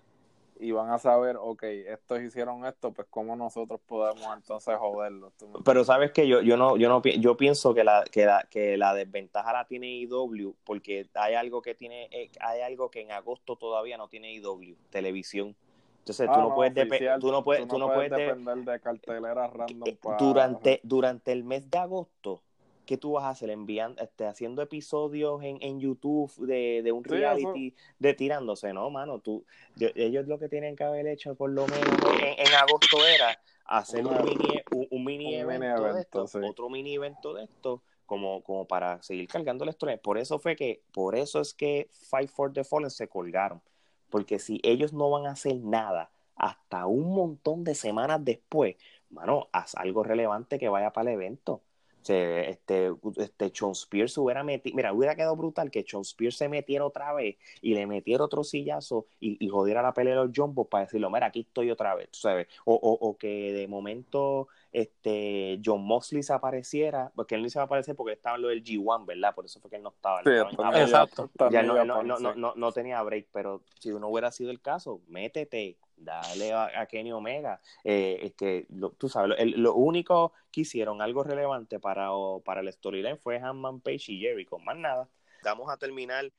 y 0.59 0.71
van 0.71 0.91
a 0.91 0.99
saber, 0.99 1.37
ok, 1.39 1.63
estos 1.63 2.23
hicieron 2.23 2.65
esto, 2.65 2.93
pues 2.93 3.07
cómo 3.11 3.37
nosotros 3.37 3.81
podemos 3.87 4.27
entonces 4.35 4.77
joderlo. 4.77 5.33
Pero 5.65 5.85
sabes 5.85 6.13
que 6.13 6.27
yo, 6.27 6.41
yo 6.41 6.57
no, 6.57 6.77
yo 6.77 6.89
no 6.89 7.03
yo 7.03 7.37
pienso 7.37 7.75
que 7.75 7.85
la, 7.85 8.05
que 8.11 8.27
la, 8.27 8.47
que 8.51 8.77
la 8.77 8.95
desventaja 8.95 9.53
la 9.53 9.67
tiene 9.67 9.89
IW, 9.89 10.55
porque 10.65 11.09
hay 11.15 11.35
algo 11.35 11.63
que 11.63 11.75
tiene, 11.75 12.09
eh, 12.11 12.31
hay 12.41 12.63
algo 12.63 12.91
que 12.91 13.01
en 13.03 13.13
agosto 13.13 13.57
todavía 13.57 13.97
no 13.97 14.09
tiene 14.09 14.33
IW, 14.35 14.77
televisión. 14.91 15.55
Entonces 15.99 16.27
tú, 16.27 16.35
ah, 16.35 16.39
no 16.39 16.55
puedes 16.55 16.75
tú 17.19 17.33
no 17.33 17.43
puedes, 17.43 17.67
tú 17.67 17.79
no, 17.79 17.93
puedes, 17.93 18.11
depender 18.11 18.59
de 18.59 18.81
carteleras 18.81 19.53
random 19.53 19.89
eh, 19.89 19.99
durante, 20.19 20.81
durante 20.85 21.33
el 21.33 21.43
mes 21.43 21.69
de 21.69 21.79
agosto 21.79 22.43
¿qué 22.87 22.97
tú 22.97 23.13
vas 23.13 23.25
a 23.25 23.31
hacer? 23.31 23.51
Enviando, 23.51 24.01
este, 24.03 24.25
haciendo 24.25 24.63
episodios 24.63 25.43
en, 25.43 25.59
en 25.61 25.81
YouTube 25.81 26.33
de, 26.39 26.83
de 26.83 26.93
un 26.93 27.05
reality 27.05 27.75
de 27.99 28.15
tirándose, 28.15 28.73
¿no, 28.73 28.89
mano? 28.89 29.19
Tú, 29.19 29.45
ellos 29.79 30.27
lo 30.27 30.39
que 30.39 30.49
tienen 30.49 30.77
que 30.77 30.85
haber 30.85 31.07
hecho 31.09 31.35
por 31.35 31.51
lo 31.51 31.67
menos 31.67 31.99
en, 32.23 32.55
agosto 32.55 32.97
era 33.07 33.39
hacer 33.67 34.07
un 34.07 34.17
mini, 34.25 34.63
un, 34.91 35.05
mini 35.05 35.35
evento, 35.35 35.93
de 35.93 36.01
esto, 36.01 36.27
otro 36.49 36.71
mini 36.71 36.95
evento 36.95 37.35
de 37.35 37.45
esto, 37.45 37.83
como, 38.07 38.43
como 38.43 38.67
para 38.67 39.03
seguir 39.03 39.29
cargando 39.29 39.65
el 39.65 39.71
estrés. 39.71 39.99
Por 39.99 40.17
eso 40.17 40.39
fue 40.39 40.57
que, 40.57 40.81
por 40.93 41.17
eso 41.17 41.41
es 41.41 41.53
que 41.53 41.89
Fight 41.91 42.31
for 42.31 42.53
the 42.53 42.65
Fallen 42.65 42.91
se 42.91 43.09
colgaron. 43.09 43.61
Porque 44.09 44.39
si 44.39 44.61
ellos 44.63 44.93
no 44.93 45.11
van 45.11 45.27
a 45.27 45.33
hacer 45.33 45.57
nada 45.57 46.11
hasta 46.37 46.87
un 46.87 47.13
montón 47.13 47.65
de 47.65 47.75
semanas 47.75 48.25
después, 48.25 48.77
mano, 49.11 49.49
haz 49.51 49.75
algo 49.75 50.05
relevante 50.05 50.61
que 50.61 50.69
vaya 50.69 50.93
para 50.93 51.11
el 51.11 51.17
evento 51.17 51.63
este, 52.11 52.93
este 53.17 53.53
Sean 53.55 53.73
Spears 53.73 54.17
hubiera 54.19 54.43
metido, 54.45 54.77
mira, 54.77 54.93
hubiera 54.93 55.15
quedado 55.15 55.37
brutal 55.37 55.71
que 55.71 55.85
Sean 55.87 56.03
Spears 56.03 56.37
se 56.37 56.49
metiera 56.49 56.85
otra 56.85 57.13
vez 57.13 57.37
y 57.61 57.75
le 57.75 57.87
metiera 57.87 58.25
otro 58.25 58.45
sillazo 58.45 59.07
y, 59.21 59.45
y 59.45 59.49
jodiera 59.49 59.83
la 59.83 59.95
pelea 59.95 60.15
de 60.15 60.27
los 60.27 60.37
Jumbo 60.37 60.65
para 60.65 60.85
decirlo, 60.85 61.11
mira, 61.11 61.27
aquí 61.27 61.41
estoy 61.41 61.71
otra 61.71 61.95
vez, 61.95 62.09
¿sabes? 62.13 62.47
O, 62.65 62.75
o, 62.75 63.09
o, 63.09 63.17
que 63.17 63.53
de 63.53 63.69
momento 63.69 64.49
este 64.73 65.61
John 65.65 65.83
Moxley 65.85 66.23
se 66.23 66.33
apareciera, 66.33 67.11
porque 67.15 67.35
él 67.35 67.43
no 67.43 67.49
se 67.49 67.59
va 67.59 67.63
a 67.63 67.67
aparecer 67.67 67.97
porque 67.97 68.13
estaba 68.13 68.37
en 68.37 68.43
lo 68.43 68.49
del 68.49 68.63
G1, 68.63 69.07
¿verdad? 69.07 69.35
Por 69.35 69.45
eso 69.45 69.61
fue 69.61 69.71
que 69.71 69.77
él 69.77 69.83
no 69.83 69.91
estaba. 69.91 70.21
exacto. 70.21 71.31
Ya 71.51 71.63
no, 71.63 71.85
no, 71.85 72.03
no, 72.03 72.35
no, 72.35 72.55
no 72.55 72.73
tenía 72.73 73.03
break, 73.03 73.29
pero 73.33 73.63
si 73.79 73.91
uno 73.91 74.09
hubiera 74.09 74.31
sido 74.31 74.51
el 74.51 74.61
caso, 74.61 75.01
métete, 75.09 75.77
dale 75.97 76.53
a, 76.53 76.87
Kenny 76.87 77.13
Omega. 77.13 77.61
Eh, 77.85 78.19
es 78.23 78.35
que 78.35 78.67
tú 78.99 79.09
sabes, 79.09 79.37
lo, 79.57 79.75
único 79.75 80.33
que 80.51 80.63
hicieron 80.63 81.03
algo 81.03 81.25
relevante 81.25 81.81
para, 81.81 82.09
para 82.45 82.61
el 82.61 82.73
storyline 82.73 83.19
fue 83.19 83.39
Hanman 83.39 83.81
Page 83.81 84.13
y 84.13 84.21
Jericho, 84.21 84.59
más 84.59 84.77
nada. 84.77 85.09
Vamos 85.43 85.71
a 85.71 85.77
terminar 85.77 86.31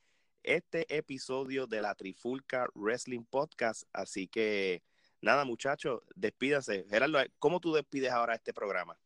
este 0.42 0.96
episodio 0.96 1.66
de 1.66 1.82
la 1.82 1.94
Trifulca 1.94 2.68
Wrestling 2.74 3.24
Podcast, 3.24 3.84
así 3.92 4.28
que 4.28 4.82
nada, 5.20 5.44
muchachos, 5.44 6.02
despídase. 6.14 6.84
Gerardo, 6.88 7.18
¿cómo 7.38 7.60
tú 7.60 7.72
despides 7.72 8.12
ahora 8.12 8.34
este 8.34 8.52
programa? 8.52 8.98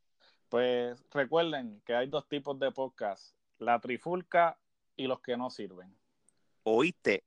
Pues 0.48 1.02
recuerden 1.10 1.80
que 1.86 1.94
hay 1.94 2.08
dos 2.08 2.28
tipos 2.28 2.58
de 2.58 2.70
podcast, 2.70 3.34
la 3.58 3.80
Trifulca 3.80 4.58
y 4.96 5.06
los 5.06 5.20
que 5.20 5.36
no 5.36 5.50
sirven. 5.50 5.96
¿Oíste? 6.64 7.24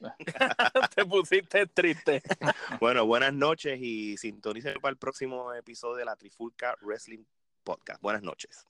Te 0.94 1.04
pusiste 1.04 1.66
triste. 1.66 2.22
bueno, 2.80 3.06
buenas 3.06 3.32
noches 3.32 3.80
y 3.80 4.16
sintonicen 4.16 4.74
para 4.80 4.90
el 4.90 4.98
próximo 4.98 5.52
episodio 5.54 5.96
de 5.96 6.04
la 6.04 6.16
Trifulca 6.16 6.76
Wrestling 6.82 7.24
Podcast. 7.64 8.00
Buenas 8.02 8.22
noches. 8.22 8.66